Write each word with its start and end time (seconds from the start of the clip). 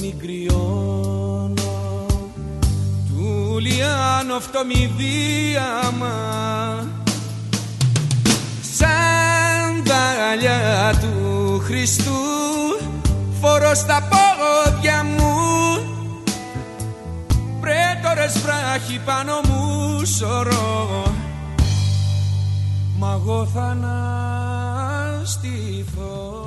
μην 0.00 0.18
κρυώνω. 0.18 1.54
Του 3.08 3.58
λιάνο 3.58 4.40
φτωμιδίαμα 4.40 6.16
σαν 8.60 9.82
δαλιά 9.84 10.94
του 11.00 11.60
Χριστού 11.64 12.12
φορώ 13.40 13.74
στα 13.74 14.08
πόδια 14.08 15.04
μου. 15.04 15.34
Πρέτορες 17.60 18.38
βράχοι 18.38 19.00
πάνω 19.04 19.40
μου 19.48 20.04
σωρώ. 20.04 21.02
Μα 22.98 23.20
εγώ 23.20 23.46
θα 23.46 23.62
αναστηθώ 25.20 26.43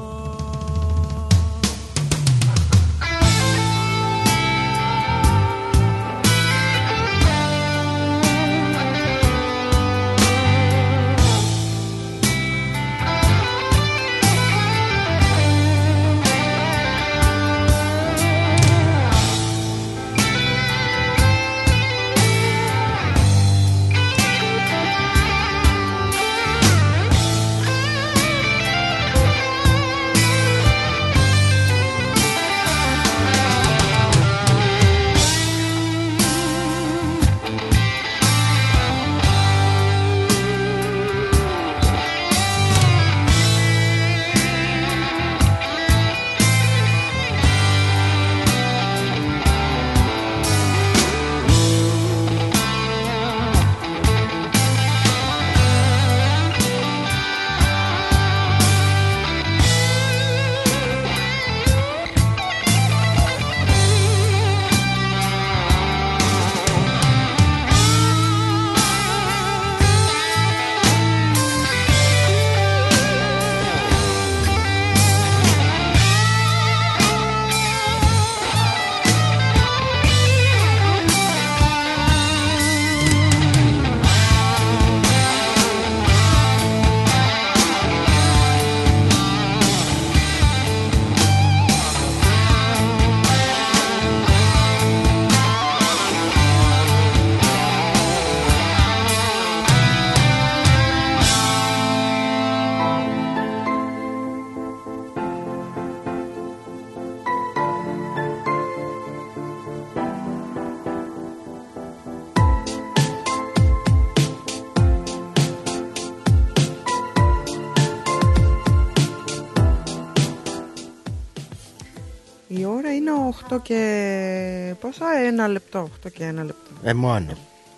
8 123.57 123.61
και. 123.61 124.73
Πόσα, 124.79 125.05
ένα 125.27 125.47
λεπτό. 125.47 125.89
8 126.05 126.11
και 126.13 126.23
ένα 126.23 126.43
λεπτό. 126.43 126.71
Ε, 126.83 126.93
μόνο. 126.93 127.25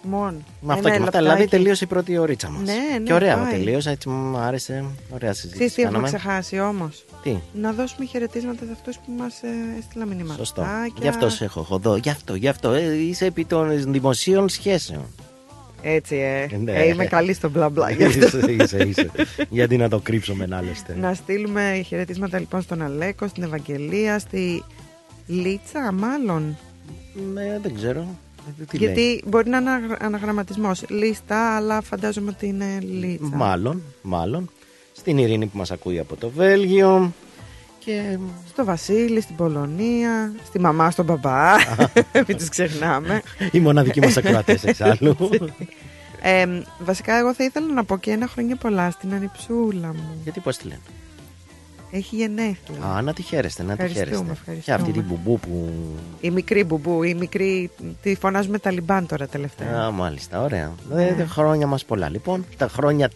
Μόνο. 0.03 0.37
Με 0.61 0.73
αυτό 0.73 0.87
Ένα 0.87 0.95
και 0.95 1.01
με 1.01 1.07
αυτά. 1.07 1.21
λεπτάκι. 1.21 1.23
Δηλαδή 1.23 1.47
τελείωσε 1.47 1.83
η 1.83 1.87
πρώτη 1.87 2.17
ωρίτσα 2.17 2.49
μας. 2.49 2.61
Ναι, 2.61 2.73
ναι, 2.97 3.03
Και 3.03 3.13
ωραία 3.13 3.37
πάει. 3.37 3.51
τελείωσε, 3.51 3.89
έτσι 3.89 4.09
μου 4.09 4.37
άρεσε. 4.37 4.85
Ωραία 5.09 5.33
συζήτηση. 5.33 5.55
Ξέρεις 5.57 5.73
τι 5.73 5.81
έχουμε 5.81 5.97
κάναμε. 5.97 6.17
ξεχάσει 6.17 6.59
όμως; 6.59 7.05
Τι, 7.23 7.35
Να 7.53 7.71
δώσουμε 7.71 8.05
χαιρετίσματα 8.05 8.65
σε 8.65 8.71
αυτούς 8.71 8.95
που 8.97 9.11
μας 9.17 9.41
ε, 9.43 9.47
έστειλαν 9.79 10.07
μηνύματα. 10.07 10.33
σωστό. 10.37 10.65
Γι' 11.01 11.07
αυτός 11.07 11.33
σε 11.33 11.43
έχω 11.43 11.61
χωδό. 11.61 11.95
Γι' 11.95 12.09
αυτό, 12.09 12.35
γι' 12.35 12.47
αυτό. 12.47 12.71
Ε, 12.71 12.95
είσαι 12.95 13.25
επί 13.25 13.45
των 13.45 13.91
δημοσίων 13.91 14.49
σχέσεων. 14.49 15.05
Έτσι, 15.81 16.15
ε. 16.15 16.57
Ναι. 16.57 16.71
ε 16.71 16.87
είμαι 16.87 17.05
καλή 17.05 17.33
στο 17.33 17.49
μπλα 17.49 17.69
μπλα. 17.69 17.91
γι' 17.91 18.03
αυτό. 18.03 18.37
είσαι, 18.37 18.51
είσαι, 18.51 18.77
είσαι. 18.77 19.09
Γιατί 19.49 19.77
να 19.77 19.89
το 19.89 19.99
κρύψουμε 19.99 20.45
να 20.45 20.57
άλλωστε. 20.57 20.95
Να 20.99 21.13
στείλουμε 21.13 21.81
χαιρετίσματα 21.87 22.39
λοιπόν 22.39 22.61
στον 22.61 22.81
Αλέκο, 22.81 23.27
στην 23.27 23.43
Ευαγγελία, 23.43 24.19
στη 24.19 24.63
Λίτσα, 25.29 25.91
μάλλον. 25.91 26.57
Ναι, 27.33 27.59
δεν 27.61 27.75
ξέρω. 27.75 28.07
Ε, 28.59 28.63
Τι 28.63 28.77
Γιατί 28.77 28.99
λέει. 28.99 29.23
μπορεί 29.27 29.49
να 29.49 29.57
είναι 29.57 29.71
αναγραμματισμός. 29.99 30.83
Λίστα, 30.89 31.55
αλλά 31.55 31.81
φαντάζομαι 31.81 32.29
ότι 32.35 32.47
είναι 32.47 32.79
Λίτσα. 32.79 33.35
Μάλλον, 33.35 33.81
μάλλον. 34.01 34.49
Στην 34.95 35.17
Ειρήνη 35.17 35.45
που 35.45 35.57
μας 35.57 35.71
ακούει 35.71 35.99
από 35.99 36.15
το 36.15 36.29
Βέλγιο. 36.29 37.13
Και 37.85 38.17
Στο 38.47 38.65
Βασίλη, 38.65 39.21
στην 39.21 39.35
Πολωνία, 39.35 40.33
στη 40.45 40.59
μαμά, 40.59 40.91
στον 40.91 41.05
μπαμπά. 41.05 41.55
Μην 42.27 42.37
του 42.37 42.45
ξεχνάμε. 42.49 43.21
οι 43.51 43.59
μοναδικοί 43.59 43.99
μας 43.99 44.17
ακροατές 44.17 44.63
εξάλλου. 44.63 45.15
Ε, 46.21 46.45
βασικά, 46.79 47.17
εγώ 47.17 47.33
θα 47.33 47.43
ήθελα 47.43 47.73
να 47.73 47.83
πω 47.83 47.97
και 47.97 48.11
ένα 48.11 48.27
χρόνια 48.27 48.55
πολλά 48.55 48.91
στην 48.91 49.13
ανιψούλα 49.13 49.87
μου. 49.87 50.19
Γιατί 50.23 50.39
πώς 50.39 50.57
τη 50.57 50.67
λένε; 50.67 50.79
Έχει 51.91 52.15
γενέθλια. 52.15 52.83
Α, 52.95 53.01
να 53.01 53.13
τη 53.13 53.21
χαίρεστε, 53.21 53.63
να 53.63 53.75
τη 53.75 53.83
Ευχαριστούμε, 53.83 54.09
χαίρεστε. 54.15 54.31
ευχαριστούμε. 54.31 54.61
Και 54.65 54.71
αυτή 54.81 54.91
την 54.91 55.03
μπουμπού 55.07 55.39
που... 55.39 55.69
Η 56.21 56.29
μικρή 56.29 56.63
μπουμπού, 56.63 57.03
η 57.03 57.13
μικρή. 57.13 57.69
Τη 58.01 58.15
φωνάζουμε 58.15 58.59
Ταλιμπάν 58.59 59.05
τώρα 59.05 59.27
τελευταία. 59.27 59.81
Α, 59.81 59.91
μάλιστα, 59.91 60.41
ωραία. 60.41 60.71
Ναι. 60.93 61.05
Ε, 61.07 61.13
τα 61.13 61.25
χρόνια 61.25 61.67
μας 61.67 61.85
πολλά. 61.85 62.09
Λοιπόν, 62.09 62.45
τα 62.57 62.67
χρόνια 62.67 63.09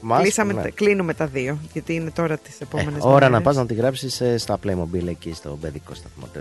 μας... 0.00 0.20
Κλείσαμε, 0.22 0.52
ναι. 0.52 0.62
τα- 0.62 0.70
κλείνουμε 0.70 1.14
τα 1.14 1.26
δύο, 1.26 1.58
γιατί 1.72 1.94
είναι 1.94 2.10
τώρα 2.10 2.36
τις 2.38 2.54
Ε, 2.54 2.64
επόμενες 2.64 3.02
ώρα 3.04 3.24
να 3.24 3.30
μέρες. 3.30 3.44
πας 3.46 3.56
να 3.56 3.66
τη 3.66 3.74
γράψεις 3.74 4.20
ε, 4.20 4.38
στα 4.38 4.58
Playmobil 4.64 5.06
εκεί 5.08 5.32
στο 5.34 5.58
παιδικό 5.60 5.94
σταθμό. 5.94 6.24
το- 6.32 6.40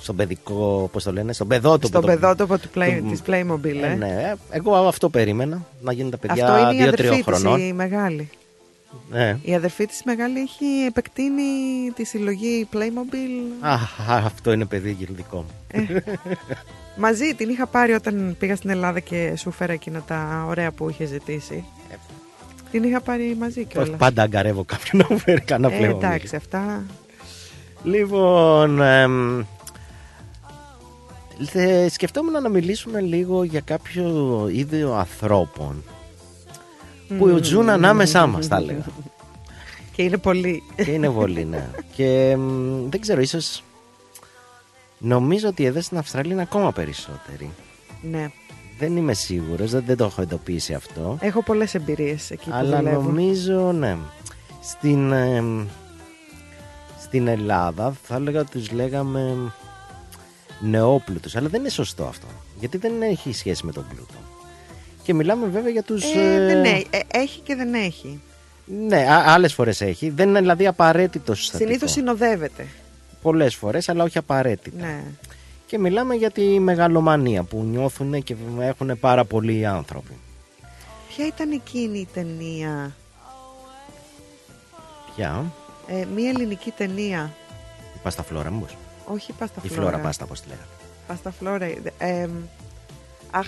Στον 0.00 0.16
παιδικό, 0.16 0.88
πώς 0.92 1.02
το 1.04 1.12
λένε, 1.12 1.32
στον 1.32 1.46
παιδότοπο. 1.48 1.86
Στον 1.86 2.00
το- 2.00 2.06
παιδότοπο 2.06 2.58
του 2.58 2.68
play, 2.74 3.00
το- 3.02 3.10
της 3.10 3.22
Playmobil, 3.26 3.82
Ε, 3.82 3.90
ε. 3.90 3.94
ναι, 3.94 4.06
ε, 4.06 4.56
εγώ 4.56 4.74
αυτό 4.74 5.08
περίμενα. 5.10 5.66
Να 5.80 5.92
γίνουν 5.92 6.10
τα 6.10 6.16
παιδιά 6.18 6.44
Αυτό 6.52 6.58
είναι 6.72 6.82
η 6.82 6.86
2-3 6.86 6.92
αδερφή 6.92 7.22
της, 7.22 7.24
χρονών. 7.24 7.60
η 7.60 7.72
μεγάλη. 7.72 8.28
Ε. 9.12 9.36
Η 9.42 9.54
αδερφή 9.54 9.86
της 9.86 10.02
μεγάλη 10.04 10.40
έχει 10.40 10.64
επεκτείνει 10.86 11.42
τη 11.94 12.04
συλλογή 12.04 12.68
Playmobil. 12.72 13.56
Α, 13.60 13.72
α, 14.14 14.16
αυτό 14.24 14.52
είναι 14.52 14.64
παιδί 14.64 14.90
γυρδικό 14.90 15.36
μου. 15.36 16.00
Μαζί 16.96 17.34
την 17.34 17.48
είχα 17.48 17.66
πάρει 17.66 17.92
όταν 17.92 18.36
πήγα 18.38 18.56
στην 18.56 18.70
Ελλάδα 18.70 19.00
και 19.00 19.34
σου 19.36 19.50
φέρα 19.50 19.72
εκείνα 19.72 20.02
τα 20.02 20.44
ωραία 20.48 20.70
που 20.72 20.88
είχε 20.90 21.04
ζητήσει. 21.04 21.64
Ε. 21.90 21.94
Την 22.70 22.82
είχα 22.82 23.00
πάρει 23.00 23.36
μαζί 23.38 23.58
Όχι, 23.60 23.68
κιόλας. 23.68 23.96
πάντα 23.98 24.22
αγκαρεύω 24.22 24.64
κάποιον 24.64 25.02
να 25.02 25.14
μου 25.14 25.18
φέρει 25.20 25.40
κανένα 25.40 25.74
Ε, 25.74 25.78
πλέον. 25.78 25.96
εντάξει, 25.96 26.36
αυτά. 26.36 26.84
Λοιπόν, 27.84 28.80
εμ, 28.82 29.42
θε- 31.44 31.90
σκεφτόμουν 31.90 32.42
να 32.42 32.48
μιλήσουμε 32.48 33.00
λίγο 33.00 33.44
για 33.44 33.60
κάποιο 33.60 34.06
είδο 34.52 34.94
ανθρώπων 34.94 35.84
που 37.18 37.38
ζουν 37.42 37.68
ανάμεσά 37.68 38.26
μας, 38.26 38.46
θα 38.46 38.56
έλεγα. 38.56 38.84
Και 39.92 40.02
είναι 40.02 40.18
πολύ. 40.18 40.62
Και 40.76 40.90
είναι 40.90 41.10
πολύ, 41.10 41.44
ναι. 41.44 41.70
Και 41.94 42.30
εμ, 42.30 42.88
δεν 42.90 43.00
ξέρω, 43.00 43.20
ίσως 43.20 43.62
νομίζω 44.98 45.48
ότι 45.48 45.64
εδώ 45.64 45.80
στην 45.80 45.98
Αυστραλία 45.98 46.32
είναι 46.32 46.42
ακόμα 46.42 46.72
περισσότεροι. 46.72 47.50
ναι. 48.02 48.30
Δεν 48.78 48.96
είμαι 48.96 49.14
σίγουρος, 49.14 49.70
δεν, 49.70 49.82
δεν 49.86 49.96
το 49.96 50.04
έχω 50.04 50.22
εντοπίσει 50.22 50.74
αυτό. 50.74 51.16
Έχω 51.20 51.42
πολλές 51.42 51.74
εμπειρίες 51.74 52.30
εκεί 52.30 52.50
που 52.50 52.56
Αλλά 52.56 52.76
δουλεύω. 52.76 53.00
νομίζω, 53.02 53.72
ναι. 53.72 53.96
Στην, 54.62 55.12
εμ, 55.12 55.66
στην 57.00 57.26
Ελλάδα 57.26 57.94
θα 58.02 58.14
έλεγα 58.14 58.40
ότι 58.40 58.50
τους 58.50 58.70
λέγαμε 58.70 59.52
νεόπλουτους. 60.60 61.36
Αλλά 61.36 61.48
δεν 61.48 61.60
είναι 61.60 61.68
σωστό 61.68 62.04
αυτό. 62.04 62.26
Γιατί 62.60 62.76
δεν 62.78 63.02
έχει 63.02 63.32
σχέση 63.32 63.66
με 63.66 63.72
τον 63.72 63.84
πλούτο. 63.88 64.14
Και 65.02 65.14
μιλάμε 65.14 65.46
βέβαια 65.46 65.70
για 65.70 65.82
τους... 65.82 66.14
Ε, 66.14 66.34
ε, 66.34 66.46
δεν 66.46 66.64
έχει. 66.64 66.86
Ε, 66.90 66.98
έχει 67.10 67.40
και 67.40 67.54
δεν 67.54 67.74
έχει. 67.74 68.20
Ναι, 68.88 68.96
α, 68.96 69.24
άλλες 69.32 69.54
φορές 69.54 69.80
έχει. 69.80 70.10
Δεν 70.10 70.28
είναι 70.28 70.40
δηλαδή 70.40 70.66
απαραίτητο 70.66 71.34
συστατικό. 71.34 71.68
Συνήθως 71.68 71.90
συνοδεύεται. 71.90 72.66
πολλές 73.22 73.54
φορές 73.54 73.88
αλλά 73.88 74.04
όχι 74.04 74.18
απαραίτητα. 74.18 74.86
Ναι. 74.86 75.02
Και 75.66 75.78
μιλάμε 75.78 76.14
για 76.14 76.30
τη 76.30 76.42
μεγαλομανία 76.60 77.42
που 77.42 77.62
νιώθουν 77.62 78.22
και 78.22 78.36
έχουν 78.60 78.98
πάρα 79.00 79.24
πολλοί 79.24 79.66
άνθρωποι. 79.66 80.16
Ποια 81.08 81.26
ήταν 81.26 81.50
εκείνη 81.50 81.98
η 81.98 82.08
ταινία, 82.14 82.96
Ποια, 85.16 85.44
ε, 85.86 86.04
μία 86.14 86.28
ελληνική 86.28 86.70
ταινία, 86.70 87.32
η 87.94 87.98
Πάστα 88.02 88.22
Φλόρα 88.22 88.50
μήπως. 88.50 88.76
όχι 89.04 89.32
Πάστα 89.32 89.60
Η 89.62 89.68
Φλόρα. 89.68 89.82
Φλόρα 89.82 89.98
Πάστα 90.02 90.26
πώς 90.26 90.40
τη 90.40 90.48
λέγανε. 90.48 90.66
Πάστα 91.06 91.30
Φλόρα. 91.30 91.64
ε, 91.64 91.80
ε, 91.98 92.28
αχ, 93.30 93.46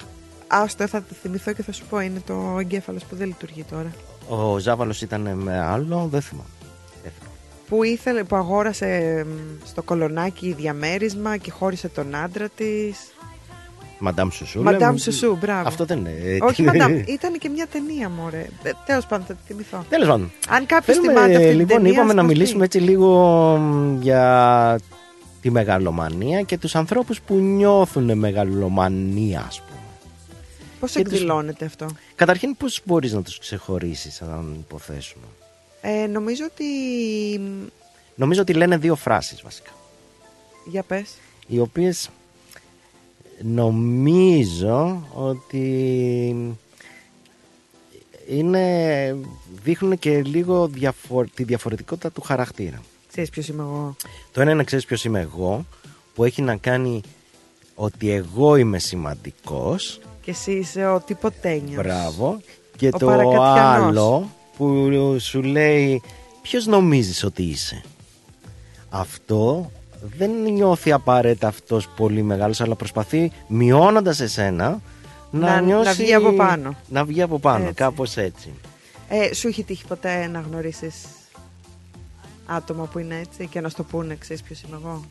άστο, 0.53 0.87
θα 0.87 0.99
το 0.99 1.15
θυμηθώ 1.23 1.53
και 1.53 1.63
θα 1.63 1.73
σου 1.73 1.85
πω, 1.91 2.01
είναι 2.01 2.23
το 2.27 2.57
εγκέφαλος 2.61 3.05
που 3.05 3.17
δεν 3.17 3.27
λειτουργεί 3.27 3.65
τώρα. 3.71 3.91
Ο 4.29 4.59
Ζάβαλος 4.59 5.03
ήταν 5.03 5.21
με 5.35 5.61
άλλο, 5.61 6.09
δεν 6.11 6.21
θυμάμαι. 6.21 6.49
Δεν 7.03 7.13
θυμάμαι. 7.19 7.37
Που 7.69 7.83
ήθελε, 7.85 8.25
που 8.25 8.37
αγόρασε 8.37 9.23
μ, 9.29 9.67
στο 9.67 9.83
κολονάκι 9.83 10.53
διαμέρισμα 10.59 11.37
και 11.37 11.51
χώρισε 11.51 11.89
τον 11.89 12.15
άντρα 12.15 12.49
της. 12.49 12.97
Μαντάμ 13.99 14.29
Σουσού. 14.31 14.63
Μαντάμ 14.63 14.81
λέμε. 14.81 14.99
Σουσού, 14.99 15.37
μπράβο. 15.41 15.69
Αυτό 15.69 15.85
δεν 15.85 15.99
είναι. 15.99 16.39
Όχι, 16.41 16.63
μαντάμ, 16.63 16.93
ήταν 17.17 17.39
και 17.39 17.49
μια 17.49 17.67
ταινία, 17.67 18.09
μωρέ. 18.09 18.47
Ε, 18.63 18.71
Τέλος 18.87 19.07
πάντων, 19.07 19.27
θα 19.27 19.35
τη 19.35 19.41
θυμηθώ. 19.47 19.85
Τέλος 19.89 20.09
πάντων. 20.09 20.33
Αν 20.49 20.67
κάποιος 20.67 20.97
Θέλουμε, 20.97 21.13
θυμάται 21.13 21.35
αυτή 21.37 21.49
την 21.49 21.59
λοιπόν, 21.59 21.77
ταινία, 21.77 21.93
είπαμε 21.93 22.11
ας 22.11 22.15
να 22.17 22.23
μας 22.23 22.33
πει. 22.33 22.39
μιλήσουμε 22.39 22.65
έτσι 22.65 22.79
λίγο 22.79 23.11
μ, 23.57 24.01
για 24.01 24.79
τη 25.41 25.51
μεγαλομανία 25.51 26.43
και 26.43 26.59
τους 26.59 26.75
ανθρώπους 26.75 27.21
που 27.21 27.35
νιώθουν 27.35 28.19
μεγαλομανία, 28.19 29.45
ας 29.49 29.61
πούμε. 29.61 29.72
Πώς 30.83 30.93
και 30.93 31.03
τους- 31.03 31.13
εκδηλώνεται 31.13 31.65
αυτό; 31.65 31.87
Καταρχήν, 32.15 32.57
πώς 32.57 32.81
μπορείς 32.85 33.13
να 33.13 33.23
τους 33.23 33.39
ξεχωρίσεις, 33.39 34.23
αν 34.23 34.57
υποθέσουμε; 34.61 35.25
Ε, 35.81 36.07
νομίζω 36.07 36.45
ότι... 36.45 36.65
μ, 37.39 37.67
Νομίζω 38.15 38.41
ότι 38.41 38.53
λένε 38.53 38.77
δύο 38.77 38.97
φράσεις 38.97 39.43
βασικά. 39.43 39.71
Για 40.65 40.83
πες. 40.83 41.15
οι 41.47 41.59
οποίες 41.59 42.09
νομίζω 43.43 45.07
ότι 45.15 46.57
είναι, 48.29 49.17
δείχνουν 49.63 49.99
και 49.99 50.23
λίγο 50.23 50.67
διαφορ, 50.69 51.29
τη 51.35 51.43
διαφορετικότητα 51.45 52.11
του 52.11 52.21
χαρακτήρα. 52.21 52.81
Ξέρεις 53.09 53.31
ποιος 53.31 53.49
είμαι 53.49 53.63
εγώ; 53.63 53.97
Το 54.33 54.41
ένα 54.41 54.51
είναι 54.51 54.59
να 54.59 54.65
ξέρεις 54.67 54.85
ποιος 54.85 55.05
είμαι 55.05 55.21
εγώ, 55.21 55.67
που 56.15 56.25
έχει 56.25 56.43
να 56.43 56.57
κάνει 56.57 57.01
ότι 57.75 58.11
εγώ 58.11 58.57
είμαι 58.57 58.79
σημαντικός, 58.79 60.01
Και 60.23 60.31
εσύ 60.31 60.53
είσαι 60.53 60.87
ο 60.87 61.01
τυποτένιος. 61.01 61.83
μπράβο, 61.83 62.41
και 62.77 62.87
Ο 62.87 62.99
το 62.99 63.07
παρακατιανός. 63.07 63.57
άλλο 63.89 64.29
που 64.57 64.91
σου 65.21 65.43
λέει 65.43 66.03
ποιος 66.43 66.67
νομίζεις 66.67 67.25
ότι 67.25 67.43
είσαι; 67.43 67.83
Αυτό 68.91 69.71
δεν 70.19 70.31
νιώθει 70.53 70.93
απαραίτητα 70.93 71.47
αυτός 71.49 71.89
πολύ 71.97 72.23
μεγάλος, 72.23 72.61
αλλά 72.61 72.75
προσπαθεί 72.75 73.33
μειώνοντας 73.47 74.21
εσένα 74.21 74.81
να, 75.31 75.41
Να- 75.41 75.55
να 75.55 75.61
νιώσει... 75.61 76.03
βγει 76.03 76.15
από 76.15 76.33
πάνω. 76.33 76.75
Να 76.89 77.05
βγει 77.05 77.23
από 77.23 77.39
πάνω, 77.39 77.63
Έτσι. 77.63 77.75
κάπως 77.75 78.17
έτσι. 78.17 78.53
Ε, 79.09 79.35
σου 79.35 79.49
έχει 79.49 79.63
τύχει 79.65 79.85
ποτέ 79.87 80.27
να 80.27 80.41
γνωρίσεις 80.51 80.95
άτομα 82.47 82.85
που 82.85 82.99
είναι 82.99 83.19
έτσι 83.19 83.47
και 83.47 83.61
να 83.61 83.69
στο 83.69 83.83
πούνε, 83.83 84.15
ξέρεις 84.21 84.43
ποιος 84.43 84.63
είμαι 84.63 84.79
εγώ; 84.83 85.05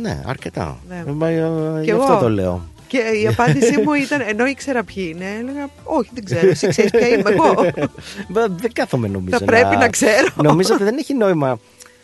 Ναι, 0.00 0.22
αρκετά. 0.26 0.78
Ναι. 0.88 1.04
Ε, 1.06 1.10
μα, 1.12 1.28
ε, 1.28 1.40
Κι 1.78 1.84
Γι' 1.84 1.90
εγώ. 1.90 2.02
αυτό 2.02 2.18
το 2.18 2.28
λέω. 2.30 2.62
Και 2.86 2.98
η 2.98 3.26
απάντησή 3.26 3.80
μου 3.80 3.92
ήταν, 3.92 4.20
ενώ 4.26 4.46
ήξερα 4.46 4.84
ποιοι 4.84 5.12
είναι, 5.14 5.24
έλεγα, 5.38 5.68
όχι 5.84 6.10
δεν 6.12 6.24
ξέρω, 6.24 6.48
εσύ 6.48 6.68
ξέρεις 6.68 6.90
ποια 6.90 7.08
είμαι 7.08 7.30
εγώ. 7.30 7.54
Μα, 8.34 8.46
δεν 8.48 8.72
κάθομαι 8.72 9.08
νομίζω 9.08 9.38
Θα 9.38 9.44
πρέπει 9.44 9.76
να 9.76 9.88
ξέρω. 9.88 10.28
Νομίζω 10.34 10.74
ότι 10.74 10.84
δεν 10.90 10.96
έχει 10.98 11.14
νόημα 11.14 11.58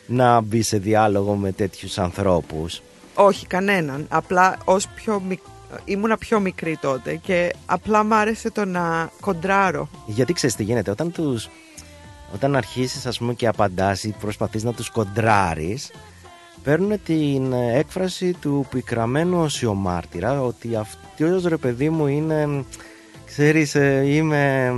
να 0.06 0.40
μπει 0.40 0.62
σε 0.62 0.78
διάλογο 0.78 1.34
με 1.34 1.52
τέτοιους 1.52 1.98
ανθρώπους. 1.98 2.82
όχι 3.14 3.46
κανέναν, 3.46 4.06
απλά 4.08 4.58
ως 4.64 4.88
πιο 4.94 5.20
μικ... 5.28 5.40
ήμουνα 5.84 6.16
πιο 6.18 6.40
μικρή 6.40 6.78
τότε 6.80 7.16
και 7.16 7.52
απλά 7.66 8.04
μ' 8.04 8.12
άρεσε 8.12 8.50
το 8.50 8.64
να 8.64 9.10
κοντράρω. 9.20 9.88
Γιατί 10.06 10.32
ξέρεις 10.32 10.56
τι 10.56 10.62
γίνεται, 10.62 10.90
όταν 10.90 11.12
τους 11.12 11.48
όταν 12.34 12.56
αρχίσεις 12.56 13.06
ας 13.06 13.18
πούμε 13.18 13.34
και 13.34 13.46
απαντάς 13.46 14.04
ή 14.04 14.14
προσπαθείς 14.20 14.62
να 14.62 14.72
τους 14.72 14.90
κοντράρεις 14.90 15.90
παίρνουν 16.64 17.02
την 17.04 17.52
έκφραση 17.52 18.36
του 18.40 18.66
πικραμένου 18.70 19.42
οσιομάρτυρα 19.42 20.42
ότι 20.42 20.76
αυτός 20.76 21.44
ρε 21.44 21.56
παιδί 21.56 21.90
μου 21.90 22.06
είναι 22.06 22.64
ξέρεις 23.26 23.74
ε, 23.74 24.02
είμαι 24.06 24.72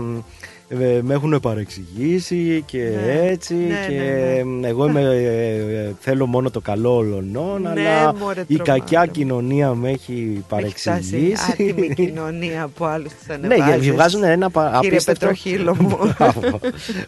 ε, 0.69 1.01
με 1.03 1.15
έχουν 1.15 1.41
παρεξηγήσει 1.41 2.63
και 2.67 2.79
Ναι. 3.05 3.21
έτσι 3.29 3.55
Ναι, 3.55 3.87
και 3.89 4.43
ναι, 4.45 4.69
εγώ 4.69 4.89
είμαι, 4.89 5.01
ε, 5.01 5.85
ε, 5.87 5.93
θέλω 6.01 6.27
μόνο 6.27 6.51
το 6.51 6.61
καλό 6.61 6.97
όλων 6.97 7.31
Ναι, 7.31 7.69
αλλά 7.69 8.15
μωρέ, 8.15 8.45
η 8.47 8.57
τρομάρα. 8.57 8.79
κακιά 8.79 9.07
κοινωνία 9.07 9.75
με 9.75 9.91
έχει 9.91 10.13
Έχει 10.13 10.33
φτάσει 10.37 10.43
παρεξηγήσει 10.49 11.51
άτιμη 11.53 11.95
κοινωνία 12.05 12.69
που 12.75 12.85
άλλους 12.85 13.13
τους 13.13 13.27
ναι, 13.27 13.35
ανεβάζεις. 13.35 13.67
γιατί 13.67 13.91
βγάζουν 13.93 14.23
ένα 14.25 14.51
πα- 14.51 14.65
Κύριε 14.81 14.89
απίστευτο. 14.89 15.27
Πετροχύλο 15.27 15.77
μου. 15.81 15.97
Μπράβο. 16.19 16.41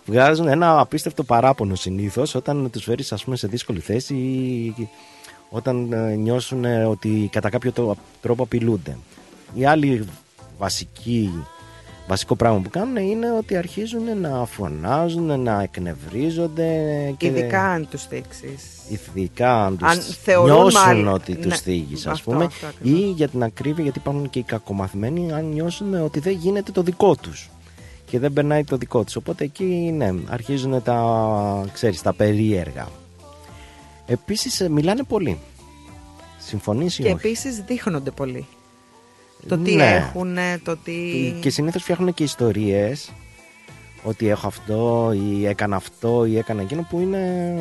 βγάζουν 0.04 0.48
ένα 0.48 0.80
απίστευτο 0.80 1.22
παράπονο 1.22 1.74
συνήθως 1.74 2.34
όταν 2.34 2.70
τους 2.70 2.84
φέρεις, 2.84 3.12
ας 3.12 3.24
πούμε, 3.24 3.36
σε 3.36 3.46
δύσκολη 3.46 3.80
θέση 3.80 4.14
ή 4.14 4.74
όταν 5.50 5.92
ε, 5.92 6.14
νιώσουν 6.14 6.64
ε, 6.64 6.84
ότι 6.84 7.28
κατά 7.32 7.50
κάποιο 7.50 7.72
το- 7.72 7.96
τρόπο 8.22 8.42
απειλούνται. 8.42 8.96
Η 9.54 9.64
άλλη 9.66 10.04
βασική, 10.58 11.30
βασικό 12.08 12.36
πράγμα 12.36 12.60
που 12.60 12.70
κάνουν 12.70 12.96
είναι 12.96 13.32
ότι 13.32 13.56
αρχίζουν 13.56 14.20
να 14.20 14.44
φωνάζουν, 14.46 15.40
να 15.40 15.62
εκνευρίζονται. 15.62 16.70
Και 17.16 17.26
Ειδικά 17.26 17.62
αν 17.62 17.88
τους 17.90 18.08
δείξεις. 18.08 18.62
Ειδικά 18.88 19.64
αν 19.64 19.76
τους 19.76 19.88
Αν 19.88 20.00
θεωρούν 20.00 20.50
νιώσουν 20.54 20.80
μάλλον- 20.80 21.08
ότι 21.08 21.34
τους 21.34 21.46
ναι, 21.46 21.56
θίγεις 21.56 22.06
ας 22.06 22.12
αυτό, 22.12 22.30
πούμε 22.30 22.44
αυτό 22.44 22.66
ακριβώς. 22.66 22.98
ή 23.00 23.02
για 23.10 23.28
την 23.28 23.42
ακρίβεια 23.42 23.82
γιατί 23.82 23.98
υπάρχουν 23.98 24.30
και 24.30 24.38
οι 24.38 24.42
κακομαθημένοι 24.42 25.32
αν 25.32 25.44
νιώσουν 25.52 25.94
ότι 25.94 26.20
δεν 26.20 26.32
γίνεται 26.32 26.72
το 26.72 26.82
δικό 26.82 27.14
τους 27.16 27.50
και 28.10 28.18
δεν 28.18 28.32
περνάει 28.32 28.64
το 28.64 28.76
δικό 28.76 29.04
τους 29.04 29.16
οπότε 29.16 29.44
εκεί 29.44 29.64
ναι 29.96 30.14
αρχίζουν 30.28 30.82
τα 30.82 31.64
ξέρεις 31.72 32.02
τα 32.02 32.14
περίεργα 32.14 32.88
επίσης 34.06 34.60
ε, 34.60 34.68
μιλάνε 34.68 35.02
πολύ 35.02 35.38
συμφωνείς 36.38 36.98
ή 36.98 37.02
Και 37.02 37.08
όχι; 37.12 37.16
επίσης 37.26 37.60
δείχνονται 37.66 38.10
πολύ. 38.10 38.46
Το 39.48 39.58
τι 39.58 39.74
Ναι. 39.74 39.84
έχουν, 39.84 40.36
το 40.64 40.76
τι... 40.76 40.92
και 41.40 41.50
συνήθως 41.50 41.82
φτιάχνουν 41.82 42.14
και 42.14 42.22
ιστορίες 42.22 43.12
ότι 44.02 44.28
έχω 44.28 44.46
αυτό 44.46 45.12
ή 45.30 45.46
έκανα 45.46 45.76
αυτό 45.76 46.24
ή 46.24 46.38
έκανα 46.38 46.62
εκείνο 46.62 46.86
που 46.90 47.00
είναι 47.00 47.54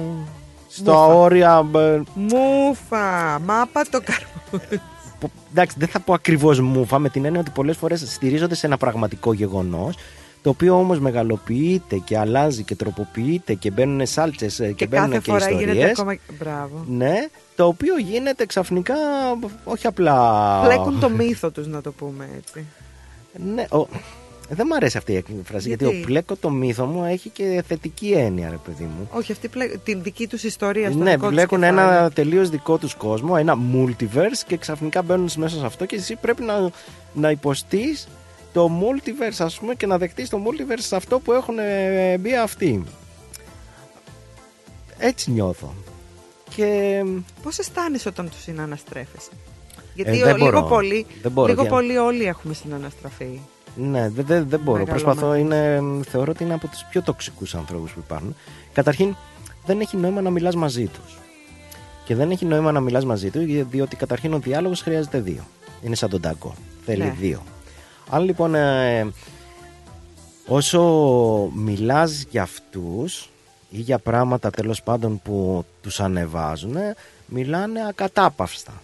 στα 0.69 0.91
Μούφα. 0.93 1.05
όρια 1.05 1.69
ε, 1.75 2.01
Μούφα, 2.13 3.39
μάπα 3.45 3.81
το 3.89 4.01
καρπού. 4.01 4.77
που- 5.19 5.31
εντάξει, 5.51 5.75
δεν 5.79 5.87
θα 5.87 5.99
πω 5.99 6.13
ακριβώς 6.13 6.59
μούφα 6.59 6.99
με 6.99 7.09
την 7.09 7.25
έννοια 7.25 7.39
ότι 7.39 7.51
πολλές 7.51 7.77
φορές 7.77 8.03
στηρίζονται 8.11 8.55
σε 8.55 8.65
ένα 8.65 8.77
πραγματικό 8.77 9.33
γεγονός. 9.33 9.95
Το 10.41 10.49
οποίο 10.51 10.77
όμως 10.79 10.99
μεγαλοποιείται 10.99 11.97
και 11.97 12.17
αλλάζει 12.17 12.63
και 12.63 12.75
τροποποιείται 12.75 13.53
και 13.53 13.71
μπαίνουν 13.71 14.05
σάλτσες 14.07 14.55
και, 14.55 14.71
Και 14.71 14.87
μπαίνουν 14.87 15.07
κάθε 15.09 15.21
και 15.23 15.31
φορά 15.31 15.49
γίνεται 15.49 15.63
ιστορίες. 15.71 15.99
ακόμα... 15.99 16.15
Μπράβο. 16.39 16.83
Ναι, 16.87 17.13
το 17.55 17.65
οποίο 17.65 17.97
γίνεται 17.97 18.45
ξαφνικά 18.45 18.95
όχι 19.63 19.87
απλά. 19.87 20.61
Πλέκουν 20.63 20.99
το 20.99 21.09
μύθο 21.09 21.51
τους 21.51 21.67
να 21.67 21.81
το 21.81 21.91
πούμε 21.91 22.29
έτσι. 22.37 22.65
Ναι, 23.53 23.65
ο... 23.69 23.87
Δεν 24.49 24.65
μου 24.69 24.75
αρέσει 24.75 24.97
αυτή 24.97 25.11
η 25.11 25.15
έκφραση 25.15 25.67
γιατί, 25.67 25.83
Γιατί; 25.83 26.01
ο 26.01 26.05
πλέκω 26.05 26.35
το 26.35 26.49
μύθο 26.49 26.85
μου 26.85 27.03
έχει 27.05 27.29
και 27.29 27.63
θετική 27.67 28.11
έννοια, 28.11 28.49
ρε 28.49 28.57
παιδί 28.65 28.83
μου. 28.83 29.09
Όχι, 29.13 29.31
αυτή 29.31 29.47
πλέ... 29.47 29.67
την 29.67 30.03
δική 30.03 30.27
τους 30.27 30.43
ιστορία 30.43 30.91
στο 30.91 30.99
Ναι, 30.99 31.11
δικό 31.11 31.21
τους 31.25 31.29
μπλέκουν 31.35 31.59
κεφάλι. 31.59 31.79
ένα 31.79 32.11
τελείως 32.11 32.49
δικό 32.49 32.77
τους 32.77 32.95
κόσμο, 32.95 33.35
ένα 33.37 33.57
multiverse 33.73 34.43
και 34.47 34.57
ξαφνικά 34.57 35.01
μπαίνουν 35.01 35.29
μέσα 35.37 35.57
σε 35.57 35.65
αυτό 35.65 35.85
και 35.85 35.95
εσύ 35.95 36.15
πρέπει 36.15 36.43
να, 36.43 36.69
να 37.13 37.31
υποστείς 37.31 38.07
το 38.53 38.69
multiverse, 38.81 39.37
ας 39.39 39.59
πούμε, 39.59 39.75
και 39.75 39.85
να 39.85 39.97
δεχτείς 39.97 40.29
το 40.29 40.37
multiverse 40.45 40.77
σε 40.77 40.95
αυτό 40.95 41.19
που 41.19 41.33
έχουν 41.33 41.59
ε, 41.59 42.17
μπει 42.17 42.35
αυτοί. 42.35 42.83
Έτσι 44.97 45.31
νιώθω. 45.31 45.73
Και 46.55 47.03
Πώς 47.43 47.57
αισθάνεσαι 47.59 48.07
όταν 48.07 48.29
τους 48.29 48.41
συναναστρέφεσαι; 48.41 49.29
Γιατί 49.93 50.11
Ε, 50.19 50.23
δεν 50.23 50.33
ο- 50.33 50.37
λίγο, 50.37 50.49
μπορώ. 50.51 50.63
πολύ, 50.67 51.05
Δεν 51.21 51.31
μπορώ, 51.31 51.47
λίγο 51.47 51.61
για- 51.61 51.69
πολύ 51.71 51.97
όλοι 51.97 52.23
έχουμε 52.25 52.53
συναναστραφεί. 52.53 53.39
ναι, 53.75 54.09
δεν 54.09 54.25
δεν- 54.25 54.45
δεν 54.49 54.59
μπορώ. 54.59 54.77
Μεγάλο 54.83 54.99
Προσπαθώ, 55.01 55.27
μάτι. 55.27 55.39
είναι, 55.39 55.81
θεωρώ 56.09 56.31
ότι 56.31 56.43
είναι 56.43 56.53
από 56.53 56.67
τους 56.67 56.85
πιο 56.89 57.01
τοξικούς 57.01 57.55
ανθρώπους 57.55 57.91
που 57.91 57.99
υπάρχουν. 58.05 58.35
Καταρχήν, 58.73 59.15
δεν 59.65 59.79
έχει 59.79 59.97
νόημα 59.97 60.21
να 60.21 60.29
μιλάς 60.29 60.55
μαζί 60.55 60.85
τους. 60.85 61.17
Και 62.05 62.15
δεν 62.15 62.31
έχει 62.31 62.45
νόημα 62.45 62.71
να 62.71 62.79
μιλάς 62.79 63.05
μαζί 63.05 63.29
τους, 63.29 63.43
διότι 63.69 63.95
καταρχήν 63.95 64.33
ο 64.33 64.39
διάλογος 64.39 64.81
χρειάζεται 64.81 65.19
δύο. 65.19 65.43
Είναι 65.83 65.95
σαν 65.95 66.09
τον 66.09 66.21
τάγκο. 66.21 66.53
Θέλει 66.85 67.03
Ναι. 67.03 67.15
δύο. 67.19 67.43
Αν 68.09 68.23
λοιπόν 68.23 68.55
ε, 68.55 69.07
όσο 70.47 70.81
μιλάς 71.55 72.25
για 72.29 72.41
αυτούς 72.41 73.29
ή 73.75 73.79
για 73.81 73.99
πράγματα 73.99 74.49
τέλος 74.49 74.83
πάντων 74.83 75.21
που 75.23 75.65
τους 75.81 75.99
ανεβάζουν, 75.99 76.75
μιλάνε 77.25 77.87
ακατάπαυστα. 77.87 78.81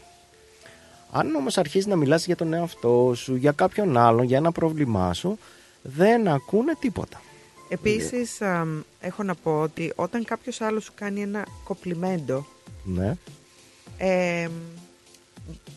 Αν 1.11 1.35
όμως 1.35 1.57
αρχίσεις 1.57 1.85
να 1.87 1.95
μιλάς 1.95 2.25
για 2.25 2.35
τον 2.35 2.53
εαυτό 2.53 3.13
σου, 3.15 3.35
για 3.35 3.51
κάποιον 3.51 3.97
άλλον, 3.97 4.25
για 4.25 4.37
ένα 4.37 4.51
πρόβλημά 4.51 5.13
σου, 5.13 5.37
δεν 5.81 6.27
ακούνε 6.27 6.73
τίποτα. 6.79 7.21
Επίσης, 7.69 8.41
αμ, 8.41 8.81
έχω 8.99 9.23
να 9.23 9.35
πω 9.35 9.61
ότι 9.61 9.93
όταν 9.95 10.23
κάποιος 10.25 10.61
άλλος 10.61 10.83
σου 10.83 10.91
κάνει 10.95 11.21
ένα 11.21 11.45
κοπλιμέντο, 11.63 12.45
Ναι. 12.83 13.15
ε, 13.97 14.47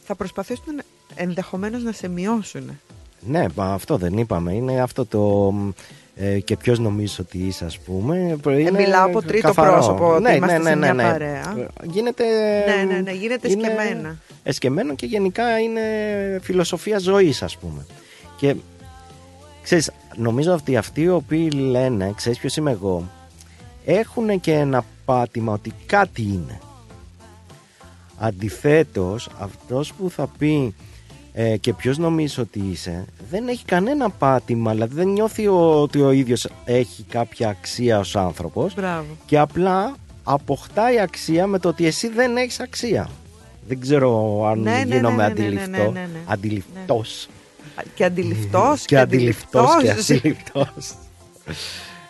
θα 0.04 0.14
προσπαθήσουν 0.14 0.80
ενδεχομένως 1.14 1.82
να 1.82 1.92
σε 1.92 2.08
μειώσουν. 2.08 2.80
Ναι, 3.26 3.44
μα 3.54 3.72
αυτό 3.72 3.96
δεν 3.96 4.18
είπαμε. 4.18 4.52
Είναι 4.54 4.80
αυτό 4.80 5.06
το. 5.06 5.52
Ε, 6.16 6.40
και 6.40 6.56
ποιος 6.56 6.78
νομίζεις 6.78 7.18
ότι 7.18 7.38
είσαι, 7.38 7.64
ας 7.64 7.78
πούμε. 7.78 8.38
Ε, 8.46 8.60
Είναι 8.60 8.70
μιλάω 8.70 9.06
από 9.06 9.22
τρίτο 9.22 9.46
καθαρό. 9.46 9.72
πρόσωπο, 9.72 10.12
ότι 10.12 10.22
ναι, 10.22 10.34
είμαστε 10.34 10.58
ναι, 10.58 10.64
σε 10.64 10.74
ναι, 10.74 10.76
μια 10.76 10.92
ναι. 10.94 11.02
παρέα. 11.02 11.68
Γίνεται. 11.82 12.24
Ναι, 12.66 12.92
ναι, 12.92 13.00
ναι, 13.00 13.12
γίνεται 13.12 13.50
είναι 13.50 13.66
εσκεμμένα. 13.66 14.16
Εσκεμμένο 14.42 14.94
και 14.94 15.06
γενικά 15.06 15.58
είναι 15.58 15.80
φιλοσοφία 16.42 16.98
ζωής, 16.98 17.42
ας 17.42 17.56
πούμε. 17.56 17.86
Και 18.36 18.54
ξέρεις, 19.62 19.90
νομίζω 20.16 20.52
ότι 20.52 20.76
αυτοί 20.76 21.00
οι 21.00 21.08
οποίοι 21.08 21.50
λένε, 21.54 22.12
ξέρεις 22.16 22.38
ποιος 22.38 22.56
είμαι 22.56 22.70
εγώ, 22.70 23.08
έχουν 23.84 24.40
και 24.40 24.52
ένα 24.52 24.84
πάτημα 25.04 25.52
ότι 25.52 25.72
κάτι 25.86 26.22
είναι. 26.22 26.60
Αντιθέτως, 28.18 29.28
αυτός 29.38 29.92
που 29.92 30.10
θα 30.10 30.28
πει 30.38 30.74
ε, 31.36 31.56
και 31.56 31.72
ποιος 31.74 31.98
νομίζεις 31.98 32.38
ότι 32.38 32.58
είσαι, 32.70 33.04
δεν 33.30 33.48
έχει 33.48 33.64
κανένα 33.64 34.10
πάτημα, 34.10 34.70
δηλαδή 34.72 34.94
δεν 34.94 35.08
νιώθει 35.08 35.46
ο- 35.46 35.80
ότι 35.82 36.00
ο 36.00 36.10
ίδιος 36.10 36.48
έχει 36.64 37.02
κάποια 37.02 37.48
αξία 37.48 37.98
ως 37.98 38.16
άνθρωπος 38.16 38.74
Μπράβο. 38.74 39.06
και 39.26 39.38
απλά 39.38 39.94
αποκτάει 40.24 41.00
αξία 41.00 41.46
με 41.46 41.58
το 41.58 41.68
ότι 41.68 41.86
εσύ 41.86 42.08
δεν 42.08 42.36
έχεις 42.36 42.60
αξία. 42.60 43.08
Δεν 43.68 43.80
ξέρω 43.80 44.42
αν 44.46 44.60
Ναι, 44.60 44.70
ναι, 44.86 44.94
γίνομαι 44.94 45.28
ναι, 45.28 45.28
ναι, 45.28 45.40
ναι, 45.40 45.46
αντιληπτό. 45.46 45.82
ναι, 45.82 46.00
ναι, 46.00 46.08
ναι. 46.12 46.18
Αντιληπτός. 46.26 47.28
Και 47.94 48.04
αντιληφτός 48.04 48.84
Και 48.84 48.98
αντιληπτός 48.98 49.66
και 49.82 49.90
αντιληφτός. 49.90 50.16
αντιληπτός. 50.16 50.94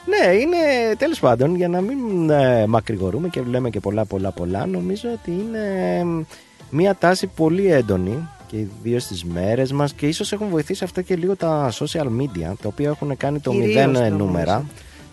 ναι, 0.07 0.33
είναι 0.35 0.57
τέλος 0.99 1.19
πάντων 1.21 1.55
για 1.57 1.69
να 1.69 1.81
μην 1.81 2.31
ε, 2.31 2.67
μακρηγορούμε 2.67 3.29
και 3.29 3.43
λέμε 3.43 3.71
και 3.71 3.81
πολλά 3.81 4.05
πολλά 4.05 4.31
πολλά 4.31 4.67
νομίζω 4.67 5.09
ότι 5.13 5.31
είναι 5.31 5.59
ε, 6.01 6.25
μια 6.71 6.95
τάση 6.95 7.27
πολύ 7.27 7.73
έντονη 7.73 8.29
και 8.47 8.57
ιδίω 8.57 8.99
στις 8.99 9.25
μέρες 9.25 9.73
μας 9.73 9.93
και 9.93 10.07
ίσως 10.09 10.33
έχουν 10.33 10.49
βοηθήσει 10.49 10.85
αυτό 10.85 11.03
και 11.03 11.17
λίγο 11.17 11.37
τα 11.37 11.73
social 11.73 12.07
media 12.07 12.53
τα 12.63 12.69
οποία 12.69 12.89
έχουν 12.89 13.17
κάνει 13.17 13.41
το 13.41 13.51
Κυρίως, 13.51 13.69
μηδέν 13.69 13.91
νομίζω. 13.91 14.15
νούμερα 14.17 14.65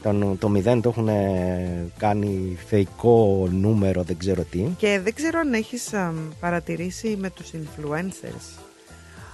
το, 0.03 0.11
νου- 0.11 0.39
το 0.39 0.49
μηδέν 0.49 0.81
το 0.81 0.89
έχουν 0.89 1.07
ε, 1.07 1.85
κάνει 1.97 2.57
θεϊκό 2.67 3.47
νούμερο 3.51 4.03
δεν 4.03 4.17
ξέρω 4.17 4.43
τι 4.43 4.65
Και 4.77 4.99
δεν 5.03 5.13
ξέρω 5.13 5.39
αν 5.39 5.53
έχεις 5.53 5.93
αμ, 5.93 6.15
παρατηρήσει 6.39 7.17
με 7.19 7.29
τους 7.29 7.49
influencers. 7.53 8.59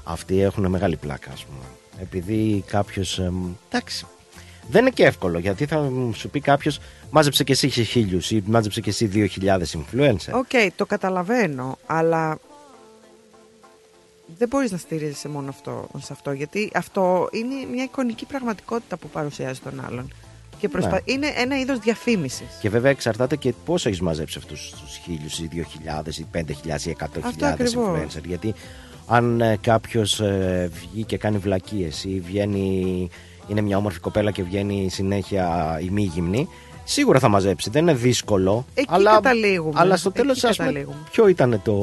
Αυτοί 0.03 0.41
έχουν 0.41 0.65
μεγάλη 0.67 0.95
πλάκα, 0.95 1.31
ας 1.31 1.45
πούμε. 1.45 1.63
Επειδή 2.01 2.63
κάποιος. 2.67 3.21
εντάξει. 3.69 4.05
Δεν 4.69 4.81
είναι 4.81 4.89
και 4.89 5.05
εύκολο 5.05 5.39
γιατί 5.39 5.65
θα 5.65 5.91
σου 6.13 6.29
πει 6.29 6.39
κάποιος 6.39 6.79
μάζεψε 7.09 7.43
και 7.43 7.51
εσύ 7.51 7.69
χίλιους 7.69 8.31
ή 8.31 8.43
μάζεψε 8.45 8.81
και 8.81 8.89
εσύ 8.89 9.05
δύο 9.05 9.25
χιλιάδες 9.25 9.77
influencer. 9.77 10.31
OK, 10.33 10.71
το 10.75 10.85
καταλαβαίνω, 10.85 11.77
αλλά 11.85 12.37
δεν 14.37 14.47
μπορείς 14.47 14.71
να 14.71 14.77
στηρίζεσαι 14.77 15.29
μόνο 15.29 15.49
αυτό, 15.49 15.87
σε 15.97 16.13
αυτό, 16.13 16.31
γιατί 16.31 16.71
αυτό 16.73 17.29
είναι 17.31 17.53
μια 17.71 17.83
εικονική 17.83 18.25
πραγματικότητα 18.25 18.97
που 18.97 19.07
παρουσιάζει 19.09 19.59
τον 19.59 19.85
άλλον. 19.87 20.13
Και 20.59 20.69
προσπα... 20.69 20.91
Ναι. 20.91 20.99
είναι 21.05 21.27
ένα 21.35 21.59
είδος 21.59 21.79
διαφήμισης. 21.79 22.47
Και 22.61 22.69
βέβαια 22.69 22.91
εξαρτάται 22.91 23.35
και 23.35 23.53
πώς 23.65 23.87
έχεις 23.89 24.01
μαζέψει 24.01 24.37
αυτούς 24.37 24.73
τους 24.81 24.97
χίλιους 25.03 25.39
ή 25.39 25.47
δύο 25.51 25.63
χιλιάδες 25.63 26.17
ή 26.17 26.27
πέντε 26.31 26.53
χιλιάδες 26.53 26.85
ή 26.85 26.89
εκατό 26.89 27.19
Αυτό 27.19 27.29
χιλιάδες 27.31 27.63
ακριβώς. 27.63 27.99
influencer. 28.15 28.23
Γιατί 28.25 28.53
αν 29.07 29.41
ε, 29.41 29.57
κάποιος 29.61 30.21
βγει 30.69 31.03
και 31.03 31.17
κάνει 31.17 31.37
βλακίες 31.37 32.03
ή 32.03 32.21
βγαίνει, 32.25 33.09
είναι 33.47 33.61
μια 33.61 33.77
όμορφη 33.77 33.99
κοπέλα 33.99 34.31
και 34.31 34.43
βγαίνει 34.43 34.89
συνέχεια 34.89 35.77
ημίγυμνη, 35.83 36.47
σίγουρα 36.83 37.19
θα 37.19 37.27
μαζέψει. 37.27 37.69
Δεν 37.69 37.81
είναι 37.81 37.93
δύσκολο. 37.93 38.65
Εκεί 38.73 38.87
αλλά, 38.89 39.11
καταλήγουμε. 39.11 39.79
Αλλά 39.79 39.97
στο 39.97 40.09
Εκεί 40.09 40.21
τέλος, 40.21 40.43
ας 40.43 40.55
πούμε, 40.57 40.67
καταλήγουμε. 40.67 40.97
ποιο 41.11 41.27
ήταν 41.27 41.61
το, 41.63 41.73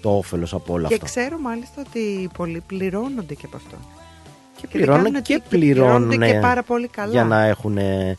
το 0.00 0.16
όφελος 0.16 0.54
από 0.54 0.72
όλα 0.72 0.88
Και 0.88 0.94
αυτά. 0.94 1.06
ξέρω 1.06 1.38
μάλιστα 1.38 1.82
ότι 1.88 2.30
πολλοί 2.36 2.62
πληρώνονται 2.66 3.34
και 3.34 3.46
από 3.46 3.56
αυτό. 3.56 3.76
Και 4.56 4.60
δεν 4.60 4.70
πληρώνουν 4.70 5.02
κάνουν 5.04 5.22
και 5.22 5.34
τι- 5.34 5.40
και 5.40 5.48
πληρώνουν 5.48 6.08
πληρώνονται 6.08 6.32
και 6.32 6.38
πάρα 6.40 6.62
πολύ 6.62 6.88
καλά. 6.88 7.10
για 7.12 7.24
να 7.24 7.42
έχουν 7.44 7.76
ε, 7.78 8.16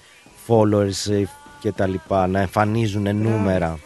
followers 0.47 1.11
ε, 1.11 1.23
και 1.59 1.71
τα 1.71 1.87
λοιπά, 1.87 2.27
να 2.27 2.39
εμφανίζουν 2.39 3.15
νούμερα. 3.15 3.79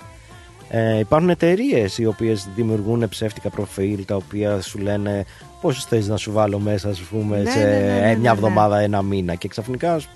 Ε, 0.69 0.99
υπάρχουν 0.99 1.29
εταιρείες 1.29 1.97
οι 1.97 2.05
οποίες 2.05 2.47
δημιουργούν 2.55 3.09
ψεύτικα 3.09 3.49
προφίλ 3.49 4.05
τα 4.05 4.15
οποία 4.15 4.61
σου 4.61 4.77
λένε 4.79 5.25
πόσους 5.61 5.83
θες 5.85 6.07
να 6.07 6.17
σου 6.17 6.31
βάλω 6.31 6.59
μέσα 6.59 6.89
ας 6.89 6.99
πούμε 6.99 7.41
Ναι, 7.41 7.49
σε 7.49 7.57
ναι, 7.59 7.65
ναι, 7.65 7.79
ναι, 7.79 7.99
ναι, 7.99 8.05
μια 8.05 8.17
ναι. 8.17 8.27
εβδομάδα, 8.29 8.79
ένα 8.79 9.01
μήνα 9.01 9.35
και 9.35 9.47
ξαφνικά 9.47 9.93
ας- 9.93 10.07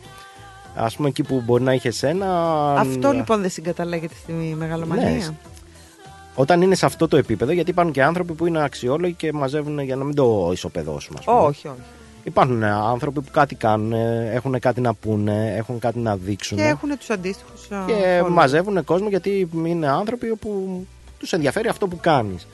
ας 0.75 0.95
πούμε 0.95 1.07
εκεί 1.07 1.23
που 1.23 1.41
μπορεί 1.45 1.63
να 1.63 1.73
είχες 1.73 2.03
ένα 2.03 2.53
Αυτό 2.73 3.11
λοιπόν 3.11 3.41
δεν 3.41 3.49
συγκαταλέγεται 3.49 4.13
στη 4.23 4.31
μεγαλομανία. 4.57 5.33
Ναι. 6.39 6.43
όταν 6.43 6.61
είναι 6.61 6.75
σε 6.75 6.85
αυτό 6.85 7.07
το 7.07 7.17
επίπεδο 7.17 7.51
γιατί 7.51 7.69
υπάρχουν 7.69 7.93
και 7.93 8.03
άνθρωποι 8.03 8.33
που 8.33 8.45
είναι 8.45 8.63
αξιόλογοι 8.63 9.13
και 9.13 9.33
μαζεύουν 9.33 9.79
για 9.79 9.95
να 9.95 10.03
μην 10.03 10.15
το 10.15 10.49
ισοπεδώσουμε 10.53 11.17
ας 11.19 11.25
πούμε. 11.25 11.37
όχι, 11.39 11.67
όχι. 11.67 11.79
Υπάρχουν 12.23 12.63
ε, 12.63 12.69
άνθρωποι 12.71 13.21
που 13.21 13.31
κάτι 13.31 13.55
κάνουν, 13.55 13.93
ε, 13.93 14.31
έχουν 14.33 14.59
κάτι 14.59 14.81
να 14.81 14.93
πούνε, 14.93 15.55
έχουν 15.57 15.79
κάτι 15.79 15.99
να 15.99 16.15
δείξουν 16.15 16.57
Και 16.57 16.63
έχουν 16.63 16.97
τους 16.97 17.09
αντίστοιχους 17.09 17.71
α, 17.71 17.83
και 17.87 18.21
followers. 18.23 18.29
μαζεύουν 18.29 18.83
κόσμο 18.83 19.09
γιατί 19.09 19.49
είναι 19.65 19.87
άνθρωποι 19.87 20.35
που 20.35 20.85
τους 21.19 21.33
ενδιαφέρει 21.33 21.67
αυτό 21.67 21.87
που 21.87 21.97
κάνεις. 22.01 22.47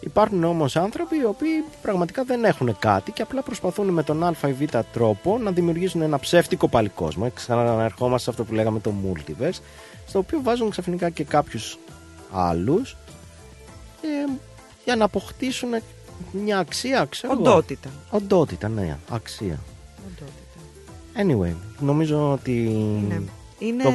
Υπάρχουν 0.00 0.44
όμως 0.44 0.76
άνθρωποι 0.76 1.16
οι 1.16 1.24
οποίοι 1.24 1.64
πραγματικά 1.82 2.24
δεν 2.24 2.44
έχουν 2.44 2.76
κάτι 2.78 3.12
και 3.12 3.22
απλά 3.22 3.42
προσπαθούν 3.42 3.88
με 3.88 4.02
τον 4.02 4.24
α 4.24 4.34
ή 4.48 4.52
β 4.52 4.62
τρόπο 4.92 5.38
να 5.38 5.50
δημιουργήσουν 5.50 6.02
ένα 6.02 6.18
ψεύτικο 6.18 6.68
πάλι 6.68 6.88
κόσμο. 6.88 7.30
Ξαναερχόμαστε 7.34 8.24
σε 8.24 8.30
αυτό 8.30 8.44
που 8.44 8.54
λέγαμε 8.54 8.80
το 8.80 8.92
multiverse, 9.06 9.60
στο 10.06 10.18
οποίο 10.18 10.40
βάζουν 10.42 10.70
ξαφνικά 10.70 11.10
και 11.10 11.24
κάποιους 11.24 11.78
άλλους 12.32 12.96
ε, 14.02 14.32
για 14.84 14.96
να 14.96 15.04
αποκτήσουν 15.04 15.68
μια 16.32 16.58
αξία, 16.58 17.04
ξέρω 17.04 17.32
εγώ. 17.32 17.42
Οντότητα. 17.42 17.88
Οντότητα, 18.10 18.68
ναι, 18.68 18.98
αξία. 19.10 19.58
Οντότητα. 20.06 20.36
Anyway, 21.16 21.54
νομίζω 21.80 22.32
ότι 22.32 22.52
Είναι. 22.64 23.22
Είναι... 23.58 23.82
το, 23.82 23.90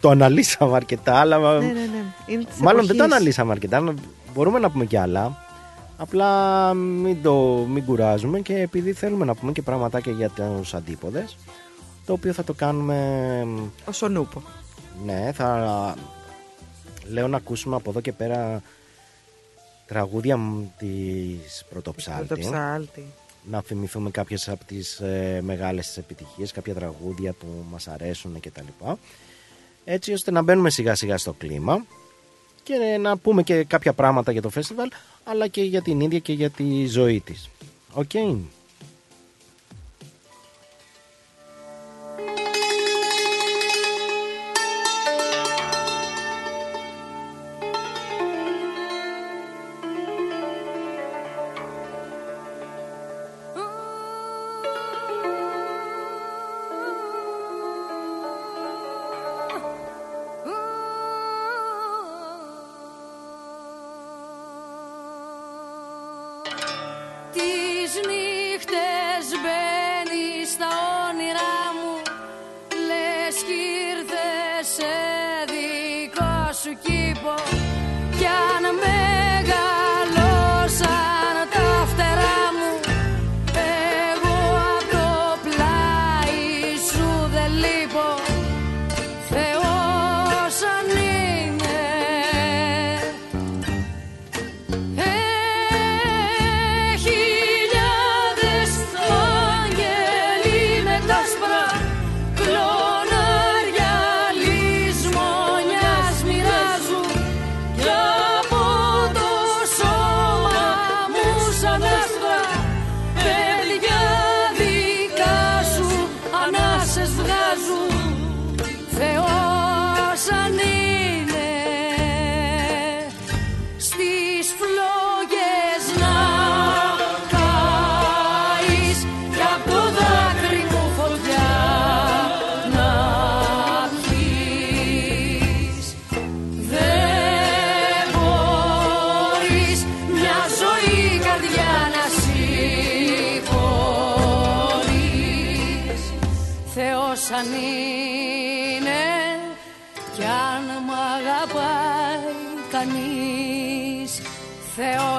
το 0.00 0.08
αναλύσαμε 0.10 0.76
αρκετά, 0.76 1.14
αλλά 1.16 1.58
Ναι, 1.58 1.66
ναι, 1.66 1.72
ναι. 1.72 2.04
Είναι 2.26 2.44
της 2.44 2.58
μάλλον 2.58 2.86
δεν 2.86 2.96
το 2.96 3.02
εποχής. 3.02 3.14
αναλύσαμε 3.16 3.52
αρκετά. 3.52 3.76
αλλά 3.76 3.94
Μπορούμε 4.34 4.58
να 4.58 4.70
πούμε 4.70 4.84
και 4.84 4.98
άλλα. 4.98 5.36
Απλά 5.96 6.74
μην 6.74 7.22
το 7.22 7.34
μην 7.68 7.84
κουράζουμε 7.84 8.40
και 8.40 8.54
επειδή 8.60 8.92
θέλουμε 8.92 9.24
να 9.24 9.34
πούμε 9.34 9.52
και 9.52 9.62
πραγματάκια 9.62 10.12
για 10.12 10.28
τους 10.28 10.74
αντίποδες 10.74 11.36
το 12.06 12.12
οποίο 12.12 12.32
θα 12.32 12.44
το 12.44 12.52
κάνουμε 12.52 12.96
Ο 13.84 13.92
Σονούπο. 13.92 14.42
ναι 15.04 15.30
θα 15.34 15.94
λέω 17.10 17.28
να 17.28 17.36
ακούσουμε 17.36 17.76
από 17.76 17.90
εδώ 17.90 18.00
και 18.00 18.12
πέρα 18.12 18.62
τραγούδια 19.92 20.36
μου 20.36 20.72
της 20.78 21.58
Το 21.58 21.66
Πρωτοψάλτη 21.70 22.40
ψάλτη. 22.40 23.04
να 23.50 23.60
θυμηθούμε 23.62 24.10
κάποιες 24.10 24.48
από 24.48 24.64
τις 24.64 25.00
ε, 25.00 25.40
μεγάλες 25.44 25.86
της 25.86 25.96
επιτυχίες, 25.96 26.52
κάποια 26.52 26.74
τραγούδια 26.74 27.32
που 27.32 27.46
μας 27.70 27.88
αρέσουν 27.88 28.40
και 28.40 28.50
τα 28.50 28.62
λοιπά. 28.62 28.98
Έτσι 29.84 30.12
ώστε 30.12 30.30
να 30.30 30.42
μπαίνουμε 30.42 30.70
σιγά 30.70 30.94
σιγά 30.94 31.18
στο 31.18 31.32
κλίμα 31.32 31.84
και 32.62 32.74
να 33.00 33.16
πούμε 33.16 33.42
και 33.42 33.64
κάποια 33.64 33.92
πράγματα 33.92 34.32
για 34.32 34.42
το 34.42 34.48
φεστιβάλ 34.50 34.88
αλλά 35.24 35.46
και 35.48 35.62
για 35.62 35.82
την 35.82 36.00
ίδια 36.00 36.18
και 36.18 36.32
για 36.32 36.50
τη 36.50 36.86
ζωή 36.86 37.20
της. 37.20 37.48
Οκ. 37.92 38.10
Της 38.10 38.26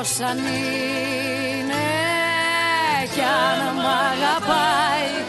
Θεός 0.06 0.20
αν 0.20 0.38
είναι 0.38 1.86
κι 3.14 3.22
αν 3.22 3.76
μ' 3.76 3.88
αγαπάει 4.12 5.23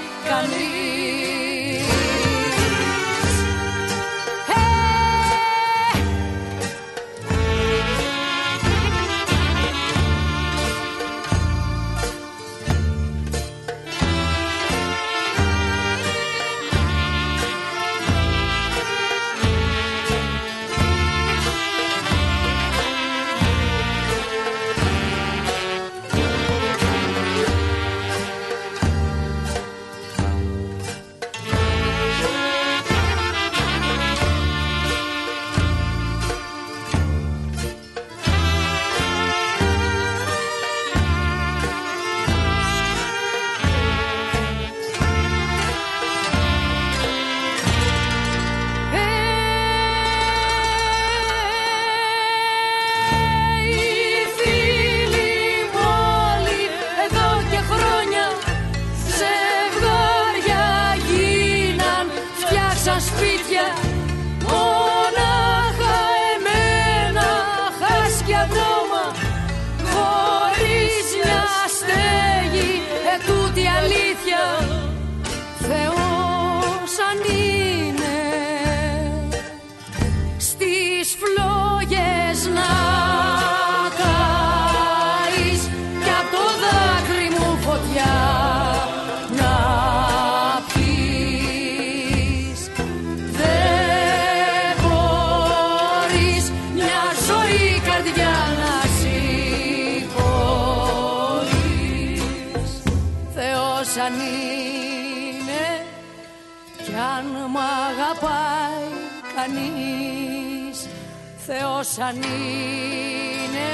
Θεός 111.95 112.09
αν 112.09 112.17
είναι. 112.17 113.71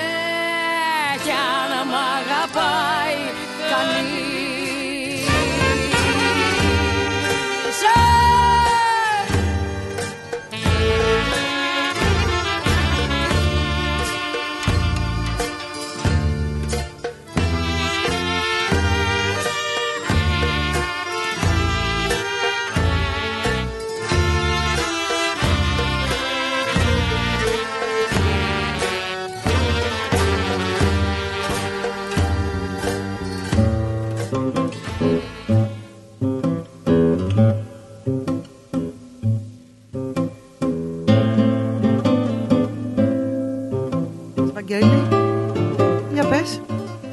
Κι 1.24 1.30
αν 1.30 1.86
μ' 1.88 1.94
αγαπάει 2.18 3.09
Βαγγέλη, 44.70 45.02
για 46.12 46.24
πες, 46.24 46.60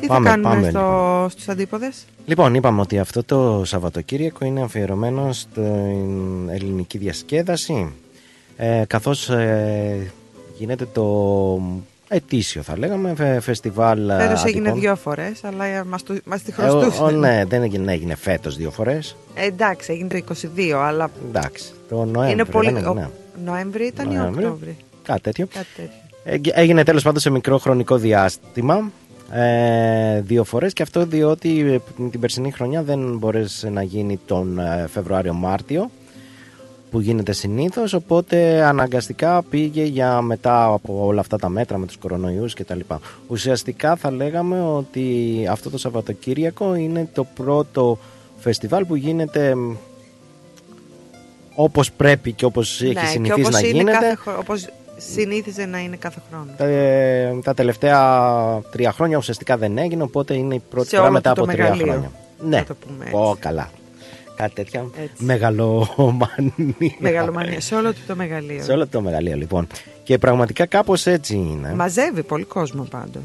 τι 0.01 0.07
Πάμε, 0.07 0.29
θα 0.29 0.35
κάνουμε 0.35 0.53
πάμε, 0.55 0.69
στο, 0.69 1.27
στους 1.29 1.47
αντίποδες; 1.49 2.05
Λοιπόν, 2.25 2.53
είπαμε 2.55 2.81
ότι 2.81 2.99
αυτό 2.99 3.23
το 3.23 3.61
Σαββατοκύριακο 3.65 4.45
είναι 4.45 4.61
αφιερωμένο 4.61 5.33
στην 5.33 6.49
ελληνική 6.49 6.97
διασκέδαση 6.97 7.91
ε, 8.57 8.83
καθώς 8.87 9.29
ε, 9.29 10.11
γίνεται 10.57 10.87
το 10.93 11.61
ετήσιο 12.07 12.61
θα 12.61 12.77
λέγαμε 12.77 13.13
φε- 13.15 13.41
φεστιβάλ 13.41 14.09
ε, 14.09 14.17
Φέτος 14.17 14.43
έγινε 14.43 14.59
Αττικών. 14.59 14.79
δύο 14.79 14.95
φορές, 14.95 15.43
αλλά 15.43 15.65
ε, 15.65 15.83
μας, 15.83 16.03
το, 16.03 16.17
μας 16.25 16.41
τη 16.41 16.53
Ε, 16.59 16.63
ο- 16.63 16.69
χρωστούσε. 16.79 17.03
ο, 17.03 17.09
ναι, 17.11 17.43
δεν 17.47 17.61
έγινε, 17.63 17.91
έγινε 17.91 18.15
φέτος 18.15 18.55
δύο 18.55 18.71
φορές 18.71 19.15
Ε, 19.35 19.45
εντάξει, 19.45 19.91
έγινε 19.91 20.21
το 20.21 20.35
22, 20.57 20.71
αλλά 20.71 21.09
Εντάξει, 21.27 21.71
το 21.89 21.95
Νοέμβριο 21.95 22.29
είναι 22.31 22.45
πολύ... 22.45 22.67
δεν 22.71 22.75
έγινε, 22.85 23.01
ο- 23.05 23.11
Νοέμβρη 23.45 23.85
ήταν 23.85 24.11
ή 24.11 24.15
Νοέμβριο. 24.15 24.47
Οκτώβρη; 24.47 24.75
κάτι 25.03 25.21
τέτοιο 25.21 25.47
Κάτι 25.53 25.67
τέτοιο. 25.75 25.91
Έγι- 26.29 26.51
Έγινε 26.53 26.83
τέλος 26.83 27.03
πάντων 27.03 27.19
σε 27.19 27.29
μικρό 27.29 27.57
χρονικό 27.57 27.97
διάστημα 27.97 28.91
ε, 29.31 30.21
δύο 30.21 30.43
φορές 30.43 30.73
και 30.73 30.81
αυτό 30.83 31.05
διότι 31.05 31.59
ε, 31.59 32.05
την 32.09 32.19
περσινή 32.19 32.51
χρονιά 32.51 32.83
δεν 32.83 33.17
μπορέσε 33.17 33.69
να 33.69 33.81
γίνει 33.83 34.19
τον 34.25 34.59
ε, 34.59 34.85
Φεβρουάριο-Μάρτιο 34.89 35.89
που 36.91 36.99
γίνεται 36.99 37.31
συνήθως 37.33 37.93
οπότε 37.93 38.63
αναγκαστικά 38.63 39.43
πήγε 39.49 39.83
για 39.83 40.21
μετά 40.21 40.65
από 40.65 41.05
όλα 41.05 41.19
αυτά 41.19 41.37
τα 41.37 41.49
μέτρα 41.49 41.77
με 41.77 41.85
τους 41.85 41.97
κορονοϊούς 41.97 42.53
και 42.53 42.63
τα 42.63 42.75
λοιπά. 42.75 42.99
Ουσιαστικά 43.27 43.95
θα 43.95 44.11
λέγαμε 44.11 44.61
ότι 44.61 45.05
αυτό 45.51 45.69
το 45.69 45.77
Σαββατοκύριακο 45.77 46.75
είναι 46.75 47.09
το 47.13 47.23
πρώτο 47.35 47.97
φεστιβάλ 48.37 48.85
που 48.85 48.95
γίνεται 48.95 49.55
μ, 49.55 49.75
όπως 51.55 51.91
πρέπει 51.91 52.31
και 52.31 52.45
όπως 52.45 52.81
έχει 52.81 52.93
Ναι, 52.93 52.99
και 52.99 53.05
συνηθίσει 53.05 53.39
όπως 53.41 53.53
να 53.53 53.59
είναι 53.59 53.67
γίνεται 53.77 53.91
κάθε 53.91 54.15
χρο- 54.15 54.37
όπως 54.39 54.67
συνήθιζε 54.97 55.65
να 55.65 55.79
είναι 55.79 55.95
κάθε 55.95 56.21
χρόνο. 56.29 56.45
τα, 56.57 56.65
ε, 56.65 57.39
τα 57.43 57.53
τελευταία 57.53 58.61
τρία 58.71 58.91
χρόνια 58.91 59.17
ουσιαστικά 59.17 59.57
δεν 59.57 59.77
έγινε, 59.77 60.03
οπότε 60.03 60.33
είναι 60.33 60.55
η 60.55 60.61
πρώτη 60.69 60.87
Σε 60.87 60.95
φορά 60.95 61.07
όλο 61.07 61.13
μετά 61.15 61.33
το 61.33 61.41
από 61.41 61.51
τρία 61.51 61.63
μεγαλείο, 61.63 61.85
χρόνια. 61.91 62.11
Ναι, 62.39 62.57
να 62.57 62.63
το 62.63 62.75
πούμε 62.75 63.03
έτσι. 63.03 63.15
Ω, 63.15 63.35
καλά. 63.39 63.69
Κάτι 64.35 64.53
τέτοια. 64.53 64.85
Έτσι. 65.03 65.23
Μεγαλομανία. 65.23 66.95
Μεγαλομανία, 66.99 67.61
σε 67.61 67.75
όλο 67.75 67.93
του 67.93 67.99
το 68.07 68.15
μεγαλείο. 68.15 68.63
Σε 68.63 68.71
όλο 68.71 68.87
το 68.87 69.01
μεγαλείο, 69.01 69.35
λοιπόν. 69.35 69.67
Και 70.03 70.17
πραγματικά 70.17 70.65
κάπως 70.65 71.05
έτσι 71.05 71.35
είναι. 71.35 71.73
Μαζεύει 71.75 72.23
πολύ 72.23 72.43
κόσμο 72.43 72.83
πάντως. 72.83 73.21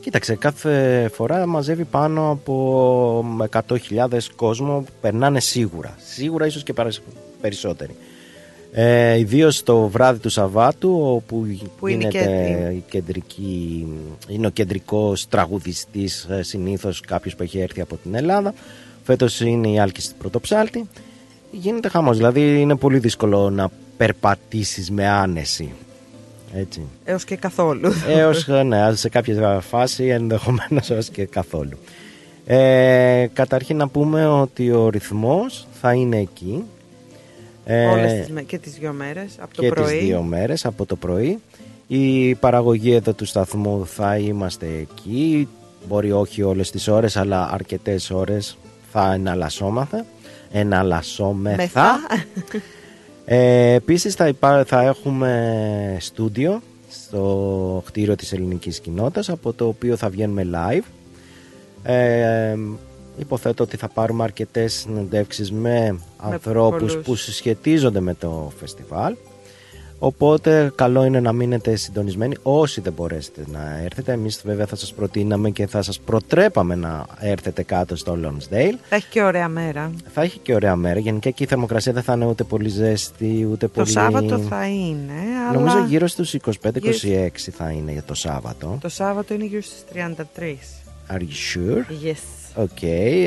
Κοίταξε, 0.00 0.34
κάθε 0.34 1.08
φορά 1.14 1.46
μαζεύει 1.46 1.84
πάνω 1.84 2.30
από 2.30 3.24
100.000 3.50 4.18
κόσμο 4.36 4.80
που 4.80 4.92
περνάνε 5.00 5.40
σίγουρα. 5.40 5.94
Σίγουρα 6.04 6.46
ίσως 6.46 6.62
και 6.62 6.72
παρασ- 6.72 7.02
περισσότεροι. 7.40 7.96
Ε, 8.74 9.18
Ιδίως 9.18 9.62
το 9.62 9.86
βράδυ 9.88 10.18
του 10.18 10.28
Σαββάτου, 10.28 11.00
όπου 11.02 11.46
Που 11.78 11.86
είναι 11.86 12.08
γίνεται 12.08 12.24
και- 12.68 12.74
η 12.74 12.84
κεντρική, 12.90 13.86
είναι 14.28 14.46
ο 14.46 14.50
κεντρικός 14.50 15.28
τραγουδιστής 15.28 16.24
ε, 16.30 16.42
συνήθως 16.42 17.00
κάποιος 17.00 17.34
που 17.36 17.42
έχει 17.42 17.58
έρθει 17.58 17.80
από 17.80 17.96
την 18.02 18.14
Ελλάδα. 18.14 18.54
Φέτος 19.04 19.40
είναι 19.40 19.68
η 19.68 19.78
Άλκης 19.78 20.04
στην 20.04 20.16
Πρωτοψάλτη. 20.18 20.88
Γίνεται 21.50 21.88
χαμός, 21.88 22.16
δηλαδή 22.16 22.60
είναι 22.60 22.76
πολύ 22.76 22.98
δύσκολο 22.98 23.50
να 23.50 23.68
περπατήσεις 23.96 24.90
με 24.90 25.08
άνεση. 25.08 25.72
Έτσι. 26.54 26.80
Έως 27.04 27.24
και 27.24 27.36
καθόλου. 27.36 27.92
Έως, 28.08 28.46
ναι, 28.66 28.94
σε 28.94 29.08
κάποια 29.08 29.60
φάση 29.60 30.04
ενδεχομένως 30.04 30.90
έως 30.90 31.08
και 31.08 31.24
καθόλου. 31.24 31.78
Ε, 32.46 33.26
καταρχήν 33.32 33.76
να 33.76 33.88
πούμε 33.88 34.26
ότι 34.26 34.70
ο 34.70 34.88
ρυθμός 34.88 35.66
θα 35.80 35.92
είναι 35.92 36.18
εκεί 36.18 36.64
ε, 37.64 37.86
Όλες 37.86 38.12
τις, 38.12 38.28
με- 38.28 38.42
και 38.42 38.58
τις 38.58 38.72
δύο 38.72 38.92
μέρες, 38.92 39.36
από 39.40 39.54
το 39.54 39.62
και 39.62 39.68
πρωί. 39.68 39.96
τις 39.98 40.06
δύο 40.06 40.22
μέρες 40.22 40.64
από 40.66 40.86
το 40.86 40.96
πρωί. 40.96 41.38
Η 41.86 42.34
παραγωγή 42.34 42.92
εδώ 42.92 43.12
του 43.12 43.24
σταθμού 43.24 43.86
θα 43.86 44.16
είμαστε 44.16 44.66
εκεί, 44.80 45.48
μπορεί 45.88 46.12
όχι 46.12 46.42
όλες 46.42 46.70
τις 46.70 46.88
ώρες 46.88 47.16
αλλά 47.16 47.50
αρκετές 47.52 48.10
ώρες 48.10 48.56
θα 48.92 49.12
εναλλασσόμαστε. 49.12 50.04
εναλλασσόμεθα. 50.52 51.56
Μεθά. 51.56 51.98
Ε, 53.24 53.72
επίσης 53.72 54.14
θα, 54.14 54.28
υπά- 54.28 54.66
θα 54.66 54.82
έχουμε 54.82 55.96
στούντιο 56.00 56.60
στο 56.90 57.82
κτίριο 57.86 58.16
της 58.16 58.32
ελληνικής 58.32 58.80
κοινότητας 58.80 59.28
από 59.28 59.52
το 59.52 59.66
οποίο 59.66 59.96
θα 59.96 60.08
βγαίνουμε 60.08 60.46
live. 60.54 60.82
Ε, 61.82 62.56
υποθέτω 63.18 63.62
ότι 63.64 63.76
θα 63.76 63.88
πάρουμε 63.88 64.22
αρκετές 64.22 64.72
συνεντεύξεις 64.72 65.52
με 65.52 65.98
ανθρώπους 66.18 66.90
πολλούς. 66.92 67.04
που 67.06 67.14
συσχετίζονται 67.14 68.00
με 68.00 68.14
το 68.14 68.52
φεστιβάλ. 68.58 69.14
Οπότε 70.04 70.72
καλό 70.74 71.04
είναι 71.04 71.20
να 71.20 71.32
μείνετε 71.32 71.76
συντονισμένοι 71.76 72.36
όσοι 72.42 72.80
δεν 72.80 72.92
μπορέσετε 72.92 73.44
να 73.52 73.78
έρθετε. 73.84 74.12
Εμείς 74.12 74.42
βέβαια 74.44 74.66
θα 74.66 74.76
σας 74.76 74.92
προτείναμε 74.92 75.50
και 75.50 75.66
θα 75.66 75.82
σας 75.82 76.00
προτρέπαμε 76.00 76.74
να 76.74 77.06
έρθετε 77.20 77.62
κάτω 77.62 77.96
στο 77.96 78.18
Lonsdale. 78.24 78.74
Θα 78.88 78.96
έχει 78.96 79.06
και 79.10 79.22
ωραία 79.22 79.48
μέρα. 79.48 79.92
Θα 80.14 80.22
έχει 80.22 80.38
και 80.38 80.54
ωραία 80.54 80.76
μέρα. 80.76 80.98
Γενικά 80.98 81.28
εκεί 81.28 81.42
η 81.42 81.46
θερμοκρασία 81.46 81.92
δεν 81.92 82.02
θα 82.02 82.12
είναι 82.12 82.26
ούτε 82.26 82.44
πολύ 82.44 82.68
ζέστη, 82.68 83.48
ούτε 83.52 83.66
Το 83.66 83.72
πολύ. 83.72 83.88
Σάββατο 83.88 84.38
θα 84.38 84.66
είναι, 84.66 85.12
αλλά 85.48 85.58
Νομίζω 85.58 85.84
γύρω 85.88 86.06
στους 86.06 86.34
25-26 86.34 86.40
Γύρω- 86.82 87.56
θα 87.56 87.70
είναι 87.70 87.92
για 87.92 88.02
το 88.02 88.14
Σάββατο. 88.14 88.78
το 88.80 88.88
Σάββατο 88.88 89.34
είναι 89.34 89.44
γύρω 89.44 89.62
στις 89.62 89.84
33. 89.92 90.58
Are 91.12 91.18
you 91.20 91.20
sure? 91.54 92.06
Yes. 92.06 92.41
OK, 92.54 92.78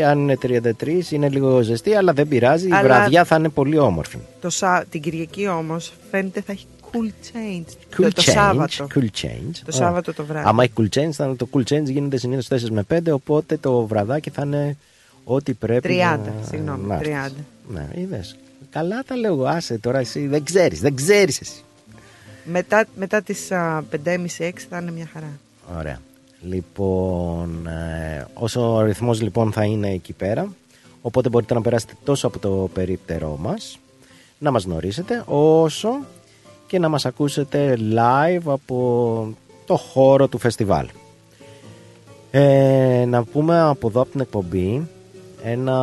αν 0.08 0.20
είναι 0.20 0.38
33 0.80 1.12
είναι 1.12 1.30
λίγο 1.30 1.62
ζεστή, 1.62 1.96
αλλά 1.96 2.14
δεν 2.14 2.28
πειράζει. 2.28 2.68
Η 2.68 2.72
Αλλά- 2.72 2.82
βραδιά 2.84 3.24
θα 3.24 3.36
είναι 3.36 3.50
πολύ 3.50 3.78
όμορφη. 3.78 4.18
Το 4.42 4.50
Σα... 4.50 4.84
Την 4.86 5.02
Κυριακή 5.02 5.48
όμως 5.48 5.94
φαίνεται 6.12 6.42
θα 6.42 6.52
έχει 6.52 6.66
cool 6.92 7.06
change. 7.34 7.66
Cool 7.98 8.04
το, 8.04 8.10
το 8.12 8.24
change. 8.26 8.32
Σάββατο. 8.32 8.88
Cool 8.96 9.08
change. 9.22 9.52
Το 9.66 9.72
Σάββατο 9.72 10.14
το 10.14 10.26
βράδυ. 10.26 10.48
Άμα 10.48 10.64
έχει 10.64 10.72
cool 10.78 10.98
change, 11.00 11.10
θα, 11.12 11.36
το 11.36 11.48
cool 11.52 11.64
change 11.70 11.84
γίνεται 11.84 12.18
συνήθως 12.18 12.64
4 12.64 12.70
με 12.70 12.84
5, 12.94 13.00
οπότε 13.12 13.58
το 13.58 13.86
βραδάκι 13.86 14.30
θα 14.30 14.42
είναι 14.46 14.78
ό,τι 15.24 15.54
πρέπει. 15.54 15.88
30, 15.90 15.98
να- 16.00 16.34
συγγνώμη, 16.50 16.88
να 16.88 16.96
έρθεις. 16.96 17.14
30. 17.14 17.32
Ναι, 17.74 17.88
είδες. 17.96 18.36
Καλά 18.72 19.04
τα 19.08 19.16
λέω, 19.16 19.34
εγώ. 19.34 19.46
άσε 19.46 19.78
τώρα 19.78 20.00
εσύ. 20.00 20.28
Δεν 20.28 20.44
ξέρεις, 20.44 20.80
δεν 20.80 20.96
ξέρεις 20.96 21.40
εσύ. 21.42 21.64
Μετά, 22.44 22.86
μετά 22.96 23.22
τις 23.22 23.48
5.30-6 23.52 24.52
θα 24.70 24.78
είναι 24.80 24.92
μια 24.92 25.10
χαρά. 25.14 25.28
Ωραία. 25.78 26.00
Λοιπόν, 26.48 27.68
ε, 27.68 28.26
όσο 28.34 28.74
ο 28.74 28.78
αριθμός 28.78 29.22
λοιπόν 29.22 29.52
θα 29.52 29.64
είναι 29.64 29.90
εκεί 29.92 30.14
πέρα, 30.14 30.48
οπότε 31.02 31.30
μπορείτε 31.30 31.54
να 31.54 31.62
περάσετε 31.62 31.94
τόσο 32.04 32.28
από 32.28 32.40
το 32.40 32.70
περίπτερό 32.74 33.38
μας, 33.42 33.80
να 34.38 34.52
μας 34.52 34.64
γνωρίσετε, 34.64 35.24
όσο 35.28 35.90
και 36.68 36.80
να 36.80 36.90
μας 36.90 37.06
ακούσετε 37.06 37.78
live 37.96 38.42
από 38.46 39.34
το 39.66 39.76
χώρο 39.76 40.28
του 40.28 40.38
φεστιβάλ. 40.38 40.88
Ε, 42.32 43.06
να 43.08 43.24
πούμε 43.24 43.60
από 43.60 43.88
εδώ 43.88 44.02
από 44.02 44.12
την 44.12 44.20
εκπομπή 44.20 44.88
ένα 45.44 45.78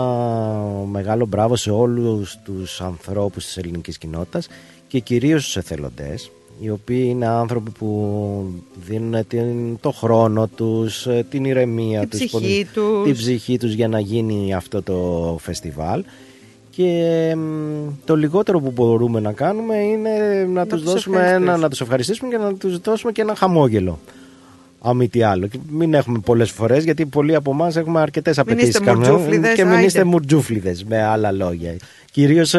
μεγάλο 0.91 1.27
μπράβο 1.27 1.57
σε 1.57 1.71
όλους 1.71 2.39
τους 2.45 2.81
ανθρώπους 2.81 3.45
της 3.45 3.57
ελληνικής 3.57 3.99
κοινότητας 3.99 4.49
και 4.89 4.99
κυρίως 4.99 5.43
στους 5.43 5.57
εθελοντές 5.57 6.31
οι 6.63 6.71
οποίοι 6.71 7.07
είναι 7.11 7.27
άνθρωποι 7.27 7.71
που 7.71 8.45
δίνουν 8.87 9.27
την, 9.27 9.79
το 9.81 9.91
χρόνο 9.91 10.47
τους, 10.47 11.07
ε, 11.07 11.27
την 11.31 11.45
ηρεμία 11.45 12.01
Την 12.01 12.09
τους, 12.09 12.19
ψυχή 12.19 12.67
που- 12.75 12.81
τους. 12.81 13.05
την 13.05 13.15
ψυχή 13.15 13.59
τους 13.59 13.73
για 13.73 13.89
να 13.89 14.01
γίνει 14.01 14.55
αυτό 14.55 14.83
το 14.83 15.37
φεστιβάλ 15.41 16.05
και 16.71 17.35
μ, 17.37 17.89
το 18.05 18.17
λιγότερο 18.17 18.61
που 18.61 18.71
μπορούμε 18.71 19.21
να 19.21 19.33
κάνουμε 19.33 19.77
είναι 19.77 20.11
να, 20.53 20.67
τους, 20.67 20.83
τους 20.83 20.93
δώσουμε 20.93 21.17
ένα, 21.19 21.27
ευχαριστήσουμε. 21.29 21.57
να 21.63 21.69
τους 21.69 21.81
ευχαριστήσουμε 21.81 22.31
και 22.31 22.37
να 22.37 22.55
τους 22.55 22.79
δώσουμε 22.79 23.13
και 23.13 23.21
ένα 23.23 23.35
χαμόγελο. 23.35 23.99
Αν 24.85 24.97
μη 24.97 25.09
τι 25.09 25.23
άλλο. 25.23 25.47
Και 25.47 25.59
μην 25.71 25.95
έχουμε 25.95 26.19
πολλές 26.19 26.51
φορές, 26.51 26.85
γιατί 26.85 27.07
πολλοί 27.07 27.35
από 27.35 27.51
εμάς 27.51 27.77
έχουμε 27.77 28.01
αρκετές 28.01 28.37
Μην 28.37 28.47
απαιτήσεις. 28.47 28.75
είστε 28.75 28.95
μουρτζούφλιδες, 28.95 29.55
Και 29.55 29.63
μην 29.65 29.73
άιντε. 29.73 29.87
είστε 29.87 30.05
μουρτζούφλιδες, 30.05 30.85
με 30.85 31.03
άλλα 31.03 31.33
λόγια. 31.33 31.77
Κυρίως 32.11 32.55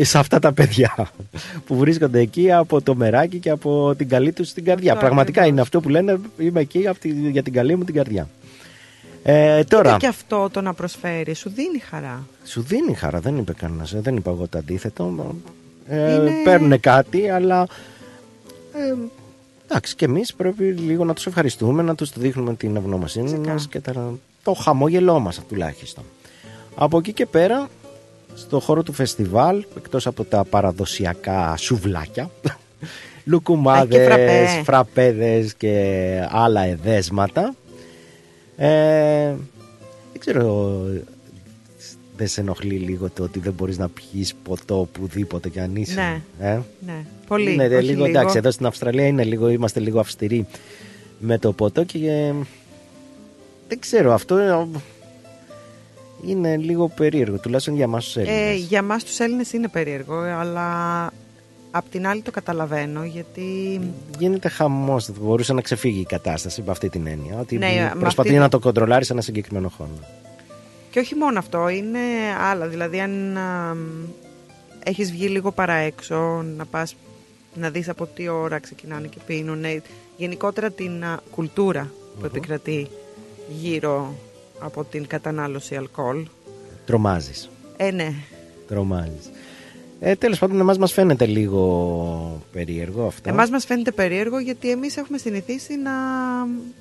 σε 0.00 0.18
αυτά 0.18 0.38
τα 0.38 0.52
παιδιά 0.52 0.94
που 1.66 1.76
βρίσκονται 1.76 2.18
εκεί 2.20 2.52
από 2.52 2.82
το 2.82 2.94
μεράκι 2.94 3.38
και 3.38 3.50
από 3.50 3.94
την 3.96 4.08
καλή 4.08 4.32
τους 4.32 4.52
την 4.52 4.64
καρδιά. 4.64 4.92
Αυτό 4.92 5.04
Πραγματικά 5.04 5.30
ακριβώς. 5.30 5.50
είναι 5.52 5.60
αυτό 5.60 5.80
που 5.80 5.88
λένε, 5.88 6.18
είμαι 6.38 6.60
εκεί 6.60 6.86
από 6.86 6.98
τη- 6.98 7.08
για 7.30 7.42
την 7.42 7.52
καλή 7.52 7.76
μου 7.76 7.84
την 7.84 7.94
καρδιά. 7.94 8.28
Ε, 9.22 9.64
τώρα, 9.64 9.88
Είναι 9.88 9.98
και 9.98 10.06
αυτό 10.06 10.48
το 10.52 10.60
να 10.60 10.74
προσφέρει, 10.74 11.34
σου 11.34 11.50
δίνει 11.54 11.78
χαρά. 11.78 12.26
σου 12.44 12.60
δίνει 12.62 12.94
χαρά, 12.94 13.20
δεν 13.20 13.36
είπε 13.36 13.52
κανένας, 13.52 13.94
δεν 14.00 14.16
είπα 14.16 14.30
εγώ 14.30 14.46
το 14.48 14.58
αντίθετο. 14.58 15.34
Ε, 15.88 16.14
Είναι- 16.14 16.30
Παίρνουν 16.44 16.80
κάτι, 16.80 17.28
αλλά. 17.30 17.66
Ε, 18.74 18.94
εντάξει, 19.68 19.94
και 19.94 20.04
εμείς 20.04 20.34
πρέπει 20.34 20.64
λίγο 20.64 21.04
να 21.04 21.14
τους 21.14 21.26
ευχαριστούμε, 21.26 21.82
να 21.82 21.94
τους 21.94 22.10
δείχνουμε 22.16 22.54
την 22.54 22.76
ευγνωμοσύνη 22.76 23.28
Φυσικά. 23.28 23.52
μας 23.52 23.68
και 23.68 23.80
τα, 23.80 24.12
το 24.42 24.52
χαμόγελό 24.52 25.18
μας 25.20 25.40
τουλάχιστον. 25.48 26.04
Από 26.74 26.98
εκεί 26.98 27.12
και 27.12 27.26
πέρα, 27.26 27.68
στο 28.34 28.60
χώρο 28.60 28.82
του 28.82 28.92
φεστιβάλ, 28.92 29.64
εκτός 29.76 30.06
από 30.06 30.24
τα 30.24 30.44
παραδοσιακά 30.44 31.56
σουβλάκια, 31.56 32.30
Έχει 32.42 32.52
και 32.52 32.52
λουκουμάδες, 33.24 34.06
φραπέ. 34.06 34.46
φραπέδες 34.64 35.54
και 35.54 35.74
άλλα 36.30 36.64
εδέσματα, 36.64 37.54
ε, 38.56 39.34
δεν 40.12 40.20
ξέρω, 40.20 40.80
δεν 42.16 42.28
σε 42.28 42.40
ενοχλεί 42.40 42.74
λίγο 42.74 43.10
το 43.10 43.22
ότι 43.22 43.38
δεν 43.38 43.52
μπορείς 43.52 43.78
να 43.78 43.88
πιείς 43.88 44.34
ποτό 44.42 44.80
οπουδήποτε 44.80 45.48
κι 45.48 45.60
αν 45.60 45.76
είσαι. 45.76 45.94
Ναι. 45.94 46.20
Ε; 46.48 46.60
Ναι, 46.86 47.04
πολύ. 47.28 47.52
Είναι 47.52 47.66
όχι 47.76 47.86
λίγο, 47.86 48.04
εντάξει, 48.04 48.36
εδώ 48.38 48.50
στην 48.50 48.66
Αυστραλία 48.66 49.06
είναι 49.06 49.24
λίγο, 49.24 49.48
είμαστε 49.48 49.80
λίγο 49.80 50.00
αυστηροί 50.00 50.46
με 51.18 51.38
το 51.38 51.52
ποτό 51.52 51.84
και 51.84 51.98
ε, 52.10 52.34
δεν 53.68 53.78
ξέρω, 53.78 54.12
αυτό 54.12 54.36
ε, 54.36 54.66
είναι 56.26 56.56
λίγο 56.56 56.88
περίεργο, 56.88 57.38
τουλάχιστον 57.38 57.74
για 57.74 57.84
εμάς 57.84 58.04
τους 58.04 58.16
Ε, 58.16 58.20
Έλληνες. 58.20 58.56
για 58.66 58.82
μας 58.82 59.04
τους 59.04 59.18
Έλληνες 59.18 59.52
είναι 59.52 59.68
περίεργο, 59.68 60.14
αλλά 60.20 60.66
απ' 61.70 61.88
την 61.90 62.06
άλλη 62.06 62.22
το 62.22 62.30
καταλαβαίνω, 62.30 63.04
γιατί 63.04 63.80
Γίνεται 64.18 64.48
χαμός, 64.48 65.10
μπορούσε 65.20 65.52
να 65.52 65.60
ξεφύγει 65.60 66.00
η 66.00 66.04
κατάσταση 66.04 66.62
με 66.66 66.70
αυτή 66.70 66.88
την 66.88 67.06
έννοια, 67.06 67.38
ότι 67.40 67.58
Ναι, 67.58 67.90
με 67.94 68.00
προσπαθεί 68.00 68.28
αυτή- 68.28 68.40
να 68.40 68.48
το 68.48 68.58
κοντρολάρει 68.58 69.04
σε 69.04 69.12
ένα 69.12 69.22
συγκεκριμένο 69.22 69.68
χρόνο. 69.76 69.92
Και 70.90 70.98
όχι 70.98 71.14
μόνο 71.14 71.38
αυτό, 71.38 71.68
είναι 71.68 71.98
άλλα. 72.50 72.66
Δηλαδή, 72.66 73.00
αν 73.00 73.36
α, 73.36 73.76
έχεις 74.84 75.10
βγει 75.10 75.26
λίγο 75.26 75.52
παρά 75.52 75.72
έξω, 75.74 76.44
να 76.56 76.64
πας 76.66 76.94
να 77.54 77.70
δεις 77.70 77.88
από 77.88 78.06
τι 78.06 78.28
ώρα 78.28 78.58
ξεκινάνε 78.58 79.06
και 79.06 79.18
πίνουν. 79.26 79.64
ε, 79.64 79.82
Γενικότερα 80.16 80.70
την 80.70 81.04
α, 81.04 81.20
κουλτούρα 81.30 81.90
που 82.18 82.24
επικρατεί 82.26 82.86
γύρω 83.60 84.14
από 84.58 84.84
την 84.84 85.06
κατανάλωση 85.06 85.74
αλκοόλ. 85.76 86.26
Τρομάζεις, 86.86 87.50
Ε, 87.76 87.90
ναι. 87.90 88.12
τρομάζεις. 88.68 89.30
Ε, 90.00 90.14
τέλος 90.14 90.38
πάντων, 90.38 90.60
εμάς 90.60 90.78
μας 90.78 90.92
φαίνεται 90.92 91.26
λίγο 91.26 92.42
περίεργο 92.52 93.06
αυτό. 93.06 93.28
Εμάς 93.28 93.50
μας 93.50 93.64
φαίνεται 93.64 93.92
περίεργο 93.92 94.38
γιατί 94.38 94.70
εμείς 94.70 94.96
έχουμε 94.96 95.18
συνηθίσει 95.18 95.76
να, 95.76 95.90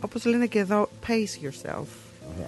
όπως 0.02 0.26
λένε 0.26 0.46
και 0.46 0.60
εδώ, 0.60 0.90
pace 1.08 1.46
yourself. 1.46 1.86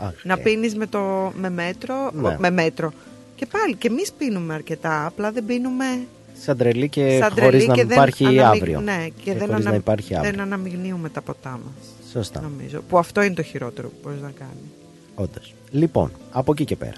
Αχ, 0.01 0.13
Να 0.23 0.33
ε, 0.33 0.37
πίνεις 0.37 0.75
με, 0.75 0.87
το, 0.87 1.31
με 1.35 1.49
μέτρο, 1.49 2.11
Ναι. 2.13 2.35
με 2.39 2.49
μέτρο. 2.49 2.93
Και 3.35 3.45
πάλι, 3.45 3.75
και 3.75 3.87
εμείς 3.87 4.11
πίνουμε 4.11 4.53
αρκετά, 4.53 5.05
απλά 5.05 5.31
δεν 5.31 5.45
πίνουμε 5.45 5.85
Σαν 6.41 6.57
τρελή 6.57 6.89
και 6.89 7.17
σαν 7.21 7.29
χωρίς 7.31 7.49
τρελή 7.49 7.67
να 7.67 7.73
και 7.73 7.85
δεν 7.85 7.97
υπάρχει 7.97 8.25
αναμειγ- 8.25 8.45
αύριο. 8.45 8.79
Ναι, 8.79 9.07
και, 9.23 9.33
δεν, 9.33 9.47
χωρίς 9.47 9.65
να 9.65 9.73
υπάρχει 9.75 10.15
αύριο. 10.15 10.31
δεν 10.31 10.41
αναμειγνύουμε 10.41 11.09
τα 11.09 11.21
ποτά 11.21 11.49
μας, 11.49 11.85
Σωστά. 12.11 12.41
νομίζω. 12.41 12.81
Που 12.89 12.97
αυτό 12.97 13.21
είναι 13.21 13.33
το 13.33 13.41
χειρότερο 13.43 13.87
που 13.87 13.95
μπορείς 14.03 14.21
να 14.21 14.31
κάνει. 14.39 14.59
Όντως. 15.15 15.53
Λοιπόν, 15.71 16.11
από 16.31 16.51
εκεί 16.51 16.65
και 16.65 16.75
πέρα. 16.75 16.97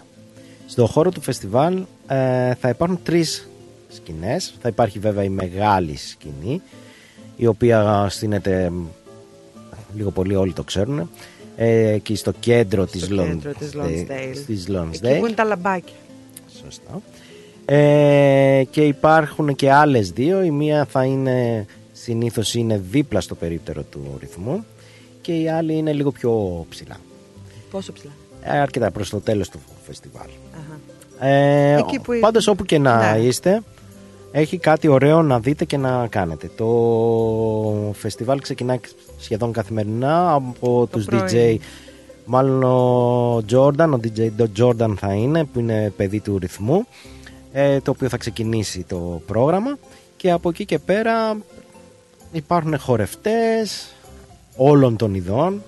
Στο 0.67 0.85
χώρο 0.85 1.11
του 1.11 1.21
φεστιβάλ 1.21 1.83
ε, 2.07 2.53
θα 2.55 2.69
υπάρχουν 2.69 2.99
τρεις 3.03 3.49
σκηνές. 3.89 4.53
Θα 4.61 4.69
υπάρχει 4.69 4.99
βέβαια 4.99 5.23
η 5.23 5.29
μεγάλη 5.29 5.95
σκηνή, 5.97 6.61
η 7.35 7.45
οποία 7.45 8.07
στείνεται, 8.09 8.69
μ, 8.69 8.85
λίγο 9.95 10.11
πολύ 10.11 10.35
όλοι 10.35 10.53
το 10.53 10.63
ξέρουν, 10.63 11.09
ε, 11.55 11.97
και 12.03 12.15
στο 12.15 12.31
κέντρο 12.39 12.85
της, 12.85 13.03
Στο 13.03 13.15
Lon- 13.15 13.27
κέντρο 13.27 13.51
της 13.59 13.71
Lonsdale. 13.75 14.43
της 14.45 14.65
Εκεί 14.65 14.73
Lonsdale. 14.75 15.19
που 15.19 15.25
είναι 15.25 15.35
τα 15.35 15.43
λαμπάκια. 15.43 15.95
Σωστά. 16.63 17.01
Ε, 17.73 18.63
και 18.69 18.81
υπάρχουν 18.81 19.55
και 19.55 19.71
άλλες 19.71 20.11
δύο. 20.11 20.43
Η 20.43 20.51
μία 20.51 20.85
θα 20.85 21.03
είναι 21.03 21.65
συνήθως 21.91 22.53
είναι 22.55 22.81
δίπλα 22.91 23.21
στο 23.21 23.35
περίπτερο 23.35 23.81
του 23.91 24.17
ρυθμού 24.19 24.65
και 25.21 25.31
η 25.41 25.49
άλλη 25.49 25.73
είναι 25.73 25.93
λίγο 25.93 26.11
πιο 26.11 26.65
ψηλά. 26.69 26.97
Πόσο 27.71 27.91
ψηλά; 27.93 28.11
Ε, 28.43 28.57
αρκετά 28.59 28.91
προς 28.91 29.09
το 29.09 29.19
τέλος 29.19 29.49
του 29.49 29.59
φεστιβάλ. 29.85 30.27
Αχα. 30.53 31.27
Ε, 31.27 31.77
Εκεί 31.77 31.99
που- 31.99 32.19
Πάντως 32.19 32.47
όπου 32.47 32.65
και 32.65 32.77
να 32.77 33.11
Ναι. 33.11 33.19
είστε 33.19 33.61
έχει 34.31 34.57
κάτι 34.57 34.87
ωραίο 34.87 35.21
να 35.21 35.39
δείτε 35.39 35.65
και 35.65 35.77
να 35.77 36.07
κάνετε. 36.07 36.49
Το 36.57 36.67
φεστιβάλ 37.93 38.39
ξεκινάει 38.39 38.79
σχεδόν 39.19 39.51
καθημερινά 39.51 40.33
από 40.33 40.87
τους 40.91 41.05
πρωί. 41.05 41.21
DJ 41.31 41.57
Μάλλον 42.25 42.63
ο 42.63 43.35
Jordan, 43.51 43.89
ο 43.93 43.99
DJ 44.03 44.29
το 44.37 44.47
Jordan 44.59 44.93
θα 44.99 45.13
είναι 45.13 45.43
που 45.43 45.59
είναι 45.59 45.93
παιδί 45.97 46.19
του 46.19 46.37
ρυθμού 46.39 46.75
ε, 46.77 46.83
το 47.83 47.91
οποίο 47.91 48.09
θα 48.09 48.17
ξεκινήσει 48.17 48.83
το 48.83 49.21
πρόγραμμα 49.25 49.77
και 50.17 50.31
από 50.31 50.49
εκεί 50.49 50.65
και 50.65 50.79
πέρα 50.79 51.37
υπάρχουν 52.31 52.79
χορευτές 52.79 53.95
όλων 54.55 54.95
των 54.95 55.13
ειδών 55.13 55.61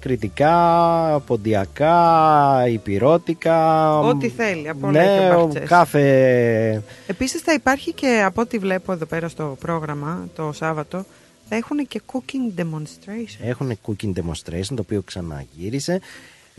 κριτικά, 0.00 1.22
ποντιακά, 1.26 2.64
υπηρώτικα. 2.68 3.98
Ό,τι 4.00 4.28
θέλει, 4.28 4.68
από 4.68 4.86
όλα 4.86 5.04
ναι, 5.04 5.14
έχει 5.14 5.34
ο 5.34 5.40
ο 5.40 5.42
Μπαχτσές. 5.42 5.68
κάθε 5.68 6.82
Επίσης 7.06 7.40
θα 7.40 7.52
υπάρχει 7.52 7.92
και 7.92 8.22
από 8.24 8.40
ό,τι 8.40 8.58
βλέπω 8.58 8.92
εδώ 8.92 9.04
πέρα 9.04 9.28
στο 9.28 9.56
πρόγραμμα 9.60 10.28
το 10.34 10.52
Σάββατο 10.52 11.04
θα 11.48 11.56
έχουν 11.56 11.86
και 11.86 12.00
cooking 12.12 12.60
demonstration. 12.60 13.44
Έχουν 13.44 13.78
cooking 13.86 14.12
demonstration 14.12 14.66
το 14.66 14.80
οποίο 14.80 15.02
ξαναγύρισε. 15.02 16.00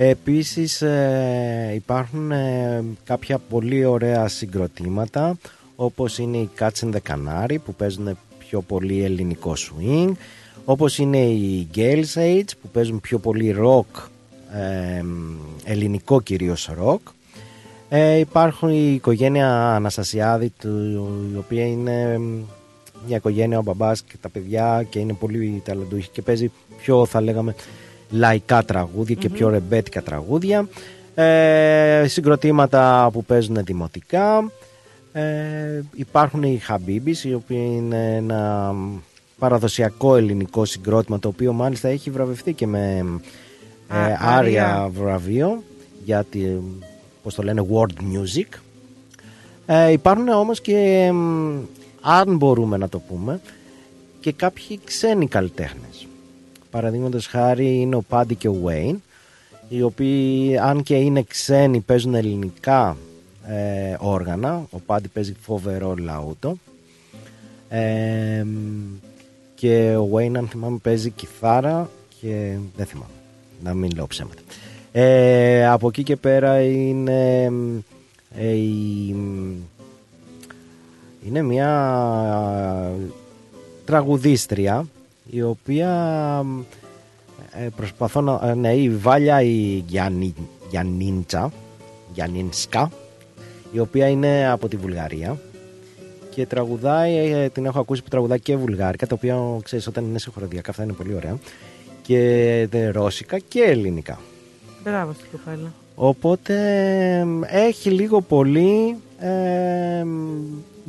Επίσης 0.02 0.82
ε, 0.82 1.72
υπάρχουν 1.76 2.32
ε, 2.32 2.84
κάποια 3.04 3.40
πολύ 3.50 3.86
ωραία 3.86 4.28
συγκροτήματα 4.28 5.38
όπως 5.76 6.18
είναι 6.18 6.38
οι 6.38 6.50
Cats 6.60 6.86
and 6.86 6.92
the 6.92 7.00
Canary 7.10 7.56
που 7.66 7.74
παίζουν 7.74 8.18
πιο 8.38 8.62
πολύ 8.62 9.04
ελληνικό 9.04 9.54
swing 9.56 10.12
όπως 10.66 10.98
είναι 10.98 11.18
οι 11.18 11.68
Gales 11.76 12.14
Age 12.16 12.50
που 12.62 12.68
παίζουν 12.72 13.02
πιο 13.02 13.20
πολύ 13.20 13.56
rock 13.60 14.08
ε, 14.54 15.04
ελληνικό 15.64 16.22
κυρίως 16.22 16.70
rock. 16.84 17.12
Ε, 17.90 18.16
υπάρχουν 18.16 18.70
η 18.70 18.94
οικογένεια 18.94 19.76
Αναστασιάδη 19.76 20.54
του, 20.60 20.70
η 21.34 21.38
οποία 21.38 21.66
είναι 21.66 22.20
μια 23.08 23.18
οικογένεια 23.18 23.58
ο 23.60 23.62
μπαμπάς 23.62 24.02
και 24.02 24.18
τα 24.22 24.30
παιδιά 24.30 24.86
και 24.90 25.00
είναι 25.00 25.14
πολύ 25.14 25.62
ταλαντούχη 25.66 26.10
και 26.10 26.22
παίζει 26.22 26.52
πιο 26.78 27.06
θα 27.06 27.22
λέγαμε 27.22 27.56
λαϊκά 28.10 28.64
τραγούδια 28.66 29.16
και 29.16 29.30
πιο 29.30 29.50
ρεμπέτικα 29.50 30.02
τραγούδια. 30.02 30.68
Ε, 31.16 32.06
συγκροτήματα 32.08 33.10
που 33.14 33.24
παίζουν 33.24 33.64
δημοτικά. 33.64 34.52
Ε, 35.12 35.82
υπάρχουν 35.96 36.44
οι 36.44 36.58
Χαμπίμπης 36.58 37.24
οι 37.24 37.34
οποίοι 37.34 37.72
είναι 37.76 38.16
ένα 38.16 38.74
παραδοσιακό 39.40 40.16
ελληνικό 40.16 40.66
συγκρότημα 40.66 41.20
το 41.20 41.28
οποίο 41.28 41.54
μάλιστα 41.54 41.88
έχει 41.88 42.10
βραβευτεί 42.10 42.54
και 42.54 42.68
με 42.68 43.06
ε, 43.92 43.96
Α, 43.96 44.18
άρια 44.20 44.76
άρια. 44.76 44.90
βραβείο 44.94 45.64
για 46.06 46.24
τη, 46.24 46.40
πώς 47.24 47.36
το 47.36 47.44
λένε 47.44 47.66
world 47.72 48.02
music. 48.14 48.58
Ε, 49.66 49.92
υπάρχουν 49.92 50.28
όμως 50.28 50.62
και 50.62 51.10
μ, 51.14 51.58
αν 52.02 52.38
μπορούμε 52.38 52.78
να 52.78 52.90
το 52.90 53.00
πούμε 53.00 53.40
και 54.20 54.32
κάποιοι 54.32 54.80
ξένοι 54.84 55.28
καλλιτέχνες 55.28 56.08
παραδείγματος 56.72 57.28
χάρη 57.28 57.80
είναι 57.80 57.96
ο 57.96 58.02
Πάντι 58.02 58.36
και 58.36 58.48
ο 58.48 58.56
Wayne 58.66 58.96
οι 59.70 59.82
οποίοι 59.82 60.58
αν 60.58 60.84
και 60.84 60.96
είναι 60.96 61.24
ξένοι 61.24 61.80
παίζουν 61.80 62.16
ελληνικά 62.16 62.98
ε, 63.48 63.96
όργανα. 64.00 64.68
Ο 64.70 64.80
Πάντι 64.86 65.08
παίζει 65.08 65.36
φοβερό 65.42 65.96
λαούτο. 65.96 66.58
Ε, 67.70 68.46
και 69.56 69.96
ο 69.96 70.10
Wayne 70.14 70.36
αν 70.38 70.48
θυμάμαι 70.48 70.78
παίζει 70.78 71.10
κιθάρα 71.10 71.90
και 72.22 72.58
δεν 72.76 72.86
θυμάμαι. 72.86 73.12
Να 73.64 73.74
μην 73.74 73.92
λέω 73.96 74.08
ψέματα. 74.08 74.42
Ε, 74.92 75.68
από 75.68 75.88
εκεί 75.88 76.04
και 76.04 76.16
πέρα 76.16 76.62
είναι 76.62 77.52
ε, 78.36 78.52
η, 78.52 79.16
είναι 81.26 81.42
μια 81.42 82.92
τραγουδίστρια 83.86 84.86
η 85.30 85.42
οποία 85.42 85.90
ε, 87.52 87.68
προσπαθώ 87.76 88.22
να... 88.22 88.40
ε, 88.44 88.54
Ναι, 88.54 88.74
η 88.74 88.90
Βάλια 88.90 89.42
η 89.42 89.84
Γιάννη, 89.88 90.34
Γιάννιντσα 90.70 91.52
Γιάννινσκα 92.14 92.92
η 93.72 93.80
οποία 93.80 94.08
είναι 94.08 94.50
από 94.50 94.68
τη 94.68 94.76
Βουλγαρία 94.76 95.38
και 96.30 96.46
τραγουδάει, 96.46 97.16
ε, 97.16 97.50
την 97.50 97.66
έχω 97.66 97.80
ακούσει 97.80 98.04
που 98.04 98.10
τραγουδάει 98.10 98.40
και 98.40 98.56
βουλγάρικα 98.58 99.08
τα 99.08 99.16
οποία 99.16 99.38
ξέρεις 99.64 99.88
όταν 99.88 100.06
είναι 100.06 100.20
σε 100.20 100.30
χοροδιακά 100.30 100.70
αυτά 100.70 100.84
είναι 100.84 100.94
πολύ 100.94 101.14
ωραία 101.16 101.38
και 102.02 102.20
ε, 102.72 102.90
ρώσικα 102.90 103.40
και 103.40 103.62
ελληνικά 103.62 104.20
Μπράβο 104.84 105.14
στην 105.14 105.28
κοπέλα. 105.32 105.74
Οπότε 105.96 106.56
εμ, 107.20 107.42
έχει 107.44 107.90
λίγο 107.90 108.22
πολύ 108.22 108.96
εμ, 109.20 110.10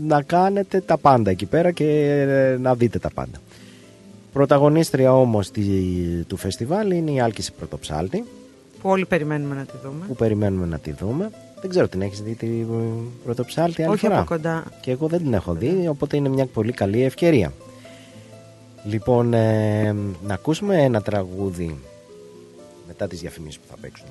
να 0.07 0.23
κάνετε 0.23 0.81
τα 0.81 0.99
πάντα 0.99 1.31
εκεί 1.31 1.47
πέρα 1.47 1.71
και 1.71 1.85
ε, 2.29 2.57
να 2.59 2.75
δείτε 2.75 2.99
τα 2.99 3.11
πάντα. 3.15 3.39
Πρωταγωνίστρια 4.33 5.15
όμως 5.17 5.51
τη- 5.51 6.25
του 6.27 6.37
φεστιβάλ 6.37 6.91
είναι 6.91 7.11
η 7.11 7.21
Άλκηση 7.21 7.53
Πρωτοψάλτη 7.53 8.25
Που 8.83 8.89
όλοι 8.91 9.07
περιμένουμε 9.07 9.55
να 9.55 9.63
τη 9.65 9.73
δούμε. 9.85 10.05
που 10.07 10.15
περιμένουμε 10.15 10.67
να 10.67 10.79
τη 10.79 10.93
δούμε. 10.93 11.31
Δεν 11.61 11.71
ξέρω 11.71 11.89
την 11.89 12.03
έχεις 12.03 12.23
δει 12.23 12.35
την 12.35 12.67
Πρωτοψάλτη 13.25 13.83
άλλη 13.83 13.93
Όχι 13.93 14.01
φορά; 14.07 14.19
από 14.19 14.27
κοντά. 14.35 14.65
Και 14.81 14.91
εγώ 14.91 15.07
δεν 15.07 15.19
την 15.19 15.33
έχω 15.35 15.53
δει, 15.53 15.87
οπότε 15.89 16.17
είναι 16.17 16.29
μια 16.29 16.47
πολύ 16.47 16.73
καλή 16.73 17.03
ευκαιρία. 17.03 17.53
Λοιπόν, 18.85 19.35
ε, 19.35 19.93
να 20.27 20.35
ακούσουμε 20.35 20.83
ένα 20.83 21.03
τραγούδι 21.03 21.79
μετά 22.87 23.07
τις 23.07 23.21
διαφημίσεις 23.21 23.59
που 23.61 23.67
θα 23.71 23.77
παίξουν. 23.81 24.07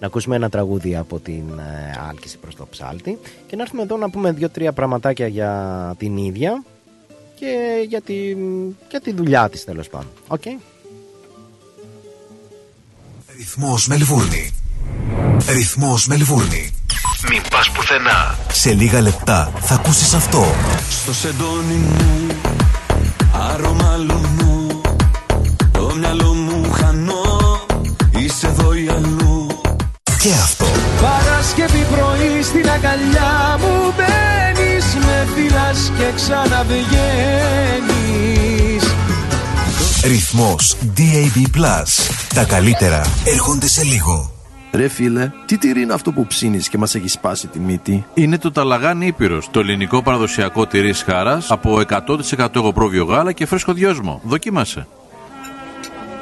Να 0.00 0.06
ακούσουμε 0.06 0.36
ένα 0.36 0.48
τραγούδι 0.48 0.96
από 0.96 1.18
την 1.18 1.42
ε, 1.58 1.98
Άλκηστη 2.10 2.38
Πρωτοψάλτη 2.38 3.18
και 3.46 3.56
να 3.56 3.62
έρθουμε 3.62 3.82
εδώ 3.82 3.96
να 3.96 4.10
πούμε 4.10 4.32
δύο-τρία 4.32 4.72
πραγματάκια 4.72 5.26
για 5.26 5.94
την 5.98 6.16
ίδια 6.16 6.62
και 7.44 7.86
για 7.88 8.00
τη, 8.00 8.14
για 8.90 9.00
τη 9.02 9.12
δουλειά 9.12 9.48
της 9.48 9.64
τέλος 9.64 9.88
πάντων. 9.88 10.10
Οκ. 10.28 10.42
Ρυθμός 13.36 13.86
Μελβούρνη. 13.86 14.54
Ρυθμός 15.48 16.06
Μελβούρνη. 16.06 16.70
Μην 17.30 17.42
πας 17.50 17.70
πουθενά. 17.70 18.38
Σε 18.52 18.72
λίγα 18.72 19.00
λεπτά 19.00 19.52
θα 19.60 19.74
ακούσεις 19.74 20.14
αυτό. 20.14 20.44
Στο 20.90 21.14
σεντόνι 21.14 21.74
μου 21.74 22.26
Άρωμα 23.32 23.96
λουνού 23.96 24.43
και 36.04 36.12
ξαναβγαίνεις 36.14 36.84
Ρυθμός 40.04 40.76
DAB+. 40.96 41.60
Τα 42.34 42.44
καλύτερα 42.44 43.02
έρχονται 43.24 43.68
σε 43.68 43.84
λίγο. 43.84 44.30
Ρε 44.72 44.88
φίλε, 44.88 45.30
τι 45.46 45.58
τυρί 45.58 45.80
είναι 45.80 45.92
αυτό 45.92 46.12
που 46.12 46.26
ψήνεις 46.26 46.68
και 46.68 46.78
μας 46.78 46.94
έχει 46.94 47.08
σπάσει 47.08 47.46
τη 47.46 47.58
μύτη; 47.58 48.06
Είναι 48.14 48.38
το 48.38 48.52
Ταλαγάνι 48.52 49.06
Ήπειρος, 49.06 49.48
το 49.50 49.60
ελληνικό 49.60 50.02
παραδοσιακό 50.02 50.66
τυρί 50.66 50.92
σχάρας 50.92 51.50
από 51.50 51.80
100% 52.36 52.48
εγωπρόβιο 52.54 53.04
γάλα 53.04 53.32
και 53.32 53.46
φρέσκο 53.46 53.72
δυόσμο. 53.72 54.20
Δοκίμασε. 54.24 54.86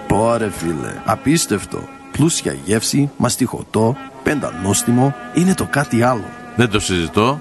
Πόρε 0.06 0.50
φίλε, 0.50 1.00
απίστευτο. 1.04 1.88
Πλούσια 2.12 2.56
γεύση, 2.64 3.10
μαστιχωτό, 3.16 3.96
πεντανόστιμο, 4.22 5.14
είναι 5.34 5.54
το 5.54 5.66
κάτι 5.70 6.02
άλλο. 6.02 6.24
Δεν 6.56 6.70
το 6.70 6.80
συζητώ 6.80 7.40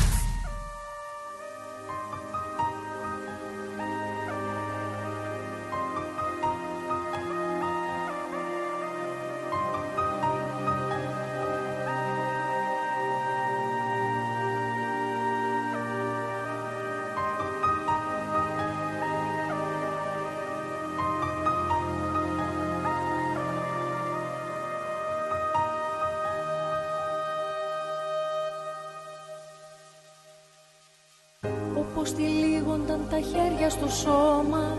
Όπως 32.01 32.13
τυλίγονταν 32.13 32.99
τα 33.09 33.19
χέρια 33.19 33.69
στο 33.69 33.89
σώμα 33.89 34.77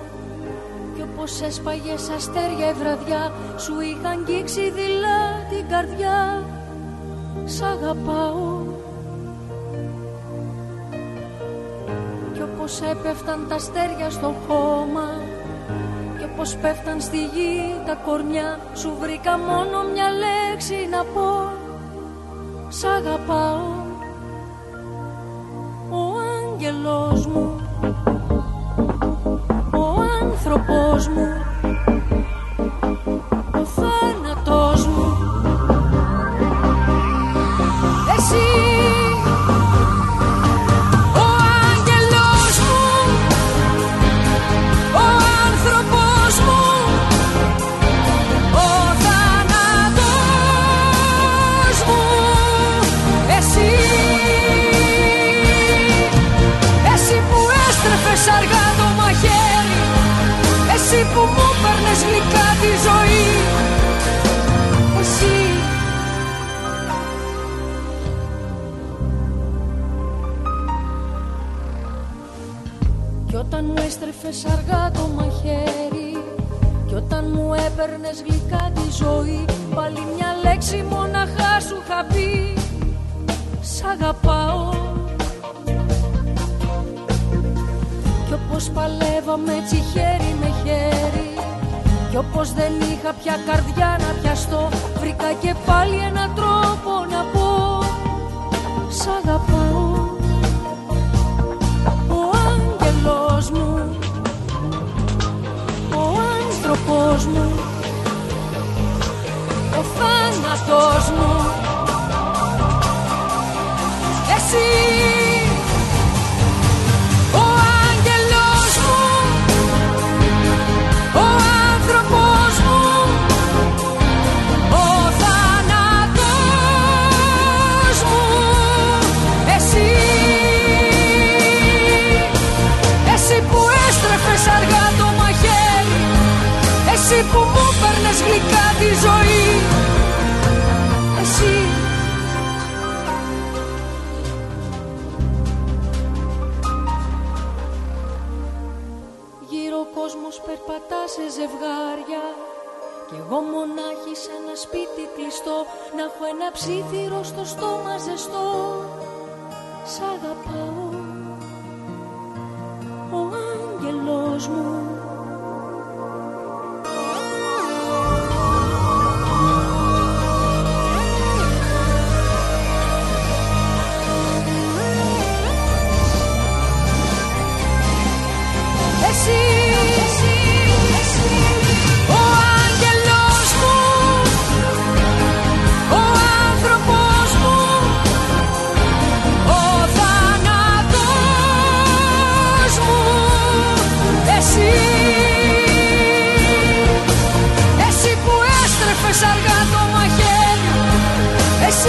Κι 0.94 1.02
όπως 1.02 1.40
έσπαγες 1.40 2.08
αστέρια 2.16 2.68
η 2.68 2.72
βραδιά 2.72 3.32
Σου 3.58 3.80
είχαν 3.80 4.18
αγγίξει 4.18 4.70
δειλά 4.70 5.20
την 5.50 5.68
καρδιά. 5.68 6.42
Σ' 7.44 7.62
αγαπάω. 7.62 8.62
Κι 12.32 12.42
όπως 12.42 12.80
έπεφταν 12.80 13.46
τα 13.48 13.54
αστέρια 13.54 14.10
στο 14.10 14.34
χώμα 14.48 15.08
Κι 16.18 16.24
όπως 16.32 16.56
πέφταν 16.56 17.00
στη 17.00 17.16
γη 17.16 17.74
τα 17.86 17.94
κορμιά 17.94 18.58
Σου 18.74 18.96
βρήκα 19.00 19.38
μόνο 19.38 19.82
μια 19.92 20.08
λέξη 20.22 20.88
να 20.90 21.04
πω. 21.04 21.52
Σ' 22.68 22.84
αγαπάω 22.84 23.81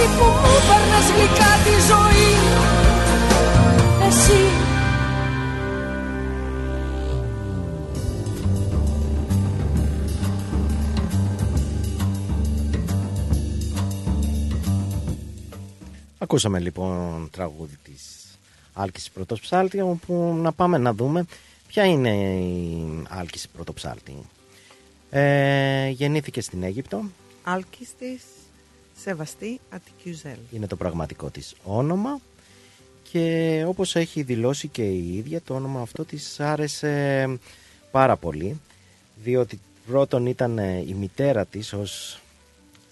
εσύ 0.04 0.16
που 0.16 0.24
μου 0.24 0.54
παίρνες 0.68 1.06
γλυκά 1.14 1.52
τη 1.64 1.74
ζωή. 1.90 2.28
Εσύ 4.06 4.42
Ακούσαμε 16.18 16.58
λοιπόν 16.58 17.28
τραγούδι 17.30 17.76
της 17.84 18.02
Άλκης 18.72 19.10
Πρωτοψάλτη 19.10 19.80
όπου 19.80 20.38
να 20.42 20.52
πάμε 20.52 20.78
να 20.78 20.92
δούμε 20.92 21.24
ποια 21.66 21.84
είναι 21.84 22.10
η 22.36 23.02
Άλκης 23.08 23.48
Πρωτοψάλτη. 23.48 24.14
Ε, 25.10 25.88
γεννήθηκε 25.88 26.40
στην 26.40 26.62
Αίγυπτο, 26.62 27.04
Άλκης 27.44 27.94
της 27.98 28.22
Σεβαστή 29.04 29.60
Αττικιουζέλ. 29.70 30.36
είναι 30.52 30.66
το 30.66 30.76
πραγματικό 30.76 31.30
της 31.30 31.54
όνομα 31.64 32.18
και 33.10 33.64
όπως 33.66 33.96
έχει 33.96 34.22
δηλώσει 34.22 34.68
και 34.68 34.82
η 34.82 35.16
ίδια 35.16 35.40
το 35.40 35.54
όνομα 35.54 35.80
αυτό 35.80 36.04
της 36.04 36.40
άρεσε 36.40 37.26
πάρα 37.90 38.16
πολύ 38.16 38.60
διότι 39.22 39.60
πρώτον 39.86 40.26
ήταν 40.26 40.58
ε, 40.58 40.78
η 40.86 40.94
μητέρα 40.98 41.44
της 41.46 41.72
ως 41.72 42.20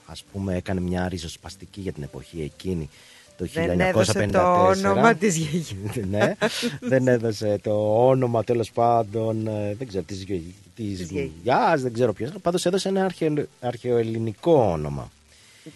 ας 0.07 0.25
πούμε 0.33 0.57
έκανε 0.57 0.81
μια 0.81 1.09
ριζοσπαστική 1.09 1.81
για 1.81 1.93
την 1.93 2.03
εποχή 2.03 2.43
εκείνη 2.43 2.89
το 3.37 3.45
1954 3.45 3.51
Δεν 3.55 3.81
έδωσε 3.81 4.27
το 4.33 4.67
όνομα 4.67 5.15
της 5.15 5.37
γιαγιάς. 5.37 5.75
ναι, 6.11 6.35
δεν 6.81 7.09
έδωσε 7.09 7.59
το 7.63 8.07
όνομα 8.09 8.45
τέλος 8.45 8.71
πάντων 8.73 9.47
ε, 9.47 9.75
δεν 9.79 9.89
ξέρω 9.89 10.05
της, 10.05 10.23
γιο- 10.23 10.41
της 10.77 10.99
Της 10.99 11.11
γιαγιάς. 11.11 11.33
γιαγιάς, 11.43 11.83
δεν 11.83 11.93
ξέρω 11.93 12.13
ποιος 12.13 12.31
πάντως 12.43 12.67
έδωσε 12.67 12.89
ένα 12.89 13.05
αρχαιο, 13.05 13.47
αρχαιοελληνικό 13.61 14.55
όνομα 14.55 15.11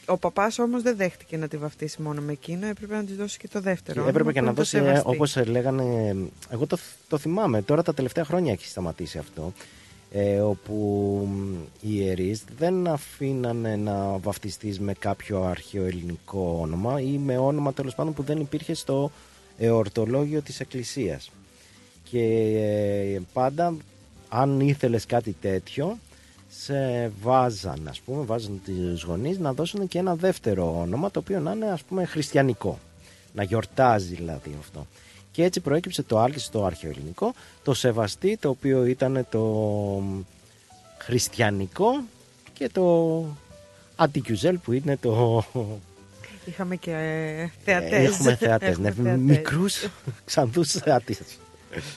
Ο 0.07 0.17
παπάς 0.17 0.59
όμως 0.59 0.83
δεν 0.83 0.97
δέχτηκε 0.97 1.37
να 1.37 1.49
τη 1.49 1.57
βαφτίσει 1.57 2.03
μόνο 2.03 2.21
με 2.21 2.33
εκείνο, 2.33 2.67
έπρεπε 2.67 2.95
να 2.95 3.05
της 3.05 3.17
δώσει 3.17 3.39
και 3.39 3.49
το 3.49 3.61
δεύτερο. 3.61 4.03
Και 4.03 4.09
έπρεπε 4.09 4.29
όνομα 4.29 4.33
και 4.33 4.39
που 4.39 4.45
να 4.45 4.51
είναι 4.51 4.57
το 4.57 4.63
δώσει, 4.63 4.77
ε, 4.77 4.81
Σεβαστή. 4.81 5.09
όπως 5.09 5.47
λέγανε, 5.47 6.17
εγώ 6.51 6.67
το, 6.67 6.79
το 7.09 7.19
θυμάμαι, 7.19 7.63
τώρα 7.63 7.83
τα 7.83 7.95
τελευταία 7.95 8.25
χρόνια 8.25 8.53
έχει 8.53 8.67
σταματήσει 8.67 9.19
αυτό, 9.19 9.53
ε, 10.11 10.41
όπου 10.41 10.75
μ, 11.31 11.55
οι 11.81 11.89
ιερείς 11.95 12.45
δεν 12.59 12.87
αφήνανε 12.87 13.77
να 13.77 14.19
βαφτιστείς 14.19 14.81
με 14.81 14.93
κάποιο 14.93 15.43
αρχαιοελληνικό 15.43 16.59
όνομα 16.61 17.01
ή 17.01 17.19
με 17.19 17.39
όνομα 17.39 17.73
τέλος 17.73 17.95
πάντων 17.95 18.15
που 18.15 18.23
δεν 18.23 18.41
υπήρχε 18.41 18.75
στο 18.75 19.11
εορτολόγιο 19.59 20.41
της 20.41 20.61
Εκκλησίας. 20.61 21.31
Και 22.11 22.23
ε, 23.15 23.21
πάντα 23.33 23.75
αν 24.29 24.61
ήθελες 24.61 25.07
κάτι 25.07 25.37
τέτοιο 25.41 25.99
σε 26.63 27.09
βάζαν 27.23 27.89
ας 27.89 28.01
πούμε, 28.01 28.25
βάζαν 28.25 28.61
τις 28.65 29.03
γονείς 29.03 29.39
να 29.39 29.53
δώσουν 29.53 29.89
και 29.89 29.99
ένα 29.99 30.15
δεύτερο 30.15 30.79
όνομα 30.81 31.11
το 31.11 31.19
οποίο 31.19 31.41
να 31.41 31.53
είναι 31.53 31.71
ας 31.71 31.83
πούμε 31.83 32.05
χριστιανικό 32.05 32.79
να 33.33 33.43
γιορτάζει 33.43 34.15
δηλαδή 34.15 34.57
αυτό 34.61 34.87
και 35.33 35.45
έτσι 35.45 35.61
προέκυψε 35.61 36.03
το 36.03 36.19
άλκη 36.19 36.39
στο 36.39 36.65
αρχαιοελληνικό 36.65 37.33
το 37.63 37.75
σεβαστή 37.75 38.37
το 38.37 38.49
οποίο 38.49 38.85
ήταν 38.85 39.27
το 39.31 40.03
χριστιανικό 40.99 42.03
και 42.53 42.69
το 42.69 43.25
αντικιουζέλ 43.97 44.59
που 44.59 44.73
είναι 44.73 44.97
το 44.97 45.45
Είχαμε 46.49 46.77
και 46.77 46.91
ε, 46.91 47.51
θεατές. 47.65 48.07
Έχουμε 48.07 48.37
θεατές, 48.37 48.79
ναι, 48.79 48.89
Έχουμε 48.89 49.09
θεατές. 49.09 49.25
μικρούς 49.25 49.87
ξανθούς 50.25 50.71
θεατές. 50.71 51.21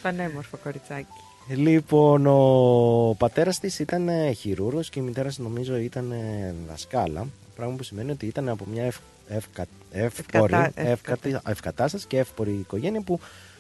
Πανέμορφο 0.02 0.58
κοριτσάκι. 0.58 1.08
Λοιπόν, 1.56 2.26
ο 2.28 3.16
πατέρας 3.18 3.60
της 3.60 3.80
ήταν 3.80 4.10
ε, 4.10 4.32
χειρούργος 4.32 4.90
και 4.90 5.00
η 5.00 5.02
μητέρα 5.02 5.28
της 5.28 5.38
νομίζω 5.38 5.78
ήταν 5.78 6.12
ε, 6.12 6.56
δασκάλα. 6.68 7.28
Πράγμα 7.56 7.76
που 7.76 7.84
σημαίνει 7.84 8.12
ότι 8.12 8.26
ήταν 8.26 8.50
από 8.50 8.66
μια 8.72 8.84
ευ, 8.84 8.98
ευκα, 9.28 9.66
εύπορη, 9.92 10.54
Ευκατά- 10.54 10.72
ευκατη- 10.76 11.40
ευκατάσταση 11.48 12.08
και 12.08 12.18
εύπορη 12.18 12.52
οικογένεια 12.52 13.02
που 13.02 13.20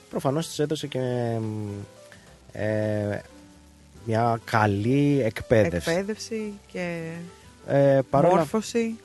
προφανώς 0.10 0.48
της 0.48 0.60
έδωσε 0.60 0.88
και 0.88 1.00
ε, 2.52 3.20
μια 4.06 4.40
καλή 4.46 5.22
εκπαίδευση. 5.24 5.90
Εκπαίδευση 5.90 6.54
και 6.72 7.12
Ε, 7.68 8.00
παρόλα... 8.10 8.36
μόρφωση. 8.36 8.96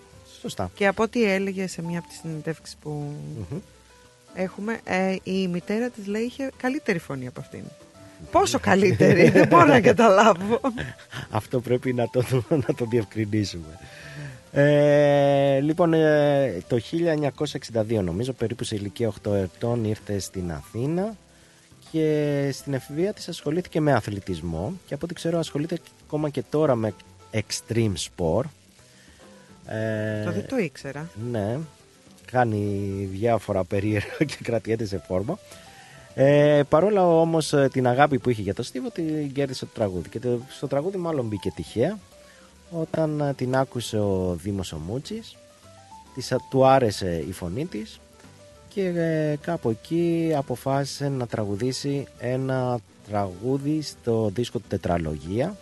Σωστά. 0.41 0.70
Και 0.74 0.87
από 0.87 1.03
ό,τι 1.03 1.24
έλεγε 1.32 1.66
σε 1.66 1.82
μια 1.82 1.99
από 1.99 2.09
τις 2.09 2.18
συνεντεύξεις 2.18 2.76
που 2.82 2.91
Μμμ. 3.51 3.59
έχουμε, 4.35 4.80
ε, 4.85 5.16
η 5.22 5.49
μητέρα 5.49 5.89
της 5.91 6.07
λέει 6.07 6.22
είχε 6.22 6.51
καλύτερη 6.57 6.99
φωνή 6.99 7.26
από 7.26 7.41
αυτήν. 7.41 7.62
Πόσο 8.30 8.58
καλύτερη, 8.58 9.28
δεν 9.28 9.46
μπορώ 9.48 9.64
να 9.64 9.80
καταλάβω. 9.80 10.60
Αυτό 11.30 11.60
πρέπει 11.60 11.92
να 11.92 12.08
το, 12.08 12.22
να 12.48 12.74
το 12.76 12.84
διευκρινίσουμε. 12.84 13.78
Ε, 14.52 15.60
λοιπόν, 15.60 15.92
ε, 15.92 16.62
το 16.68 16.80
1962 17.74 18.02
νομίζω, 18.04 18.32
περίπου 18.32 18.64
σε 18.64 18.74
ηλικία 18.74 19.12
8 19.28 19.32
ετών 19.32 19.84
ήρθε 19.84 20.18
στην 20.18 20.52
Αθήνα 20.52 21.16
και 21.90 22.48
στην 22.52 22.74
εφηβεία 22.74 23.12
της 23.12 23.28
ασχολήθηκε 23.28 23.80
με 23.80 23.92
αθλητισμό 23.92 24.72
και 24.86 24.94
από 24.94 25.04
ό,τι 25.04 25.14
ξέρω 25.14 25.38
ασχολείται 25.38 25.78
ακόμα 26.06 26.28
και 26.28 26.42
τώρα 26.50 26.74
με 26.74 26.94
extreme 27.32 27.92
sport. 28.16 28.44
Ε, 29.66 30.24
Το 30.24 30.32
δεν 30.32 30.46
το 30.48 30.56
ήξερα. 30.58 31.10
ναι, 31.30 31.58
κάνει 32.30 32.58
διάφορα 33.12 33.64
περίεργα 33.64 34.16
και 34.26 34.36
κρατιέται 34.42 34.84
σε 34.84 35.02
φόρμα. 35.06 35.38
Ε, 36.14 36.62
παρόλα 36.68 37.06
όμως 37.06 37.52
ε, 37.52 37.68
την 37.72 37.86
αγάπη 37.86 38.18
που 38.18 38.30
είχε 38.30 38.42
για 38.42 38.54
το 38.54 38.62
Στίβο 38.62 38.90
την 38.90 39.32
κέρδισε 39.32 39.64
το 39.64 39.70
τραγούδι 39.74 40.08
και 40.08 40.20
το, 40.20 40.38
στο 40.48 40.66
τραγούδι 40.66 40.96
μάλλον 40.96 41.26
μπήκε 41.26 41.50
τυχαία 41.50 41.98
όταν 42.70 43.20
ε, 43.20 43.34
την 43.34 43.56
άκουσε 43.56 43.98
ο 43.98 44.36
Δήμος 44.42 44.72
ο 44.72 44.78
Μούτσης 44.86 45.36
της, 46.14 46.32
α- 46.32 46.40
του 46.50 46.66
άρεσε 46.66 47.24
η 47.28 47.32
φωνή 47.32 47.66
της 47.66 48.00
και 48.68 48.86
ε, 48.86 49.36
κάπου 49.40 49.70
εκεί 49.70 50.32
αποφάσισε 50.36 51.08
να 51.08 51.26
τραγουδήσει 51.26 52.06
ένα 52.18 52.78
τραγούδι 53.08 53.82
στο 53.82 54.30
δίσκο 54.34 54.58
του 54.58 54.68
Τετραλογία 54.68 55.56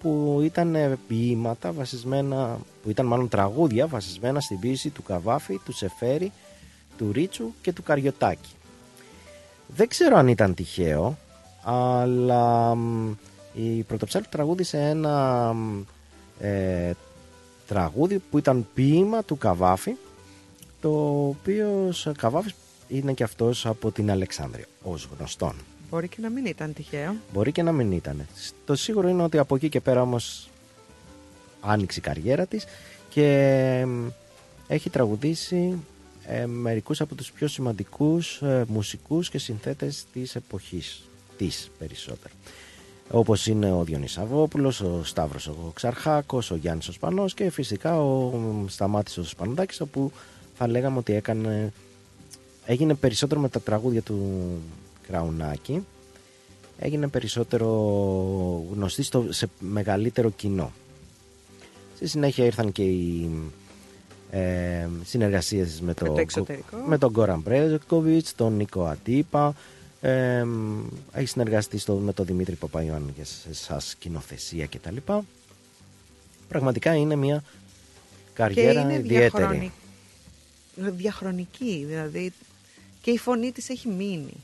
που 0.00 0.40
ήταν 0.42 0.74
ε, 0.74 0.98
ποίηματα 1.08 1.72
βασισμένα, 1.72 2.58
που 2.82 2.90
ήταν 2.90 3.06
μάλλον 3.06 3.28
τραγούδια 3.28 3.86
βασισμένα 3.86 4.40
στην 4.40 4.58
ποίηση 4.58 4.90
του 4.90 5.02
Καβάφη, 5.02 5.60
του 5.64 5.72
Σεφέρη, 5.72 6.32
του 6.98 7.12
Ρίτσου 7.12 7.44
και 7.62 7.72
του 7.72 7.82
Καριωτάκη. 7.82 8.48
Δεν 9.76 9.88
ξέρω 9.88 10.16
αν 10.16 10.28
ήταν 10.28 10.54
τυχαίο, 10.54 11.18
αλλά 11.62 12.74
μ, 12.74 13.12
η 13.54 13.82
Πρωτοψάλτη 13.82 14.28
τραγούδισε 14.28 14.78
ένα 14.78 15.52
μ, 15.52 15.82
ε, 16.40 16.92
τραγούδι 17.66 18.18
που 18.30 18.38
ήταν 18.38 18.66
ποίημα 18.74 19.22
του 19.22 19.36
Καβάφη, 19.36 19.94
το 20.80 21.26
οποίο 21.28 21.92
Καβάφης 22.18 22.54
είναι 22.88 23.12
και 23.12 23.22
αυτός 23.22 23.66
από 23.66 23.90
την 23.90 24.10
Αλεξάνδρεια, 24.10 24.64
ως 24.82 25.08
γνωστόν. 25.16 25.54
Μπορεί 25.90 26.08
και 26.08 26.20
να 26.20 26.28
μην 26.28 26.46
ήταν 26.46 26.72
τυχαίο. 26.72 27.16
Μπορεί 27.32 27.52
και 27.52 27.62
να 27.62 27.72
μην 27.72 27.92
ήταν. 27.92 28.26
Το 28.64 28.74
σίγουρο 28.74 29.08
είναι 29.08 29.22
ότι 29.22 29.38
από 29.38 29.56
εκεί 29.56 29.68
και 29.68 29.80
πέρα 29.80 30.02
όμως 30.02 30.50
άνοιξε 31.60 31.98
η 31.98 32.02
καριέρα 32.02 32.46
της 32.46 32.64
και 33.08 33.84
μ, 33.86 34.06
έχει 34.68 34.90
τραγουδήσει 34.90 35.78
ε, 36.30 36.46
μερικούς 36.46 37.00
από 37.00 37.14
τους 37.14 37.32
πιο 37.32 37.48
σημαντικούς 37.48 38.42
ε, 38.42 38.64
μουσικούς 38.68 39.30
και 39.30 39.38
συνθέτες 39.38 40.04
της 40.12 40.36
εποχής 40.36 41.02
της 41.36 41.70
περισσότερο. 41.78 42.34
Όπως 43.10 43.46
είναι 43.46 43.72
ο 43.72 43.84
Διονύης 43.84 44.12
Σαββόπουλος, 44.12 44.80
ο 44.80 45.00
Σταύρος 45.04 45.46
ο 45.46 45.70
Ξαρχάκος, 45.74 46.50
ο 46.50 46.56
Γιάννης 46.56 46.88
ο 46.88 46.92
Σπανός 46.92 47.34
και 47.34 47.50
φυσικά 47.50 48.00
ο 48.00 48.30
μ, 48.30 48.66
Σταμάτης 48.68 49.18
ο 49.18 49.24
Σπανουδάκης 49.24 49.80
όπου 49.80 50.12
θα 50.54 50.68
λέγαμε 50.68 50.98
ότι 50.98 51.12
έκανε, 51.12 51.72
έγινε 52.64 52.94
περισσότερο 52.94 53.40
με 53.40 53.48
τα 53.48 53.60
τραγούδια 53.60 54.02
του 54.02 54.48
Κραουνάκη 55.06 55.86
έγινε 56.78 57.08
περισσότερο 57.08 57.68
γνωστή 58.72 59.02
στο, 59.02 59.26
σε 59.28 59.48
μεγαλύτερο 59.58 60.30
κοινό. 60.30 60.72
Στη 61.96 62.08
συνέχεια 62.08 62.44
ήρθαν 62.44 62.72
και 62.72 62.82
οι 62.82 63.30
ε, 64.30 64.88
συνεργασίες 65.04 65.80
με, 65.80 65.94
το, 65.94 66.04
Με 66.04 66.10
το 66.14 66.20
εξωτερικό. 66.20 66.76
με 66.86 66.98
τον 66.98 67.10
Γκόραν 67.10 67.40
Μπρέζεκοβιτς, 67.40 68.34
τον 68.34 68.56
Νίκο 68.56 68.84
Αντίπα. 68.84 69.54
Ε, 70.00 70.44
έχει 71.12 71.26
συνεργαστεί 71.26 71.78
στο, 71.78 71.94
με 71.94 72.12
τον 72.12 72.26
Δημήτρη 72.26 72.54
Παπαϊωάννη 72.54 73.12
για 73.16 73.24
σε 73.24 73.54
σαν 73.54 73.80
σκηνοθεσία 73.80 74.66
κτλ. 74.66 74.96
Πραγματικά 76.48 76.94
είναι 76.94 77.16
μια 77.16 77.38
Και 77.40 78.32
καριέρα 78.34 78.80
είναι 78.80 78.94
ιδιαίτερη. 78.94 79.30
διαχρονι... 79.30 79.72
διαχρονική. 80.96 81.84
Δηλαδή 81.88 82.32
και 83.02 83.10
η 83.10 83.18
φωνή 83.18 83.52
της 83.52 83.68
έχει 83.68 83.88
μείνει. 83.88 84.34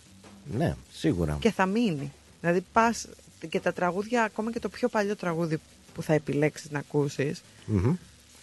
Ναι, 0.57 0.75
σίγουρα. 0.93 1.37
Και 1.41 1.51
θα 1.51 1.67
μείνει. 1.67 2.13
Δηλαδή 2.41 2.65
πας 2.73 3.07
και 3.49 3.61
τα 3.61 3.73
τραγούδια, 3.73 4.23
ακόμα 4.23 4.53
και 4.53 4.59
το 4.61 4.69
πιο 4.69 4.89
παλιό 4.89 5.17
τραγούδι 5.17 5.59
που 5.95 6.03
θα 6.03 6.13
επιλέξεις 6.13 6.71
να 6.71 6.79
ακούσεις, 6.79 7.43
Μμμ. 7.67 7.95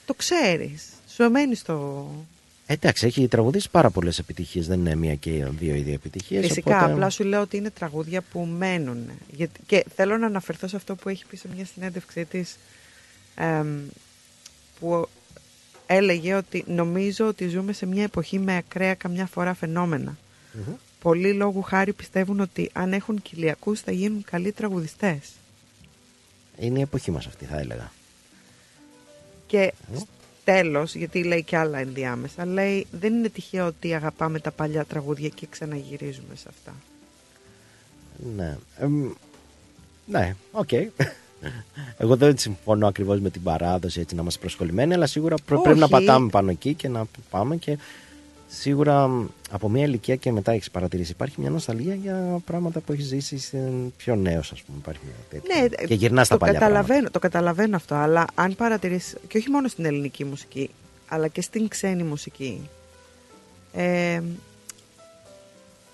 το 0.05 0.13
ξέρεις. 0.13 0.83
Σου 1.23 1.31
μένει 1.31 1.55
στο... 1.55 2.07
Εντάξει, 2.65 3.05
έχει 3.05 3.27
τραγουδήσει 3.27 3.69
πάρα 3.69 3.89
πολλές 3.89 4.19
επιτυχίες. 4.19 4.67
Δεν 4.67 4.79
είναι 4.79 4.95
μία 4.95 5.15
και 5.15 5.45
δύο 5.45 5.75
ίδια 5.75 5.93
επιτυχίες. 5.93 6.47
Φυσικά, 6.47 6.85
απλά 6.85 7.09
σου 7.09 7.23
λέω 7.23 7.41
ότι 7.41 7.57
είναι 7.57 7.69
τραγούδια 7.69 8.21
που 8.21 8.39
μένουν. 8.39 9.09
Γιατί... 9.31 9.59
Και 9.65 9.85
θέλω 9.95 10.17
να 10.17 10.25
αναφερθώ 10.25 10.67
σε 10.67 10.75
αυτό 10.75 10.95
που 10.95 11.09
έχει 11.09 11.25
πει 11.25 11.37
σε 11.37 11.47
μια 11.55 11.65
συνέντευξή 11.65 12.25
της 12.25 12.57
εμ, 13.35 13.79
που 14.79 15.07
έλεγε 15.85 16.33
ότι 16.33 16.63
νομίζω 16.67 17.27
ότι 17.27 17.47
ζούμε 17.47 17.73
σε 17.73 17.85
μια 17.85 18.03
εποχή 18.03 18.39
με 18.39 18.55
ακραία 18.55 18.93
καμιά 18.93 19.25
φορά 19.25 19.53
φαινόμενα. 19.53 20.17
Πολλοί 21.01 21.33
λόγου 21.33 21.61
χάρη 21.61 21.93
πιστεύουν 21.93 22.39
ότι 22.39 22.69
αν 22.73 22.93
έχουν 22.93 23.21
κοιλιακούς 23.21 23.79
θα 23.79 23.91
γίνουν 23.91 24.23
καλοί 24.23 24.51
τραγουδιστές. 24.51 25.19
Είναι 26.59 26.79
η 26.79 26.81
εποχή 26.81 27.11
μας 27.11 27.25
αυτή, 27.25 27.45
θα 27.45 27.59
έλεγα. 27.59 27.91
Και 29.47 29.73
τέλος, 30.43 30.95
γιατί 30.95 31.23
λέει 31.23 31.43
και 31.43 31.57
άλλα 31.57 31.77
ενδιάμεσα, 31.79 32.45
λέει 32.45 32.87
δεν 32.91 33.13
είναι 33.13 33.29
τυχαίο 33.29 33.65
ότι 33.65 33.93
αγαπάμε 33.93 34.39
τα 34.39 34.51
παλιά 34.51 34.85
τραγούδια 34.85 35.29
και 35.29 35.47
ξαναγυρίζουμε 35.49 36.35
σε 36.35 36.45
αυτά. 36.49 36.73
Ναι. 38.35 38.57
Εμ, 38.77 39.09
ναι, 40.05 40.35
οκ. 40.51 40.69
Εγώ 41.97 42.15
δεν 42.15 42.37
συμφωνώ 42.37 42.87
ακριβώς 42.87 43.19
με 43.19 43.29
την 43.29 43.43
παράδοση 43.43 43.99
έτσι 43.99 44.15
να 44.15 44.21
είμαστε 44.21 44.39
προσκολλημένοι, 44.39 44.93
αλλά 44.93 45.07
σίγουρα 45.07 45.35
πρέ- 45.45 45.61
πρέπει 45.61 45.79
να 45.79 45.83
Όχι. 45.85 45.93
πατάμε 45.93 46.29
πάνω 46.29 46.49
εκεί 46.51 46.73
και 46.73 46.87
να 46.87 47.05
πάμε 47.29 47.55
και 47.55 47.77
σίγουρα 48.53 49.07
μ, 49.07 49.27
από 49.51 49.69
μια 49.69 49.85
ηλικία 49.85 50.15
και 50.15 50.31
μετά 50.31 50.51
έχεις 50.51 50.71
παρατηρήσει. 50.71 51.11
Υπάρχει 51.11 51.41
μια 51.41 51.49
νοσταλγία 51.49 51.95
για 51.95 52.41
πράγματα 52.45 52.79
που 52.79 52.91
έχεις 52.91 53.05
ζήσει 53.05 53.37
σε 53.37 53.57
πιο 53.97 54.15
νέος, 54.15 54.51
ας 54.51 54.61
πούμε. 54.61 54.77
Υπάρχει 54.77 55.01
μια 55.05 55.13
τέτοια. 55.29 55.61
Ναι, 55.79 55.85
και 55.85 55.93
γυρνάς 55.93 56.25
στα 56.25 56.37
το 56.37 56.45
παλιά 56.45 56.59
καταλαβαίνω, 56.59 57.09
το 57.09 57.19
καταλαβαίνω 57.19 57.75
αυτό, 57.75 57.95
αλλά 57.95 58.25
αν 58.33 58.55
παρατηρείς, 58.55 59.15
και 59.27 59.37
όχι 59.37 59.49
μόνο 59.49 59.67
στην 59.67 59.85
ελληνική 59.85 60.25
μουσική, 60.25 60.69
αλλά 61.07 61.27
και 61.27 61.41
στην 61.41 61.67
ξένη 61.67 62.03
μουσική, 62.03 62.69
ε, 63.73 64.21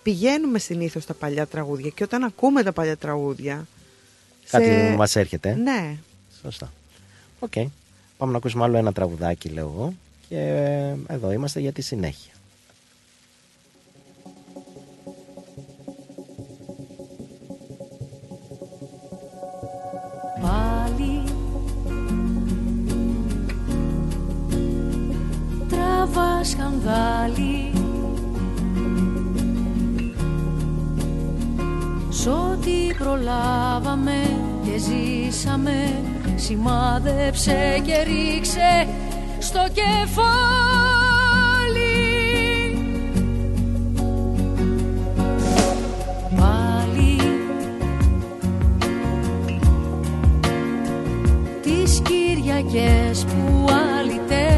πηγαίνουμε 0.04 0.60
συνήθως 0.60 1.04
στα 1.04 1.14
παλιά 1.14 1.46
τραγούδια 1.48 1.90
και 1.90 2.04
όταν 2.04 2.24
ακούμε 2.24 2.64
τα 2.64 2.72
παλιά 2.72 2.98
τραγούδια... 2.98 3.68
Κάτι 4.50 4.66
σε- 4.66 4.96
μας 4.96 5.16
έρχεται. 5.16 5.56
Ναι, 5.56 5.96
Σωστά. 6.44 6.74
Οκ. 7.40 7.54
Πάμε 8.18 8.32
να 8.32 8.38
ακούσουμε 8.38 8.64
άλλο 8.64 8.78
ένα 8.78 8.94
τραγουδάκι, 8.94 9.50
λέω 9.50 9.66
εγώ. 9.76 9.94
Και 10.30 10.38
ε, 10.40 11.14
εδώ 11.14 11.32
είμαστε 11.32 11.60
για 11.60 11.72
τη 11.72 11.82
συνέχεια. 11.82 12.34
Σκανδάλι. 26.44 27.72
Σ' 32.10 32.28
ό,τι 32.28 32.94
προλάβαμε 32.98 34.40
και 34.64 34.78
ζήσαμε 34.78 36.08
Σημάδεψε 36.38 37.82
και 37.86 38.04
ρίξε 38.04 38.88
στο 39.40 39.60
κεφάλι. 39.74 39.88
Πάλι 46.36 47.18
τις 51.62 52.02
Κυριακές 52.02 53.26
που 53.26 53.66
αλυτεύαμε 54.00 54.57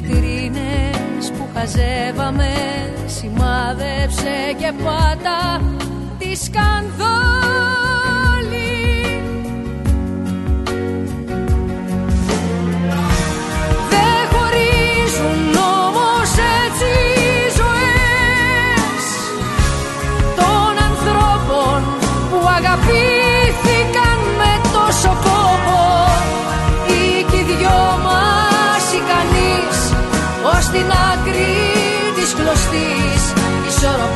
βιτρίνες 0.00 1.30
που 1.38 1.48
χαζεύαμε 1.54 2.52
σημάδεψε 3.06 4.54
και 4.58 4.72
πάτα 4.84 5.62
τη 6.18 6.36
σκανδόνα 6.36 7.73
shut 33.84 34.00
up. 34.00 34.13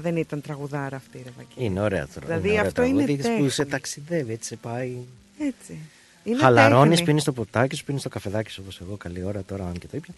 Μα 0.00 0.06
δεν 0.10 0.16
ήταν 0.16 0.40
τραγουδάρα 0.40 0.96
αυτή, 0.96 1.22
ρε 1.24 1.30
Βαγγέλη. 1.36 1.66
Είναι 1.66 1.80
ωραία 1.80 2.08
τώρα. 2.14 2.26
Δηλαδή, 2.26 2.48
ωραία 2.48 2.62
αυτό 2.62 2.82
είναι 2.82 3.04
τραγούδι 3.04 3.16
που 3.16 3.28
τέχνη. 3.28 3.48
σε 3.48 3.64
ταξιδεύει, 3.64 4.32
έτσι 4.32 4.48
σε 4.48 4.56
πάει. 4.56 4.96
Έτσι. 5.38 5.78
Είναι 6.24 6.38
Χαλαρώνεις, 6.38 6.88
τέχνη. 6.90 7.04
πίνεις 7.04 7.24
το 7.24 7.32
ποτάκι 7.32 7.76
σου, 7.76 7.84
πίνεις 7.84 8.02
το 8.02 8.08
καφεδάκι 8.08 8.50
σου 8.50 8.60
όπως 8.62 8.80
εγώ, 8.80 8.96
καλή 8.96 9.22
ώρα 9.22 9.42
τώρα, 9.42 9.66
αν 9.66 9.78
και 9.78 9.86
το 9.86 9.96
ήπια. 9.96 10.14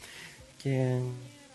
Και 0.57 0.97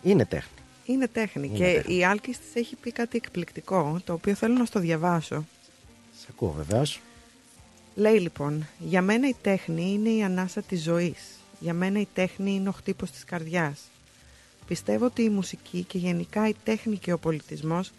είναι 0.02 0.24
τέχνη. 0.24 0.50
Είναι 0.84 1.08
τέχνη. 1.08 1.46
Είναι 1.46 1.56
και 1.56 1.74
τέχνη. 1.74 1.96
η 1.96 2.04
Άλκης 2.04 2.38
της 2.38 2.48
έχει 2.54 2.76
πει 2.76 2.92
κάτι 2.92 3.16
εκπληκτικό, 3.16 4.00
το 4.04 4.12
οποίο 4.12 4.34
θέλω 4.34 4.54
να 4.54 4.64
στο 4.64 4.80
διαβάσω. 4.80 5.46
Σε 6.18 6.26
ακούω 6.30 6.50
βεβαίως. 6.50 7.00
Λέει 7.94 8.18
λοιπόν, 8.18 8.66
για 8.78 9.02
μένα 9.02 9.28
η 9.28 9.34
τέχνη 9.42 9.92
είναι 9.92 10.08
η 10.08 10.22
ανάσα 10.22 10.62
της 10.62 10.82
ζωής. 10.82 11.24
Για 11.60 11.72
μένα 11.74 12.00
η 12.00 12.06
τέχνη 12.14 12.54
είναι 12.54 12.68
ο 12.68 12.72
χτύπος 12.72 13.10
της 13.10 13.24
καρδιάς. 13.24 13.80
Πιστεύω 14.66 15.04
ότι 15.04 15.22
η 15.22 15.28
μουσική 15.28 15.82
και 15.82 15.98
γενικά 15.98 16.48
η 16.48 16.54
τέχνη 16.64 16.96
και 16.96 17.12
ο 17.12 17.18
πολιτισμός 17.18 17.90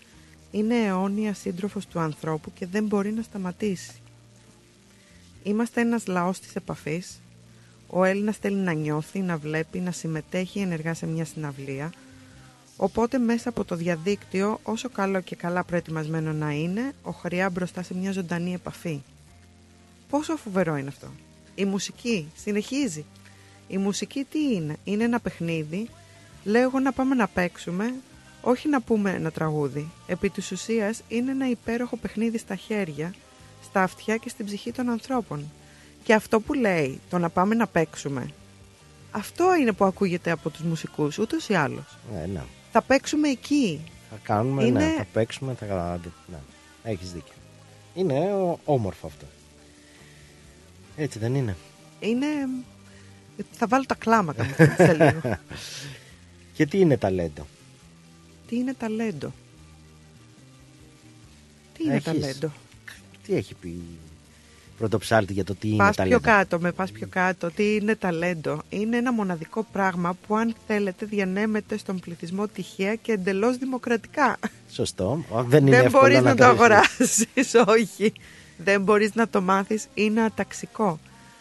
είναι 0.52 0.76
αιώνια 0.76 1.34
σύντροφος 1.34 1.88
του 1.88 2.00
ανθρώπου 2.00 2.54
και 2.54 2.66
δεν 2.66 2.86
μπορεί 2.86 3.12
να 3.12 3.22
σταματήσει. 3.22 3.92
Είμαστε 5.44 5.82
ένας 5.82 6.08
λαός 6.08 6.40
της 6.40 6.56
επαφής. 6.56 7.22
Ο 7.88 8.04
Έλληνας 8.04 8.38
θέλει 8.38 8.56
να 8.56 8.72
νιώθει, 8.72 9.20
να 9.20 9.38
βλέπει, 9.38 9.80
να 9.80 9.92
συμμετέχει 9.92 10.60
ενεργά 10.60 10.94
σε 10.94 11.08
μια 11.08 11.26
συναυλία. 11.26 11.92
Οπότε 12.78 13.18
μέσα 13.18 13.50
από 13.50 13.66
το 13.66 13.76
διαδίκτυο, 13.76 14.60
όσο 14.64 14.90
καλό 14.90 15.22
και 15.22 15.36
καλά 15.36 15.64
προετοιμασμένο 15.64 16.34
να 16.34 16.52
είναι, 16.52 16.92
ο 17.04 17.12
χρειά 17.12 17.50
μπροστά 17.50 17.84
σε 17.84 17.94
μια 17.96 18.12
ζωντανή 18.12 18.54
επαφή. 18.54 19.02
Πόσο 20.10 20.36
φοβερό 20.36 20.76
είναι 20.78 20.88
αυτό. 20.88 21.08
Η 21.56 21.66
μουσική 21.66 22.32
συνεχίζει. 22.36 23.06
Η 23.68 23.78
μουσική 23.78 24.26
τι 24.32 24.54
είναι. 24.54 24.76
Είναι 24.84 25.04
ένα 25.04 25.20
παιχνίδι. 25.20 25.90
Λέω 26.44 26.62
εγώ 26.62 26.80
να 26.80 26.92
πάμε 26.92 27.16
να 27.16 27.28
παίξουμε, 27.28 27.94
όχι 28.42 28.70
να 28.70 28.82
πούμε 28.82 29.12
ένα 29.12 29.32
τραγούδι. 29.32 29.90
Επί 30.08 30.30
της 30.30 30.52
ουσίας 30.52 31.02
είναι 31.08 31.32
ένα 31.32 31.50
υπέροχο 31.50 31.98
παιχνίδι 31.98 32.38
στα 32.38 32.56
χέρια, 32.56 33.14
στα 33.64 33.84
αυτιά 33.84 34.18
και 34.18 34.30
στην 34.30 34.46
ψυχή 34.46 34.72
των 34.72 34.90
ανθρώπων. 34.90 35.52
Και 36.04 36.14
αυτό 36.14 36.40
που 36.40 36.54
λέει, 36.54 37.00
το 37.10 37.18
να 37.18 37.30
πάμε 37.30 37.56
να 37.56 37.68
παίξουμε, 37.68 38.30
αυτό 39.12 39.56
είναι 39.56 39.72
που 39.72 39.86
ακούγεται 39.86 40.32
από 40.32 40.50
τους 40.50 40.62
μουσικούς, 40.62 41.18
ούτως 41.18 41.50
ή 41.50 41.54
άλλως. 41.54 41.98
Ναι, 42.14 42.26
ναι. 42.34 42.42
Θα 42.72 42.82
παίξουμε 42.82 43.30
εκεί. 43.30 43.82
Θα 44.10 44.18
κάνουμε, 44.24 44.64
Είναι- 44.64 44.86
ναι, 44.86 44.94
θα 44.98 45.06
παίξουμε, 45.14 45.54
θα... 45.54 46.00
Ναι, 46.32 46.38
έχεις 46.84 47.12
δίκιο. 47.12 47.34
Είναι 47.96 48.34
ο- 48.34 48.60
όμορφο 48.66 49.08
αυτό. 49.08 49.26
Έτσι 50.96 51.20
δεν 51.20 51.36
είναι. 51.36 51.56
Είναι... 52.00 52.26
Θα 53.52 53.68
βάλω 53.68 53.86
τα 53.86 53.96
κλάματα 53.96 54.44
μου 54.46 54.54
σε 54.78 54.94
λίγο. 54.94 55.38
Και 56.54 56.66
τι 56.66 56.80
είναι 56.80 56.98
ταλέντο; 56.98 57.48
Τι 58.50 58.56
είναι 58.56 58.74
ταλέντο; 58.74 59.34
Τι 61.78 61.84
είναι 61.84 61.94
Έχεις. 61.94 62.04
ταλέντο; 62.06 62.52
Τι 63.26 63.36
έχει 63.36 63.54
πει 63.56 63.82
πρωτοψάλτη 64.78 65.34
για 65.34 65.44
το 65.44 65.56
τι 65.56 65.68
είναι 65.68 65.78
Πας 65.78 65.96
πιο 65.96 66.04
ταλέντο; 66.04 66.20
κάτω, 66.22 66.60
με 66.60 66.72
πας 66.72 66.92
πιο 66.92 67.08
κάτω. 67.10 67.52
Τι 67.52 67.76
είναι 67.76 67.96
ταλέντο; 67.96 68.62
Είναι 68.70 68.98
ένα 68.98 69.14
μοναδικό 69.14 69.66
πράγμα 69.72 70.18
που 70.28 70.36
αν 70.38 70.56
θέλετε 70.68 71.06
διανέμεται 71.06 71.78
στον 71.78 72.00
πληθυσμό 72.00 72.48
τυχαία 72.48 72.96
και 72.96 73.12
εντελώς 73.12 73.58
δημοκρατικά. 73.58 74.38
Σωστό. 74.72 75.24
Ω, 75.30 75.44
Δεν 75.44 75.68
είναι 75.68 75.76
Δεν 75.76 75.86
εύκολο 75.86 76.02
μπορείς 76.04 76.22
να, 76.22 76.36
το 76.36 76.56
κρατήσεις. 76.56 77.28
αγοράσεις, 77.36 77.54
όχι. 77.80 78.14
Δεν 78.58 78.82
μπορείς 78.82 79.14
να 79.16 79.28
το 79.28 79.42
μάθεις, 79.42 79.88
είναι 79.94 80.22
αταξικό. 80.22 81.00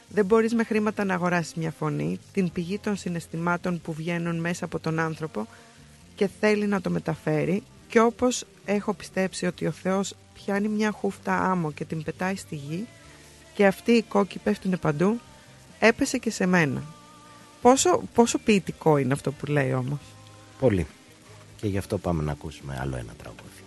Δεν 0.09 0.25
μπορείς 0.25 0.55
με 0.55 0.65
χρήματα 0.65 1.05
να 1.05 1.15
αγοράσεις 1.15 1.55
μια 1.55 1.71
φωνή, 1.79 2.19
την 2.33 2.53
πηγή 2.53 2.79
των 2.79 2.97
συναισθημάτων 2.97 3.81
που 3.81 3.93
βγαίνουν 3.93 4.37
μέσα 4.41 4.65
από 4.65 4.79
τον 4.79 4.99
άνθρωπο 4.99 5.47
και 6.19 6.29
θέλει 6.41 6.67
να 6.67 6.81
το 6.81 6.91
μεταφέρει 6.91 7.63
και 7.89 8.01
όπως 8.01 8.45
έχω 8.65 8.95
πιστέψει 8.95 9.47
ότι 9.47 9.67
ο 9.67 9.71
Θεός 9.71 10.15
πιάνει 10.35 10.69
μια 10.69 10.91
χούφτα 10.91 11.51
άμμο 11.51 11.73
και 11.73 11.85
την 11.85 12.03
πετάει 12.03 12.37
στη 12.37 12.55
γη 12.55 12.87
και 13.55 13.67
αυτοί 13.67 13.93
οι 13.93 14.03
κόκκι 14.03 14.39
πέφτουν 14.39 14.79
παντού, 14.79 15.21
έπεσε 15.79 16.19
και 16.19 16.31
σε 16.31 16.47
μένα. 16.47 16.83
Πόσο, 17.63 18.03
πόσο 18.15 18.39
ποιητικό 18.39 18.97
είναι 18.97 19.13
αυτό 19.13 19.33
που 19.33 19.47
λέει 19.47 19.73
όμως. 19.73 19.99
Πολύ. 20.61 20.87
Και 21.57 21.67
γι' 21.67 21.79
αυτό 21.79 21.99
πάμε 21.99 22.23
να 22.23 22.33
ακούσουμε 22.33 22.79
άλλο 22.81 22.97
ένα 22.97 23.13
τραγούδι. 23.19 23.58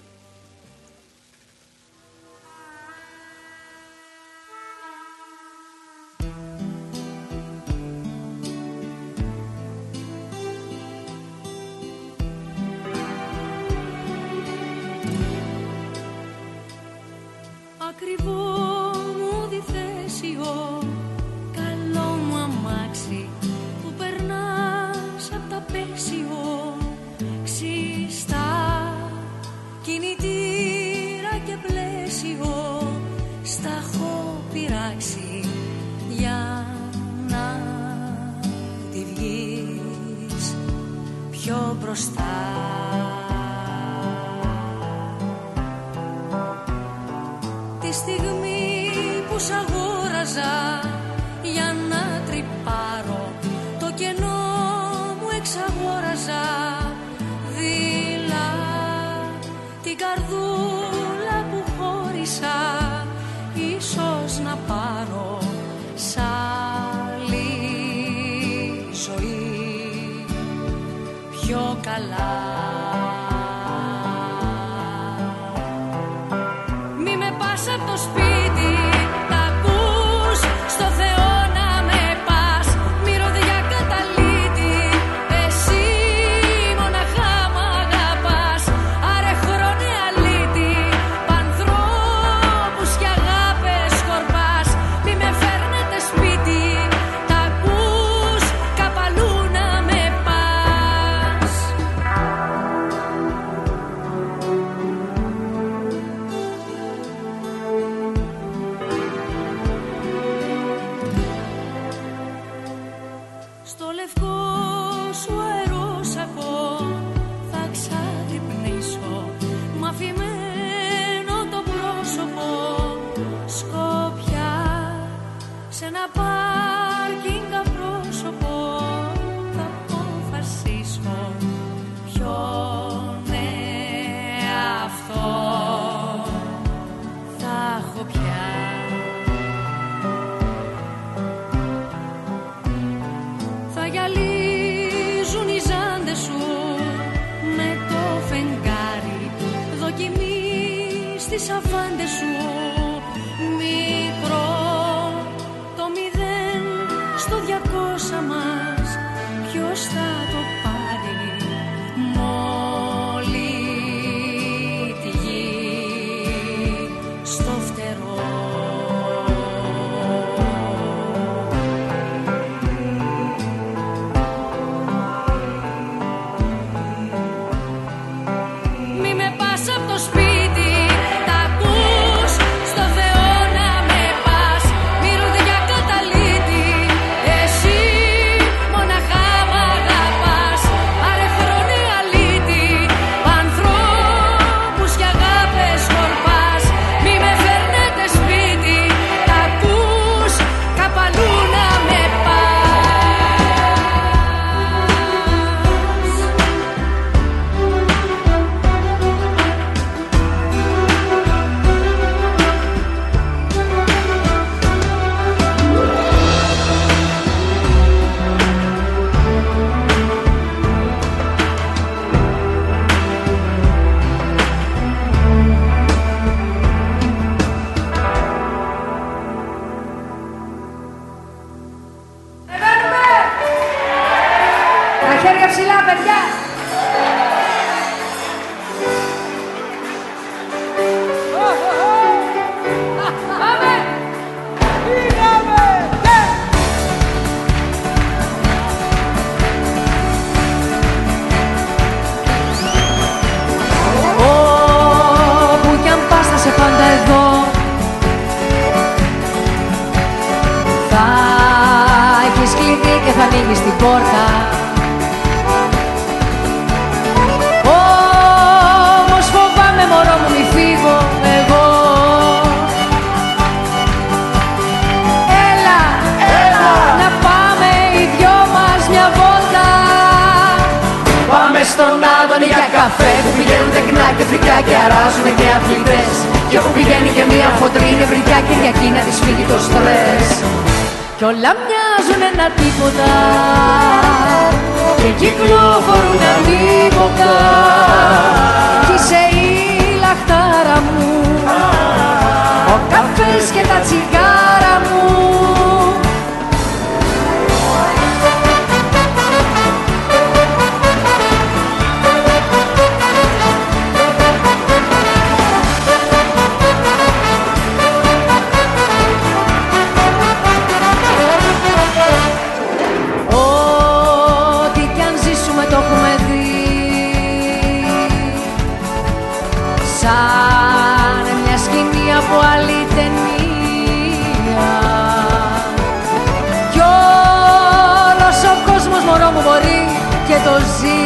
Το 340.52 340.58
ζει. 340.78 341.04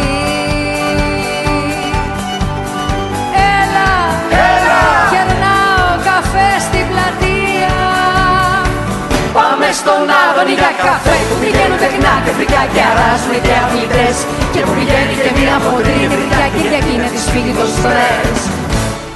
Έλα, 3.58 3.92
έλα, 4.50 4.82
κερνάω 5.14 5.90
καφέ 6.10 6.50
στην 6.68 6.86
πλατεία. 6.92 7.76
Πάμε 9.38 9.68
στον 9.80 10.06
Άδωνη 10.24 10.54
για 10.62 10.72
καφέ 10.86 11.16
Που 11.28 11.36
πηγαίνουν 11.42 11.80
τεχνά 11.84 12.14
και 12.26 12.32
φρικά 12.38 12.62
και 12.74 12.82
αράζουν 12.92 13.36
και 13.46 13.54
αθλητές. 13.64 14.18
Και 14.54 14.62
που 14.66 14.74
πηγαίνει 14.78 15.16
και 15.24 15.32
μία 15.38 15.56
χοντρή 15.64 15.96
νευρικιά 16.02 16.48
Κυριακή 16.56 16.96
να 17.04 17.08
της 17.14 17.26
φύγει 17.32 17.54
το 17.60 17.66
στρες 17.76 18.40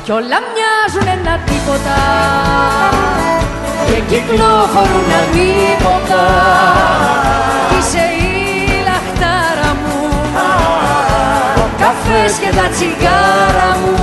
Κι 0.05 0.11
όλα 0.17 0.39
μοιάζουν 0.53 1.07
ένα 1.17 1.33
τίποτα. 1.49 1.97
Και 3.87 3.99
κυκλοφορούν 4.09 5.09
ανίποτα 5.19 6.23
Κι 7.69 7.77
είσαι 7.79 8.18
καφές 12.19 12.37
και 12.43 12.51
τα 12.59 12.67
τσιγάρα 12.73 13.71
μου. 13.81 13.95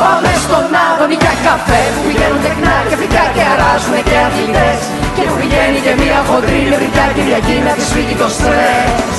Πάμε 0.00 0.30
στον 0.44 0.66
Άδωνη 0.86 1.16
για 1.22 1.34
καφέ 1.46 1.82
Που 1.94 2.00
πηγαίνουν 2.06 2.40
τεχνά 2.46 2.76
και 2.88 2.96
φρικά 3.00 3.24
και 3.34 3.42
αράζουν 3.52 3.96
και 4.08 4.16
αθλητές. 4.26 4.80
Και 5.14 5.22
που 5.28 5.34
πηγαίνει 5.40 5.78
και 5.84 5.92
μία 6.00 6.20
χοντρή 6.28 6.58
νευρικιά 6.70 7.06
Κυριακή 7.16 7.56
να 7.66 7.72
της 7.78 7.88
φύγει 7.94 8.16
το 8.22 8.28
στρες. 8.36 9.16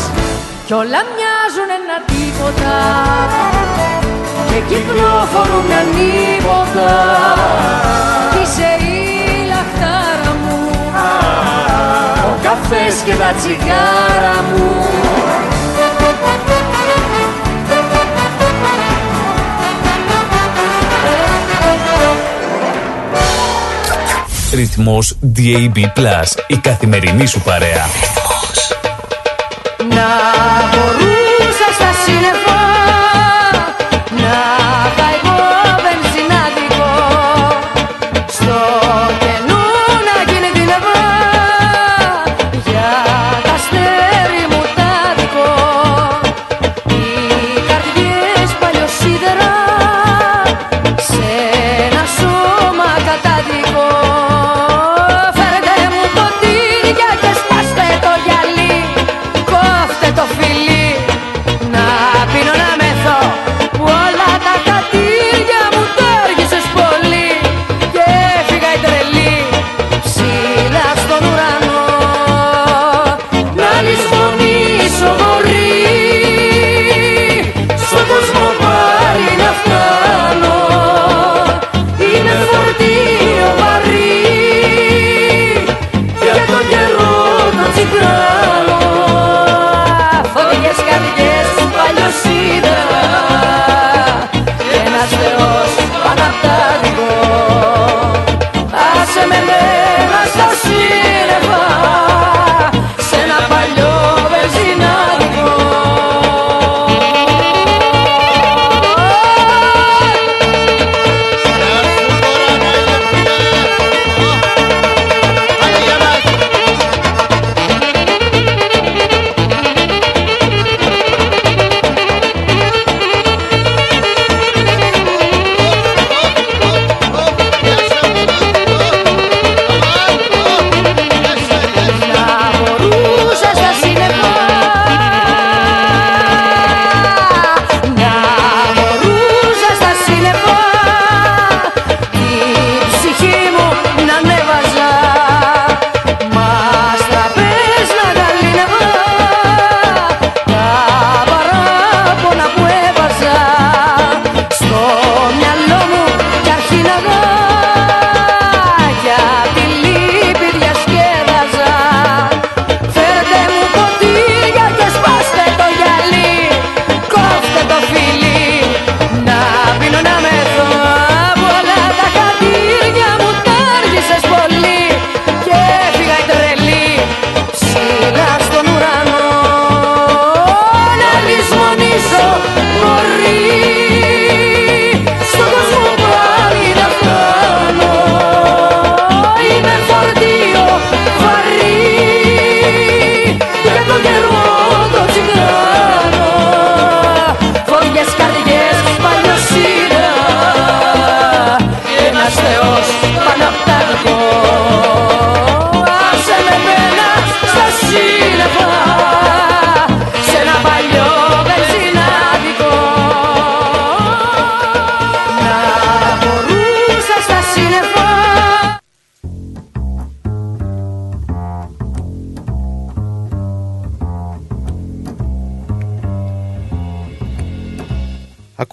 Κι 0.68 0.74
όλα 0.82 1.02
μοιάζουν 1.12 1.70
ένα 1.80 1.98
τίποτα. 2.12 2.76
Και 4.50 4.60
κυκλοφορούν 4.70 5.70
ανίποτα. 5.80 6.92
Κι 8.32 8.42
είσαι 8.44 8.72
η 8.92 8.98
λαχτάρα 9.52 10.32
μου. 10.42 10.58
Ο 12.30 12.34
καφές 12.46 12.96
και 13.06 13.16
τα 13.22 13.30
τσιγάρα 13.40 14.38
μου 14.50 14.74
Ρυθμός 24.54 25.16
DAB+, 25.36 25.78
η 26.48 26.58
καθημερινή 26.58 27.26
σου 27.26 27.40
παρέα. 27.40 27.86
Να 29.90 30.08
μπορούσα 30.72 31.13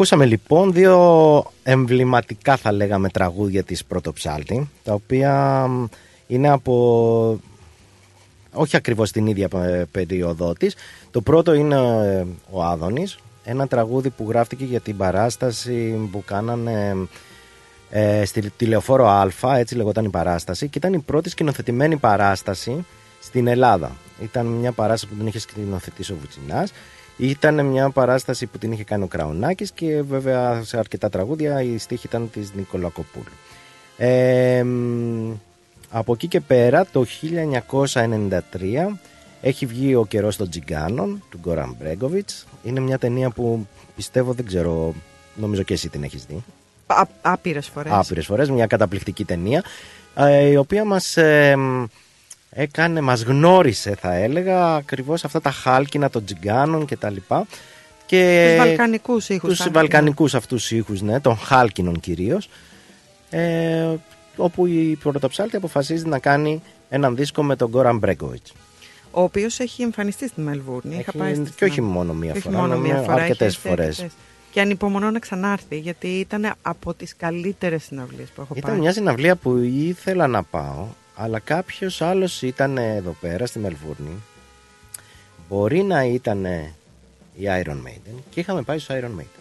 Ακούσαμε 0.00 0.26
λοιπόν 0.26 0.72
δύο 0.72 1.44
εμβληματικά 1.62 2.56
θα 2.56 2.72
λέγαμε 2.72 3.08
τραγούδια 3.08 3.62
της 3.62 3.84
Πρωτοψάλτη 3.84 4.68
τα 4.82 4.92
οποία 4.92 5.66
μ, 5.68 5.86
είναι 6.26 6.48
από 6.48 7.40
όχι 8.52 8.76
ακριβώς 8.76 9.10
την 9.10 9.26
ίδια 9.26 9.48
ε, 9.54 9.84
περίοδό 9.90 10.52
της. 10.52 10.74
Το 11.10 11.20
πρώτο 11.20 11.54
είναι 11.54 11.76
ε, 11.76 12.26
ο 12.50 12.64
Άδωνης, 12.64 13.18
ένα 13.44 13.66
τραγούδι 13.66 14.10
που 14.10 14.26
γράφτηκε 14.28 14.64
για 14.64 14.80
την 14.80 14.96
παράσταση 14.96 16.08
που 16.10 16.24
κάνανε 16.24 16.96
ε, 17.90 18.24
στη 18.24 18.50
τηλεοφόρο 18.50 19.06
Α, 19.06 19.58
έτσι 19.58 19.74
λεγόταν 19.74 20.04
η 20.04 20.10
παράσταση 20.10 20.68
και 20.68 20.78
ήταν 20.78 20.92
η 20.92 20.98
πρώτη 20.98 21.28
σκηνοθετημένη 21.28 21.96
παράσταση 21.96 22.86
στην 23.20 23.46
Ελλάδα. 23.46 23.90
Ήταν 24.22 24.46
μια 24.46 24.72
παράσταση 24.72 25.12
που 25.12 25.18
την 25.18 25.26
είχε 25.26 25.38
σκηνοθετήσει 25.38 26.12
ο 26.12 26.16
Βουτσινάς 26.20 26.72
ήταν 27.20 27.66
μια 27.66 27.90
παράσταση 27.90 28.46
που 28.46 28.58
την 28.58 28.72
είχε 28.72 28.84
κάνει 28.84 29.02
ο 29.02 29.06
Κραουνάκης 29.06 29.70
και 29.70 30.02
βέβαια 30.02 30.62
σε 30.62 30.78
αρκετά 30.78 31.08
τραγούδια 31.08 31.62
η 31.62 31.78
στίχη 31.78 32.06
ήταν 32.06 32.30
της 32.30 32.52
Νικολακοπούλου. 32.54 33.32
Ε, 33.96 34.62
μ, 34.62 35.32
από 35.90 36.12
εκεί 36.12 36.28
και 36.28 36.40
πέρα 36.40 36.86
το 36.92 37.04
1993 37.92 38.38
έχει 39.40 39.66
βγει 39.66 39.94
ο 39.94 40.06
καιρός 40.06 40.36
των 40.36 40.50
Τζιγκάνων 40.50 41.22
του 41.30 41.38
Γκόραν 41.38 41.76
Μπρέγκοβιτς. 41.78 42.46
Είναι 42.62 42.80
μια 42.80 42.98
ταινία 42.98 43.30
που 43.30 43.66
πιστεύω 43.96 44.32
δεν 44.32 44.46
ξέρω, 44.46 44.94
νομίζω 45.34 45.62
και 45.62 45.74
εσύ 45.74 45.88
την 45.88 46.02
έχεις 46.02 46.24
δει. 46.24 46.44
Α, 46.86 47.02
άπειρες 47.22 47.66
φορές. 47.66 47.92
Άπειρες 47.92 48.26
φορές, 48.26 48.50
μια 48.50 48.66
καταπληκτική 48.66 49.24
ταινία 49.24 49.64
ε, 50.14 50.46
η 50.46 50.56
οποία 50.56 50.84
μας 50.84 51.16
ε, 51.16 51.56
μ, 51.56 51.84
έκανε, 52.50 53.00
μας 53.00 53.22
γνώρισε 53.22 53.94
θα 54.00 54.14
έλεγα 54.14 54.74
ακριβώς 54.74 55.24
αυτά 55.24 55.40
τα 55.40 55.50
χάλκινα 55.50 56.10
των 56.10 56.24
τζιγκάνων 56.24 56.86
και 56.86 56.96
τα 56.96 57.10
λοιπά 57.10 57.46
και 58.06 58.46
Τους 58.56 58.66
βαλκανικούς 58.66 59.28
ήχους. 59.28 59.48
τους 59.48 59.58
θα 59.58 59.64
έλεγα. 59.64 59.78
βαλκανικούς 59.80 60.34
αυτούς 60.34 60.70
ήχους, 60.70 61.00
ναι, 61.02 61.20
των 61.20 61.36
χάλκινων 61.36 62.00
κυρίως 62.00 62.48
ε, 63.30 63.86
όπου 64.36 64.66
η 64.66 64.98
πρωτοψάλτη 65.02 65.56
αποφασίζει 65.56 66.06
να 66.06 66.18
κάνει 66.18 66.62
έναν 66.88 67.16
δίσκο 67.16 67.42
με 67.42 67.56
τον 67.56 67.68
Γκόραν 67.68 67.98
Μπρέγκοβιτς. 67.98 68.52
Ο 69.10 69.22
οποίος 69.22 69.58
έχει 69.60 69.82
εμφανιστεί 69.82 70.28
στη 70.28 70.40
Μελβούρνη. 70.40 70.92
Είχα 70.94 71.04
Έχει- 71.08 71.18
πάει 71.18 71.34
στη 71.34 71.50
και 71.56 71.64
όχι 71.64 71.74
συναυλία. 71.74 71.98
μόνο 71.98 72.12
μία 72.12 72.30
Όχι 72.32 72.40
φορά, 72.40 72.56
μόνο 72.56 72.74
νομίζω 72.74 72.92
μία 72.92 73.02
φορά, 73.02 73.14
αρκετές 73.22 73.46
έχει 73.56 73.56
έρθει 73.56 73.68
φορές. 73.68 73.86
αρκετές. 73.98 74.12
Και 74.50 74.60
ανυπομονώ 74.60 75.10
να 75.10 75.18
ξανάρθει, 75.18 75.78
γιατί 75.78 76.06
ήταν 76.08 76.52
από 76.62 76.94
τις 76.94 77.16
καλύτερες 77.16 77.82
συναυλίες 77.84 78.28
που 78.28 78.40
έχω 78.40 78.54
Ήταν 78.56 78.70
πάει. 78.70 78.80
μια 78.80 78.92
συναυλία 78.92 79.36
που 79.36 79.56
ήθελα 79.56 80.26
να 80.26 80.42
πάω, 80.42 80.86
αλλά 81.22 81.38
κάποιος 81.38 82.02
άλλος 82.02 82.42
ήταν 82.42 82.76
εδώ 82.78 83.16
πέρα 83.20 83.46
στη 83.46 83.58
Μελβούρνη. 83.58 84.16
Μπορεί 85.48 85.82
να 85.82 86.04
ήταν 86.04 86.44
η 87.34 87.44
Iron 87.64 87.70
Maiden 87.86 88.14
και 88.30 88.40
είχαμε 88.40 88.62
πάει 88.62 88.78
στο 88.78 88.94
Iron 89.00 89.20
Maiden. 89.20 89.40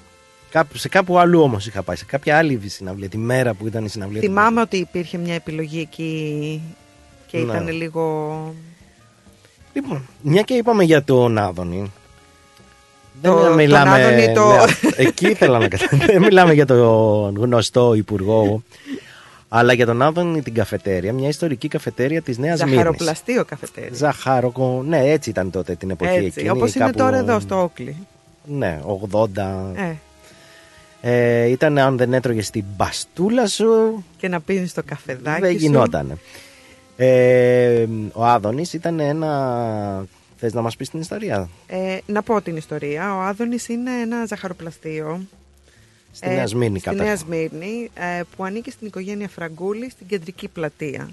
Κάπου, 0.49 0.77
σε 0.77 0.89
κάπου 0.89 1.19
αλλού 1.19 1.41
όμως 1.41 1.67
είχα 1.67 1.82
πάει, 1.84 1.95
σε 1.95 2.05
κάποια 2.05 2.38
άλλη 2.38 2.61
συναυλία, 2.65 3.09
τη 3.09 3.17
μέρα 3.17 3.53
που 3.53 3.67
ήταν 3.67 3.86
η 3.86 3.89
συναυλία. 3.89 4.21
του 4.21 4.27
Θυμάμαι 4.27 4.61
ότι 4.61 4.77
υπήρχε 4.77 5.17
μια 5.17 5.34
επιλογή 5.34 5.80
εκεί 5.80 6.61
και 7.27 7.38
Ναι. 7.38 7.43
ήταν 7.43 7.67
λίγο... 7.67 8.53
Λοιπόν, 9.73 10.07
μια 10.21 10.41
και 10.41 10.53
είπαμε 10.53 10.84
για 10.84 11.03
τον 11.03 11.38
Άδωνη. 11.38 11.91
Το- 13.21 13.39
Δεν 13.41 13.53
μιλάμε. 13.53 14.01
τον 14.01 14.05
Άδωνη 14.05 14.34
το- 14.34 14.55
ναι, 14.65 14.91
εκεί 14.95 15.27
ήθελα 15.27 15.59
να 15.59 15.67
καταλάβω. 15.67 16.05
Δεν 16.05 16.21
μιλάμε 16.21 16.53
για 16.53 16.65
τον 16.65 17.36
γνωστό 17.38 17.93
υπουργό. 17.93 18.63
Αλλά 19.50 19.74
για 19.74 19.86
τον 19.86 20.02
Άδωνη 20.02 20.41
την 20.41 20.54
καφετέρια, 20.54 21.14
μια 21.14 21.28
ιστορική 21.28 21.68
καφετέρια 21.68 22.22
της 22.22 22.38
Νέας 22.38 22.60
Μύρνης. 22.60 22.76
Ζαχαροπλαστείο 22.78 23.45
καφετέρια. 23.45 23.89
Ζαχάροκο, 23.93 24.84
ναι, 24.88 25.00
έτσι 25.12 25.30
ήταν 25.30 25.52
τότε 25.52 25.76
την 25.76 25.89
εποχή 25.89 26.12
Έτσι, 26.14 26.26
εκείνη. 26.26 26.50
όπως 26.50 26.76
είναι 26.76 26.86
κάπου- 26.86 27.00
τώρα 27.00 27.18
εδώ 27.18 27.39
στο 27.39 27.62
Όκλι. 27.64 27.95
Ναι, 28.45 28.80
80. 28.86 29.72
Ε, 29.76 29.93
Ε, 31.02 31.45
ήταν 31.45 31.78
αν 31.78 31.97
δεν 31.97 32.14
έτρωγε 32.14 32.41
την 32.52 32.64
μπαστούλα 32.76 33.47
σου, 33.47 34.04
και 34.18 34.28
να 34.28 34.39
πίνεις 34.39 34.74
το 34.74 34.82
καφεδάκι 34.86 35.41
δεν 35.41 35.52
σου. 35.52 35.58
γινότανε. 35.58 36.18
Ε, 36.97 37.86
ο 38.14 38.26
Άδωνης 38.26 38.74
ήταν 38.74 39.00
ένα... 39.00 40.06
Θες 40.38 40.54
να 40.54 40.62
μας 40.62 40.76
πεις 40.76 40.89
την 40.89 41.00
ιστορία; 41.00 41.50
Ε, 41.68 41.97
να 42.06 42.22
πω 42.24 42.41
την 42.41 42.56
ιστορία. 42.58 43.16
Ο 43.16 43.20
Άδωνης 43.22 43.68
είναι 43.68 43.91
ένα 44.02 44.26
ζαχαροπλαστείο 44.26 45.22
Στη 46.20 46.30
Νέα 46.30 46.47
Σμύρνη 46.47 46.80
στη 46.80 46.89
κατά. 46.89 47.03
Νέα 47.03 47.17
Σμύρνη, 47.17 47.89
ε, 47.93 48.22
που 48.36 48.43
ανήκει 48.43 48.72
στην 48.72 48.88
οικογένεια 48.88 49.28
Φραγκούλη 49.30 49.89
στην 49.89 50.07
κεντρική 50.07 50.47
πλατεία. 50.47 51.09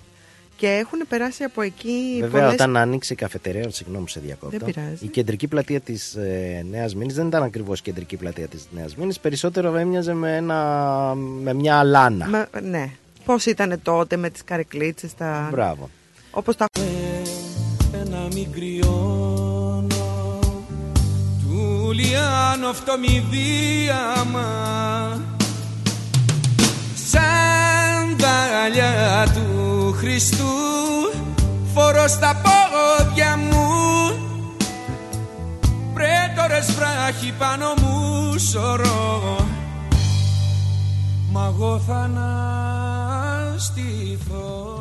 Και 0.56 0.66
έχουν 0.66 0.98
περάσει 1.08 1.44
από 1.44 1.62
εκεί 1.62 2.18
Βέβαια, 2.20 2.40
πολλές... 2.40 2.52
όταν 2.52 2.76
άνοιξε 2.76 3.12
η 3.12 3.16
καφετερία, 3.16 3.70
συγγνώμη 3.70 4.04
που 4.04 4.10
σε 4.10 4.20
διακόπτω. 4.20 4.58
Δεν 4.58 4.74
πειράζει. 4.74 5.04
Η 5.04 5.08
κεντρική 5.08 5.46
πλατεία 5.48 5.80
της 5.80 6.14
ε, 6.14 6.66
Νέας 6.70 6.94
Μήνη 6.94 7.12
δεν 7.12 7.26
ήταν 7.26 7.42
ακριβώς 7.42 7.82
κεντρική 7.82 8.16
πλατεία 8.16 8.48
της 8.48 8.68
Νέας 8.70 8.96
Μήνη. 8.96 9.14
Περισσότερο 9.22 9.76
έμοιαζε 9.76 10.14
με, 10.14 10.36
ένα, 10.36 11.14
με 11.14 11.54
μια 11.54 11.78
αλάνα. 11.78 12.26
Με- 12.26 12.48
ναι. 12.62 12.90
Πώς 13.24 13.46
ήταν 13.46 13.80
τότε 13.82 14.16
με 14.16 14.30
τις 14.30 14.44
καρεκλίτσες, 14.44 15.14
τα... 15.14 15.48
Μπράβο. 15.50 15.90
όπως 16.30 16.56
τα... 16.56 16.66
ένα 17.92 18.28
μικριόνο 18.34 19.55
του 21.96 22.02
λιάνο 22.02 22.72
φτωμιδίαμα 22.72 24.50
σαν 27.10 28.16
δαλιά 28.18 29.26
του 29.34 29.94
Χριστού 29.98 30.44
φορώ 31.74 32.08
στα 32.08 32.40
πόδια 32.42 33.36
μου. 33.36 33.66
Πρέτορες 35.94 36.72
βράχοι 36.72 37.34
πάνω 37.38 37.74
μου 37.80 38.38
σωρώ. 38.38 39.36
Μα 41.32 41.52
εγώ 41.54 41.80
θα 41.86 41.94
αναστηθώ 43.44 44.75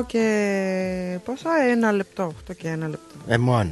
8 0.00 0.06
και. 0.06 1.18
Πόσα, 1.24 1.50
ένα 1.70 1.92
λεπτό. 1.92 2.32
8 2.50 2.56
και 2.56 2.68
ένα 2.68 2.88
λεπτό. 2.88 3.14
Ε, 3.28 3.38
μόνο. 3.38 3.70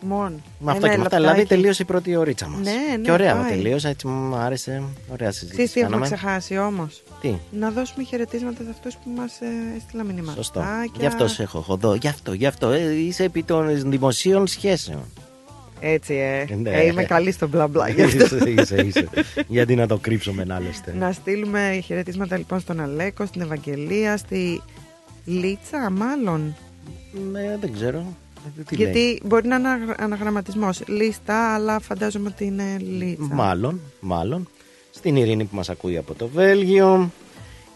Μόνο. 0.00 0.36
Με 0.58 0.70
αυτό 0.72 0.86
Ένα 0.86 0.94
και 0.94 1.00
με 1.00 1.04
αυτά. 1.06 1.18
λεπτάκι. 1.18 1.22
Δηλαδή 1.22 1.46
τελείωσε 1.46 1.82
η 1.82 1.84
πρώτη 1.84 2.16
ωρίτσα 2.16 2.48
μας. 2.48 2.60
Ναι, 2.60 2.72
ναι, 2.96 3.02
Και 3.02 3.10
ωραία 3.12 3.36
πάει. 3.36 3.50
τελείωσε, 3.50 3.88
έτσι 3.88 4.06
μου 4.06 4.36
άρεσε. 4.36 4.82
Ωραία 5.12 5.30
συζήτηση. 5.32 5.52
Ξέρεις 5.54 5.72
τι 5.72 5.80
έχουμε 5.80 5.96
κάναμε. 5.96 6.16
ξεχάσει 6.16 6.58
όμως; 6.58 7.02
Τι; 7.20 7.34
Να 7.50 7.70
δώσουμε 7.70 8.04
χαιρετίσματα 8.04 8.62
σε 8.64 8.70
αυτούς 8.70 8.94
που 8.94 9.10
μας 9.16 9.40
ε, 9.40 9.46
έστειλαν 9.76 10.06
μηνύματα. 10.06 10.32
Σωστό. 10.36 10.64
Γι' 10.98 11.06
αυτό 11.06 11.28
σε 11.28 11.42
έχω 11.42 11.60
χωδό. 11.60 11.94
Γι' 11.94 12.08
αυτό, 12.08 12.32
γι' 12.32 12.46
αυτό. 12.46 12.70
Ε, 12.70 12.92
είσαι 12.94 13.24
επί 13.24 13.42
των 13.42 13.90
δημοσίων 13.90 14.46
σχέσεων. 14.46 15.02
Έτσι, 15.80 16.14
ε. 16.14 16.54
Ναι. 16.54 16.70
ε 16.70 16.86
είμαι 16.86 17.04
καλή 17.04 17.32
στο 17.32 17.48
μπλα 17.48 17.68
μπλα. 17.68 17.88
γι' 17.88 18.02
αυτό. 18.08 18.24
είσαι, 18.24 18.50
είσαι, 18.50 18.76
είσαι. 18.76 19.08
Γιατί 19.48 19.74
να 19.74 19.86
το 19.86 19.96
κρύψουμε 19.98 20.46
άλλωστε. 20.50 20.94
Να 20.98 21.12
στείλουμε 21.12 21.80
χαιρετίσματα 21.84 22.36
λοιπόν 22.36 22.60
στον 22.60 22.80
Αλέκο, 22.80 23.26
στην 23.26 23.40
Ευαγγελία, 23.40 24.16
στη 24.16 24.62
Λίτσα, 25.26 25.90
μάλλον. 25.90 26.54
Ναι, 27.32 27.56
δεν 27.60 27.72
ξέρω. 27.72 28.04
Ε, 28.58 28.62
Τι 28.62 28.74
Γιατί 28.74 28.98
λέει. 28.98 29.22
μπορεί 29.24 29.48
να 29.48 29.56
είναι 29.56 29.68
αναγραμματισμός. 29.98 30.82
Λίστα, 30.86 31.54
αλλά 31.54 31.78
φαντάζομαι 31.80 32.28
ότι 32.32 32.44
είναι 32.44 32.76
Λίτσα. 32.78 33.34
Μάλλον, 33.34 33.80
μάλλον. 34.00 34.48
Στην 34.90 35.16
Ειρήνη 35.16 35.44
που 35.44 35.56
μας 35.56 35.68
ακούει 35.70 35.96
από 35.96 36.14
το 36.14 36.28
Βέλγιο. 36.28 37.10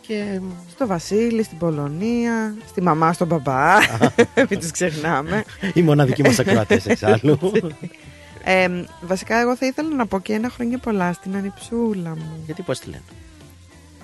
Και 0.07 0.41
Στο 0.71 0.87
Βασίλη, 0.87 1.43
στην 1.43 1.59
Πολωνία, 1.59 2.55
στη 2.69 2.83
μαμά, 2.83 3.13
στον 3.13 3.27
μπαμπά. 3.27 3.77
Μην 4.51 4.61
του 4.61 4.69
ξεχνάμε. 4.73 5.45
οι 5.75 5.83
μοναδικοί 5.83 6.23
μας 6.23 6.39
ακροατές 6.39 6.87
εξάλλου. 6.87 7.39
Ε, 8.45 8.69
βασικά, 9.01 9.41
εγώ 9.41 9.57
θα 9.57 9.67
ήθελα 9.67 9.95
να 9.95 10.07
πω 10.07 10.21
και 10.21 10.33
ένα 10.33 10.49
χρόνια 10.51 10.79
πολλά 10.79 11.13
στην 11.13 11.37
ανιψούλα 11.37 12.11
μου. 12.11 12.43
Γιατί 12.47 12.63
πώς 12.63 12.79
τη 12.79 12.87
λένε; 12.89 13.03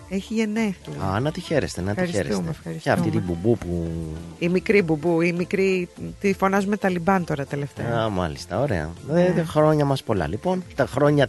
Έχει 0.08 0.34
γενέθλια. 0.34 1.02
Α, 1.14 1.20
να 1.20 1.30
τη 1.32 1.40
χαίρεστε, 1.40 1.80
να 1.80 1.94
τη 1.94 2.00
Ευχαριστούμε, 2.00 2.26
χαίρεστε. 2.34 2.50
ευχαριστούμε. 2.50 2.78
Και 2.82 2.90
αυτή 3.00 3.10
την 3.10 3.22
μπουμπού 3.26 3.58
που... 3.58 3.90
Η 4.38 4.48
μικρή 4.48 4.82
μπουμπού, 4.82 5.20
η 5.20 5.32
μικρή. 5.32 5.88
Τη 6.20 6.32
φωνάζουμε 6.34 6.76
Ταλιμπάν 6.76 7.24
τώρα 7.24 7.44
τελευταία. 7.44 7.98
Α, 8.00 8.08
μάλιστα, 8.08 8.60
ωραία. 8.60 8.90
Ναι. 9.12 9.22
Ε, 9.36 9.42
χρόνια 9.44 9.84
μας 9.84 10.02
πολλά. 10.02 10.28
Λοιπόν, 10.28 10.62
τα 10.74 10.86
χρόνια 10.86 11.28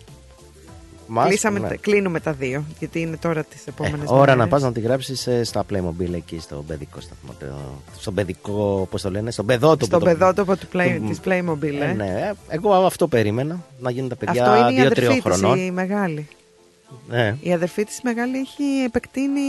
μας... 1.08 1.28
Κλείσαμε, 1.28 1.60
ναι. 1.60 1.76
κλείνουμε 1.76 2.20
τα 2.20 2.32
δύο, 2.34 2.64
γιατί 2.80 3.00
είναι 3.00 3.18
τώρα 3.18 3.44
τις 3.44 3.60
Ε, 3.66 3.70
επόμενες 3.70 4.10
ώρα 4.10 4.36
να 4.36 4.48
πας 4.48 4.62
να 4.62 4.72
τη 4.72 4.80
γράψεις 4.80 5.28
ε, 5.28 5.44
στα 5.44 5.64
Playmobil 5.72 6.14
εκεί 6.14 6.40
στο 6.40 6.64
παιδικό 6.68 7.00
σταθμό. 7.00 7.32
το- 7.40 7.46
Στον 8.00 8.14
παιδικό, 8.14 8.88
πώς 8.92 9.02
το 9.02 9.12
λένε, 9.12 9.32
στον 9.32 9.46
παιδότοπο. 9.46 9.86
Στον 9.86 10.00
το- 10.00 10.06
παιδότοπο 10.06 10.56
του 10.56 10.68
Play, 10.74 10.98
του- 11.02 11.08
της 11.08 11.20
Playmobil, 11.26 11.74
Ε, 11.82 11.90
ε. 11.90 11.94
ναι, 11.94 12.06
ε, 12.06 12.56
εγώ 12.56 12.72
αυτό 12.74 13.08
περίμενα. 13.08 13.64
Να 13.80 13.92
γίνουν 13.92 14.10
τα 14.10 14.16
παιδιά 14.16 14.44
Αυτό 14.52 14.70
είναι 14.70 14.82
η 14.82 14.86
αδερφή 14.86 15.06
2-3 15.08 15.14
της, 15.14 15.22
χρονών. 15.22 15.58
η 15.60 15.72
μεγάλη. 15.72 16.28
Ναι. 17.08 17.36
Η 17.42 17.54
αδερφή 17.54 17.84
της 17.84 18.00
μεγάλη 18.04 18.38
έχει 18.38 18.64
επεκτείνει 18.86 19.42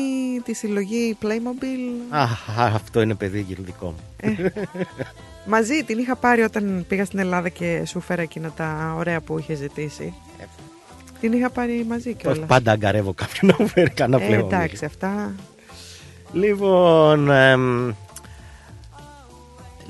τη 0.44 0.52
συλλογή 0.52 1.16
Playmobil. 1.22 2.14
Α, 2.14 2.22
α, 2.22 2.66
αυτό 2.74 3.00
είναι 3.00 3.14
παιδί 3.14 3.40
γυρδικό 3.40 3.86
μου. 3.86 4.50
Μαζί 5.46 5.82
την 5.84 5.98
είχα 5.98 6.16
πάρει 6.16 6.42
όταν 6.42 6.84
πήγα 6.88 7.04
στην 7.04 7.18
Ελλάδα 7.18 7.48
και 7.48 7.82
σου 7.86 8.00
φέρα 8.00 8.22
εκείνα 8.22 8.50
τα 8.50 8.94
ωραία 8.96 9.20
που 9.20 9.38
είχε 9.38 9.54
ζητήσει. 9.54 10.14
Την 11.20 11.32
είχα 11.32 11.50
πάρει 11.50 11.84
μαζί 11.88 12.08
Όχι, 12.08 12.16
κιόλας. 12.18 12.46
πάντα 12.46 12.72
αγκαρεύω 12.72 13.12
κάποιον 13.12 13.50
να 13.50 13.56
μου 13.64 13.68
φέρει 13.68 13.90
κανένα 13.90 14.24
Ε, 14.24 14.26
πλέον. 14.26 14.44
εντάξει, 14.44 14.84
αυτά. 14.84 15.34
Λοιπόν, 16.32 17.30
εμ, 17.30 17.92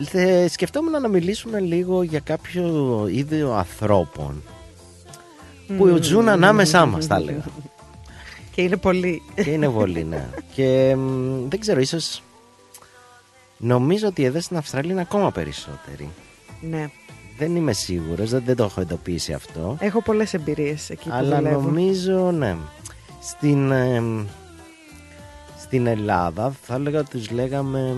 θε- 0.03 0.51
σκεφτόμουν 0.51 1.01
να 1.01 1.09
μιλήσουμε 1.09 1.61
λίγο 1.61 2.03
για 2.03 2.20
κάποιο 2.20 3.07
είδο 3.11 3.55
ανθρώπων 3.55 4.42
που 5.77 5.99
ζουν 6.03 6.29
ανάμεσά 6.29 6.87
μας, 6.87 7.07
θα 7.07 7.16
έλεγα. 7.16 7.45
Και 8.55 8.62
είναι 8.62 8.77
πολύ. 8.77 9.23
Και 9.35 9.51
είναι 9.51 9.69
πολύ, 9.69 10.05
ναι. 10.05 10.29
Και 10.55 10.89
εμ, 10.89 11.49
δεν 11.49 11.61
ξέρω, 11.61 11.81
ίσως 11.81 12.23
νομίζω 13.59 14.07
ότι 14.07 14.25
εδώ 14.25 14.41
στην 14.41 14.57
Αυστραλία 14.57 14.93
είναι 14.93 15.01
ακόμα 15.01 15.33
περισσότεροι. 15.33 16.09
ναι. 16.61 16.91
Δεν 17.41 17.57
είμαι 17.57 17.73
σίγουρος, 17.73 18.31
δεν, 18.31 18.43
δεν 18.45 18.57
το 18.57 18.64
έχω 18.64 18.81
εντοπίσει 18.81 19.33
αυτό. 19.33 19.77
Έχω 19.81 20.03
πολλές 20.03 20.35
εμπειρίες 20.35 20.91
εκεί 20.91 21.09
που 21.09 21.14
Αλλά 21.14 21.37
δουλεύω. 21.37 21.61
νομίζω, 21.61 22.31
ναι. 22.31 22.57
Στην, 23.23 23.71
εμ, 23.71 24.25
στην 25.61 25.87
Ελλάδα 25.87 26.55
θα 26.62 26.75
έλεγα 26.75 26.99
ότι 27.01 27.11
τους 27.11 27.31
λέγαμε 27.31 27.95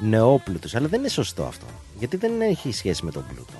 νεόπλουτους. 0.00 0.74
Αλλά 0.74 0.88
δεν 0.88 0.98
είναι 1.00 1.08
σωστό 1.08 1.44
αυτό. 1.44 1.66
Γιατί 1.98 2.16
δεν 2.16 2.40
έχει 2.40 2.72
σχέση 2.72 3.04
με 3.04 3.10
τον 3.10 3.24
πλούτο. 3.28 3.52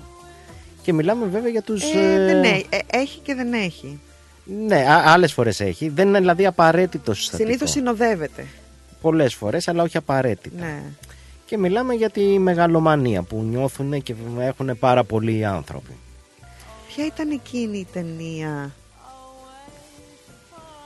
Και 0.83 0.93
μιλάμε 0.93 1.27
βέβαια 1.27 1.51
για 1.51 1.63
τους... 1.63 1.83
Ε, 1.95 2.15
ε, 2.15 2.25
δεν 2.25 2.43
έχει. 2.43 2.67
Ε, 2.69 2.79
έχει 2.91 3.19
και 3.19 3.35
δεν 3.35 3.53
έχει. 3.53 4.01
Ναι, 4.67 4.77
α- 4.77 5.13
άλλες 5.13 5.33
φορές 5.33 5.61
έχει. 5.61 5.89
Δεν 5.89 6.09
είναι 6.09 6.19
δηλαδή 6.19 6.47
απαραίτητο 6.47 7.15
συστατικό. 7.15 7.49
Συνήθως 7.49 7.71
συνοδεύεται. 7.71 8.47
Πολλές 9.01 9.35
φορές, 9.35 9.69
αλλά 9.69 9.83
όχι 9.83 9.97
απαραίτητα. 9.97 10.65
Ναι. 10.65 10.83
Και 11.47 11.59
μιλάμε 11.59 11.95
για 11.95 12.11
τη 12.11 12.21
μεγαλομανία 12.39 13.23
που 13.23 13.43
νιώθουν 13.43 14.03
και 14.03 14.15
έχουν 14.39 14.79
πάρα 14.79 15.05
πολλοί 15.05 15.45
άνθρωποι. 15.45 15.97
Ποια 16.89 17.07
ήταν 17.07 17.31
εκείνη 17.31 17.79
η 17.79 17.87
ταινία, 17.93 18.73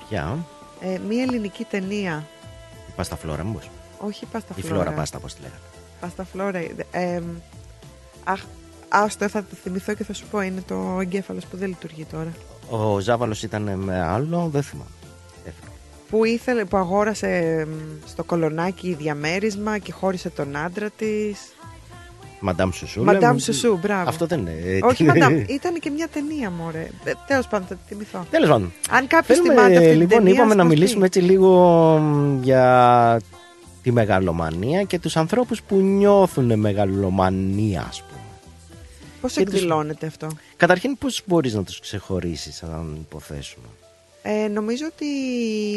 Ποια; 0.08 0.46
ε, 0.80 0.98
μια 1.08 1.22
ελληνική 1.22 1.64
ταινία. 1.64 2.26
Η 2.88 2.92
Πάστα 2.96 3.16
Φλόρα, 3.16 3.44
μήπως. 3.44 3.70
Όχι 3.98 4.26
Πάστα 4.26 4.54
Η 4.56 4.60
Φλόρα. 4.60 4.74
Φλόρα 4.82 4.96
Πάστα, 4.96 5.18
πώς 5.18 5.34
τη 5.34 5.40
λέγανε. 5.40 5.60
Πάστα 6.00 6.24
Φλόρα. 6.24 6.58
Ε, 6.90 7.22
αχ, 8.24 8.40
άστο, 8.92 9.28
θα 9.28 9.40
το 9.40 9.56
θυμηθώ 9.62 9.94
και 9.94 10.04
θα 10.04 10.12
σου 10.12 10.24
πω. 10.30 10.40
Είναι 10.40 10.62
το 10.66 10.98
εγκέφαλος 11.00 11.44
που 11.44 11.56
δεν 11.56 11.68
λειτουργεί 11.68 12.06
τώρα. 12.12 12.32
Ο 12.70 12.98
Ζάβαλος 12.98 13.42
ήταν 13.42 13.62
με 13.78 14.00
άλλο, 14.00 14.48
δεν 14.52 14.62
θυμάμαι. 14.62 14.90
Δεν 15.44 15.52
θυμάμαι. 15.58 15.76
Που, 16.10 16.24
ήθελε, 16.24 16.64
που 16.64 16.76
αγόρασε 16.76 17.64
μ, 17.68 18.06
στο 18.06 18.24
κολονάκι 18.24 18.96
διαμέρισμα 18.98 19.78
και 19.78 19.92
χώρισε 19.92 20.30
τον 20.30 20.56
άντρα 20.56 20.90
της. 20.96 21.38
Μαντάμ 22.44 22.70
Σουσού. 22.70 23.04
Μαντάμ 23.04 23.22
λέμε. 23.22 23.38
Σουσού, 23.40 23.78
μπράβο. 23.82 24.08
Αυτό 24.08 24.26
δεν 24.26 24.38
είναι. 24.38 24.78
Όχι, 24.82 25.04
μαντάμ. 25.04 25.34
Ήταν 25.48 25.78
και 25.80 25.90
μια 25.90 26.08
ταινία, 26.08 26.50
μωρέ. 26.50 26.88
Ε, 27.04 27.12
Τέλος 27.26 27.46
πάντων, 27.46 27.66
θα 27.66 27.74
τη 27.74 27.80
θυμηθώ. 27.88 28.26
Τέλος 28.30 28.48
πάντων. 28.48 28.72
Αν 28.90 29.06
κάποιος 29.06 29.38
Θέλουμε, 29.38 29.54
θυμάται 29.54 29.76
αυτή 29.76 29.88
την 29.90 29.98
λοιπόν, 29.98 30.18
ταινία, 30.18 30.32
είπαμε 30.32 30.50
ας 30.50 30.56
να 30.56 30.64
μας 30.64 30.72
πει. 30.72 30.78
μιλήσουμε 30.78 31.06
έτσι 31.06 31.20
λίγο 31.20 31.50
μ, 31.98 32.42
για 32.42 33.20
τη 33.82 33.92
μεγαλομανία 33.92 34.82
και 34.82 34.98
τους 34.98 35.16
ανθρώπους 35.16 35.62
που 35.62 35.76
νιώθουν 35.76 36.58
μεγαλομανία, 36.58 37.84
ας 37.88 38.02
πούμε. 38.02 38.11
Πώς 39.22 39.32
και 39.32 39.44
τους- 39.44 39.54
εκδηλώνεται 39.54 40.06
αυτό; 40.06 40.28
Καταρχήν, 40.56 40.98
πώς 40.98 41.22
μπορείς 41.26 41.54
να 41.54 41.64
τους 41.64 41.80
ξεχωρίσεις, 41.80 42.62
αν 42.62 42.96
υποθέσουμε; 43.00 43.66
Ε, 44.22 44.48
νομίζω 44.48 44.86
ότι. 44.86 45.06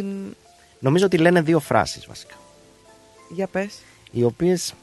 μ, 0.03 0.31
Νομίζω 0.79 1.05
ότι 1.05 1.17
λένε 1.17 1.41
δύο 1.41 1.59
φράσεις 1.59 2.05
βασικά. 2.05 2.35
Για 3.29 3.47
πες. 3.47 3.79
οι 4.11 4.23
οποίες 4.23 4.73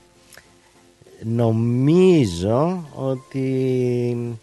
νομίζω 1.22 2.88
ότι 2.94 4.36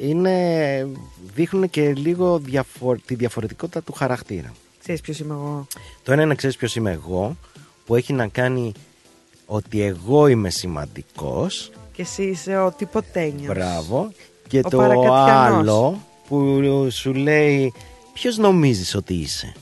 είναι, 0.00 0.88
δείχνουν 1.34 1.70
και 1.70 1.92
λίγο 1.94 2.38
διαφορ, 2.38 3.00
τη 3.00 3.14
διαφορετικότητα 3.14 3.82
του 3.82 3.92
χαρακτήρα. 3.92 4.52
Ξέρεις 4.82 5.00
ποιος 5.00 5.18
είμαι 5.18 5.34
εγώ; 5.34 5.66
Το 6.02 6.12
ένα 6.12 6.22
είναι 6.22 6.34
ξέρεις 6.34 6.56
ποιος 6.56 6.76
είμαι 6.76 6.90
εγώ 6.90 7.36
που 7.86 7.94
έχει 7.96 8.12
να 8.12 8.26
κάνει 8.28 8.72
ότι 9.46 9.82
εγώ 9.82 10.26
είμαι 10.26 10.50
σημαντικός 10.50 11.70
Και 11.92 12.02
εσύ 12.02 12.22
είσαι 12.22 12.56
ο 12.56 12.70
τυποτένιος. 12.70 13.46
Μπράβο 13.54 14.12
Και 14.48 14.58
Ο 14.58 14.68
το 14.68 14.76
παρακατιανός. 14.76 15.58
άλλο 15.58 15.98
που 16.28 16.60
σου 16.90 17.14
λέει 17.14 17.72
ποιος 18.12 18.36
νομίζεις 18.38 18.94
ότι 18.94 19.14
είσαι; 19.14 19.52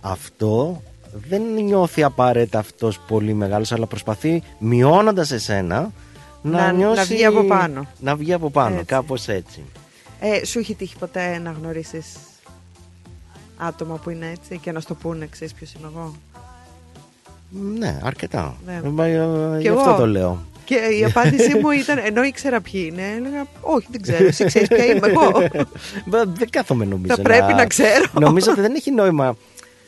Αυτό 0.00 0.82
δεν 1.28 1.42
νιώθει 1.54 2.02
απαραίτητα 2.02 2.58
αυτός 2.58 2.98
πολύ 3.06 3.32
μεγάλος 3.34 3.72
αλλά 3.72 3.86
προσπαθεί 3.86 4.42
μειώνοντας 4.58 5.30
εσένα 5.30 5.90
να, 6.42 6.50
Να- 6.50 6.58
να 6.66 6.72
νιώσει... 6.72 7.14
βγει 7.14 7.24
από 7.24 7.42
πάνω. 7.44 7.86
Να 8.00 8.16
βγει 8.16 8.32
από 8.32 8.50
πάνω, 8.50 8.74
Έτσι. 8.74 8.84
κάπως 8.86 9.28
έτσι. 9.28 9.62
Ε, 10.20 10.44
σου 10.44 10.58
έχει 10.58 10.74
τύχει 10.74 10.96
ποτέ 10.98 11.38
να 11.38 11.50
γνωρίσεις 11.50 12.06
άτομα 13.56 13.94
που 13.96 14.10
είναι 14.10 14.30
έτσι 14.30 14.58
και 14.58 14.72
να 14.72 14.80
στο 14.80 14.94
πούνε, 14.94 15.26
ξέρεις 15.30 15.52
ποιος 15.54 15.72
είμαι 15.72 15.90
εγώ; 15.94 16.14
Ναι, 17.78 17.98
αρκετά. 18.02 18.56
Ναι. 18.66 18.80
Ε, 18.84 18.88
μα, 18.88 19.04
ε, 19.06 19.18
Κι 19.56 19.60
Γι' 19.60 19.66
εγώ. 19.66 19.80
αυτό 19.80 19.94
το 19.94 20.06
λέω. 20.06 20.38
Και 20.64 20.74
η 21.00 21.04
απάντησή 21.04 21.58
μου 21.58 21.70
ήταν, 21.70 21.98
ενώ 22.04 22.22
ήξερα 22.22 22.60
ποιοι 22.60 22.88
είναι, 22.92 23.02
έλεγα, 23.16 23.46
όχι 23.60 23.86
δεν 23.90 24.02
ξέρω, 24.02 24.26
εσύ 24.26 24.44
ξέρεις 24.44 24.68
ποια 24.68 24.84
είμαι 24.84 25.08
εγώ. 25.08 25.48
Μπα, 26.04 26.24
Δεν 26.24 26.50
κάθομαι 26.50 26.84
νομίζω. 26.84 27.14
Θα 27.14 27.22
πρέπει 27.22 27.54
να 27.54 27.66
ξέρω. 27.66 28.04
Νομίζω 28.12 28.50
ότι 28.50 28.60
δεν 28.60 28.74
έχει 28.74 28.90
νόημα 28.90 29.36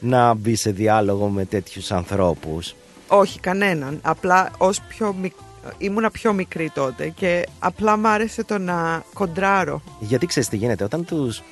να 0.00 0.34
μπει 0.34 0.54
σε 0.54 0.70
διάλογο 0.70 1.28
με 1.28 1.44
τέτοιους 1.44 1.92
ανθρώπους. 1.92 2.74
όχι, 3.08 3.40
κανέναν. 3.40 3.98
Απλά 4.02 4.50
ως 4.58 4.80
πιο 4.88 5.14
μικ... 5.20 5.32
ήμουνα 5.78 6.10
πιο 6.10 6.32
μικρή 6.32 6.70
τότε 6.74 7.08
και 7.08 7.46
απλά 7.58 7.96
μ' 7.96 8.06
άρεσε 8.06 8.44
το 8.44 8.58
να 8.58 9.04
κοντράρω. 9.14 9.82
Γιατί 10.00 10.26
ξέρεις 10.26 10.48
τι 10.48 10.56
γίνεται, 10.56 10.84
όταν 10.84 11.04
τους... 11.04 11.42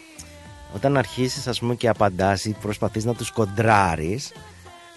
Όταν 0.75 0.97
αρχίσεις 0.97 1.47
ας 1.47 1.59
πούμε 1.59 1.75
και 1.75 1.89
απαντάς 1.89 2.45
ή 2.45 2.57
προσπαθείς 2.63 3.05
να 3.05 3.15
τους 3.15 3.31
κοντράρεις 3.31 4.33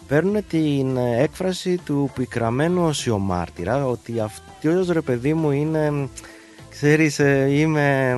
παίρνουν 0.07 0.47
την 0.49 0.97
έκφραση 0.97 1.79
του 1.85 2.11
πικραμένου 2.15 2.85
οσιομάρτυρα 2.85 3.87
ότι 3.87 4.19
αυτός 4.19 4.87
ρε 4.87 5.01
παιδί 5.01 5.33
μου 5.33 5.51
είναι 5.51 6.09
ξέρεις 6.69 7.19
ε, 7.19 7.47
είμαι 7.49 8.17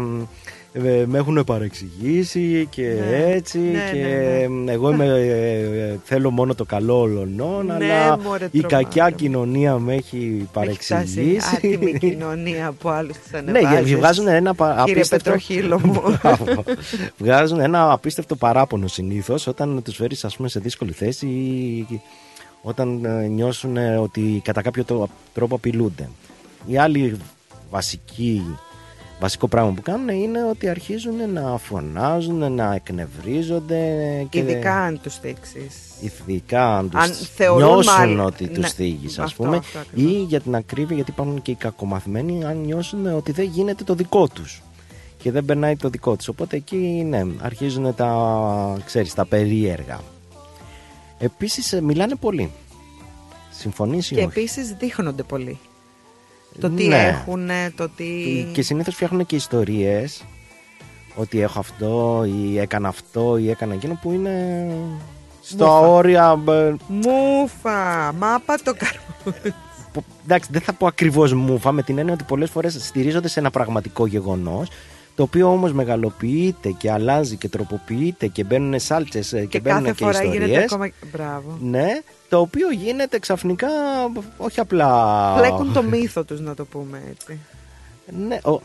ε, 0.84 1.06
με 1.06 1.18
έχουν 1.18 1.44
παρεξηγήσει 1.44 2.68
και 2.70 2.82
Ναι. 3.10 3.24
έτσι 3.34 3.58
Ναι, 3.60 3.90
και 3.94 3.98
ναι, 4.00 4.48
ναι. 4.48 4.72
εγώ 4.72 4.92
είμαι, 4.92 5.06
ε, 5.06 5.90
ε, 5.90 6.00
θέλω 6.04 6.30
μόνο 6.32 6.56
το 6.56 6.66
καλό 6.66 7.00
όλων 7.00 7.34
Ναι, 7.66 7.74
αλλά 7.94 8.18
μωρέ, 8.20 8.48
η 8.52 8.60
τρομάρα. 8.60 8.84
κακιά 8.84 9.10
κοινωνία 9.10 9.78
με 9.78 9.94
έχει 9.94 10.18
Έχει 10.18 10.38
φτάσει 10.40 10.50
παρεξηγήσει. 10.54 11.56
άτιμη 11.56 11.98
κοινωνία 12.10 12.72
που 12.80 12.90
άλλους 12.90 13.18
τους 13.18 13.32
Ναι, 13.32 13.38
ανεβάζεις. 13.38 13.70
γιατί 13.72 13.96
βγάζουν 13.96 14.28
ένα 14.28 14.54
πα- 14.56 14.68
Κύριε 14.86 14.94
απίστευτο. 14.94 15.24
Πετροχύλο 15.32 15.80
μου. 15.84 16.02
Μπράβο. 16.22 16.46
βγάζουν 17.18 17.60
ένα 17.60 17.92
απίστευτο 17.92 18.36
παράπονο 18.36 18.88
συνήθως 18.88 19.48
όταν 19.48 19.82
τους 19.84 19.96
φέρεις, 19.96 20.26
ας 20.26 20.36
πούμε, 20.36 20.50
σε 20.50 20.60
δύσκολη 20.60 20.92
θέση 20.92 21.26
ή 21.28 22.02
όταν 22.62 23.06
ε, 23.06 23.28
νιώσουν 23.28 23.78
ε, 23.78 23.98
ότι 23.98 24.42
κατά 24.44 24.62
κάποιο 24.62 24.84
το- 24.84 25.08
τρόπο 25.34 25.56
απειλούνται. 25.56 26.10
Η 26.68 26.78
άλλη 26.78 27.18
βασική, 27.72 28.58
βασικό 29.20 29.48
πράγμα 29.48 29.72
που 29.72 29.82
κάνουν 29.82 30.10
είναι 30.10 30.44
ότι 30.44 30.70
αρχίζουν 30.70 31.32
να 31.34 31.58
φωνάζουν, 31.58 32.54
να 32.54 32.74
εκνευρίζονται. 32.74 33.82
Και 34.30 34.40
Ειδικά 34.40 34.76
αν 34.76 35.00
τους 35.04 35.16
θίξεις. 35.16 35.76
Ειδικά 36.02 36.78
αν, 36.78 36.90
τους 36.90 37.02
Αν 37.04 37.12
θεωρούν 37.14 37.64
νιώσουν 37.68 37.94
μάλλον- 37.94 38.20
ότι 38.26 38.48
τους 38.48 38.58
ναι, 38.58 38.68
θίγεις 38.68 39.20
ας 39.20 39.26
αυτό, 39.26 39.44
πούμε 39.44 39.58
αυτό 39.58 39.80
ακριβώς. 39.80 40.12
ή 40.12 40.16
για 40.24 40.40
την 40.42 40.56
ακρίβεια 40.56 40.96
γιατί 40.96 41.12
υπάρχουν 41.12 41.42
και 41.42 41.52
οι 41.52 41.56
κακομαθημένοι 41.56 42.46
αν 42.46 42.58
νιώσουν 42.58 43.06
ότι 43.16 43.32
δεν 43.32 43.46
γίνεται 43.46 43.84
το 43.84 43.94
δικό 43.94 44.28
τους 44.28 44.62
και 45.18 45.32
δεν 45.32 45.46
περνάει 45.46 45.76
το 45.76 45.90
δικό 45.90 46.16
τους 46.16 46.28
οπότε 46.28 46.56
εκεί 46.56 46.76
ναι 47.10 47.26
αρχίζουν 47.42 47.96
τα 47.96 48.78
ξέρεις 48.86 49.14
τα 49.14 49.26
περίεργα 49.26 50.00
επίσης 51.20 51.74
ε, 51.74 51.82
μιλάνε 51.82 52.16
πολύ 52.16 52.52
συμφωνείς 53.52 54.12
ή 54.12 54.16
Και 54.16 54.20
όχι; 54.20 54.30
επίσης 54.30 54.72
δείχνονται 54.80 55.24
πολύ. 55.24 55.60
Το 56.60 56.70
τι 56.70 56.88
Ναι. 56.88 57.04
έχουν, 57.22 57.50
το 57.76 57.90
τι... 57.96 58.06
και 58.52 58.62
συνήθως 58.62 58.96
φτιάχνουν 58.96 59.26
και 59.26 59.36
ιστορίες 59.36 60.24
ότι 61.16 61.42
έχω 61.42 61.60
αυτό 61.60 62.26
ή 62.42 62.60
έκανα 62.60 62.88
αυτό 62.88 63.38
ή 63.38 63.50
έκανα 63.50 63.74
εκείνο 63.74 64.00
που 64.02 64.12
είναι 64.12 64.68
στα 65.42 65.66
Μούφα. 65.66 65.80
όρια 65.80 66.40
ε, 66.50 66.74
Μούφα, 66.88 68.12
μάπα 68.18 68.56
το 68.64 68.74
καρό. 68.78 69.34
που- 69.94 70.04
εντάξει, 70.26 70.50
δεν 70.52 70.62
θα 70.62 70.74
πω 70.74 70.88
ακριβώς 70.88 71.34
μούφα, 71.34 71.72
με 71.72 71.82
την 71.84 71.98
έννοια 71.98 72.14
ότι 72.14 72.24
πολλές 72.24 72.50
φορές 72.50 72.78
στηρίζονται 72.86 73.28
σε 73.28 73.40
ένα 73.40 73.50
πραγματικό 73.50 74.06
γεγονός, 74.06 74.68
το 75.16 75.24
οποίο 75.24 75.52
όμως 75.52 75.74
μεγαλοποιείται 75.74 76.70
και 76.72 76.92
αλλάζει 76.92 77.36
και 77.36 77.50
τροποποιείται 77.50 78.28
και 78.28 78.44
μπαίνουν 78.44 78.80
σάλτσες 78.80 79.30
και, 79.30 79.46
Και 79.46 79.60
μπαίνουν 79.60 79.80
κάθε 79.84 79.94
και 79.98 80.04
φορά 80.06 80.24
γίνεται 80.24 80.38
ιστορίες. 80.44 80.72
ακόμα... 80.72 80.90
Μπράβο. 81.12 81.58
Ναι, 81.62 81.88
το 82.30 82.40
οποίο 82.40 82.72
γίνεται 82.72 83.20
ξαφνικά 83.20 83.68
όχι 84.38 84.60
απλά. 84.60 85.34
Πλέκουν 85.38 85.74
το 85.74 85.84
μύθο 85.84 86.24
τους 86.24 86.40
να 86.40 86.54
το 86.54 86.66
πούμε 86.66 87.02
έτσι. 87.10 87.40
Ναι, 88.28 88.40
ο... 88.44 88.62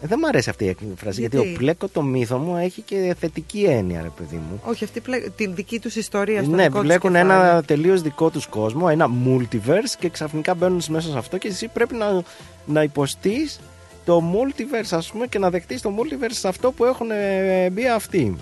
Δεν 0.00 0.18
μου 0.20 0.26
αρέσει 0.28 0.50
αυτή 0.50 0.64
η 0.64 0.68
έκφραση 0.68 1.20
γιατί, 1.20 1.36
Γιατί; 1.36 1.52
ο 1.52 1.56
πλέκω 1.58 1.88
το 1.88 2.02
μύθο 2.02 2.38
μου 2.38 2.56
έχει 2.56 2.82
και 2.82 3.16
θετική 3.18 3.62
έννοια, 3.64 4.02
ρε 4.02 4.10
παιδί 4.16 4.36
μου. 4.36 4.60
Όχι, 4.64 4.84
αυτή 4.84 5.00
πλέ... 5.00 5.18
την 5.18 5.54
δική 5.54 5.80
τους 5.80 5.96
ιστορία 5.96 6.42
στο 6.42 6.50
Ναι, 6.50 6.62
δικό 6.62 6.74
τους 6.74 6.82
μπλέκουν 6.82 7.12
κεφάλι. 7.12 7.30
ένα 7.30 7.62
τελείως 7.62 8.02
δικό 8.02 8.30
τους 8.30 8.46
κόσμο, 8.46 8.86
ένα 8.90 9.10
multiverse 9.26 9.94
και 9.98 10.08
ξαφνικά 10.08 10.54
μπαίνουν 10.54 10.82
μέσα 10.88 11.10
σε 11.10 11.18
αυτό 11.18 11.38
και 11.38 11.48
εσύ 11.48 11.68
πρέπει 11.68 11.94
να, 11.94 12.22
να 12.66 12.82
υποστείς 12.82 13.60
το 14.04 14.22
multiverse, 14.32 14.90
ας 14.90 15.10
πούμε, 15.10 15.26
και 15.26 15.38
να 15.38 15.50
δεχτείς 15.50 15.80
το 15.82 15.90
multiverse 15.98 16.28
σε 16.30 16.48
αυτό 16.48 16.72
που 16.72 16.84
έχουν 16.84 17.10
ε, 17.10 17.70
μπει 17.70 17.88
αυτοί. 17.88 18.36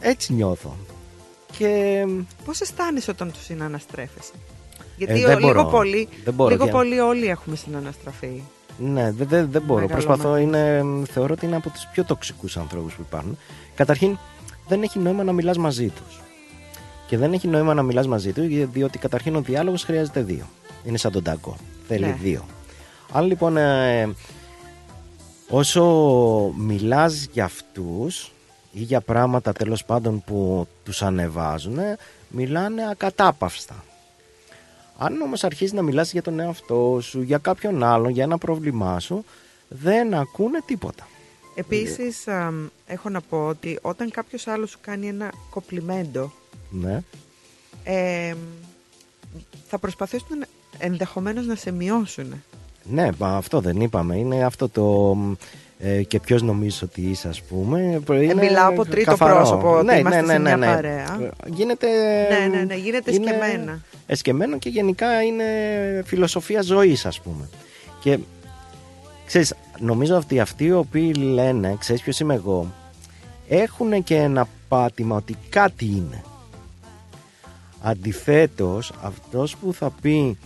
Έτσι 0.00 0.32
νιώθω. 0.32 0.76
Και 1.58 2.04
Πώς 2.44 2.60
αισθάνεσαι 2.60 3.10
όταν 3.10 3.32
τους 3.32 3.44
συναναστρέφεσαι; 3.44 4.32
Γιατί 4.96 5.12
Ε, 5.22 5.26
δεν 5.26 5.34
ο- 5.36 5.38
λίγο, 5.38 5.52
μπορώ. 5.52 5.64
πολύ, 5.64 6.08
Δεν 6.24 6.34
μπορώ, 6.34 6.50
λίγο 6.50 6.64
και- 6.64 6.70
πολύ 6.70 6.98
όλοι 7.00 7.26
έχουμε 7.26 7.56
συναναστραφεί. 7.56 8.42
ναι, 8.78 9.12
δεν 9.12 9.28
δεν- 9.28 9.48
δεν 9.50 9.62
μπορώ. 9.62 9.80
Μεγαλωμένος. 9.80 10.04
Προσπαθώ, 10.04 10.36
είναι, 10.36 10.84
θεωρώ 11.12 11.32
ότι 11.34 11.46
είναι 11.46 11.56
από 11.56 11.70
τους 11.70 11.86
πιο 11.92 12.04
τοξικούς 12.04 12.56
ανθρώπους 12.56 12.94
που 12.94 13.02
υπάρχουν. 13.08 13.38
Καταρχήν, 13.74 14.18
δεν 14.68 14.82
έχει 14.82 14.98
νόημα 14.98 15.22
να 15.24 15.32
μιλάς 15.32 15.56
μαζί 15.58 15.88
τους. 15.88 16.20
Και 17.06 17.16
δεν 17.18 17.32
έχει 17.32 17.48
νόημα 17.48 17.74
να 17.74 17.82
μιλάς 17.82 18.06
μαζί 18.06 18.32
τους, 18.32 18.46
διότι 18.72 18.98
καταρχήν 18.98 19.36
ο 19.36 19.40
διάλογος 19.40 19.82
χρειάζεται 19.84 20.22
δύο. 20.22 20.44
Είναι 20.84 20.96
σαν 20.98 21.12
τον 21.12 21.22
τάγκο. 21.22 21.56
Θέλει 21.88 22.04
Ναι. 22.06 22.16
δύο. 22.22 22.44
Αν 23.12 23.26
λοιπόν 23.26 23.56
ε, 23.56 24.08
όσο 25.48 25.84
μιλάς 26.56 27.26
για 27.32 27.44
αυτούς 27.44 28.32
ή 28.78 28.82
για 28.82 29.00
πράγματα 29.00 29.52
τέλος 29.52 29.84
πάντων 29.84 30.22
που 30.26 30.66
τους 30.84 31.02
ανεβάζουν 31.02 31.78
μιλάνε 32.28 32.88
ακατάπαυστα 32.90 33.84
αν 34.98 35.20
όμως 35.20 35.44
αρχίσεις 35.44 35.72
να 35.72 35.82
μιλάς 35.82 36.12
για 36.12 36.22
τον 36.22 36.40
εαυτό 36.40 36.98
σου 37.02 37.22
για 37.22 37.38
κάποιον 37.38 37.82
άλλον, 37.82 38.10
για 38.10 38.22
ένα 38.24 38.38
πρόβλημά 38.38 39.00
σου 39.00 39.24
δεν 39.68 40.14
ακούνε 40.14 40.58
τίποτα 40.66 41.06
Επίσης, 41.58 42.28
αμ, 42.28 42.66
έχω 42.86 43.08
να 43.08 43.20
πω 43.20 43.46
ότι 43.46 43.78
όταν 43.82 44.10
κάποιος 44.10 44.46
άλλος 44.46 44.70
σου 44.70 44.78
κάνει 44.80 45.08
ένα 45.08 45.32
κοπλιμέντο, 45.50 46.32
ναι. 46.70 47.02
ε, 47.84 48.34
θα 49.68 49.78
προσπαθήσουν 49.78 50.38
να- 50.38 50.46
ενδεχομένως 50.78 51.46
να 51.46 51.54
σε 51.54 51.70
μειώσουν. 51.70 52.42
ναι, 52.84 53.08
μα 53.18 53.36
αυτό 53.36 53.60
δεν 53.60 53.80
είπαμε 53.80 54.16
είναι 54.16 54.44
αυτό 54.44 54.68
το 54.68 55.16
ε, 55.78 56.02
και 56.02 56.20
ποιος 56.20 56.42
νομίζεις 56.42 56.82
ότι 56.82 57.00
είσαι 57.00 57.28
ας 57.28 57.42
πούμε 57.42 57.80
είναι 58.08 58.34
μιλάω 58.34 58.68
από 58.68 58.84
τρίτο 58.86 59.10
καθαρό. 59.10 59.34
πρόσωπο, 59.34 59.74
ότι 59.76 59.84
ναι, 59.84 59.98
είμαστε 59.98 60.20
ναι, 60.20 60.26
σε 60.26 60.38
ναι, 60.38 60.42
μια 60.42 60.56
ναι. 60.56 60.66
παρέα. 60.66 61.18
Ε, 61.22 61.30
γίνεται 61.46 61.86
Ναι, 62.30 62.56
ναι, 62.56 62.64
ναι, 62.64 62.74
γίνεται 62.74 63.12
είναι 63.14 63.30
εσκεμμένα. 63.30 63.80
εσκεμμένο 64.06 64.58
και 64.58 64.68
γενικά 64.68 65.22
είναι 65.22 65.44
φιλοσοφία 66.06 66.62
ζωής 66.62 67.06
ας 67.06 67.20
πούμε 67.20 67.48
και 68.00 68.18
ξέρεις 69.26 69.54
νομίζω 69.78 70.16
ότι 70.16 70.40
αυτοί 70.40 70.64
οι 70.64 70.72
οποίοι 70.72 71.12
λένε 71.16 71.76
ξέρεις 71.78 72.02
ποιος 72.02 72.20
είμαι 72.20 72.34
εγώ 72.34 72.72
έχουν 73.48 74.04
και 74.04 74.16
ένα 74.16 74.48
πάτημα 74.68 75.16
ότι 75.16 75.36
κάτι 75.48 75.84
είναι 75.84 76.22
αντιθέτως 77.80 78.92
αυτός 79.02 79.56
που 79.56 79.72
θα 79.72 79.90
πει 80.00 80.38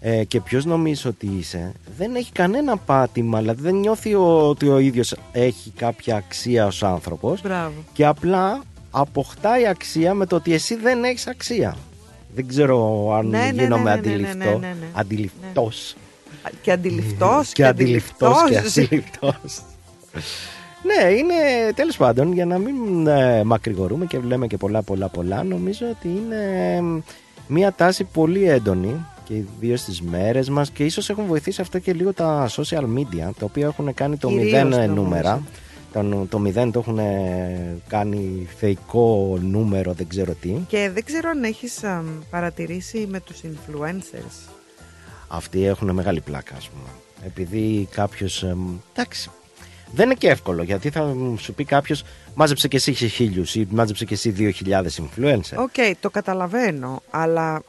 ε, 0.00 0.24
και 0.24 0.40
ποιος 0.40 0.64
νομίζει 0.64 1.08
ότι 1.08 1.26
είσαι 1.38 1.72
δεν 1.96 2.14
έχει 2.14 2.32
κανένα 2.32 2.76
πάτημα 2.76 3.38
δηλαδή 3.38 3.62
δεν 3.62 3.74
νιώθει 3.74 4.14
ο- 4.14 4.48
ότι 4.48 4.68
ο 4.68 4.78
ίδιος 4.78 5.14
έχει 5.32 5.70
κάποια 5.76 6.16
αξία 6.16 6.66
ως 6.66 6.82
άνθρωπος 6.82 7.40
Μπράβο. 7.42 7.72
και 7.92 8.06
απλά 8.06 8.60
αποκτάει 8.90 9.66
αξία 9.66 10.14
με 10.14 10.26
το 10.26 10.36
ότι 10.36 10.52
εσύ 10.52 10.74
δεν 10.76 11.04
έχεις 11.04 11.26
αξία 11.26 11.76
δεν 12.34 12.46
ξέρω 12.48 13.08
αν 13.14 13.26
Ναι, 13.26 13.38
ναι, 13.38 13.50
ναι, 13.52 13.62
γίνομαι 13.62 13.94
ναι, 13.94 14.00
ναι, 14.00 14.06
ναι, 14.06 14.12
αντιληπτό 14.14 14.50
ναι, 14.50 14.66
ναι, 14.66 14.74
ναι. 14.80 14.86
αντιληπτός 14.92 15.96
Και 16.62 16.72
αντιληφτός 16.72 17.52
και 17.52 17.64
αντιληπτός 17.66 18.32
και 18.48 18.56
αντιληφτός. 18.56 18.84
αντιληπτός 18.84 19.62
ναι 20.82 21.10
είναι 21.10 21.34
τέλος 21.74 21.96
πάντων 21.96 22.32
για 22.32 22.46
να 22.46 22.58
μην 22.58 23.06
ε, 23.06 23.44
μακρηγορούμε 23.44 24.06
και 24.06 24.18
λέμε 24.18 24.46
και 24.46 24.56
πολλά 24.56 24.82
πολλά 24.82 25.08
πολλά 25.08 25.42
νομίζω 25.44 25.86
ότι 25.90 26.08
είναι 26.08 26.36
ε, 26.76 27.02
μια 27.46 27.72
τάση 27.72 28.04
πολύ 28.04 28.48
έντονη 28.48 29.04
και 29.30 29.36
ιδίω 29.36 29.76
στις 29.76 30.00
μέρες 30.02 30.48
μας 30.48 30.70
και 30.70 30.84
ίσως 30.84 31.10
έχουν 31.10 31.24
βοηθήσει 31.26 31.60
αυτό 31.60 31.78
και 31.78 31.92
λίγο 31.92 32.12
τα 32.12 32.48
social 32.50 32.82
media 32.82 33.30
τα 33.38 33.44
οποία 33.44 33.66
έχουν 33.66 33.94
κάνει 33.94 34.16
το 34.16 34.28
Κυρίως, 34.28 34.44
μηδέν 34.44 34.68
νομίζω. 34.68 34.92
νούμερα 35.02 35.42
το, 35.92 36.02
νου- 36.02 36.28
το 36.28 36.38
μηδέν 36.38 36.70
το 36.72 36.78
έχουν 36.78 36.98
ε, 36.98 37.76
κάνει 37.88 38.48
θεϊκό 38.56 39.38
νούμερο 39.42 39.92
δεν 39.92 40.08
ξέρω 40.08 40.34
τι 40.34 40.48
Και 40.68 40.90
δεν 40.94 41.04
ξέρω 41.04 41.28
αν 41.30 41.44
έχεις 41.44 41.84
αμ, 41.84 42.06
παρατηρήσει 42.30 43.06
με 43.10 43.20
τους 43.20 43.40
influencers. 43.44 44.50
Αυτοί 45.28 45.64
έχουν 45.64 45.90
μεγάλη 45.90 46.20
πλάκα, 46.20 46.54
ας 46.56 46.68
πούμε. 46.68 46.88
Επειδή 47.26 47.88
κάποιος. 47.90 48.46
εντάξει. 48.92 49.30
Δεν 49.94 50.04
είναι 50.04 50.14
και 50.14 50.28
εύκολο 50.28 50.62
γιατί 50.62 50.90
θα 50.90 51.14
σου 51.38 51.52
πει 51.54 51.64
κάποιος 51.64 52.02
μάζεψε 52.34 52.68
και 52.68 52.76
εσύ 52.76 52.92
χίλιους 52.92 53.54
ή 53.54 53.66
μάζεψε 53.70 54.04
και 54.04 54.14
εσύ 54.14 54.30
δύο 54.30 54.50
χιλιάδες 54.50 55.00
influencer. 55.02 55.56
OK, 55.56 55.96
το 56.00 56.10
καταλαβαίνω, 56.10 57.02
αλλά 57.10 57.62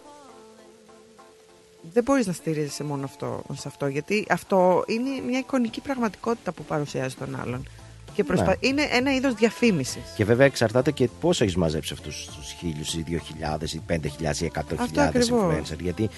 δεν 1.94 2.04
μπορείς 2.04 2.28
να 2.28 2.34
στηρίζεσαι 2.34 2.84
μόνο 2.84 3.04
αυτό, 3.04 3.44
σε 3.54 3.68
αυτό, 3.68 3.88
γιατί 3.88 4.26
αυτό 4.30 4.84
είναι 4.88 5.10
μια 5.28 5.40
εικονική 5.40 5.82
πραγματικότητα 5.82 6.52
που 6.52 6.64
παρουσιάζει 6.64 7.16
τον 7.16 7.40
άλλον. 7.42 7.68
Και 8.14 8.24
προσπα... 8.24 8.46
Ναι. 8.46 8.56
είναι 8.60 8.88
ένα 8.92 9.14
είδος 9.16 9.34
διαφήμισης. 9.34 10.02
Και 10.16 10.26
βέβαια 10.26 10.46
εξαρτάται 10.46 10.92
και 10.92 11.10
πώς 11.22 11.42
έχεις 11.42 11.56
μαζέψει 11.56 11.94
αυτούς 11.94 12.30
τους 12.36 12.52
χίλιους 12.60 12.94
ή 12.94 13.02
δύο 13.08 13.20
χιλιάδες 13.20 13.74
ή 13.74 13.82
πέντε 13.86 14.08
χιλιάδες 14.08 14.42
ή 14.42 14.46
εκατό 14.46 14.74
Αυτό 14.74 14.86
χιλιάδες 14.86 15.18
ακριβώς. 15.18 15.42
influencer. 15.72 15.80
Γιατί 15.80 16.10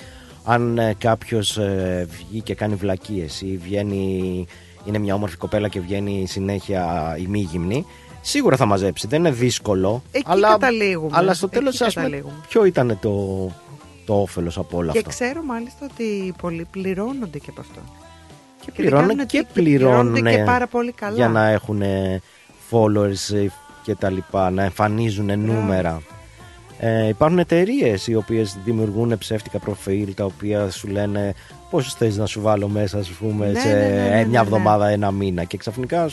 αν 0.44 0.78
ε, 0.78 0.96
κάποιος 0.98 1.60
βγει 2.06 2.42
και 2.42 2.56
κάνει 2.56 2.76
βλακίες 2.76 3.42
ή 3.42 3.60
βγαίνει. 3.64 4.46
Είναι 4.86 4.98
μια 4.98 5.14
όμορφη 5.14 5.38
κοπέλα 5.38 5.68
και 5.68 5.80
βγαίνει 5.80 6.26
συνέχεια 6.28 7.16
ημίγυμνη, 7.20 7.86
σίγουρα 8.22 8.56
θα 8.58 8.66
μαζέψει. 8.66 9.08
Δεν 9.08 9.20
είναι 9.20 9.32
δύσκολο. 9.32 10.04
Εκεί 10.12 10.26
αλλά, 10.28 10.48
καταλήγουμε. 10.50 11.18
Αλλά 11.18 11.34
στο 11.34 11.46
Εκεί 11.46 11.56
τέλος, 11.58 11.82
ας 11.82 11.94
πούμε, 11.94 12.06
καταλήγουμε. 12.06 12.34
ποιο 12.48 12.66
ήταν 12.66 12.98
το, 13.02 13.12
το 14.06 14.22
όφελος 14.22 14.58
από 14.58 14.78
όλα 14.78 14.92
Και 14.92 14.98
αυτά. 14.98 15.10
ξέρω 15.10 15.44
μάλιστα 15.44 15.88
ότι 15.92 16.34
πολλοί 16.42 16.68
πληρώνονται 16.72 17.38
και 17.40 17.50
από 17.50 17.62
αυτό. 17.62 17.80
Και 18.60 18.66
δεν 18.66 18.76
πληρώνουν 18.76 19.08
κάνουν 19.08 19.26
και 19.26 19.38
τι- 19.40 19.46
και 19.46 19.62
πληρώνονται 19.62 20.10
πληρώνουν 20.20 20.38
και 20.38 20.44
πάρα 20.52 20.68
πολύ 20.68 20.92
καλά. 20.92 21.16
για 21.16 21.28
να 21.28 21.48
έχουν 21.48 21.82
ε, 21.82 22.22
followers 22.72 23.34
ε, 23.36 23.48
και 23.84 23.96
τα 23.96 24.10
λοιπά, 24.10 24.50
να 24.50 24.64
εμφανίζουν 24.64 25.40
νούμερα. 25.40 26.02
Ε, 26.80 27.08
υπάρχουν 27.08 27.40
εταιρείες 27.40 28.08
οι 28.08 28.16
οποίες 28.16 28.58
δημιουργούν 28.66 29.18
ψεύτικα 29.18 29.60
προφίλ 29.60 30.14
τα 30.14 30.26
οποία 30.26 30.70
σου 30.72 30.88
λένε 30.88 31.34
Πόσου 31.70 31.98
θες 31.98 32.18
να 32.18 32.26
σου 32.26 32.42
βάλω 32.42 32.68
μέσα, 32.68 32.98
ας 32.98 33.08
πούμε, 33.10 33.52
Ναι, 33.52 33.60
σε 33.60 33.68
ναι, 33.68 33.74
ναι, 33.74 33.88
ναι, 33.88 34.10
ναι, 34.10 34.16
μια 34.16 34.26
ναι. 34.26 34.38
εβδομάδα, 34.38 34.88
ένα 34.88 35.12
μήνα. 35.12 35.44
Και 35.44 35.58
ξαφνικά, 35.58 36.10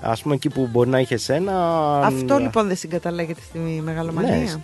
ας 0.00 0.22
πούμε, 0.22 0.34
εκεί 0.34 0.48
που 0.48 0.68
μπορεί 0.72 0.88
να 0.88 0.98
είχες 1.00 1.28
ένα. 1.28 1.80
Αυτό 1.98 2.38
λοιπόν 2.38 2.66
δεν 2.66 2.76
συγκαταλέγεται 2.76 3.40
στη 3.48 3.58
μεγαλομανία. 3.58 4.60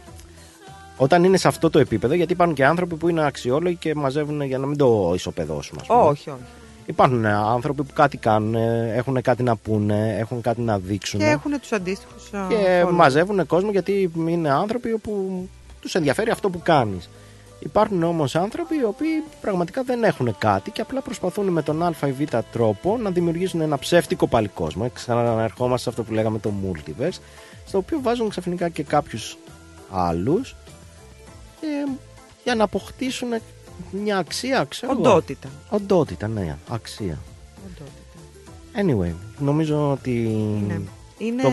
Ναι. 1.01 1.05
Όταν 1.05 1.25
είναι 1.25 1.37
σε 1.37 1.49
αυτό 1.49 1.71
το 1.71 1.79
επίπεδο, 1.79 2.15
γιατί 2.15 2.33
υπάρχουν 2.33 2.57
και 2.57 2.65
άνθρωποι 2.65 2.95
που 2.95 3.09
είναι 3.09 3.27
αξιόλογοι 3.27 3.77
και 3.77 3.95
μαζεύουν 3.95 4.43
για 4.43 4.59
να 4.59 4.67
μην 4.67 4.77
το 4.77 5.13
ισοπεδώσουμε. 5.15 5.81
ας 5.81 5.87
πούμε. 5.87 6.01
όχι, 6.01 6.31
όχι. 6.31 6.41
Υπάρχουν 6.87 7.25
ε, 7.25 7.33
άνθρωποι 7.33 7.83
που 7.83 7.93
κάτι 7.95 8.17
κάνουν, 8.17 8.55
ε, 8.55 8.93
έχουν 8.97 9.23
κάτι 9.23 9.43
να 9.43 9.57
πούνε, 9.57 10.17
έχουν 10.19 10.41
κάτι 10.41 10.61
να 10.61 10.79
δείξουν. 10.79 11.21
Και 11.21 11.27
έχουν 11.27 11.61
τους 11.61 11.73
αντίστοιχους. 11.73 12.31
και 12.49 12.85
μαζεύουν 12.93 13.47
κόσμο 13.47 13.71
γιατί 13.71 14.11
είναι 14.27 14.51
άνθρωποι 14.51 14.99
που 14.99 15.49
τους 15.81 15.95
ενδιαφέρει 15.95 16.31
αυτό 16.31 16.51
που 16.51 16.61
κάνεις. 16.63 17.11
Υπάρχουν 17.59 18.03
όμως 18.03 18.37
άνθρωποι 18.37 18.77
οι 18.77 18.85
οποίοι 18.85 19.25
πραγματικά 19.41 19.83
δεν 19.83 20.05
έχουν 20.05 20.35
κάτι 20.39 20.71
και 20.71 20.81
απλά 20.81 21.01
προσπαθούν 21.01 21.47
με 21.49 21.63
τον 21.63 21.83
α 21.83 21.93
ή 22.07 22.13
β 22.13 22.23
τρόπο 22.53 22.97
να 22.97 23.11
δημιουργήσουν 23.11 23.61
ένα 23.61 23.79
ψεύτικο 23.79 24.27
πάλι 24.27 24.49
κόσμο. 24.49 24.83
Ε, 24.87 24.91
Ξαναερχόμαστε 24.95 25.83
σε 25.83 25.89
αυτό 25.89 26.03
που 26.03 26.13
λέγαμε 26.13 26.39
το 26.39 26.53
multiverse, 26.65 27.19
στο 27.67 27.79
οποίο 27.79 28.01
βάζουν 28.03 28.29
ξαφνικά 28.29 28.69
και 28.69 28.83
κάποιους 28.83 29.37
άλλους 29.91 30.57
ε, 31.61 31.91
για 32.45 32.55
να 32.55 32.65
αποκτήσουν 32.65 33.29
μια 33.91 34.19
αξία, 34.19 34.65
ξέρω 34.69 34.93
εγώ. 34.93 35.01
Οντότητα. 35.01 35.49
Οντότητα, 35.71 36.29
ναι, 36.29 36.57
αξία. 36.71 37.19
Anyway, 38.77 39.13
νομίζω 39.39 39.91
ότι 39.91 40.11
Ναι. 40.67 40.81
Είναι. 41.19 41.43
το, 41.43 41.51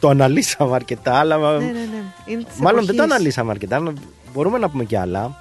το 0.00 0.08
αναλύσαμε 0.08 0.74
αρκετά, 0.74 1.14
αλλά 1.14 1.58
Ναι, 1.58 1.64
ναι, 1.64 1.70
ναι. 1.72 2.02
Είναι 2.26 2.42
της 2.44 2.58
μάλλον 2.58 2.84
δεν 2.84 2.96
το 2.96 3.02
εποχής. 3.02 3.14
αναλύσαμε 3.14 3.50
αρκετά. 3.50 3.78
να- 3.80 3.92
Μπορούμε 4.32 4.58
να 4.58 4.70
πούμε 4.70 4.84
και 4.84 4.98
άλλα. 4.98 5.36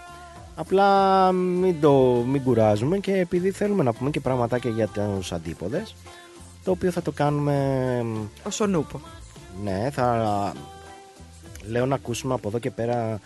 Απλά 0.55 1.31
μην 1.31 1.81
το 1.81 2.23
μην 2.27 2.43
κουράζουμε 2.43 2.97
και 2.97 3.13
επειδή 3.17 3.51
θέλουμε 3.51 3.83
να 3.83 3.93
πούμε 3.93 4.09
και 4.09 4.19
πραγματάκια 4.19 4.71
για 4.71 4.87
τους 4.87 5.31
αντίποδες 5.31 5.95
το 6.63 6.71
οποίο 6.71 6.91
θα 6.91 7.01
το 7.01 7.11
κάνουμε 7.11 7.55
Ο 8.43 8.49
Σονούπο. 8.49 9.01
ναι 9.63 9.89
θα 9.93 10.53
λέω 11.69 11.85
να 11.85 11.95
ακούσουμε 11.95 12.33
από 12.33 12.47
εδώ 12.47 12.59
και 12.59 12.71
πέρα 12.71 13.19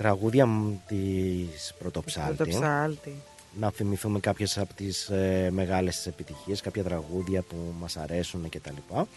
τραγούδια 0.00 0.46
μ, 0.46 0.72
της 0.86 1.74
Πρωτοψάλτη 1.78 2.36
Το 2.36 2.44
ψάλτη. 2.48 3.14
να 3.58 3.70
θυμηθούμε 3.70 4.20
κάποιες 4.20 4.58
από 4.58 4.74
τις 4.74 5.08
ε, 5.08 5.48
μεγάλες 5.52 5.96
της 5.96 6.06
επιτυχίες, 6.06 6.60
κάποια 6.60 6.82
τραγούδια 6.82 7.42
που 7.42 7.56
μας 7.80 7.96
αρέσουν 7.96 8.48
και 8.48 8.60
τα 8.60 8.70
λοιπά. 8.74 9.08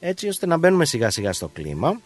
Έτσι 0.00 0.28
ώστε 0.28 0.46
να 0.46 0.56
μπαίνουμε 0.56 0.84
σιγά 0.84 1.10
σιγά 1.10 1.32
στο 1.32 1.48
κλίμα 1.48 2.00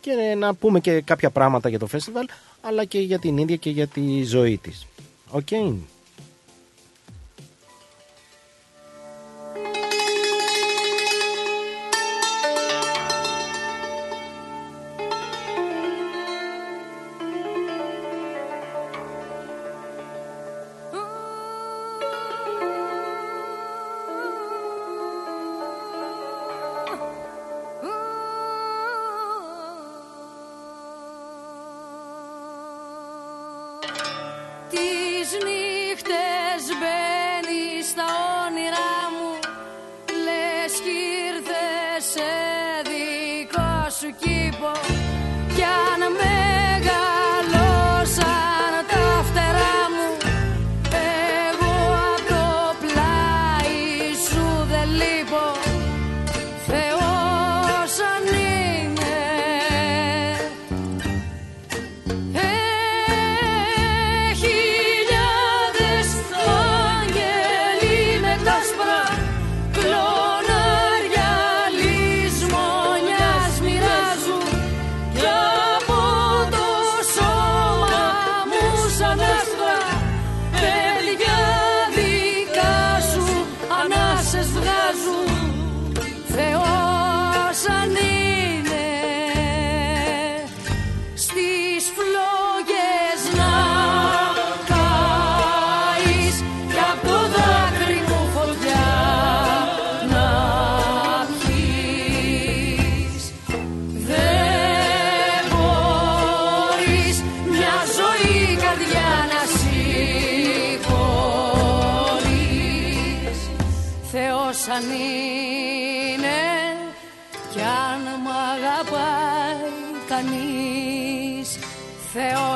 και 0.00 0.34
να 0.38 0.54
πούμε 0.54 0.80
και 0.80 1.00
κάποια 1.00 1.30
πράγματα 1.30 1.68
για 1.68 1.78
το 1.78 1.86
φεστιβάλ 1.86 2.26
αλλά 2.60 2.84
και 2.84 2.98
για 2.98 3.18
την 3.18 3.38
ίδια 3.38 3.56
και 3.56 3.70
για 3.70 3.86
τη 3.86 4.22
ζωή 4.22 4.58
της. 4.58 4.86
Οκ. 5.30 5.46
Τις 5.46 5.72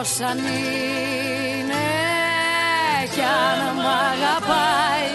αν 0.02 0.38
είναι 0.38 1.84
κι 3.14 3.20
αν 3.20 3.74
μ' 3.76 3.86
αγαπάει 4.12 5.11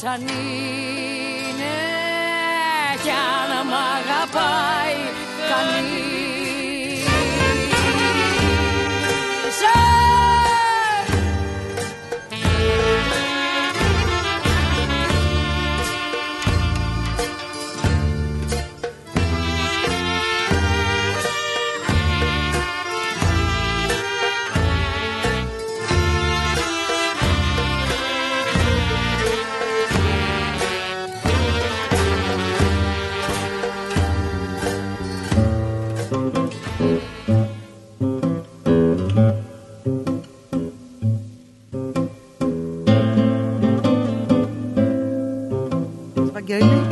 Θεός 0.00 0.12
αν 0.12 0.20
είναι. 0.20 1.76
Κι 3.02 3.10
αν 3.10 3.66
μ' 3.66 3.74
αγαπάει 3.98 4.87
Βαγγέλη, 46.48 46.86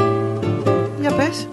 για 1.00 1.12
πες. 1.12 1.48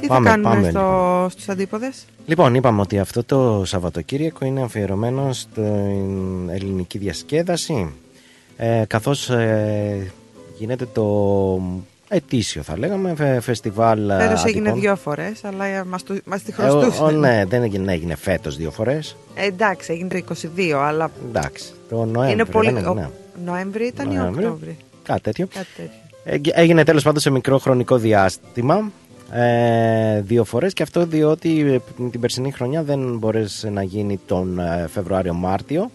Τι 0.00 0.06
Πάμε, 0.06 0.28
θα 0.28 0.34
κάνουμε 0.34 0.54
πάμε, 0.54 0.70
στο, 0.70 1.26
στους 1.30 1.48
αντίποδες; 1.48 2.04
Λοιπόν, 2.26 2.54
είπαμε 2.54 2.80
ότι 2.80 2.98
αυτό 2.98 3.24
το 3.24 3.62
Σαββατοκύριακο 3.64 4.44
είναι 4.44 4.62
αφιερωμένο 4.62 5.32
στην 5.32 6.48
ελληνική 6.50 6.98
διασκέδαση 6.98 7.92
ε, 8.56 8.82
καθώς 8.86 9.30
ε, 9.30 10.12
γίνεται 10.58 10.86
το 10.92 11.60
ετήσιο 12.08 12.62
θα 12.62 12.78
λέγαμε 12.78 13.14
φε- 13.16 13.40
φεστιβάλ 13.42 14.10
ε, 14.10 14.18
Φέτος 14.20 14.44
έγινε 14.44 14.58
Αττικών. 14.68 14.80
δύο 14.80 14.96
φορές, 14.96 15.44
αλλά 15.44 15.64
ε, 15.64 15.84
μας, 15.84 16.02
το, 16.02 16.16
μας 16.24 16.42
τη 16.42 16.52
Ε, 16.58 16.62
ο- 16.62 16.70
χρωστούσαν. 16.70 17.06
ο, 17.06 17.10
ναι, 17.18 17.44
δεν 17.48 17.62
έγινε, 17.62 17.92
έγινε 17.92 18.16
φέτος 18.16 18.56
δύο 18.56 18.70
φορές 18.70 19.16
Ε, 19.34 19.46
εντάξει, 19.46 19.92
έγινε 19.92 20.08
το 20.20 20.34
22, 20.56 20.70
αλλά 20.70 21.10
Εντάξει, 21.28 21.72
το 21.88 22.04
Νοέμβρη 22.04 22.32
είναι 22.32 22.44
πολύ... 22.44 22.66
δεν 22.66 22.76
έγινε, 22.76 22.94
ναι. 22.94 23.04
ο- 23.06 23.10
Νοέμβρη 23.44 23.86
ήταν 23.86 24.10
ή 24.10 24.14
Νοέμβρη. 24.14 24.44
Οκτώβρη; 24.44 24.76
Κάτι 25.02 25.20
τέτοιο 25.20 25.46
Κάτι 25.54 25.66
τέτοιο. 25.76 25.90
Εγ- 26.28 26.50
Έγινε 26.54 26.84
τέλος 26.84 27.02
πάντων 27.02 27.20
σε 27.20 27.30
μικρό 27.30 27.58
χρονικό 27.58 27.96
διάστημα 27.96 28.90
ε, 29.32 30.20
δύο 30.20 30.44
φορές 30.44 30.72
και 30.72 30.82
αυτό 30.82 31.06
διότι 31.06 31.60
ε, 31.98 32.04
την 32.10 32.20
περσινή 32.20 32.50
χρονιά 32.50 32.82
δεν 32.82 33.16
μπορέσε 33.18 33.70
να 33.70 33.82
γίνει 33.82 34.20
τον 34.26 34.58
ε, 34.58 34.86
Φεβρουάριο-Μάρτιο 34.92 35.90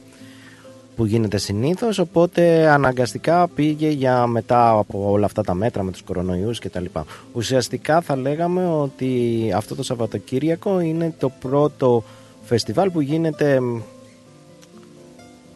που 0.95 1.05
γίνεται 1.05 1.37
συνήθως 1.37 1.99
οπότε 1.99 2.67
αναγκαστικά 2.69 3.47
πήγε 3.47 3.89
για 3.89 4.27
μετά 4.27 4.69
από 4.69 5.11
όλα 5.11 5.25
αυτά 5.25 5.43
τα 5.43 5.53
μέτρα 5.53 5.83
με 5.83 5.91
τους 5.91 6.01
κορονοϊούς 6.01 6.59
και 6.59 6.69
τα 6.69 6.79
λοιπά. 6.79 7.05
Ουσιαστικά 7.33 8.01
θα 8.01 8.15
λέγαμε 8.15 8.65
ότι 8.67 9.09
αυτό 9.55 9.75
το 9.75 9.83
Σαββατοκύριακο 9.83 10.79
είναι 10.79 11.13
το 11.19 11.29
πρώτο 11.39 12.03
φεστιβάλ 12.43 12.89
που 12.91 13.01
γίνεται 13.01 13.59
μ, 13.61 13.79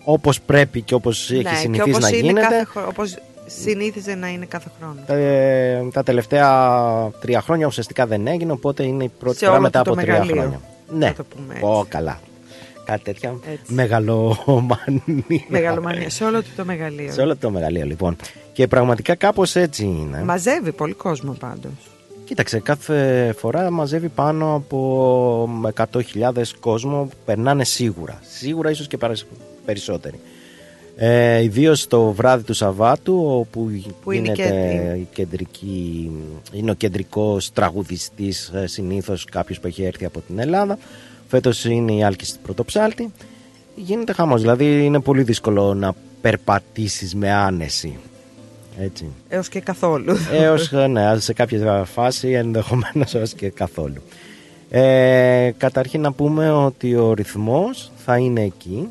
όπως 0.04 0.42
πρέπει 0.42 0.82
και 0.82 0.94
όπως 0.94 1.32
έχει 1.32 1.44
Ναι, 1.44 1.50
και 1.50 1.56
συνηθίσει 1.56 1.90
όπως 1.90 2.02
να 2.02 2.08
είναι 2.10 2.18
γίνεται 2.28 2.42
Κάθε, 2.42 2.64
χρο- 2.64 2.88
όπως 2.88 3.18
συνήθιζε 3.46 4.16
να 4.16 4.28
είναι 4.28 4.46
κάθε 4.46 4.70
χρόνο. 4.80 4.96
τα, 5.06 5.14
ε, 5.14 5.88
τα 5.94 6.04
τελευταία 6.04 7.12
τρία 7.22 7.42
χρόνια 7.42 7.68
ουσιαστικά 7.68 8.06
δεν 8.08 8.28
έγινε, 8.28 8.52
οπότε 8.52 8.84
είναι 8.84 9.04
η 9.04 9.12
πρώτη 9.20 9.38
Σε 9.38 9.46
φορά 9.46 9.52
όλο 9.58 9.62
μετά 9.66 9.82
το 9.82 9.92
από 9.92 10.02
τρία 10.02 10.12
μεγαλείο. 10.14 10.36
χρόνια. 10.42 10.60
Ναι, 10.98 11.06
Να 11.06 11.14
το 11.14 11.24
πούμε 11.24 11.54
έτσι. 11.54 11.66
Ω, 11.66 11.86
καλά. 11.90 12.20
Κάτι 12.86 13.04
τέτοια 13.04 13.36
Έτσι. 13.52 13.74
μεγαλομανία. 13.74 15.24
Μεγαλομανία, 15.48 16.10
σε 16.10 16.24
όλο 16.24 16.42
του 16.42 16.50
το 16.56 16.66
μεγαλείο. 16.66 17.12
Σε 17.12 17.22
όλο 17.22 17.36
το 17.36 17.50
μεγαλείο, 17.50 17.86
λοιπόν. 17.86 18.16
Και 18.54 18.68
πραγματικά 18.68 19.16
κάπως 19.16 19.56
έτσι 19.56 19.84
είναι. 19.84 20.24
Μαζεύει 20.24 20.72
πολύ 20.72 20.94
κόσμο 20.94 21.32
πάντως. 21.40 21.72
Κοίταξε, 22.26 22.60
κάθε 22.60 23.34
φορά 23.38 23.70
μαζεύει 23.72 24.08
πάνω 24.10 24.56
από 24.56 25.50
100.000 25.76 26.56
κόσμο 26.60 27.04
που 27.04 27.16
περνάνε 27.26 27.64
σίγουρα. 27.64 28.20
Σίγουρα 28.38 28.70
ίσως 28.70 28.88
και 28.88 28.98
παρασ- 28.98 29.26
περισσότεροι. 29.66 30.20
Ε, 30.98 31.42
Ιδίως 31.44 31.88
το 31.88 32.12
βράδυ 32.12 32.44
του 32.44 32.54
Σαββάτου, 32.54 33.26
όπου 33.26 33.72
Που 34.04 34.12
είναι 34.12 34.32
γίνεται 34.32 34.50
και- 34.94 35.00
η 35.00 35.08
κεντρική, 35.14 36.12
είναι 36.52 36.72
ο 36.72 36.74
κεντρικός 36.74 37.52
τραγουδιστής 37.54 38.52
ε, 38.54 38.68
συνήθως 38.68 39.26
κάποιος 39.26 39.60
που 39.60 39.68
έχει 39.68 39.84
έρθει 39.84 40.06
από 40.06 40.20
την 40.28 40.40
Ελλάδα. 40.40 40.78
Φέτος 41.28 41.66
είναι 41.66 41.92
η 41.94 42.04
Άλκης 42.04 42.28
στην 42.28 42.42
Πρωτοψάλτη. 42.42 43.12
Γίνεται 43.76 44.14
χαμός, 44.14 44.42
δηλαδή 44.42 44.86
είναι 44.86 45.00
πολύ 45.00 45.24
δύσκολο 45.24 45.74
να 45.74 45.94
περπατήσεις 46.22 47.16
με 47.16 47.32
άνεση. 47.32 47.98
Έτσι. 48.80 49.06
Έως 49.30 49.50
και 49.50 49.60
καθόλου. 49.60 50.16
Έως, 50.32 50.72
ναι, 50.90 51.20
σε 51.20 51.34
κάποια 51.34 51.84
φάση 51.86 52.30
ενδεχομένως 52.32 53.16
έως 53.16 53.34
και 53.34 53.50
καθόλου. 53.50 54.02
Ε, 54.70 55.52
καταρχήν 55.58 56.02
να 56.02 56.12
πούμε 56.12 56.52
ότι 56.52 56.96
ο 56.96 57.14
ρυθμός 57.14 57.92
θα 58.06 58.18
είναι 58.18 58.42
εκεί. 58.42 58.88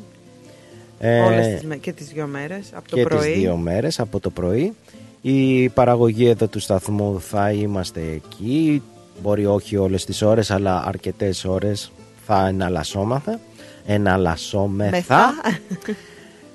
Ε, 0.99 1.19
Όλες 1.21 1.47
τις, 1.47 1.63
με- 1.63 1.75
και 1.75 1.91
τις 1.93 2.07
δύο 2.07 2.27
μέρες, 2.27 2.69
από 2.75 2.89
το 2.89 2.95
και 2.95 3.03
πρωί. 3.03 3.31
τις 3.31 3.39
δύο 3.41 3.55
μέρες 3.55 3.99
από 3.99 4.19
το 4.19 4.29
πρωί. 4.29 4.73
Η 5.21 5.69
παραγωγή 5.69 6.27
εδώ 6.27 6.47
του 6.47 6.59
σταθμού 6.59 7.21
θα 7.21 7.51
είμαστε 7.51 8.01
εκεί. 8.01 8.81
Μπορεί 9.21 9.45
όχι 9.45 9.77
όλες 9.77 10.05
τις 10.05 10.21
ώρες, 10.21 10.51
αλλά 10.51 10.83
αρκετές 10.85 11.45
ώρες 11.45 11.91
θα 12.25 12.47
εναλλασσόμαστε. 12.47 13.39
Εναλλασσόμεθα. 13.85 14.89
Μεθά. 14.95 15.33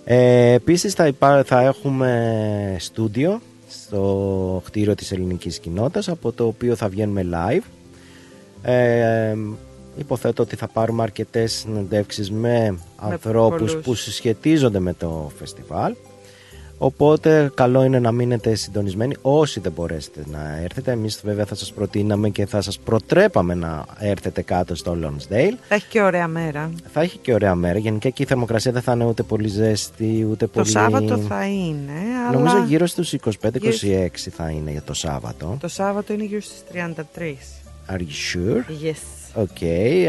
Ε, 0.05 0.53
επίσης 0.53 0.95
θα, 0.95 1.07
υπά- 1.07 1.47
θα 1.47 1.61
έχουμε 1.61 2.77
στούντιο 2.79 3.41
στο 3.69 4.62
κτίριο 4.65 4.95
της 4.95 5.12
ελληνικής 5.12 5.59
κοινότητας 5.59 6.09
από 6.09 6.33
το 6.33 6.47
οποίο 6.47 6.75
θα 6.77 6.89
βγαίνουμε 6.89 7.27
live. 7.33 7.62
Ε, 8.62 9.35
υποθέτω 9.97 10.43
ότι 10.43 10.57
θα 10.57 10.69
πάρουμε 10.69 11.03
αρκετές 11.03 11.53
συνεντεύξεις 11.53 12.31
με 12.31 12.79
ανθρώπους 12.97 13.71
πολλούς. 13.71 13.85
που 13.85 13.95
συσχετίζονται 13.95 14.79
με 14.79 14.93
το 14.95 15.31
φεστιβάλ. 15.39 15.95
Οπότε 16.83 17.51
καλό 17.55 17.83
είναι 17.85 17.99
να 17.99 18.12
μείνετε 18.12 18.55
συντονισμένοι 18.55 19.15
όσοι 19.23 19.61
δεν 19.61 19.73
μπορέσετε 19.73 20.23
να 20.33 20.59
έρθετε. 20.62 20.91
Εμείς 20.91 21.21
βέβαια 21.25 21.45
θα 21.45 21.55
σας 21.55 21.73
προτείναμε 21.73 22.29
και 22.29 22.47
θα 22.47 22.61
σας 22.61 22.79
προτρέπαμε 22.79 23.55
να 23.55 23.85
έρθετε 23.99 24.43
κάτω 24.43 24.75
στο 24.75 24.97
Lonsdale. 25.03 25.55
Θα 25.69 25.75
έχει 25.75 25.87
και 25.89 26.03
ωραία 26.03 26.27
μέρα. 26.29 26.71
Θα 26.93 27.01
έχει 27.01 27.19
και 27.19 27.33
ωραία 27.35 27.55
μέρα. 27.55 27.79
Γενικά 27.79 28.09
εκεί 28.09 28.23
η 28.23 28.25
θερμοκρασία 28.25 28.73
δεν 28.73 28.83
θα 28.83 28.93
είναι 28.93 29.05
ούτε 29.05 29.23
πολύ 29.23 29.49
ζέστη, 29.49 30.27
ούτε 30.31 30.45
Το 30.47 30.51
πολύ. 30.53 30.69
Σάββατο 30.69 31.17
θα 31.19 31.45
είναι, 31.47 31.93
αλλά 32.29 32.39
Νομίζω 32.39 32.65
γύρω 32.67 32.87
στους 32.87 33.12
25-26 33.12 33.21
Γύρω- 33.61 34.09
θα 34.37 34.51
είναι 34.51 34.71
για 34.71 34.83
το 34.83 34.95
Σάββατο. 34.95 35.57
το 35.61 35.69
Σάββατο 35.69 36.12
είναι 36.12 36.25
γύρω 36.25 36.41
στις 36.41 36.62
33. 36.73 37.37
Are 37.93 37.99
you 37.99 38.37
sure? 38.37 38.87
Yes. 38.87 39.03
OK, 39.35 39.62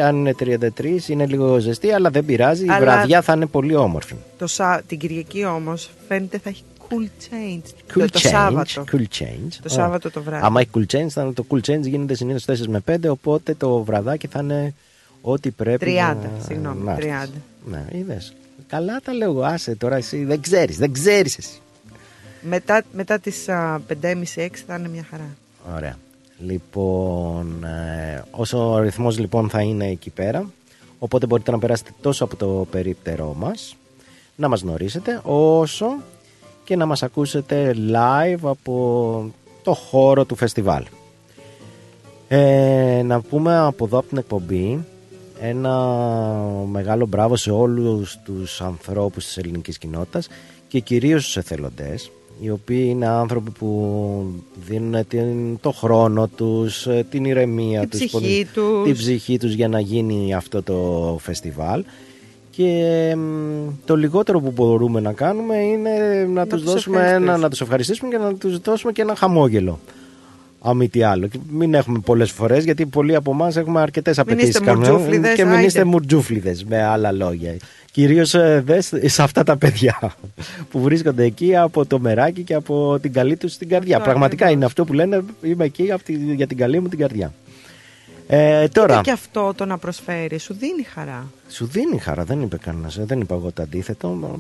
αν 0.04 0.16
είναι 0.16 0.36
33 0.78 1.08
είναι 1.08 1.26
λίγο 1.26 1.60
ζεστή, 1.60 1.92
αλλά 1.92 2.10
δεν 2.10 2.26
πειράζει. 2.26 2.66
Η 2.66 2.70
Αλλά- 2.70 2.80
βραδιά 2.80 3.22
θα 3.22 3.34
είναι 3.34 3.46
πολύ 3.46 3.76
όμορφη. 3.76 4.16
Το 4.38 4.48
Σα... 4.48 4.82
Την 4.82 5.00
Κυριακή 5.00 5.46
όμως 5.46 5.90
φαίνεται 6.08 6.38
θα 6.38 6.50
έχει 6.50 6.64
cool 6.90 7.04
change. 7.30 7.62
Cool 7.98 8.00
το, 8.00 8.06
το 8.10 8.20
change. 8.24 8.30
Σάββατο. 8.30 8.84
Cool 8.92 9.02
change. 9.20 9.50
Το 9.52 9.66
Ω. 9.66 9.70
Σάββατο 9.70 10.12
το 10.12 10.22
βράδυ. 10.24 10.46
Άμα 10.46 10.60
έχει 10.60 10.70
cool 10.74 10.96
change, 10.96 11.08
θα 11.10 11.22
είναι 11.22 11.34
το 11.34 11.46
cool 11.50 11.60
change 11.68 11.82
γίνεται 11.82 12.14
συνήθως 12.14 12.60
4 12.62 12.66
με 12.68 12.82
5, 12.92 12.96
οπότε 13.10 13.54
το 13.54 13.84
βραδάκι 13.84 14.28
θα 14.28 14.40
είναι 14.40 14.74
ό,τι 15.22 15.52
πρέπει. 15.52 15.86
30, 15.86 16.16
να- 16.16 16.44
συγγνώμη, 16.46 16.84
να 16.84 16.92
έρθεις. 16.92 17.12
30. 17.12 17.28
Ναι, 17.66 17.86
είδες. 17.92 18.34
Καλά 18.68 19.00
τα 19.04 19.14
λέω, 19.14 19.42
άσε 19.44 19.76
τώρα 19.76 19.96
εσύ, 19.96 20.24
δεν 20.24 20.42
ξέρεις, 20.42 20.78
δεν 20.78 20.92
ξέρεις 20.94 21.38
εσύ. 21.38 21.60
Μετά, 22.42 22.82
μετά 22.94 23.20
τις 23.20 23.46
5.30-6 23.48 24.64
θα 24.68 24.76
είναι 24.76 24.90
μια 24.90 25.06
χαρά. 25.10 25.28
Ωραία. 25.76 25.98
Λοιπόν, 26.46 27.64
ε, 27.64 28.24
όσο 28.32 28.72
ο 28.72 28.80
ρυθμός 28.80 29.20
λοιπόν 29.20 29.50
θα 29.50 29.62
είναι 29.62 29.88
εκεί 29.88 30.10
πέρα, 30.10 30.52
οπότε 31.00 31.26
μπορείτε 31.26 31.52
να 31.52 31.60
περάσετε 31.60 31.92
τόσο 32.02 32.24
από 32.24 32.36
το 32.36 32.68
περίπτερό 32.72 33.36
μας, 33.38 33.76
να 34.36 34.48
μας 34.48 34.62
γνωρίσετε, 34.62 35.22
όσο 35.24 35.86
και 36.64 36.76
να 36.76 36.86
μας 36.86 37.04
ακούσετε 37.04 37.76
live 37.92 38.40
από 38.42 39.32
το 39.64 39.74
χώρο 39.74 40.26
του 40.26 40.36
φεστιβάλ. 40.36 40.84
Ε, 42.28 43.02
να 43.06 43.22
πούμε 43.22 43.58
από 43.58 43.86
εδώ 43.86 43.98
από 43.98 44.08
την 44.08 44.18
εκπομπή 44.18 44.86
ένα 45.40 45.96
μεγάλο 46.72 47.06
μπράβο 47.06 47.36
σε 47.36 47.52
όλους 47.52 48.18
τους 48.24 48.62
ανθρώπους 48.62 49.26
της 49.26 49.38
ελληνικής 49.38 49.78
κοινότητας 49.78 50.28
και 50.68 50.80
κυρίως 50.80 51.22
στους 51.22 51.38
εθελοντές 51.38 52.12
οι 52.44 52.50
οποίοι 52.50 52.88
είναι 52.90 53.08
άνθρωποι 53.08 53.52
που 53.52 54.24
δίνουν 54.68 55.08
την, 55.08 55.60
το 55.62 55.72
χρόνο 55.72 56.28
τους, 56.28 56.88
ε, 56.88 57.06
την 57.10 57.26
ηρεμία 57.26 57.80
Την 57.80 57.90
τους, 57.90 58.00
ψυχή 58.06 58.48
που- 58.54 58.62
τους. 58.62 58.84
την 58.86 58.94
ψυχή 58.94 59.38
τους 59.40 59.54
για 59.54 59.68
να 59.68 59.80
γίνει 59.80 60.34
αυτό 60.34 60.64
το 60.64 61.18
φεστιβάλ 61.22 61.84
και 62.50 63.14
μ, 63.18 63.70
το 63.86 63.96
λιγότερο 63.96 64.40
που 64.40 64.52
μπορούμε 64.52 65.00
να 65.00 65.14
κάνουμε 65.14 65.56
είναι 65.58 65.90
να, 66.34 66.48
τους 66.48 66.62
τους 66.62 66.72
δώσουμε 66.72 66.96
ευχαριστήσουμε. 66.98 67.32
ένα, 67.32 67.38
να 67.42 67.50
τους 67.50 67.62
ευχαριστήσουμε 67.62 68.10
και 68.10 68.18
να 68.18 68.34
τους 68.36 68.58
δώσουμε 68.60 68.92
και 68.92 69.02
ένα 69.02 69.16
χαμόγελο. 69.16 69.80
Αν 70.64 70.78
μη 70.78 70.90
τι 70.90 71.04
άλλο. 71.04 71.28
Και 71.28 71.40
μην 71.50 71.74
έχουμε 71.74 72.00
πολλές 72.00 72.32
φορές, 72.32 72.64
γιατί 72.64 72.86
πολλοί 72.86 73.16
από 73.16 73.32
εμάς 73.32 73.56
έχουμε 73.56 73.82
αρκετές 73.82 74.20
απαιτήσεις. 74.20 74.50
είστε 74.50 74.76
μουρτζούφλιδες, 74.76 75.36
Και 75.36 75.44
μην 75.44 75.54
άιντε. 75.54 75.66
είστε 75.66 75.84
μουρτζούφλιδες, 75.84 76.64
με 76.64 76.84
άλλα 76.84 77.12
λόγια. 77.12 77.56
Κυρίως 77.92 78.36
σε 79.06 79.22
αυτά 79.24 79.44
τα 79.44 79.58
παιδιά 79.58 80.00
που 80.72 80.82
βρίσκονται 80.82 81.24
εκεί 81.24 81.56
από 81.56 81.86
το 81.86 82.00
μεράκι 82.00 82.42
και 82.44 82.54
από 82.54 83.00
την 83.02 83.14
καλή 83.14 83.36
τους 83.38 83.58
την 83.58 83.70
καρδιά. 83.70 83.96
Αυτό 83.98 84.10
Πραγματικά 84.10 84.36
ακριβώς. 84.46 84.56
είναι 84.56 84.66
αυτό 84.66 84.86
που 84.86 84.94
λένε, 84.94 85.24
είμαι 85.42 85.66
εκεί 85.66 85.92
από 85.92 86.04
τη- 86.04 86.14
για 86.14 86.48
την 86.48 86.58
καλή 86.58 86.80
μου 86.80 86.88
την 86.88 87.00
καρδιά. 87.00 87.34
Ε, 88.28 88.68
τώρα, 88.68 89.02
Και 89.04 89.12
αυτό 89.12 89.54
το 89.56 89.66
να 89.66 89.78
προσφέρει 89.78 90.38
σου 90.40 90.54
δίνει 90.60 90.84
χαρά. 90.84 91.26
σου 91.50 91.66
δίνει 91.66 91.98
χαρά, 91.98 92.24
δεν 92.24 92.42
είπε 92.42 92.58
κανένας, 92.58 93.00
δεν 93.06 93.20
είπα 93.20 93.36
εγώ 93.36 93.52
το 93.52 93.62
αντίθετο. 93.62 94.40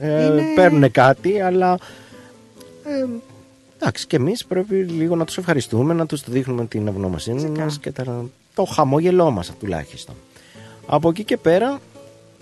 Ε, 0.00 0.24
Είναι- 0.24 0.42
Παίρνουν 0.54 0.90
κάτι, 0.90 1.40
αλλά. 1.40 1.78
Ε, 2.84 3.04
εντάξει, 3.80 4.06
και 4.06 4.16
εμείς 4.16 4.44
πρέπει 4.44 4.74
λίγο 4.74 5.16
να 5.16 5.24
τους 5.24 5.38
ευχαριστούμε, 5.38 5.94
να 5.94 6.06
τους 6.06 6.22
δείχνουμε 6.26 6.66
την 6.66 6.86
ευγνωμοσύνη 6.86 7.40
Φυσικά. 7.40 7.64
μας 7.64 7.78
και 7.78 7.92
τα, 7.92 8.24
το 8.54 8.64
χαμόγελό 8.64 9.30
μας 9.30 9.52
τουλάχιστον. 9.60 10.14
Από 10.86 11.08
εκεί 11.08 11.24
και 11.24 11.36
πέρα, 11.36 11.78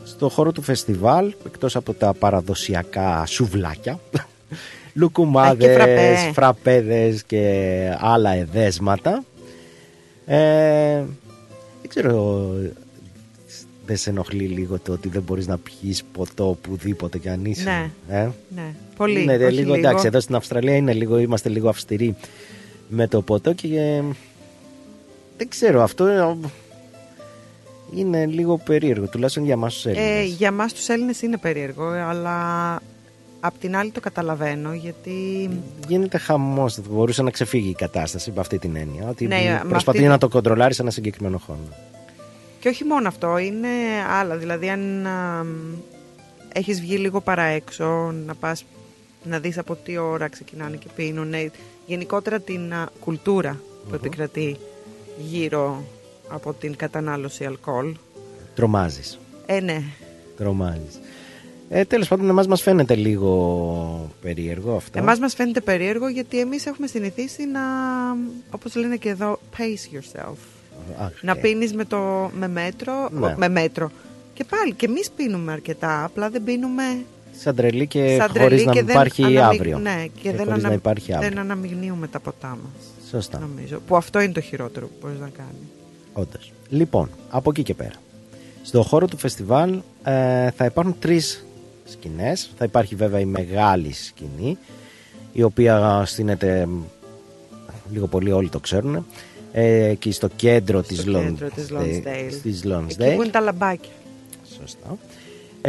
στο 0.04 0.28
χώρο 0.28 0.52
του 0.52 0.62
φεστιβάλ, 0.62 1.34
εκτός 1.46 1.76
από 1.76 1.92
τα 1.94 2.14
παραδοσιακά 2.14 3.26
σουβλάκια, 3.26 3.98
και 4.10 4.20
λουκουμάδες, 4.94 5.74
φραπέ. 5.74 6.30
φραπέδες 6.32 7.22
και 7.22 7.96
άλλα 8.00 8.30
εδέσματα, 8.34 9.24
ε, 10.26 11.04
δεν 11.80 11.88
ξέρω, 11.88 12.48
δεν 13.86 13.96
σε 13.96 14.10
ενοχλεί 14.10 14.44
λίγο 14.44 14.78
το 14.78 14.92
ότι 14.92 15.08
δεν 15.08 15.22
μπορείς 15.22 15.46
να 15.46 15.58
πιείς 15.58 16.04
ποτό 16.12 16.48
οπουδήποτε 16.48 17.18
κι 17.18 17.28
αν 17.28 17.44
είσαι. 17.44 17.62
Ναι. 18.08 18.16
Ε; 18.16 18.30
Ναι, 18.54 18.74
πολύ. 18.96 19.22
Είναι 19.22 19.34
όχι 19.44 19.54
λίγο, 19.54 19.74
εντάξει, 19.74 20.06
εδώ 20.06 20.20
στην 20.20 20.34
Αυστραλία 20.34 20.76
είναι 20.76 20.92
λίγο, 20.92 21.18
είμαστε 21.18 21.48
λίγο 21.48 21.68
αυστηροί 21.68 22.14
με 22.88 23.06
το 23.08 23.22
ποτό 23.22 23.52
και 23.52 23.66
ε, 23.80 24.02
δεν 25.36 25.48
ξέρω, 25.48 25.82
αυτό 25.82 26.06
ε, 26.06 26.36
είναι 27.94 28.26
λίγο 28.26 28.56
περίεργο, 28.58 29.06
τουλάχιστον 29.06 29.44
για 29.44 29.52
εμάς 29.52 29.74
τους 29.74 29.86
Ε, 29.86 29.90
Έλληνες. 29.90 30.24
για 30.36 30.52
μας 30.52 30.72
τους 30.72 30.88
Έλληνες 30.88 31.22
είναι 31.22 31.36
περίεργο, 31.38 31.84
αλλά 31.84 32.36
απ' 33.40 33.58
την 33.58 33.76
άλλη 33.76 33.90
το 33.90 34.00
καταλαβαίνω, 34.00 34.72
γιατί 34.72 35.48
Γίνεται 35.88 36.18
χαμός, 36.18 36.74
θα 36.74 36.82
μπορούσε 36.90 37.22
να 37.22 37.30
ξεφύγει 37.30 37.68
η 37.68 37.74
κατάσταση 37.74 38.32
με 38.34 38.40
αυτή 38.40 38.58
την 38.58 38.76
έννοια, 38.76 39.08
ότι 39.08 39.26
Ναι, 39.26 39.60
με 39.62 39.68
προσπαθεί 39.68 39.98
αυτή 39.98 40.08
να 40.08 40.14
τη- 40.14 40.20
το 40.20 40.28
κοντρολάρεις 40.28 40.76
σε 40.76 40.82
ένα 40.82 40.90
συγκεκριμένο 40.90 41.38
χρόνο. 41.38 41.60
Και 42.60 42.68
όχι 42.68 42.84
μόνο 42.84 43.08
αυτό, 43.08 43.38
είναι 43.38 43.68
άλλα. 44.20 44.36
Δηλαδή, 44.36 44.68
αν 44.68 45.06
α, 45.06 45.44
μ, 45.44 45.74
έχεις 46.52 46.80
βγει 46.80 46.96
λίγο 46.96 47.20
παρά 47.20 47.42
έξω, 47.42 48.14
να 48.26 48.34
πας 48.34 48.64
να 49.28 49.38
δεις 49.38 49.58
από 49.58 49.74
τι 49.84 49.96
ώρα 49.96 50.28
ξεκινάνε 50.28 50.76
και 50.76 50.86
πίνουν, 50.96 51.32
ε, 51.34 51.50
γενικότερα 51.86 52.40
την 52.40 52.72
α, 52.72 52.88
κουλτούρα 53.00 53.60
που 53.88 53.94
επικρατεί 53.94 54.56
γύρω 55.18 55.82
από 56.28 56.52
την 56.52 56.76
κατανάλωση 56.76 57.44
αλκοόλ. 57.44 57.94
Τρομάζεις, 58.54 59.18
Ε, 59.46 59.60
ναι. 59.60 59.82
τρομάζεις. 60.36 61.00
Ε, 61.68 61.84
τέλος 61.84 62.08
πάντων, 62.08 62.28
εμάς 62.28 62.46
μας 62.46 62.62
φαίνεται 62.62 62.94
λίγο 62.94 64.10
περίεργο 64.22 64.76
αυτό. 64.76 64.98
Εμάς 64.98 65.18
μας 65.18 65.34
φαίνεται 65.34 65.60
περίεργο 65.60 66.08
γιατί 66.08 66.40
εμείς 66.40 66.66
έχουμε 66.66 66.86
συνηθίσει 66.86 67.44
να, 67.46 67.60
όπως 68.50 68.74
λένε 68.74 68.96
και 68.96 69.08
εδώ, 69.08 69.38
pace 69.56 69.94
yourself. 69.96 70.34
Αχ, 71.00 71.22
Να 71.22 71.32
ε, 71.32 71.34
πίνεις 71.34 71.74
με, 71.74 71.84
το, 71.84 72.30
με 72.38 72.48
μέτρο, 72.48 73.08
Ναι. 73.12 73.34
με 73.36 73.48
μέτρο. 73.48 73.90
Και 74.34 74.44
πάλι, 74.44 74.72
και 74.74 74.86
εμείς 74.86 75.10
πίνουμε 75.10 75.52
αρκετά, 75.52 76.04
απλά 76.04 76.30
δεν 76.30 76.44
πίνουμε 76.44 76.82
Σαν 77.40 77.54
τρελή 77.54 77.86
και 77.86 78.16
σαν 78.18 78.28
χωρίς 78.28 78.42
τρελή 78.48 78.64
να 78.64 78.72
και 78.72 78.82
δεν 78.82 78.94
υπάρχει 78.94 79.22
αναμειγ- 79.22 79.44
αύριο. 79.44 79.78
Ναι, 79.78 80.04
και, 80.22 80.32
δεν, 80.32 80.46
χωρίς 80.46 80.62
να 80.62 80.72
υπάρχει 80.72 81.12
αύριο. 81.12 81.28
δεν 81.28 81.38
αναμειγνύουμε 81.38 82.08
τα 82.08 82.20
ποτά 82.20 82.48
μας, 82.48 82.82
Σωστά. 83.10 83.38
νομίζω. 83.38 83.80
Που 83.86 83.96
αυτό 83.96 84.20
είναι 84.20 84.32
το 84.32 84.40
χειρότερο 84.40 84.86
που 84.86 84.92
μπορείς 85.00 85.18
να 85.20 85.28
κάνεις. 85.28 85.60
Όντως. 86.12 86.52
Λοιπόν, 86.68 87.10
από 87.30 87.50
εκεί 87.50 87.62
και 87.62 87.74
πέρα. 87.74 87.94
Στο 88.62 88.82
χώρο 88.82 89.06
του 89.06 89.16
φεστιβάλ 89.16 89.70
ε, 90.04 90.50
θα 90.50 90.64
υπάρχουν 90.64 90.96
τρεις 90.98 91.44
σκηνές. 91.84 92.50
Θα 92.58 92.64
υπάρχει 92.64 92.94
βέβαια 92.94 93.20
η 93.20 93.24
μεγάλη 93.24 93.92
σκηνή, 93.92 94.58
η 95.32 95.42
οποία 95.42 96.02
στείνεται, 96.06 96.66
μ, 96.66 96.82
λίγο 97.92 98.06
πολύ 98.06 98.32
όλοι 98.32 98.48
το 98.48 98.60
ξέρουν, 98.60 99.06
ε, 99.52 99.84
εκεί 99.88 100.10
στο 100.12 100.28
κέντρο 100.36 100.82
της 100.82 100.98
Στο 101.00 101.12
Lon- 101.18 101.22
κέντρο 101.24 101.48
της 101.54 101.68
Lonsdale. 101.72 102.40
της 102.42 102.60
Εκεί 102.60 102.68
Lonsdale. 102.72 103.14
που 103.16 103.22
είναι 103.22 103.30
τα 103.32 103.40
λαμπάκια. 103.40 103.90
Σωστά. 104.60 104.98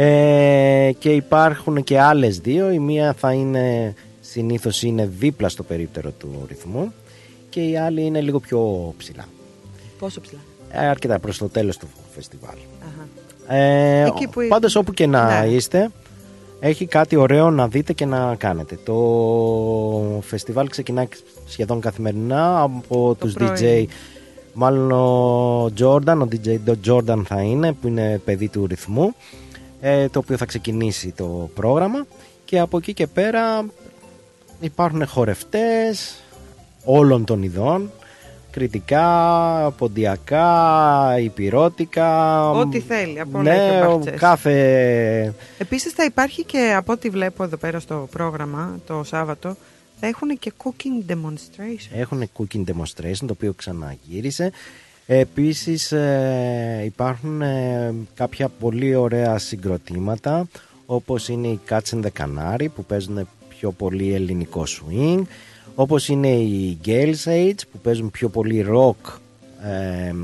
Ε, 0.00 0.90
και 0.98 1.10
υπάρχουν 1.12 1.84
και 1.84 1.98
άλλες 2.00 2.38
δύο. 2.38 2.70
Η 2.70 2.78
μία 2.78 3.12
θα 3.12 3.32
είναι 3.32 3.94
συνήθως 4.20 4.82
είναι 4.82 5.10
δίπλα 5.18 5.48
στο 5.48 5.62
περίπτερο 5.62 6.10
του 6.18 6.44
ρυθμού 6.48 6.92
και 7.50 7.60
η 7.60 7.76
άλλη 7.76 8.02
είναι 8.02 8.20
λίγο 8.20 8.40
πιο 8.40 8.92
ψηλά. 8.96 9.24
Πόσο 9.98 10.20
ψηλά; 10.20 10.38
Ε, 10.72 10.86
αρκετά 10.88 11.18
προς 11.18 11.38
το 11.38 11.48
τέλος 11.48 11.76
του 11.76 11.86
φεστιβάλ. 12.14 12.56
Αχα. 12.80 13.56
Ε, 13.56 14.04
Εκεί 14.06 14.26
που- 14.28 14.46
Πάντως 14.48 14.76
όπου 14.76 14.92
και 14.92 15.06
να 15.06 15.40
Ναι. 15.40 15.46
είστε 15.48 15.90
έχει 16.60 16.86
κάτι 16.86 17.16
ωραίο 17.16 17.50
να 17.50 17.68
δείτε 17.68 17.92
και 17.92 18.04
να 18.04 18.34
κάνετε. 18.34 18.78
Το 18.84 18.94
φεστιβάλ 20.22 20.68
ξεκινάει 20.68 21.08
σχεδόν 21.46 21.80
καθημερινά 21.80 22.60
από 22.60 23.16
τους 23.20 23.32
πρωί. 23.32 23.48
DJ 23.60 23.84
Μάλλον 24.60 24.92
ο 24.92 25.64
Jordan, 25.80 26.18
ο 26.22 26.28
DJ 26.32 26.58
το 26.64 26.76
Jordan 26.86 27.22
θα 27.26 27.40
είναι 27.42 27.72
που 27.72 27.88
είναι 27.88 28.20
παιδί 28.24 28.48
του 28.48 28.66
ρυθμού 28.66 29.04
ε, 29.04 29.10
το 30.10 30.18
οποίο 30.18 30.36
θα 30.36 30.44
ξεκινήσει 30.44 31.12
το 31.16 31.50
πρόγραμμα 31.54 32.06
και 32.44 32.58
από 32.58 32.76
εκεί 32.76 32.94
και 32.94 33.06
πέρα 33.06 33.66
υπάρχουν 34.60 35.06
χορευτές 35.06 36.22
όλων 36.84 37.24
των 37.24 37.42
ειδών 37.42 37.90
κριτικά, 38.50 39.74
ποντιακά, 39.78 41.18
υπηρώτικα 41.20 42.50
Ό,τι 42.50 42.80
θέλει, 42.80 43.20
από 43.20 43.38
όλα 43.38 43.54
ναι, 43.54 43.66
έχει 43.66 43.86
ο 43.86 43.90
ο 43.90 43.96
μπαχτσές. 43.96 44.20
κάθε 44.20 45.34
Επίσης 45.58 45.92
θα 45.92 46.04
υπάρχει 46.04 46.44
και 46.44 46.74
από 46.76 46.92
ό,τι 46.92 47.08
βλέπω 47.08 47.42
εδώ 47.44 47.56
πέρα 47.56 47.80
στο 47.80 48.08
πρόγραμμα 48.10 48.80
το 48.86 49.02
Σάββατο 49.04 49.56
θα 50.00 50.06
έχουν 50.06 50.38
και 50.38 50.52
cooking 50.64 51.10
demonstration. 51.12 51.98
Έχουν 51.98 52.30
cooking 52.38 52.64
demonstration 52.64 53.26
το 53.26 53.32
οποίο 53.32 53.52
ξαναγύρισε. 53.52 54.52
Επίσης 55.10 55.92
ε, 55.92 56.82
υπάρχουν 56.84 57.42
ε, 57.42 57.94
κάποια 58.14 58.48
πολύ 58.48 58.94
ωραία 58.94 59.38
συγκροτήματα 59.38 60.48
όπως 60.86 61.28
είναι 61.28 61.46
οι 61.46 61.60
Cats 61.68 61.94
and 61.94 62.02
the 62.02 62.08
Canary 62.18 62.66
που 62.74 62.84
παίζουν 62.84 63.28
πιο 63.48 63.70
πολύ 63.70 64.14
ελληνικό 64.14 64.64
swing 64.66 65.22
όπως 65.74 66.08
είναι 66.08 66.28
οι 66.28 66.78
Gales 66.84 67.24
Age 67.24 67.60
που 67.72 67.78
παίζουν 67.82 68.10
πιο 68.10 68.28
πολύ 68.28 68.66
rock 68.70 69.18
ε, 69.62 70.14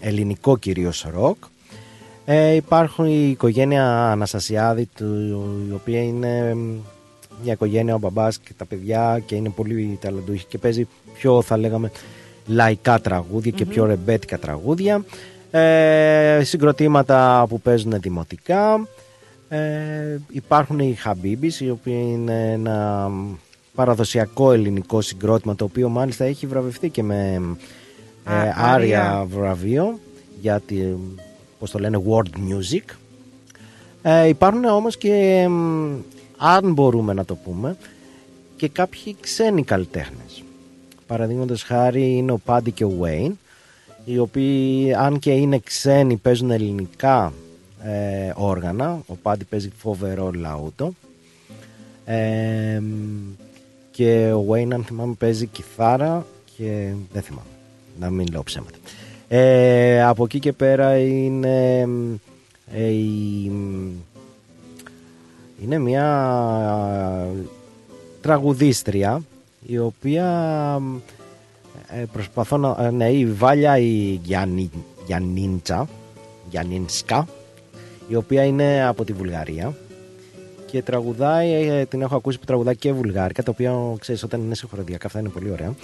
ελληνικό 0.00 0.56
κυρίως 0.56 1.06
rock. 1.18 1.48
Ε, 2.24 2.54
υπάρχουν 2.54 3.06
η 3.06 3.28
οικογένεια 3.30 4.10
Αναστασιάδη 4.10 4.88
του, 4.96 5.04
η 5.70 5.72
οποία 5.72 6.02
είναι 6.02 6.56
μια 7.42 7.52
οικογένεια 7.52 7.94
ο 7.94 7.98
μπαμπάς 7.98 8.38
και 8.38 8.52
τα 8.56 8.64
παιδιά 8.64 9.22
και 9.26 9.34
είναι 9.34 9.48
πολύ 9.48 9.98
ταλαντούχοι 10.00 10.44
και 10.44 10.58
παίζει 10.58 10.88
πιο 11.14 11.42
θα 11.42 11.56
λέγαμε 11.56 11.90
λαϊκά 12.46 13.00
τραγούδια 13.00 13.50
και 13.50 13.66
πιο 13.66 13.84
ρεμπέτικα 13.86 14.38
τραγούδια. 14.38 15.04
Ε, 15.50 16.40
συγκροτήματα 16.44 17.46
που 17.48 17.60
παίζουν 17.60 18.00
δημοτικά. 18.00 18.88
Ε, 19.48 20.18
υπάρχουν 20.30 20.78
οι 20.78 20.94
Χαμπίμπης 20.94 21.60
οι 21.60 21.70
οποίοι 21.70 22.08
είναι 22.12 22.52
ένα 22.52 23.10
παραδοσιακό 23.74 24.52
ελληνικό 24.52 25.00
συγκρότημα 25.00 25.54
το 25.56 25.64
οποίο 25.64 25.88
μάλιστα 25.88 26.24
έχει 26.24 26.46
βραβευτεί 26.46 26.88
και 26.88 27.02
με 27.02 27.40
ε, 28.28 28.32
Α, 28.32 28.54
άρια 28.56 29.10
άρια. 29.10 29.26
βραβείο 29.28 29.98
για 30.40 30.60
τη, 30.60 30.76
πώς 31.58 31.70
το 31.70 31.78
λένε 31.78 32.02
world 32.08 32.36
music. 32.38 32.94
Ε, 34.02 34.28
υπάρχουν 34.28 34.64
όμως 34.64 34.96
και 34.96 35.46
μ, 35.48 35.92
αν 36.36 36.72
μπορούμε 36.72 37.12
να 37.12 37.24
το 37.24 37.34
πούμε 37.34 37.76
και 38.56 38.68
κάποιοι 38.68 39.16
ξένοι 39.20 39.64
καλλιτέχνες 39.64 40.42
παραδείγματος 41.06 41.62
χάρη 41.62 42.16
είναι 42.16 42.32
ο 42.32 42.38
Πάντι 42.44 42.70
και 42.70 42.84
ο 42.84 42.92
Wayne 43.02 43.32
οι 44.04 44.18
οποίοι 44.18 44.94
αν 44.94 45.18
και 45.18 45.30
είναι 45.30 45.58
ξένοι 45.58 46.16
παίζουν 46.16 46.50
ελληνικά 46.50 47.32
ε, 47.82 48.32
όργανα. 48.34 49.02
Ο 49.06 49.14
Πάντι 49.22 49.44
παίζει 49.44 49.72
φοβερό 49.76 50.30
λαούτο. 50.30 50.94
Ε, 52.04 52.82
και 53.90 54.32
ο 54.32 54.46
Wayne 54.50 54.72
αν 54.72 54.84
θυμάμαι 54.84 55.14
παίζει 55.18 55.46
κιθάρα 55.46 56.26
και 56.56 56.92
δεν 57.12 57.22
θυμάμαι. 57.22 57.48
Να 58.00 58.10
μην 58.10 58.26
λέω 58.32 58.42
ψέματα. 58.42 58.76
Ε, 59.28 60.02
από 60.02 60.24
εκεί 60.24 60.38
και 60.38 60.52
πέρα 60.52 60.98
είναι 60.98 61.88
ε, 62.72 62.86
η, 62.86 63.52
είναι 65.62 65.78
μια 65.78 67.28
τραγουδίστρια 68.20 69.22
η 69.66 69.78
οποία 69.78 70.26
ε, 71.88 72.04
προσπαθώ 72.12 72.56
να... 72.56 72.76
ε, 72.86 72.90
Ναι, 72.90 73.10
η 73.10 73.26
Βάλια 73.26 73.78
η 73.78 74.20
Γιάννη, 74.22 74.70
Γιάννιντσα 75.06 75.88
Γιάννινσκα 76.50 77.28
η 78.08 78.14
οποία 78.14 78.44
είναι 78.44 78.86
από 78.86 79.04
τη 79.04 79.12
Βουλγαρία 79.12 79.74
και 80.66 80.82
τραγουδάει, 80.82 81.52
ε, 81.68 81.84
την 81.84 82.02
έχω 82.02 82.16
ακούσει 82.16 82.38
που 82.38 82.44
τραγουδάει 82.44 82.76
και 82.76 82.92
βουλγάρικα 82.92 83.42
τα 83.42 83.50
οποία 83.50 83.74
ξέρεις 83.98 84.22
όταν 84.22 84.40
είναι 84.40 84.54
σε 84.54 84.66
χοροδιακά 84.66 85.06
αυτά 85.06 85.18
είναι 85.20 85.28
πολύ 85.28 85.50
ωραία 85.50 85.74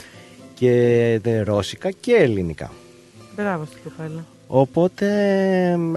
και 0.55 0.73
ε, 1.24 1.40
ρώσικα 1.40 1.90
και 1.90 2.12
ελληνικά. 2.12 2.70
Μπράβο 3.36 3.65
στην 3.65 3.78
κοπέλα. 3.85 4.24
Οπότε 4.47 5.07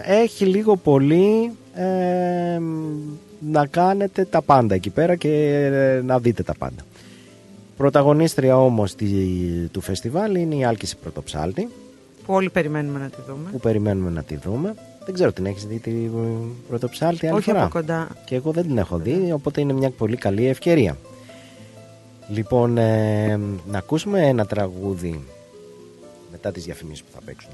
ε, 0.06 0.22
έχει 0.22 0.46
λίγο 0.46 0.76
πολύ 0.78 1.52
ε, 1.74 2.60
να 3.52 3.66
κάνετε 3.68 4.26
τα 4.26 4.42
πάντα 4.42 4.76
εκεί 4.76 4.90
πέρα 4.90 5.16
και 5.16 5.30
ε, 5.74 6.02
να 6.02 6.20
δείτε 6.20 6.44
τα 6.44 6.54
πάντα. 6.58 6.86
Πρωταγωνίστρια 7.78 8.58
όμως 8.58 8.96
τη- 8.96 9.68
του 9.72 9.82
φεστιβάλ 9.82 10.36
είναι 10.36 10.56
η 10.56 10.66
Άλκηση 10.66 10.98
Πρωτοψάλτη 10.98 11.70
Που 12.26 12.34
όλοι 12.34 12.50
περιμένουμε 12.50 13.00
να 13.00 13.08
τη 13.10 13.18
δούμε. 13.28 13.50
που 13.52 13.60
περιμένουμε 13.60 14.10
να 14.10 14.24
τη 14.24 14.36
δούμε. 14.36 14.74
Δεν 15.06 15.14
ξέρω 15.14 15.32
την 15.32 15.46
έχεις 15.46 15.66
δει 15.66 15.80
τη 15.80 15.92
ε, 15.92 16.10
Πρωτοψάλτη 16.70 17.28
άλλη 17.28 17.36
Όχι 17.38 17.50
φορά; 17.50 17.62
από 17.64 17.70
κοντά. 17.74 18.08
Και 18.26 18.36
εγώ 18.36 18.52
δεν 18.52 18.64
την 18.64 18.78
έχω 18.78 18.98
δει, 18.98 19.32
οπότε 19.34 19.62
είναι 19.62 19.74
μια 19.74 19.90
πολύ 19.90 20.16
καλή 20.18 20.46
ευκαιρία. 20.48 20.98
Λοιπόν, 22.30 22.78
ε, 22.78 23.38
να 23.72 23.78
ακούσουμε 23.78 24.28
ένα 24.28 24.46
τραγούδι 24.46 25.24
μετά 26.32 26.52
τις 26.52 26.64
διαφημίσεις 26.64 27.04
που 27.04 27.10
θα 27.14 27.20
παίξουν. 27.26 27.50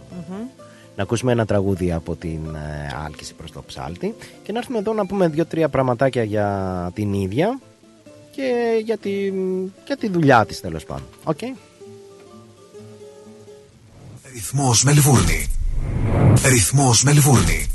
Να 0.95 1.03
ακούσουμε 1.03 1.31
ένα 1.31 1.45
τραγούδι 1.45 1.91
από 1.91 2.15
την 2.15 2.39
ε, 2.55 2.95
Άλκηστη 3.05 3.33
Πρωτοψάλτη 3.33 4.15
και 4.43 4.51
να 4.51 4.57
έρθουμε 4.57 4.77
εδώ 4.77 4.93
να 4.93 5.05
πούμε 5.05 5.27
δύο-τρία 5.27 5.69
πραγματάκια 5.69 6.23
για 6.23 6.91
την 6.93 7.13
ίδια 7.13 7.59
και 8.39 8.81
για 8.85 8.97
τη, 8.97 9.11
για 9.85 9.97
τη 9.99 10.09
δουλειά 10.09 10.45
της 10.45 10.61
τέλος 10.61 10.83
πάντων. 10.83 11.07
Οκ. 11.23 11.37
Ρυθμός 14.33 14.83
Μελβούρνη. 14.83 15.47
Ρυθμός 16.43 17.03
Μελβούρνη. 17.03 17.67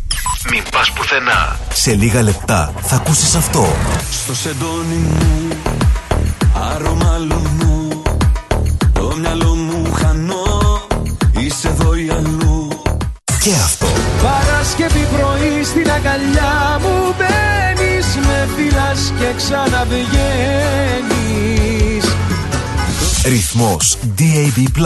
Μην 0.50 0.62
πας 0.70 0.92
πουθενά. 0.92 1.58
Σε 1.72 1.94
λίγα 1.94 2.22
λεπτά 2.22 2.74
θα 2.82 2.96
ακούσεις 2.96 3.34
αυτό. 3.34 3.66
Στο 4.10 4.34
σεντόνι 4.34 4.94
μου 4.94 5.48
Άρωμα 6.72 7.18
λουνού 7.18 7.63
και 19.24 19.32
ξαναβγαίνεις 19.36 20.04
Ρυθμός 23.24 23.98
DAB+. 24.18 24.82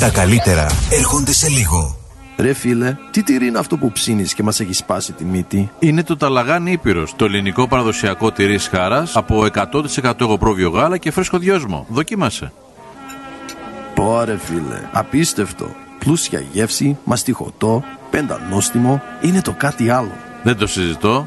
Τα 0.00 0.10
καλύτερα 0.10 0.66
έρχονται 0.90 1.32
σε 1.32 1.48
λίγο. 1.48 1.96
Ρε 2.36 2.52
φίλε, 2.52 2.96
τι 3.10 3.22
τυρί 3.22 3.46
είναι 3.46 3.58
αυτό 3.58 3.76
που 3.76 3.92
ψήνεις 3.92 4.34
και 4.34 4.42
μας 4.42 4.60
έχει 4.60 4.72
σπάσει 4.72 5.12
τη 5.12 5.24
μύτη; 5.24 5.70
Είναι 5.78 6.02
το 6.02 6.16
ταλαγάνι 6.16 6.72
Ήπειρος, 6.72 7.16
το 7.16 7.24
ελληνικό 7.24 7.68
παραδοσιακό 7.68 8.32
τυρί 8.32 8.58
χάρας 8.58 9.16
από 9.16 9.46
100% 10.02 10.20
εγωπρόβιο 10.20 10.70
γάλα 10.70 10.96
και 10.96 11.10
φρέσκο 11.10 11.38
δυόσμο. 11.38 11.86
Δοκίμασε. 11.88 12.52
Πόρε 13.94 14.36
φίλε, 14.36 14.88
απίστευτο. 14.92 15.74
Πλούσια 15.98 16.42
γεύση, 16.52 16.98
μαστιχωτό, 17.04 17.84
πεντανόστιμο, 18.10 19.02
είναι 19.20 19.42
το 19.42 19.52
κάτι 19.52 19.90
άλλο. 19.90 20.12
Δεν 20.42 20.56
το 20.56 20.66
συζητώ 20.66 21.26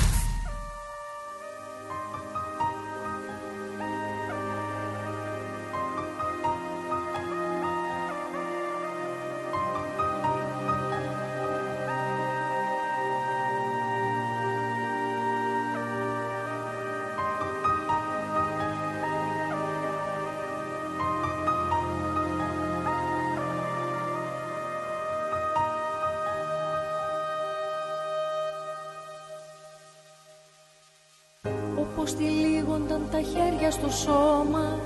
Όπως 32.01 32.15
τυλίγονταν 32.15 33.01
τα 33.11 33.21
χέρια 33.21 33.71
στο 33.71 33.89
σώμα 33.89 34.79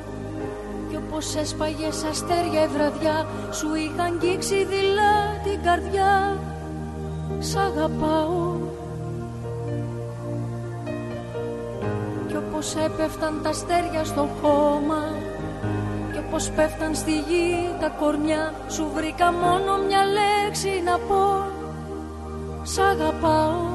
Κι 0.90 0.96
όπως 0.96 1.36
έσπαγες 1.36 1.96
σαν 1.96 2.10
αστέρια 2.10 2.64
η 2.64 2.68
βραδιά 2.68 3.26
Σου 3.52 3.68
είχα 3.76 4.04
αγγίξει 4.04 4.66
δειλά 4.66 5.16
την 5.44 5.64
καρδιά. 5.64 6.38
Σ' 7.40 7.56
αγαπάω. 7.56 8.58
Κι 12.28 12.36
όπως 12.36 12.76
έπεφταν 12.76 13.40
τα 13.44 13.50
αστέρια 13.50 14.04
στο 14.04 14.28
χώμα 14.42 15.04
Κι 16.12 16.20
όπως 16.28 16.50
πέφταν 16.50 16.96
στη 16.96 17.12
γη 17.12 17.70
τα 17.80 17.90
κορμιά 17.90 18.54
Σου 18.70 18.92
βρήκα 18.94 19.32
μόνο 19.32 19.78
μια 19.88 20.02
λέξη 20.18 20.82
να 20.86 20.98
πω. 20.98 21.46
Σ' 22.64 22.80
αγαπάω 22.80 23.75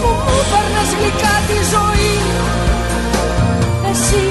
που 0.00 0.08
μου 0.26 0.38
παίρνες 0.50 0.90
γλυκά 0.98 1.34
τη 1.48 1.58
ζωή. 1.72 2.12
Εσύ 3.90 4.24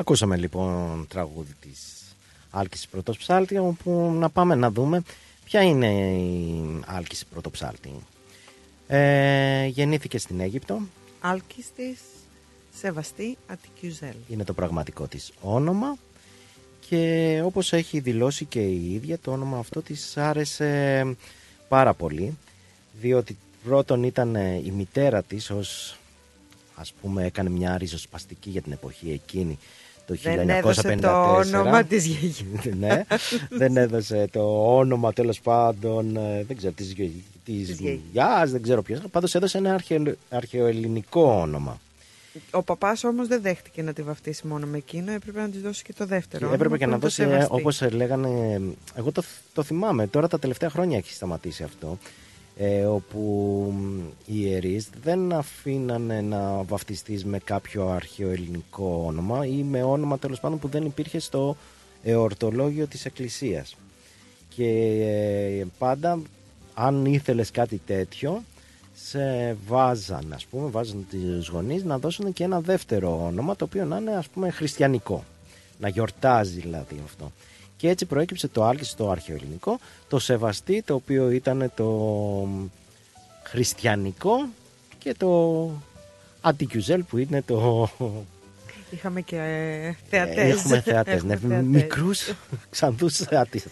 Ακούσαμε 0.00 0.36
λοιπόν 0.36 1.06
τραγούδι 1.08 1.54
της 1.60 2.00
Άλκης 2.50 2.88
Πρωτοψάλτη 2.88 3.58
όπου 3.58 4.12
να 4.18 4.30
πάμε 4.30 4.54
να 4.54 4.70
δούμε 4.70 5.02
ποια 5.44 5.62
είναι 5.62 5.86
η 6.12 6.80
Άλκης 6.86 7.24
Πρωτοψάλτη. 7.26 7.92
Ε, 8.86 9.66
γεννήθηκε 9.66 10.18
στην 10.18 10.40
Αίγυπτο, 10.40 10.80
Άλκης 11.20 11.72
της 11.76 11.98
Σεβαστή 12.80 13.36
Αττικιουζέλ. 13.46 14.14
είναι 14.28 14.44
το 14.44 14.52
πραγματικό 14.52 15.06
της 15.06 15.32
όνομα 15.40 15.96
και 16.88 17.40
όπως 17.44 17.72
έχει 17.72 18.00
δηλώσει 18.00 18.44
και 18.44 18.60
η 18.60 18.92
ίδια 18.94 19.18
το 19.18 19.30
όνομα 19.32 19.58
αυτό 19.58 19.82
της 19.82 20.16
άρεσε 20.16 21.04
πάρα 21.68 21.94
πολύ 21.94 22.36
διότι 23.00 23.36
πρώτον 23.64 24.02
ήταν 24.02 24.36
ε, 24.36 24.54
η 24.64 24.70
μητέρα 24.76 25.22
της 25.22 25.50
ως 25.50 25.98
ας 26.74 26.92
πούμε 27.00 27.24
έκανε 27.24 27.50
μια 27.50 27.78
ριζοσπαστική 27.78 28.50
για 28.50 28.62
την 28.62 28.72
εποχή 28.72 29.10
εκείνη 29.12 29.58
το 30.06 30.14
1954 30.14 30.22
Δεν 30.22 30.48
έδωσε 30.48 30.96
το 31.00 31.34
όνομα 31.34 31.84
της 31.84 32.06
γιαγιάς. 32.06 32.42
ναι, 32.80 33.04
δεν 33.50 33.76
έδωσε 33.76 34.28
το 34.32 34.74
όνομα 34.76 35.12
τέλος 35.12 35.40
πάντων 35.40 36.16
ε, 36.16 36.44
δεν 36.46 36.56
ξέρω 36.56 36.72
της, 36.72 36.92
γιο- 36.92 37.10
της 37.44 37.66
Της 37.66 37.78
γιαγιάς. 37.80 38.02
γιαγιάς, 38.12 38.50
δεν 38.50 38.62
ξέρω 38.62 38.82
ποιος 38.82 39.00
πάντως 39.10 39.34
έδωσε 39.34 39.58
ένα 39.58 39.74
αρχαιο, 39.74 40.14
αρχαιοελληνικό 40.30 41.22
όνομα 41.40 41.80
Ο 42.50 42.62
παπάς 42.62 43.04
όμως 43.04 43.28
δεν 43.28 43.42
δέχτηκε 43.42 43.82
να 43.82 43.92
τη 43.92 44.02
βαφτίσει 44.02 44.46
μόνο 44.46 44.66
με 44.66 44.76
εκείνο, 44.76 45.12
έπρεπε 45.12 45.40
να 45.40 45.48
της 45.48 45.60
δώσει 45.60 45.82
και 45.82 45.92
το 45.92 46.06
δεύτερο. 46.06 46.48
Και 46.48 46.54
έπρεπε 46.54 46.74
όνομα 46.74 46.78
και 46.78 46.84
που 46.84 46.90
να 46.90 46.96
είναι 46.96 47.00
το 47.00 47.06
δώσει, 47.06 47.22
ε, 47.22 47.26
Σεβαστή. 47.26 47.52
όπως 47.52 47.92
λέγανε, 47.92 48.60
εγώ 48.94 49.12
το, 49.12 49.22
το 49.52 49.62
θυμάμαι, 49.62 50.06
τώρα 50.06 50.28
τα 50.28 50.38
τελευταία 50.38 50.70
χρόνια 50.70 50.96
έχει 50.96 51.12
σταματήσει 51.12 51.62
αυτό, 51.62 51.98
ε, 52.56 52.84
όπου 52.84 53.18
μ, 53.76 53.98
οι 54.26 54.34
ιερείς 54.40 54.88
δεν 55.02 55.32
αφήνανε 55.32 56.20
να 56.20 56.62
βαφτιστείς 56.62 57.24
με 57.24 57.38
κάποιο 57.38 57.88
αρχαίο 57.88 58.30
ελληνικό 58.30 59.04
όνομα 59.06 59.46
ή 59.46 59.62
με 59.62 59.82
όνομα 59.82 60.18
τέλος 60.18 60.40
πάντων 60.40 60.58
που 60.58 60.68
δεν 60.68 60.84
υπήρχε 60.84 61.18
στο 61.18 61.56
εορτολόγιο 62.02 62.86
της 62.86 63.04
Εκκλησίας. 63.04 63.76
Και 64.54 64.68
ε, 65.60 65.64
πάντα 65.78 66.20
αν 66.74 67.04
ήθελες 67.04 67.50
κάτι 67.50 67.80
τέτοιο 67.86 68.42
σε 69.04 69.56
βάζαν 69.66 70.32
ας 70.34 70.44
πούμε, 70.46 70.70
βάζαν 70.70 71.06
τις 71.10 71.48
γονείς 71.48 71.84
να 71.84 71.98
δώσουν 71.98 72.32
και 72.32 72.44
ένα 72.44 72.60
δεύτερο 72.60 73.24
όνομα 73.26 73.56
το 73.56 73.64
οποίο 73.64 73.84
να 73.84 73.96
είναι 73.96 74.12
ας 74.16 74.28
πούμε 74.28 74.50
χριστιανικό 74.50 75.24
να 75.78 75.88
γιορτάζει 75.88 76.60
δηλαδή 76.60 77.00
αυτό 77.04 77.32
και 77.76 77.88
έτσι 77.88 78.06
προέκυψε 78.06 78.48
το 78.48 78.64
άλκης 78.64 78.88
στο 78.90 79.10
αρχαιοελληνικό 79.10 79.78
το 80.08 80.18
σεβαστή 80.18 80.82
το 80.82 80.94
οποίο 80.94 81.30
ήταν 81.30 81.72
το 81.76 81.88
χριστιανικό 83.42 84.48
και 84.98 85.14
το 85.14 85.70
αντικιουζέλ 86.40 87.02
που 87.02 87.18
είναι 87.18 87.42
το 87.42 87.88
Είχαμε 88.90 89.20
και 89.20 89.36
ε, 89.36 89.94
θεατές. 90.08 90.50
έχουμε 90.58 90.80
θεατές, 90.80 91.22
ναι, 91.22 91.32
Έχουμε 91.32 91.48
θεατές. 91.54 91.68
μικρούς 91.68 92.32
ξανθούς 92.70 93.16
θεατές 93.16 93.66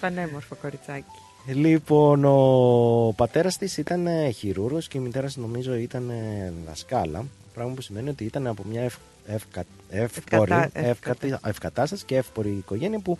Πανέμορφο 0.00 0.54
κοριτσάκι. 0.54 1.04
Λοιπόν, 1.46 2.24
ο 2.24 3.12
πατέρας 3.16 3.56
της 3.58 3.76
ήταν 3.76 4.06
ε, 4.06 4.30
χειρούργος 4.30 4.88
και 4.88 4.98
η 4.98 5.00
μητέρα 5.00 5.26
της 5.26 5.36
νομίζω 5.36 5.74
ήταν 5.74 6.10
ε, 6.10 6.52
δασκάλα. 6.66 7.24
Πράγμα 7.54 7.74
που 7.74 7.80
σημαίνει 7.80 8.08
ότι 8.08 8.24
ήταν 8.24 8.46
από 8.46 8.62
μια 8.70 8.82
ευ, 8.82 8.94
ευκα, 9.26 9.64
εύπορη, 9.90 10.52
Ευκατά- 10.52 10.70
ευκατη- 10.76 11.38
ευκατάσταση 11.46 12.04
και 12.04 12.16
εύπορη 12.16 12.48
οικογένεια 12.50 12.98
που 12.98 13.18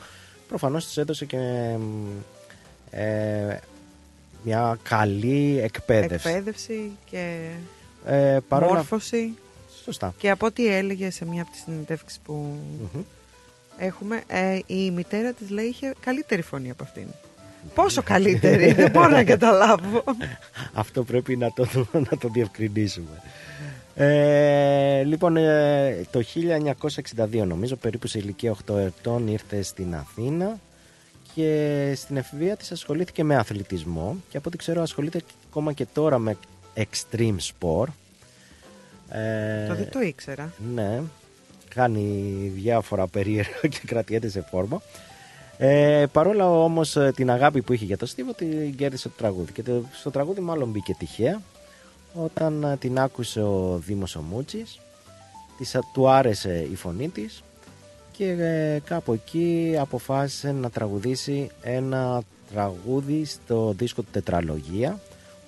προφανώς 0.48 0.85
της 0.86 0.97
έδωσε 0.97 1.24
και 1.24 1.39
ε, 2.90 3.57
μια 4.43 4.78
καλή 4.82 5.61
εκπαίδευση. 5.62 6.28
Εκπαίδευση 6.28 6.90
και 7.11 7.51
Ε, 8.07 8.39
παρόλα... 8.48 8.73
μόρφωση. 8.74 9.35
Σωστά. 9.85 10.15
Και 10.19 10.31
από 10.31 10.47
ό,τι 10.47 10.66
έλεγε 10.74 11.11
σε 11.11 11.24
μία 11.27 11.43
από 11.43 11.51
τις 11.51 11.61
συνεντεύξεις 11.61 12.19
που 12.24 12.32
Μμμ. 12.94 13.03
έχουμε, 13.78 14.23
ε, 14.27 14.59
η 14.66 14.90
μητέρα 14.90 15.32
της 15.32 15.51
λέει 15.51 15.65
είχε 15.66 15.94
καλύτερη 16.01 16.43
φωνή 16.43 16.70
από 16.70 16.82
αυτήν. 16.82 17.07
Πόσο 17.74 18.02
καλύτερη, 18.02 18.72
δεν 18.72 18.90
μπορώ 18.90 19.09
να 19.09 19.24
καταλάβω. 19.24 20.05
Αυτό 20.72 21.05
πρέπει 21.05 21.36
να 21.36 21.52
το, 21.52 21.66
να 21.93 22.18
το 22.18 22.28
διευκρινίσουμε. 22.28 23.22
Ε, 23.94 25.02
λοιπόν, 25.02 25.36
ε, 25.36 26.06
το 26.10 26.22
1962 27.16 27.47
νομίζω, 27.47 27.76
περίπου 27.76 28.06
σε 28.06 28.18
ηλικία 28.18 28.56
8 28.70 28.76
ετών 28.76 29.28
ήρθε 29.28 29.62
στην 29.62 29.94
Αθήνα 29.94 30.59
και 31.34 31.93
στην 31.97 32.16
εφηβεία 32.16 32.56
της 32.56 32.72
ασχολήθηκε 32.72 33.24
με 33.24 33.36
αθλητισμό 33.36 34.16
και 34.28 34.36
από 34.36 34.48
ό,τι 34.48 34.56
ξέρω 34.56 34.82
ασχολείται 34.82 35.20
ακόμα 35.48 35.72
και 35.72 35.86
τώρα 35.93 36.18
με 36.18 36.36
extreme 36.74 37.36
sport. 37.36 37.88
Ε, 39.09 39.66
Το 39.66 39.74
δεν 39.74 39.90
το 39.90 40.01
ήξερα. 40.01 40.52
ναι, 40.74 41.01
κάνει 41.74 42.02
διάφορα 42.55 43.06
περίεργα 43.06 43.60
και 43.68 43.80
κρατιέται 43.86 44.28
σε 44.28 44.47
φόρμα. 44.51 44.82
Ε, 45.59 46.07
παρόλα 46.12 46.51
όμως 46.51 46.97
ε, 46.97 47.12
την 47.16 47.31
αγάπη 47.31 47.62
που 47.62 47.73
είχε 47.73 47.85
για 47.85 47.97
το 47.97 48.07
Στίβο 48.07 48.33
την 48.33 48.77
κέρδισε 48.77 49.09
το 49.09 49.15
τραγούδι 49.16 49.53
και 49.53 49.62
το, 49.62 49.83
στο 49.93 50.11
τραγούδι 50.11 50.41
μάλλον 50.41 50.69
μπήκε 50.69 50.95
τυχαία 50.95 51.41
όταν 52.15 52.62
ε, 52.62 52.77
την 52.77 52.99
άκουσε 52.99 53.43
ο 53.43 53.81
Δήμος 53.87 54.16
ο 54.16 54.20
Μούτσης 54.20 54.81
της, 55.59 55.74
α- 55.74 55.85
του 55.93 56.09
άρεσε 56.09 56.66
η 56.73 56.74
φωνή 56.74 57.09
της 57.09 57.43
και 58.12 58.31
ε, 58.31 58.81
κάπου 58.85 59.12
εκεί 59.12 59.77
αποφάσισε 59.78 60.53
να 60.53 60.70
τραγουδήσει 60.70 61.51
ένα 61.62 62.23
τραγούδι 62.53 63.24
στο 63.24 63.74
δίσκο 63.77 64.03
του 64.03 64.11
Τετραλογία 64.12 65.01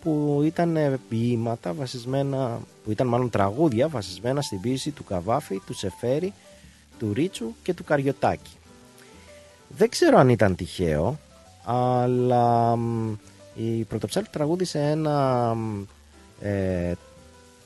που 0.03 0.41
ήταν 0.45 0.77
ε, 0.77 0.99
ποίηματα 1.09 1.73
βασισμένα, 1.73 2.61
που 2.85 2.91
ήταν 2.91 3.07
μάλλον 3.07 3.31
τραγούδια 3.31 3.89
βασισμένα 3.89 4.43
στην 4.43 4.61
ποίηση 4.61 4.91
του 4.91 5.05
Καβάφη, 5.05 5.61
του 5.67 5.75
Σεφέρη, 5.75 6.33
του 6.99 7.13
Ρίτσου 7.13 7.47
και 7.63 7.75
του 7.75 7.85
Καριωτάκη. 7.85 8.58
Δεν 9.69 9.89
ξέρω 9.89 10.19
αν 10.19 10.29
ήταν 10.29 10.55
τυχαίο, 10.55 11.19
αλλά 11.65 12.77
μ, 12.77 13.15
η 13.55 13.85
Πρωτοψάλτη 13.85 14.31
τραγούδισε 14.31 14.79
ένα 14.79 15.55
μ, 15.55 15.85
ε, 16.41 16.93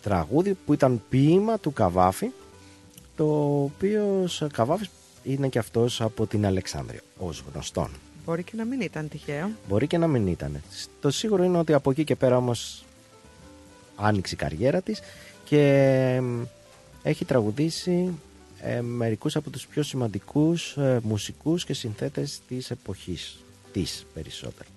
τραγούδι 0.02 0.56
που 0.66 0.72
ήταν 0.72 1.02
ποίημα 1.08 1.58
του 1.58 1.72
Καβάφη, 1.72 2.30
το 3.16 3.24
οποίο 3.62 4.28
ο 4.40 4.46
Καβάφης 4.52 4.90
είναι 5.22 5.48
και 5.48 5.58
αυτός 5.58 6.00
από 6.00 6.26
την 6.26 6.46
Αλεξάνδρεια, 6.46 7.00
ως 7.18 7.44
γνωστόν. 7.52 7.90
Μπορεί 8.24 8.42
και 8.42 8.56
να 8.56 8.64
μην 8.64 8.80
ήταν 8.80 9.08
τυχαίο. 9.08 9.50
Μπορεί 9.68 9.86
και 9.86 9.98
να 9.98 10.06
μην 10.06 10.26
ήταν. 10.26 10.62
Το 11.00 11.10
σίγουρο 11.10 11.44
είναι 11.44 11.58
ότι 11.58 11.72
από 11.72 11.90
εκεί 11.90 12.04
και 12.04 12.16
πέρα 12.16 12.36
όμως 12.36 12.84
άνοιξε 13.96 14.34
η 14.34 14.36
καριέρα 14.36 14.80
της 14.82 15.00
και 15.44 16.18
μ, 16.22 16.42
έχει 17.02 17.24
τραγουδήσει 17.24 18.18
ε, 18.64 18.80
μερικούς 18.80 19.36
από 19.36 19.50
τους 19.50 19.66
πιο 19.66 19.82
σημαντικούς 19.82 20.76
ε, 20.76 21.00
μουσικούς 21.02 21.64
και 21.64 21.74
συνθέτες 21.74 22.40
της 22.48 22.70
εποχής 22.70 23.38
της 23.72 24.06
περισσότερο. 24.14 24.68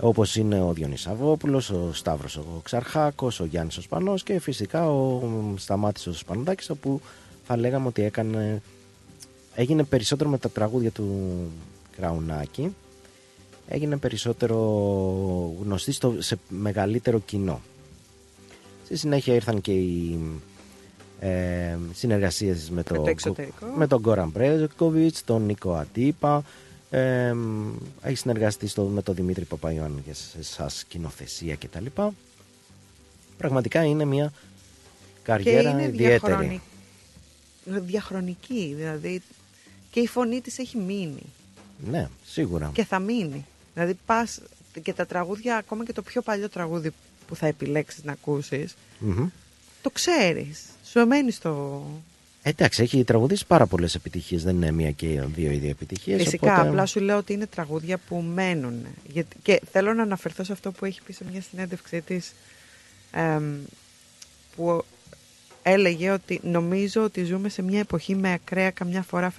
όπως 0.00 0.36
είναι 0.36 0.60
ο 0.60 0.72
Διονύσης 0.72 1.04
Σαββόπουλος, 1.04 1.70
ο 1.70 1.90
Σταύρος 1.92 2.36
ο 2.36 2.60
Ξαρχάκος, 2.62 3.40
ο 3.40 3.44
Γιάννης 3.44 3.76
ο 3.76 3.82
Σπανός 3.82 4.22
και 4.22 4.38
φυσικά 4.40 4.90
ο 4.90 5.22
Σταμάτης 5.56 6.06
ο 6.06 6.12
Σπανουδάκης 6.12 6.70
όπου 6.70 7.00
θα 7.44 7.56
λέγαμε 7.56 7.86
ότι 7.86 8.02
έκανε, 8.02 8.62
έγινε 9.54 9.84
περισσότερο 9.84 10.30
με 10.30 10.38
τα 10.38 10.50
τραγούδια 10.50 10.90
του 10.90 11.36
Κραουνάκη 11.96 12.74
έγινε 13.68 13.96
περισσότερο 13.96 14.56
γνωστή 15.62 15.92
στο, 15.92 16.14
σε 16.18 16.38
μεγαλύτερο 16.48 17.18
κοινό. 17.18 17.60
Στη 18.84 18.96
συνέχεια 18.96 19.34
ήρθαν 19.34 19.60
και 19.60 19.72
οι 19.72 20.18
ε, 21.20 21.76
συνεργασίες 21.92 22.70
με, 22.70 22.82
το, 22.82 23.04
με 23.76 23.86
τον 23.86 24.00
Γκόραν 24.00 24.28
Μπρέζοκοβιτς, 24.28 25.24
τον 25.24 25.44
Νίκο 25.44 25.74
Αντίπα, 25.74 26.44
ε, 26.90 27.34
έχει 28.02 28.16
συνεργαστεί 28.16 28.66
στο, 28.66 28.82
με 28.82 29.02
τον 29.02 29.14
Δημήτρη 29.14 29.44
Παπαϊωάννη 29.44 30.02
για 30.04 30.14
εσά 30.38 30.68
σκηνοθεσία 30.68 31.56
κτλ. 31.56 31.86
Πραγματικά 33.38 33.84
είναι 33.84 34.04
μια 34.04 34.32
καριέρα 35.22 35.62
και 35.62 35.68
είναι 35.68 35.84
ιδιαίτερη. 35.84 36.60
Διαχρονική, 37.64 38.74
δηλαδή 38.76 39.22
και 39.90 40.00
η 40.00 40.06
φωνή 40.06 40.40
της 40.40 40.58
έχει 40.58 40.78
μείνει. 40.78 41.22
Ναι, 41.90 42.08
σίγουρα. 42.24 42.70
Και 42.74 42.84
θα 42.84 42.98
μείνει. 42.98 43.46
Δηλαδή 43.74 43.98
πας 44.06 44.40
και 44.82 44.92
τα 44.92 45.06
τραγούδια, 45.06 45.56
ακόμα 45.56 45.84
και 45.84 45.92
το 45.92 46.02
πιο 46.02 46.22
παλιό 46.22 46.48
τραγούδι 46.48 46.92
που 47.26 47.36
θα 47.36 47.46
επιλέξεις 47.46 48.04
να 48.04 48.12
ακούσεις, 48.12 48.76
το 49.82 49.90
ξέρεις. 49.90 50.62
Σου 51.00 51.06
μένει 51.06 51.30
στο... 51.30 51.82
Εντάξει, 52.42 52.82
έχει 52.82 53.04
τραγουδίσει 53.04 53.46
πάρα 53.46 53.66
πολλές 53.66 53.94
επιτυχίες. 53.94 54.42
Δεν 54.42 54.56
είναι 54.56 54.70
μία 54.70 54.90
και 54.90 55.22
δύο 55.34 55.50
ίδια 55.50 55.70
επιτυχίες. 55.70 56.22
Φυσικά, 56.22 56.52
οπότε... 56.52 56.68
απλά 56.68 56.86
σου 56.86 57.00
λέω 57.00 57.16
ότι 57.16 57.32
είναι 57.32 57.46
τραγούδια 57.46 57.98
που 57.98 58.16
μένουν. 58.16 58.86
Και 59.42 59.62
θέλω 59.72 59.94
να 59.94 60.02
αναφερθώ 60.02 60.44
σε 60.44 60.52
αυτό 60.52 60.72
που 60.72 60.84
έχει 60.84 61.02
πει 61.02 61.12
σε 61.12 61.24
μια 61.30 61.42
συνέντευξή 61.50 62.00
της. 62.00 62.32
που 64.56 64.84
έλεγε 65.62 66.10
ότι 66.10 66.40
νομίζω 66.42 67.02
ότι 67.02 67.24
ζούμε 67.24 67.48
σε 67.48 67.62
μια 67.62 67.78
εποχή 67.78 68.14
με 68.14 68.32
ακραία 68.32 68.70
καμιά 68.70 69.02
φορά 69.02 69.30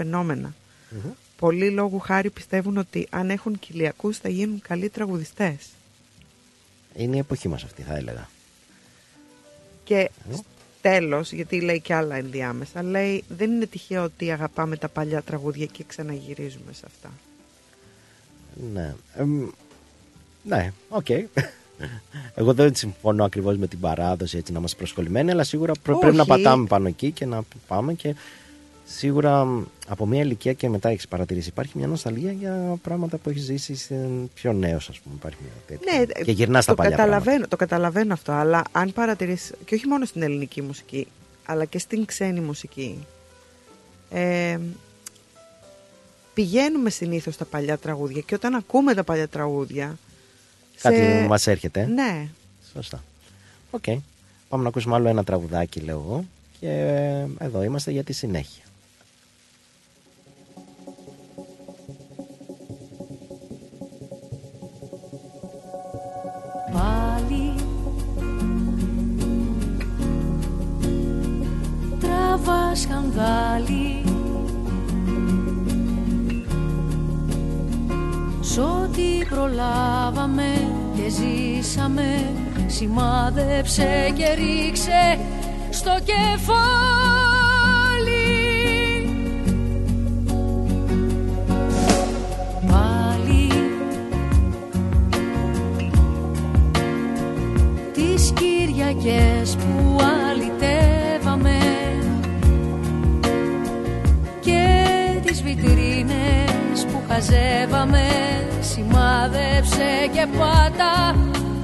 Πολλοί 1.38 1.70
λόγου 1.70 2.00
χάρη 2.00 2.30
πιστεύουν 2.30 2.78
ότι 2.78 3.08
αν 3.10 3.30
έχουν 3.30 3.60
κοιλιακού 3.60 4.14
θα 4.14 4.30
γίνουν 4.30 4.62
καλοί 4.68 4.90
τραγουδιστές. 4.90 5.56
Είναι 6.96 7.16
η 7.16 7.20
εποχή 7.20 7.48
μας 7.48 7.64
αυτή, 7.64 7.82
θα 7.82 7.96
έλεγα. 7.96 8.30
Και 9.84 10.10
τέλος, 10.82 11.32
γιατί 11.32 11.62
λέει 11.62 11.80
και 11.80 11.94
άλλα 11.94 12.16
ενδιάμεσα, 12.16 12.84
λέει 12.84 13.24
δεν 13.28 13.52
είναι 13.52 13.66
τυχαίο 13.66 14.04
ότι 14.04 14.32
αγαπάμε 14.32 14.78
τα 14.78 14.88
παλιά 14.88 15.22
τραγούδια 15.22 15.66
και 15.66 15.84
ξαναγυρίζουμε 15.88 16.74
σε 16.74 16.84
αυτά. 16.86 17.12
Ναι. 18.74 18.96
ναι, 20.44 20.74
OK. 20.90 21.06
Okay. 21.10 21.24
Εγώ 22.36 22.54
δεν 22.54 22.76
συμφωνώ 22.76 23.24
ακριβώς 23.24 23.58
με 23.58 23.68
την 23.68 23.80
παράδοση 23.80 24.38
έτσι 24.38 24.52
να 24.52 24.58
είμαστε 24.58 24.78
προσκολλημένοι, 24.78 25.32
αλλά 25.32 25.44
σίγουρα 25.44 25.74
πρέπει 25.84 26.16
να 26.16 26.26
πατάμε 26.26 26.68
πάνω 26.68 26.88
εκεί 26.88 27.12
και 27.12 27.26
να 27.26 27.42
πάμε 27.68 27.94
και 27.94 28.16
σίγουρα 28.90 29.64
από 29.88 30.06
μια 30.06 30.22
ηλικία 30.22 30.54
και 30.54 30.70
μετά 30.70 30.90
έχεις 30.90 31.08
παρατηρήσει. 31.08 31.50
Υπάρχει 31.50 31.78
μια 31.78 31.88
νοσταλγία 31.88 32.32
για 32.32 32.78
πράγματα 32.82 33.18
που 33.18 33.30
έχεις 33.30 33.44
ζήσει 33.44 33.78
πιο 34.34 34.54
νέος, 34.54 34.90
ας 34.90 35.00
πούμε. 35.00 35.16
Υπάρχει 35.16 35.38
μια 35.42 35.52
τέτοια. 35.68 35.98
Ναι, 35.98 36.24
και 36.24 36.32
γυρνάς 36.32 36.64
στα 36.64 36.76
παλιά. 36.76 36.96
Καταλαβαίνω, 36.96 37.48
το 37.48 37.56
καταλαβαίνω 37.56 38.14
αυτό, 38.14 38.32
αλλά 38.32 38.62
αν 38.72 38.94
παρατηρήσεις, 38.94 39.54
και 39.66 39.76
όχι 39.76 39.88
μόνο 39.88 40.06
στην 40.06 40.22
ελληνική 40.22 40.62
μουσική, 40.62 41.08
αλλά 41.46 41.66
και 41.66 41.80
στην 41.80 42.06
ξένη 42.06 42.40
μουσική. 42.40 43.06
Ε, 44.10 44.60
πηγαίνουμε 46.34 46.90
συνήθως 46.90 47.34
στα 47.34 47.46
παλιά 47.46 47.78
τραγούδια 47.78 48.22
και 48.22 48.36
όταν 48.36 48.56
ακούμε 48.56 48.94
τα 48.94 49.04
παλιά 49.04 49.28
τραγούδια. 49.28 49.98
Κάτι 50.82 50.96
σε... 50.96 51.26
μας 51.28 51.48
έρχεται. 51.48 51.86
Ναι. 51.86 52.28
Σωστά. 52.74 53.04
OK. 53.72 53.84
Okay. 53.88 53.98
Πάμε 54.50 54.64
να 54.64 54.70
ακούσουμε 54.70 54.96
άλλο 54.96 55.08
ένα 55.08 55.24
τραγουδάκι, 55.24 55.80
λέω 55.80 56.04
εγώ. 56.06 56.26
Και 56.60 56.70
εδώ 57.38 57.64
είμαστε 57.64 57.92
για 57.92 58.04
τη 58.04 58.14
συνέχεια. 58.14 58.64
Σκανδάλι. 72.78 74.04
Σ' 78.42 78.58
ό,τι 78.58 79.26
προλάβαμε 79.30 80.54
και 80.96 81.10
ζήσαμε 81.10 82.34
σημάδεψε 82.68 84.14
και 84.16 84.34
ρίξε 84.34 85.20
στο 85.70 85.92
κεφάλι. 86.04 86.68
Κυριακές 98.40 99.56
που 99.56 99.98
αλυτεύαμε 100.02 100.97
βιτρίνες 105.48 106.86
που 106.92 107.02
χαζεύαμε 107.08 108.08
σημάδεψε 108.60 110.08
και 110.14 110.28
πάτα 110.38 111.16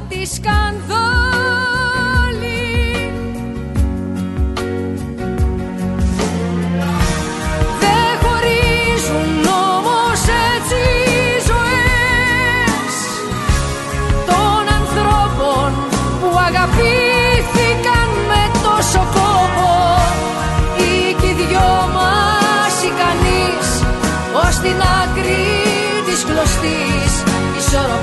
τη 0.08 0.26
σκανδάλη 27.74 28.03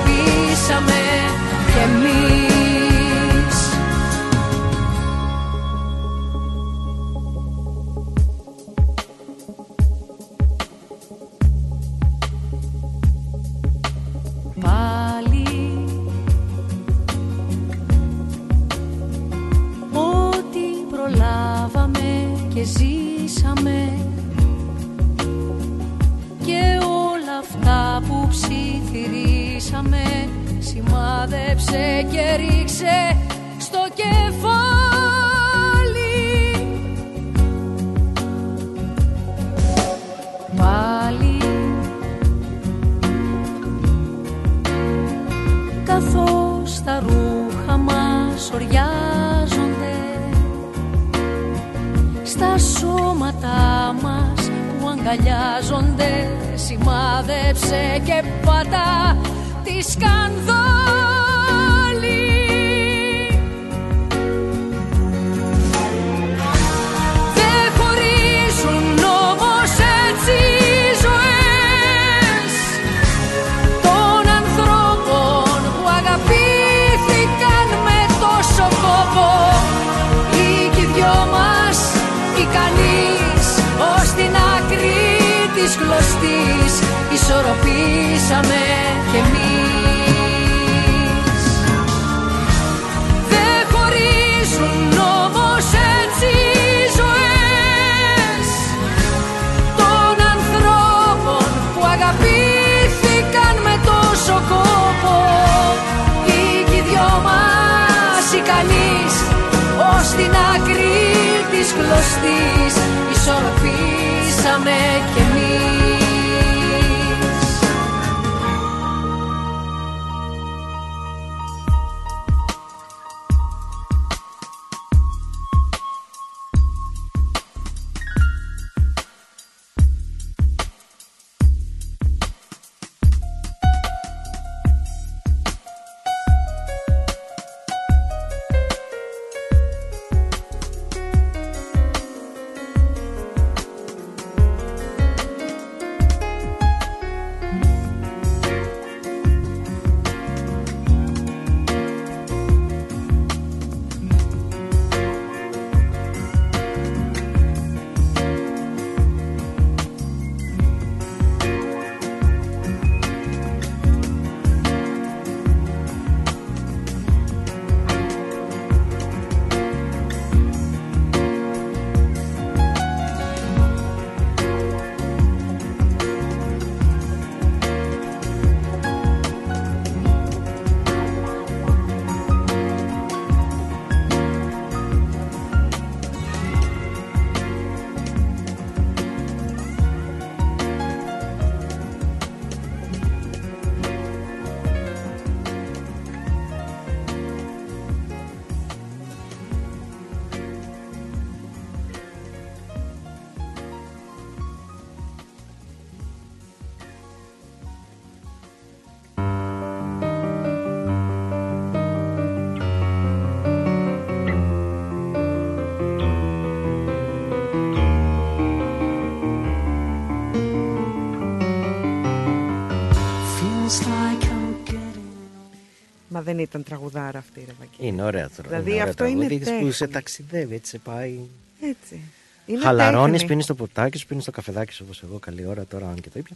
Μα 226.21 226.27
δεν 226.27 226.39
ήταν 226.39 226.63
τραγουδάρα 226.63 227.19
αυτή, 227.19 227.43
ρε 227.45 227.53
Βαγγέλη. 227.59 227.87
Είναι 227.87 228.03
ωραία 228.03 228.29
τώρα. 228.29 228.49
Δηλαδή, 228.49 228.71
ωραία 228.71 228.83
αυτό 228.83 229.05
είναι 229.05 229.25
τραγούδι 229.25 229.39
που 229.39 229.51
τέχνη. 229.51 229.71
σε 229.71 229.87
ταξιδεύει, 229.87 230.55
έτσι 230.55 230.71
σε 230.71 230.77
πάει. 230.77 231.19
Έτσι. 231.61 232.01
Είναι 232.45 232.59
Χαλαρώνεις, 232.59 233.11
τέχνη. 233.11 233.27
πίνεις 233.27 233.45
το 233.45 233.55
ποτάκι 233.55 233.97
σου, 233.97 234.07
πίνεις 234.07 234.25
το 234.25 234.31
καφεδάκι 234.31 234.73
σου 234.73 234.83
όπως 234.85 235.03
εγώ, 235.03 235.19
καλή 235.19 235.45
ώρα 235.45 235.65
τώρα, 235.65 235.89
αν 235.89 235.95
και 236.01 236.09
το 236.09 236.19
ήπια. 236.19 236.35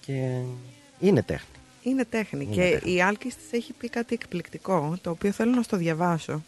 Και 0.00 0.40
είναι 1.00 1.22
τέχνη. 1.22 1.48
Είναι 1.82 2.04
τέχνη. 2.04 2.44
Είναι 2.44 2.54
και 2.54 2.70
τέχνη. 2.70 2.92
η 2.92 3.02
Άλκης 3.02 3.36
της 3.36 3.44
έχει 3.50 3.72
πει 3.72 3.88
κάτι 3.88 4.14
εκπληκτικό, 4.14 4.96
το 5.02 5.10
οποίο 5.10 5.32
θέλω 5.32 5.54
να 5.54 5.62
στο 5.62 5.76
διαβάσω. 5.76 6.42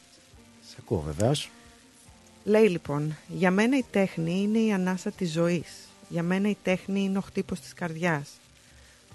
Σε 0.69 0.77
ακούω 0.79 1.01
βεβαίως. 1.01 1.51
Λέει 2.45 2.69
λοιπόν, 2.69 3.17
για 3.29 3.51
μένα 3.51 3.77
η 3.79 3.85
τέχνη 3.91 4.41
είναι 4.43 4.59
η 4.59 4.73
ανάσα 4.73 5.11
της 5.11 5.33
ζωής. 5.33 5.89
Για 6.09 6.23
μένα 6.23 6.49
η 6.49 6.57
τέχνη 6.63 7.01
είναι 7.01 7.19
ο 7.19 7.21
χτύπος 7.21 7.61
της 7.61 7.73
καρδιάς. 7.73 8.31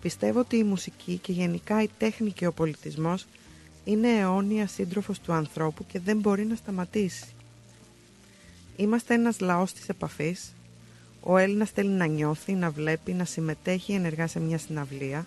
Πιστεύω 0.02 0.40
ότι 0.40 0.58
η 0.58 0.64
μουσική 0.64 1.18
και 1.18 1.32
γενικά 1.32 1.82
η 1.82 1.90
τέχνη 1.98 2.32
και 2.32 2.48
ο 2.48 2.52
πολιτισμός 2.52 3.26
είναι 3.84 4.08
αιώνια 4.08 4.68
σύντροφος 4.68 5.20
του 5.20 5.34
ανθρώπου 5.34 5.86
και 5.86 5.99
δεν 5.99 6.18
μπορεί 6.18 6.45
να 6.45 6.56
σταματήσει. 6.56 7.26
Είμαστε 8.76 9.14
ένας 9.14 9.40
λαός 9.40 9.74
της 9.74 9.90
επαφής. 9.90 10.53
Ο 11.22 11.38
Έλληνας 11.38 11.70
θέλει 11.70 11.90
να 11.90 12.06
νιώθει, 12.06 12.53
να 12.53 12.70
βλέπει, 12.70 13.14
να 13.14 13.26
συμμετέχει 13.26 13.94
ενεργά 13.94 14.28
σε 14.28 14.40
μια 14.40 14.58
συναυλία. 14.58 15.26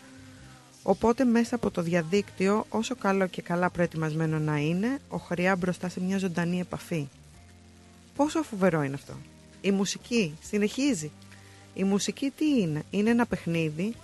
Οπότε 0.82 1.24
μέσα 1.24 1.54
από 1.54 1.70
το 1.70 1.82
διαδίκτυο, 1.82 2.66
όσο 2.68 2.94
καλό 2.94 3.26
και 3.26 3.42
καλά 3.42 3.70
προετοιμασμένο 3.70 4.38
να 4.38 4.56
είναι, 4.56 4.98
ο 5.08 5.16
χρειά 5.16 5.56
μπροστά 5.56 5.88
σε 5.88 6.00
μια 6.00 6.18
ζωντανή 6.18 6.60
επαφή. 6.60 7.08
Πόσο 8.16 8.42
φοβερό 8.42 8.82
είναι 8.82 8.94
αυτό. 8.94 9.14
Η 9.60 9.70
μουσική 9.70 10.34
συνεχίζει. 10.42 11.10
Η 11.74 11.84
μουσική 11.84 12.32
τι 12.36 12.60
είναι. 12.60 12.82
Είναι 12.90 13.10
ένα 13.10 13.26
παιχνίδι. 13.26 13.94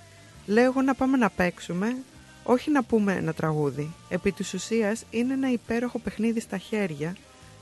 Λέω 0.46 0.64
εγώ 0.64 0.82
να 0.82 0.94
πάμε 0.94 1.16
να 1.16 1.30
παίξουμε, 1.30 1.96
όχι 2.44 2.70
να 2.70 2.82
πούμε 2.82 3.12
ένα 3.14 3.32
τραγούδι. 3.32 3.90
Επί 4.08 4.32
της 4.32 4.54
ουσίας 4.54 5.02
είναι 5.10 5.32
ένα 5.32 5.50
υπέροχο 5.52 5.98
παιχνίδι 5.98 6.40
στα 6.40 6.58
χέρια, 6.58 7.16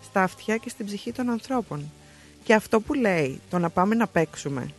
στα 0.04 0.22
αυτιά 0.22 0.56
και 0.56 0.68
στην 0.68 0.86
ψυχή 0.86 1.12
των 1.12 1.28
ανθρώπων. 1.30 1.92
Και 2.44 2.54
αυτό 2.54 2.80
που 2.80 2.94
λέει, 2.94 3.40
το 3.50 3.58
να 3.58 3.70
πάμε 3.70 3.94
να 3.94 4.06
παίξουμε, 4.06 4.70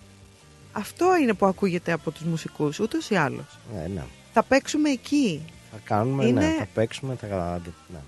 αυτό 0.71 1.17
είναι 1.21 1.33
που 1.33 1.45
ακούγεται 1.45 1.91
από 1.91 2.11
τους 2.11 2.23
μουσικούς, 2.23 2.79
ούτως 2.79 3.09
ή 3.09 3.15
άλλως. 3.15 3.57
Ναι, 3.75 3.87
ναι. 3.93 4.03
Θα 4.33 4.43
παίξουμε 4.43 4.89
εκεί. 4.89 5.41
Θα 5.71 5.77
κάνουμε, 5.83 6.25
Είναι- 6.25 6.45
ναι, 6.47 6.55
θα 6.59 6.67
παίξουμε, 6.73 7.15
θα... 7.15 7.61
Ναι, 7.93 7.99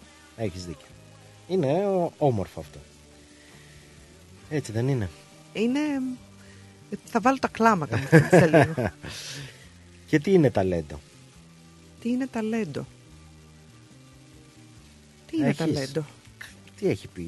έχεις 0.45 0.65
δίκιο. 0.65 0.85
Είναι 1.47 1.85
ο- 1.87 2.13
όμορφο 2.17 2.59
αυτό. 2.59 2.79
Έτσι 4.49 4.71
δεν 4.71 4.87
είναι. 4.87 5.09
Είναι... 5.53 5.79
Θα 7.05 7.19
βάλω 7.19 7.37
τα 7.39 7.47
κλάματα 7.47 7.97
μου 7.97 8.07
σε 8.29 8.45
λίγο. 8.45 8.91
Και 10.07 10.19
τι 10.19 10.33
είναι 10.33 10.49
ταλέντο; 10.51 10.99
Τι 12.01 12.09
είναι 12.09 12.27
ταλέντο; 12.27 12.85
Τι 15.29 15.37
είναι 15.37 15.45
Έχεις. 15.47 15.57
ταλέντο; 15.57 16.05
Τι 16.79 16.87
έχει 16.87 17.07
πει 17.07 17.27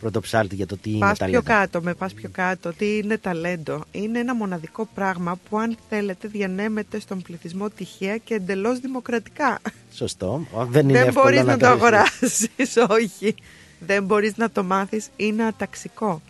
πρωτοψάλτη 0.00 0.54
για 0.54 0.66
το 0.66 0.76
τι 0.76 0.90
είναι 0.90 0.98
Πας 0.98 1.16
πιο 1.16 1.26
ταλέντο; 1.26 1.42
κάτω, 1.42 1.82
με 1.82 1.94
πας 1.94 2.14
πιο 2.14 2.28
κάτω. 2.32 2.72
Τι 2.72 2.96
είναι 2.96 3.18
ταλέντο; 3.18 3.84
Είναι 3.90 4.18
ένα 4.18 4.34
μοναδικό 4.34 4.88
πράγμα 4.94 5.38
που 5.48 5.58
αν 5.58 5.76
θέλετε 5.88 6.28
διανέμεται 6.28 7.00
στον 7.00 7.22
πληθυσμό 7.22 7.70
τυχαία 7.70 8.16
και 8.16 8.34
εντελώς 8.34 8.78
δημοκρατικά. 8.78 9.58
Σωστό. 9.92 10.46
Ω, 10.52 10.64
Δεν 10.66 10.88
είναι 10.88 10.98
Δεν 10.98 11.08
εύκολο 11.08 11.24
μπορείς 11.24 11.44
να, 11.44 11.56
το 11.56 11.66
ρίξεις. 11.66 11.82
αγοράσεις, 11.82 12.48
όχι. 13.00 13.34
Δεν 13.80 14.04
μπορείς 14.04 14.36
να 14.36 14.50
το 14.50 14.64
μάθεις, 14.64 15.08
είναι 15.16 15.44
αταξικό. 15.44 16.22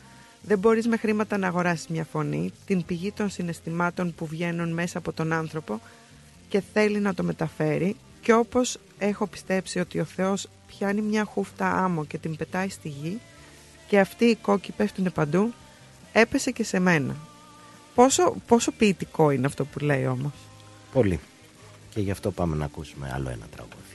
Δεν 0.43 0.59
μπορείς 0.59 0.87
με 0.89 0.97
χρήματα 0.97 1.39
να 1.39 1.47
αγοράσεις 1.47 1.87
μια 1.87 2.05
φωνή, 2.13 2.53
την 2.67 2.85
πηγή 2.85 3.13
των 3.13 3.31
συναισθημάτων 3.31 4.15
που 4.15 4.27
βγαίνουν 4.27 4.73
μέσα 4.73 4.99
από 4.99 5.13
τον 5.13 5.33
άνθρωπο 5.33 5.81
και 6.51 6.63
θέλει 6.73 6.99
να 6.99 7.15
το 7.15 7.23
μεταφέρει 7.23 7.97
και 8.21 8.33
όπως 8.33 8.79
έχω 8.99 9.27
πιστέψει 9.27 9.79
ότι 9.79 10.01
ο 10.01 10.05
Θεός 10.05 10.49
πιάνει 10.67 11.01
μια 11.01 11.25
χούφτα 11.25 11.73
άμμο 11.85 12.05
και 12.05 12.19
την 12.19 12.37
πετάει 12.37 12.69
στη 12.69 12.89
γη 12.89 13.21
και 13.89 14.01
αυτοί 14.01 14.25
οι 14.25 14.37
κόκκι 14.37 14.73
πέφτουν 14.73 15.13
παντού, 15.13 15.53
έπεσε 16.13 16.51
και 16.51 16.65
σε 16.65 16.79
μένα. 16.79 17.17
Πόσο, 17.95 18.35
πόσο 18.47 18.73
ποιητικό 18.73 19.31
είναι 19.31 19.47
αυτό 19.47 19.65
που 19.65 19.79
λέει 19.79 20.07
όμως. 20.07 20.33
Πολύ. 20.93 21.21
Και 21.91 22.01
γι' 22.01 22.11
αυτό 22.11 22.31
πάμε 22.31 22.57
να 22.57 22.65
ακούσουμε 22.65 23.11
άλλο 23.15 23.29
ένα 23.29 23.47
τραγούδι. 23.55 23.90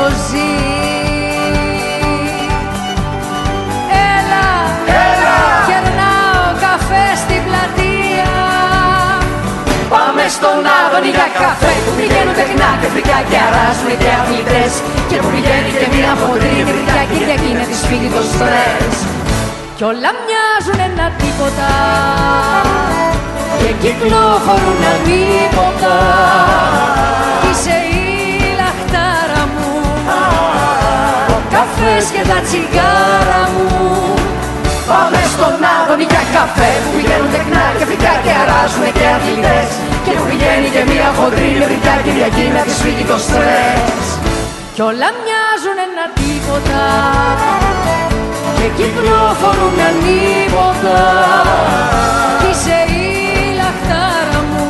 Το 0.00 0.08
ζει. 0.28 0.52
Έλα, 4.12 4.48
έλα. 5.06 5.38
Κερνάω 5.68 6.44
καφέ 6.64 7.06
στην 7.22 7.40
πλατεία. 7.46 8.32
Πάμε 9.94 10.24
στον 10.36 10.62
Άδωνη 10.78 11.10
για 11.16 11.28
καφέ 11.40 11.72
Που 11.84 11.92
πηγαίνουν 11.98 12.34
τεχνά 12.40 12.70
και 12.80 12.88
φρικά 12.94 13.18
και 13.30 13.38
αράζουν 13.46 13.90
και 14.02 14.10
αθλητές 14.20 14.72
Και 15.10 15.16
που 15.22 15.28
πηγαίνει 15.34 15.70
και 15.80 15.86
μία 15.94 16.12
χοντρή 16.20 16.50
νευρικιά 16.58 17.02
Κυριακή 17.10 17.52
να 17.58 17.64
της 17.70 17.80
φύγει 17.88 18.10
το 18.16 18.22
στρες. 18.32 18.94
Κι 19.76 19.84
όλα 19.90 20.10
μοιάζουν 20.24 20.78
ένα 20.88 21.06
τίποτα. 21.20 21.70
Και 23.60 23.70
κυκλοφορούν 23.82 24.82
ανίποτα 24.92 25.96
Είσαι 27.48 27.76
καφές 31.90 32.10
και 32.14 32.22
τα 32.30 32.38
τσιγάρα 32.46 33.42
μου. 33.54 33.66
Πάμε 34.90 35.20
στον 35.32 35.54
Άδωνη 35.74 36.06
για 36.12 36.24
καφέ 36.36 36.70
Που 36.82 36.90
πηγαίνουν 36.96 37.30
τεχνά 37.36 37.64
και 37.78 37.84
φρικά 37.90 38.14
και 38.24 38.32
αράζουν 38.42 38.84
και 38.96 39.06
αθλητές. 39.16 39.70
Και 40.04 40.12
που 40.16 40.24
πηγαίνει 40.28 40.68
και 40.74 40.82
μία 40.90 41.08
χοντρή 41.16 41.48
νευρικιά 41.60 41.94
Κυριακή 42.04 42.46
να 42.56 42.62
της 42.66 42.78
φύγει 42.82 43.04
το 43.10 43.18
στρες. 43.26 44.04
Κι 44.74 44.82
όλα 44.90 45.08
μοιάζουν 45.20 45.78
ένα 45.88 46.06
τίποτα. 46.18 46.84
Και 48.56 48.66
κυκλοφορούν 48.78 49.78
ανίποτα. 49.88 51.00
Είσαι 52.46 52.78
η 53.00 53.06
λαχτάρα 53.60 54.40
μου. 54.50 54.66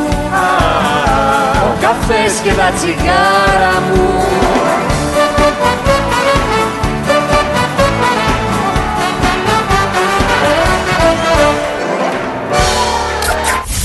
Ο 1.69 1.71
καφές 1.85 2.33
και 2.45 2.53
τα 2.61 2.69
τσιγάρα 2.77 3.75
μου 3.87 4.09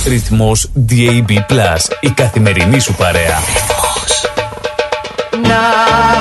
Ρυθμός 0.07 0.69
DAB+. 0.89 1.29
Η 1.99 2.09
καθημερινή 2.09 2.79
σου 2.79 2.93
παρέα. 2.93 3.39
Να 5.47 6.14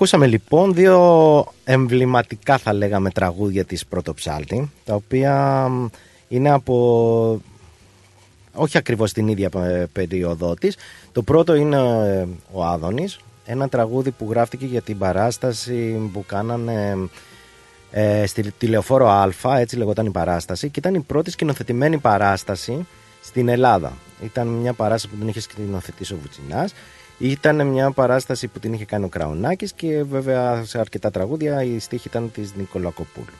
Ακούσαμε 0.00 0.26
λοιπόν 0.26 0.74
δύο 0.74 1.46
εμβληματικά 1.64 2.58
θα 2.58 2.72
λέγαμε 2.72 3.10
τραγούδια 3.10 3.64
της 3.64 3.86
Πρωτοψάλτη 3.86 4.70
τα 4.84 4.94
οποία 4.94 5.66
μ, 5.68 5.86
είναι 6.28 6.50
από 6.50 7.40
όχι 8.52 8.78
ακριβώς 8.78 9.12
την 9.12 9.28
ίδια 9.28 9.50
ε, 9.54 9.84
περίοδό 9.92 10.54
της. 10.54 10.76
Το 11.12 11.22
πρώτο 11.22 11.54
είναι 11.54 11.76
ε, 11.76 12.26
ο 12.52 12.64
Άδωνης, 12.64 13.20
ένα 13.44 13.68
τραγούδι 13.68 14.10
που 14.10 14.26
γράφτηκε 14.30 14.66
για 14.66 14.82
την 14.82 14.98
παράσταση 14.98 16.10
που 16.12 16.24
κάνανε 16.26 17.08
ε, 17.90 18.26
στη 18.26 18.52
τηλεοφόρο 18.58 19.08
Α, 19.08 19.58
έτσι 19.58 19.76
λεγόταν 19.76 20.06
η 20.06 20.10
παράσταση 20.10 20.68
και 20.68 20.78
ήταν 20.78 20.94
η 20.94 21.00
πρώτη 21.00 21.30
σκηνοθετημένη 21.30 21.98
παράσταση 21.98 22.86
στην 23.22 23.48
Ελλάδα. 23.48 23.92
Ήταν 24.22 24.46
μια 24.46 24.72
παράσταση 24.72 25.08
που 25.08 25.18
την 25.18 25.28
είχε 25.28 25.40
σκηνοθετήσει 25.40 26.12
ο 26.12 26.18
Βουτσινάς. 26.20 26.72
Ήταν 27.20 27.66
μια 27.66 27.90
παράσταση 27.90 28.48
που 28.48 28.58
την 28.58 28.72
είχε 28.72 28.84
κάνει 28.84 29.04
ο 29.04 29.08
Κραουνάκης 29.08 29.72
και 29.72 30.02
βέβαια 30.02 30.64
σε 30.64 30.78
αρκετά 30.78 31.10
τραγούδια 31.10 31.62
η 31.62 31.78
στίχη 31.78 32.08
ήταν 32.08 32.30
της 32.32 32.54
Νικολακοπούλου. 32.54 33.34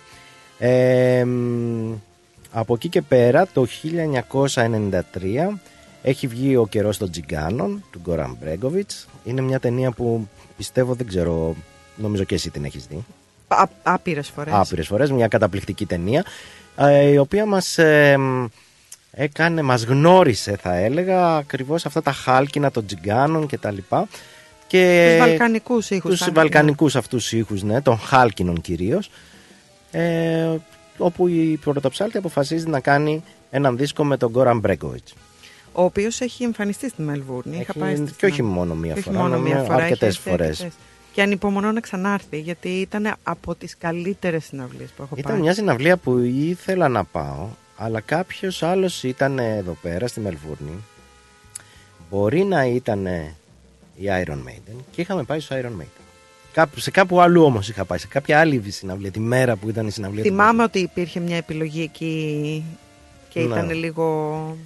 Ε, 0.59 1.25
μ, 1.25 1.93
από 2.51 2.75
εκεί 2.75 2.89
και 2.89 3.03
πέρα 3.03 3.47
το 3.47 3.67
1993 4.55 5.59
έχει 6.03 6.27
βγει 6.27 6.57
ο 6.57 6.67
καιρός 6.67 6.99
των 6.99 7.11
Τζιγκάνων 7.11 7.85
του 7.91 8.01
Γκόραν 8.03 8.37
Μπρέγκοβιτς. 8.41 9.07
Είναι 9.25 9.41
μια 9.41 9.61
ταινία 9.61 9.91
που 9.91 10.29
πιστεύω 10.57 10.95
δεν 10.95 11.07
ξέρω, 11.07 11.55
νομίζω 11.97 12.25
και 12.25 12.35
εσύ 12.35 12.51
την 12.51 12.65
έχεις 12.65 12.87
δει. 12.87 13.05
Άπειρες 13.83 14.29
φορές. 14.29 14.55
Άπειρες 14.55 14.87
φορές, 14.87 15.11
μια 15.11 15.29
καταπληκτική 15.29 15.87
ταινία 15.87 16.25
ε, 16.77 17.09
η 17.09 17.17
οποία 17.17 17.47
μας 17.47 17.79
ε, 17.79 18.17
μ, 18.17 18.47
έκανε, 19.23 19.63
μας 19.63 19.85
γνώρισε 19.85 20.57
θα 20.63 20.75
έλεγα 20.77 21.37
ακριβώς 21.37 21.87
αυτά 21.87 22.03
τα 22.03 22.13
χάλκινα 22.13 22.71
των 22.71 22.87
Τζιγκάνων 22.87 23.47
και 23.47 23.59
τα 23.59 23.71
λοιπά. 23.71 24.07
Και 24.67 25.09
Τους 25.19 25.27
βαλκανικούς 25.27 25.91
ήχους, 25.91 26.11
Τους 26.11 26.21
θα 26.21 26.33
βαλκανικούς 26.33 26.97
αυτούς 26.97 27.33
ήχους, 27.33 27.63
ναι, 27.63 27.81
των 27.83 27.99
χάλκινων 27.99 28.61
κυρίως. 28.61 29.11
Ε, 29.91 30.49
όπου 30.99 31.29
η 31.29 31.59
πρωτοψάλτη 31.65 32.17
αποφασίζει 32.17 32.67
να 32.69 32.81
κάνει 32.81 33.23
έναν 33.51 33.77
δίσκο 33.77 34.05
με 34.05 34.17
τον 34.17 34.31
Γκόραν 34.31 34.59
Μπρέγκοβιτς. 34.59 35.15
Ο 35.73 35.83
οποίος 35.83 36.21
έχει 36.21 36.45
εμφανιστεί 36.45 36.89
στη 36.89 37.03
Μελβούρνη. 37.03 37.53
Είχα 37.53 37.65
Έχει- 37.69 37.79
πάει 37.79 37.97
στη 37.97 38.05
και 38.17 38.27
όχι 38.27 38.35
συναυλία. 38.35 38.45
μόνο 38.59 38.75
μία 38.75 38.93
Και 38.93 38.99
όχι 38.99 39.09
φορά, 39.09 39.19
μόνο 39.21 39.37
νομίζω 39.37 39.55
μία 39.55 39.63
φορά, 39.65 39.75
αρκετές 39.75 40.09
έχει 40.09 40.17
έρθει 40.29 40.31
φορές. 40.31 40.49
αρκετές. 40.61 40.73
Και 41.13 41.23
ανυπομονώ 41.23 41.73
να 41.73 41.81
ξανάρθει, 41.81 42.39
γιατί 42.41 42.69
ήταν 42.69 43.15
από 43.23 43.55
τις 43.55 43.77
καλύτερες 43.79 44.45
συναυλίες 44.45 44.91
που 44.97 45.03
έχω 45.03 45.15
Ήταν 45.19 45.33
πάει. 45.33 45.41
μια 45.41 45.55
συναυλία 45.55 45.97
που 45.97 46.19
ήθελα 46.19 46.89
να 46.89 47.05
πάω, 47.05 47.47
αλλά 47.83 48.01
κάποιος 48.01 48.63
άλλος 48.63 49.03
ήταν 49.03 49.39
εδώ 49.39 49.77
πέρα 49.83 50.07
στη 50.07 50.21
Μελβούρνη. 50.21 50.85
Μπορεί 52.11 52.45
να 52.45 52.65
ήταν 52.67 53.07
η 53.97 54.05
Iron 54.25 54.33
Maiden 54.49 54.77
και 54.91 55.01
είχαμε 55.01 55.23
πάει 55.23 55.41
στο 55.41 55.57
Iron 55.63 55.81
Maiden. 55.83 56.01
Κάπου, 56.53 56.79
σε 56.81 56.91
κάπου 56.91 57.21
αλλού 57.21 57.43
όμως 57.45 57.69
είχα 57.69 57.85
πάει, 57.85 57.99
σε 57.99 58.07
κάποια 58.07 58.41
άλλη 58.41 58.63
συναυλία, 58.71 59.11
τη 59.11 59.21
μέρα 59.21 59.57
που 59.57 59.69
ήταν 59.69 59.87
η 59.87 59.91
συναυλία. 59.91 60.23
του 60.23 60.29
Θυμάμαι 60.29 60.63
ότι 60.63 60.79
υπήρχε 60.79 61.21
μια 61.21 61.37
επιλογή 61.37 61.83
εκεί 61.83 62.65
και 63.29 63.41
Ναι. 63.41 63.45
ήταν 63.47 63.71
λίγο. 63.71 64.57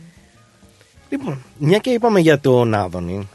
Λοιπόν, 1.10 1.42
μια 1.58 1.78
και 1.78 1.90
είπαμε 1.90 2.20
για 2.20 2.40
τον 2.40 2.74
Άδωνη. 2.74 3.28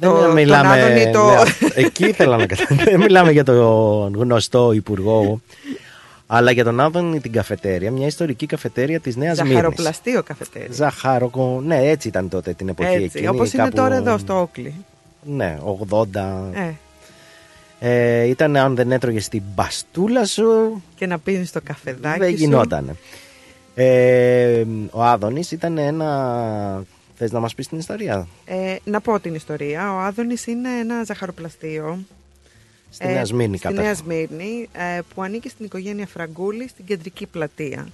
Το- 0.00 0.12
Δεν 0.14 0.22
τον 0.22 0.32
μιλάμε. 0.32 0.82
Άδωνη 0.82 1.10
το- 1.10 1.26
ναι, 1.26 1.68
εκεί 1.74 2.06
ήθελα 2.06 2.36
να 2.36 2.46
καταλάβω. 2.46 2.84
Δεν 2.90 3.00
μιλάμε 3.00 3.32
για 3.32 3.44
τον 3.44 4.14
γνωστό 4.16 4.72
υπουργό. 4.72 5.40
Αλλά 6.26 6.50
για 6.50 6.64
τον 6.64 6.80
Άδωνη 6.80 7.20
την 7.20 7.32
καφετέρια, 7.32 7.90
μια 7.90 8.06
ιστορική 8.06 8.46
καφετέρια 8.46 9.00
της 9.00 9.16
Νέας 9.16 9.36
Μύρνης. 9.38 9.54
Ζαχαροπλαστείο 9.54 10.22
καφετέρια. 10.22 10.68
Ζαχάροκο, 10.72 11.60
ναι, 11.64 11.76
έτσι 11.88 12.08
ήταν 12.08 12.28
τότε 12.28 12.52
την 12.52 12.68
εποχή 12.68 12.88
Έτσι, 12.92 13.04
εκείνη. 13.04 13.28
όπως 13.28 13.52
είναι 13.52 13.62
κάπου- 13.62 13.76
τώρα 13.78 13.94
εδώ 13.94 14.18
στο 14.18 14.40
Όκλι. 14.40 14.74
Ναι, 15.22 15.58
80. 15.64 16.50
Ε, 16.52 16.70
Ε, 17.80 18.22
ήταν 18.24 18.56
αν 18.56 18.74
δεν 18.74 18.92
έτρωγε 18.92 19.18
την 19.30 19.42
μπαστούλα 19.54 20.24
σου, 20.24 20.82
και 20.94 21.06
να 21.06 21.18
πίνεις 21.18 21.52
το 21.52 21.60
καφεδάκι. 21.64 22.18
δεν 22.18 22.28
σου. 22.30 22.36
γινότανε. 22.36 22.94
Ε, 23.74 24.64
ο 24.90 25.02
Άδωνης 25.04 25.50
ήταν 25.50 25.78
ένα... 25.78 26.84
Θες 27.18 27.32
να 27.32 27.40
μας 27.40 27.54
πεις 27.54 27.68
την 27.68 27.78
ιστορία; 27.78 28.26
Ε, 28.44 28.76
να 28.84 29.00
πω 29.00 29.20
την 29.20 29.34
ιστορία. 29.34 29.94
Ο 29.94 29.98
Άδωνης 29.98 30.46
είναι 30.46 30.68
ένα 30.80 31.04
ζαχαροπλαστείο. 31.04 31.98
Στη 32.96 33.06
Νέα 33.06 33.24
Σμύρνη 33.24 33.56
Στη 33.56 33.66
κατά- 33.66 33.82
Νέα 33.82 33.94
Σμύρνη, 33.94 34.68
ε, 34.72 35.00
που 35.14 35.22
ανήκει 35.22 35.48
στην 35.48 35.64
οικογένεια 35.64 36.06
Φραγκούλη 36.06 36.68
στην 36.68 36.84
κεντρική 36.84 37.26
πλατεία. 37.26 37.88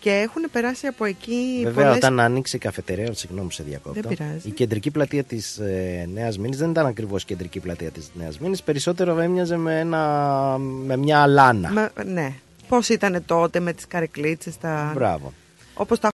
Και 0.00 0.10
έχουν 0.10 0.42
περάσει 0.52 0.86
από 0.86 1.04
εκεί 1.04 1.60
Βέβαια, 1.62 1.84
πολλές... 1.84 1.96
όταν 1.96 2.20
άνοιξε 2.20 2.56
η 2.56 2.58
καφετερία, 2.58 3.12
συγγνώμη 3.14 3.46
που 3.46 3.52
σε 3.52 3.62
διακόπτω. 3.62 4.00
Δεν 4.00 4.16
πειράζει. 4.16 4.48
Η 4.48 4.50
κεντρική 4.50 4.90
πλατεία 4.90 5.22
της 5.24 5.58
ε, 5.58 6.08
Νέας 6.14 6.38
Μήνη 6.38 6.56
δεν 6.56 6.70
ήταν 6.70 6.86
ακριβώς 6.86 7.24
κεντρική 7.24 7.60
πλατεία 7.60 7.90
της 7.90 8.10
Νέας 8.14 8.38
Μήνη. 8.38 8.56
Περισσότερο 8.64 9.18
έμοιαζε 9.20 9.56
με, 9.56 9.78
ένα, 9.80 10.56
με 10.58 10.96
μια 10.96 11.18
αλάνα. 11.22 11.70
Μα- 11.72 11.90
ναι. 12.04 12.32
Πώς 12.68 12.88
ήταν 12.88 13.22
τότε 13.26 13.60
με 13.60 13.72
τις 13.72 13.86
καρεκλίτσες, 13.86 14.58
τα... 14.58 14.90
Μπράβο. 14.94 15.32
όπως 15.74 15.98
τα 15.98 16.06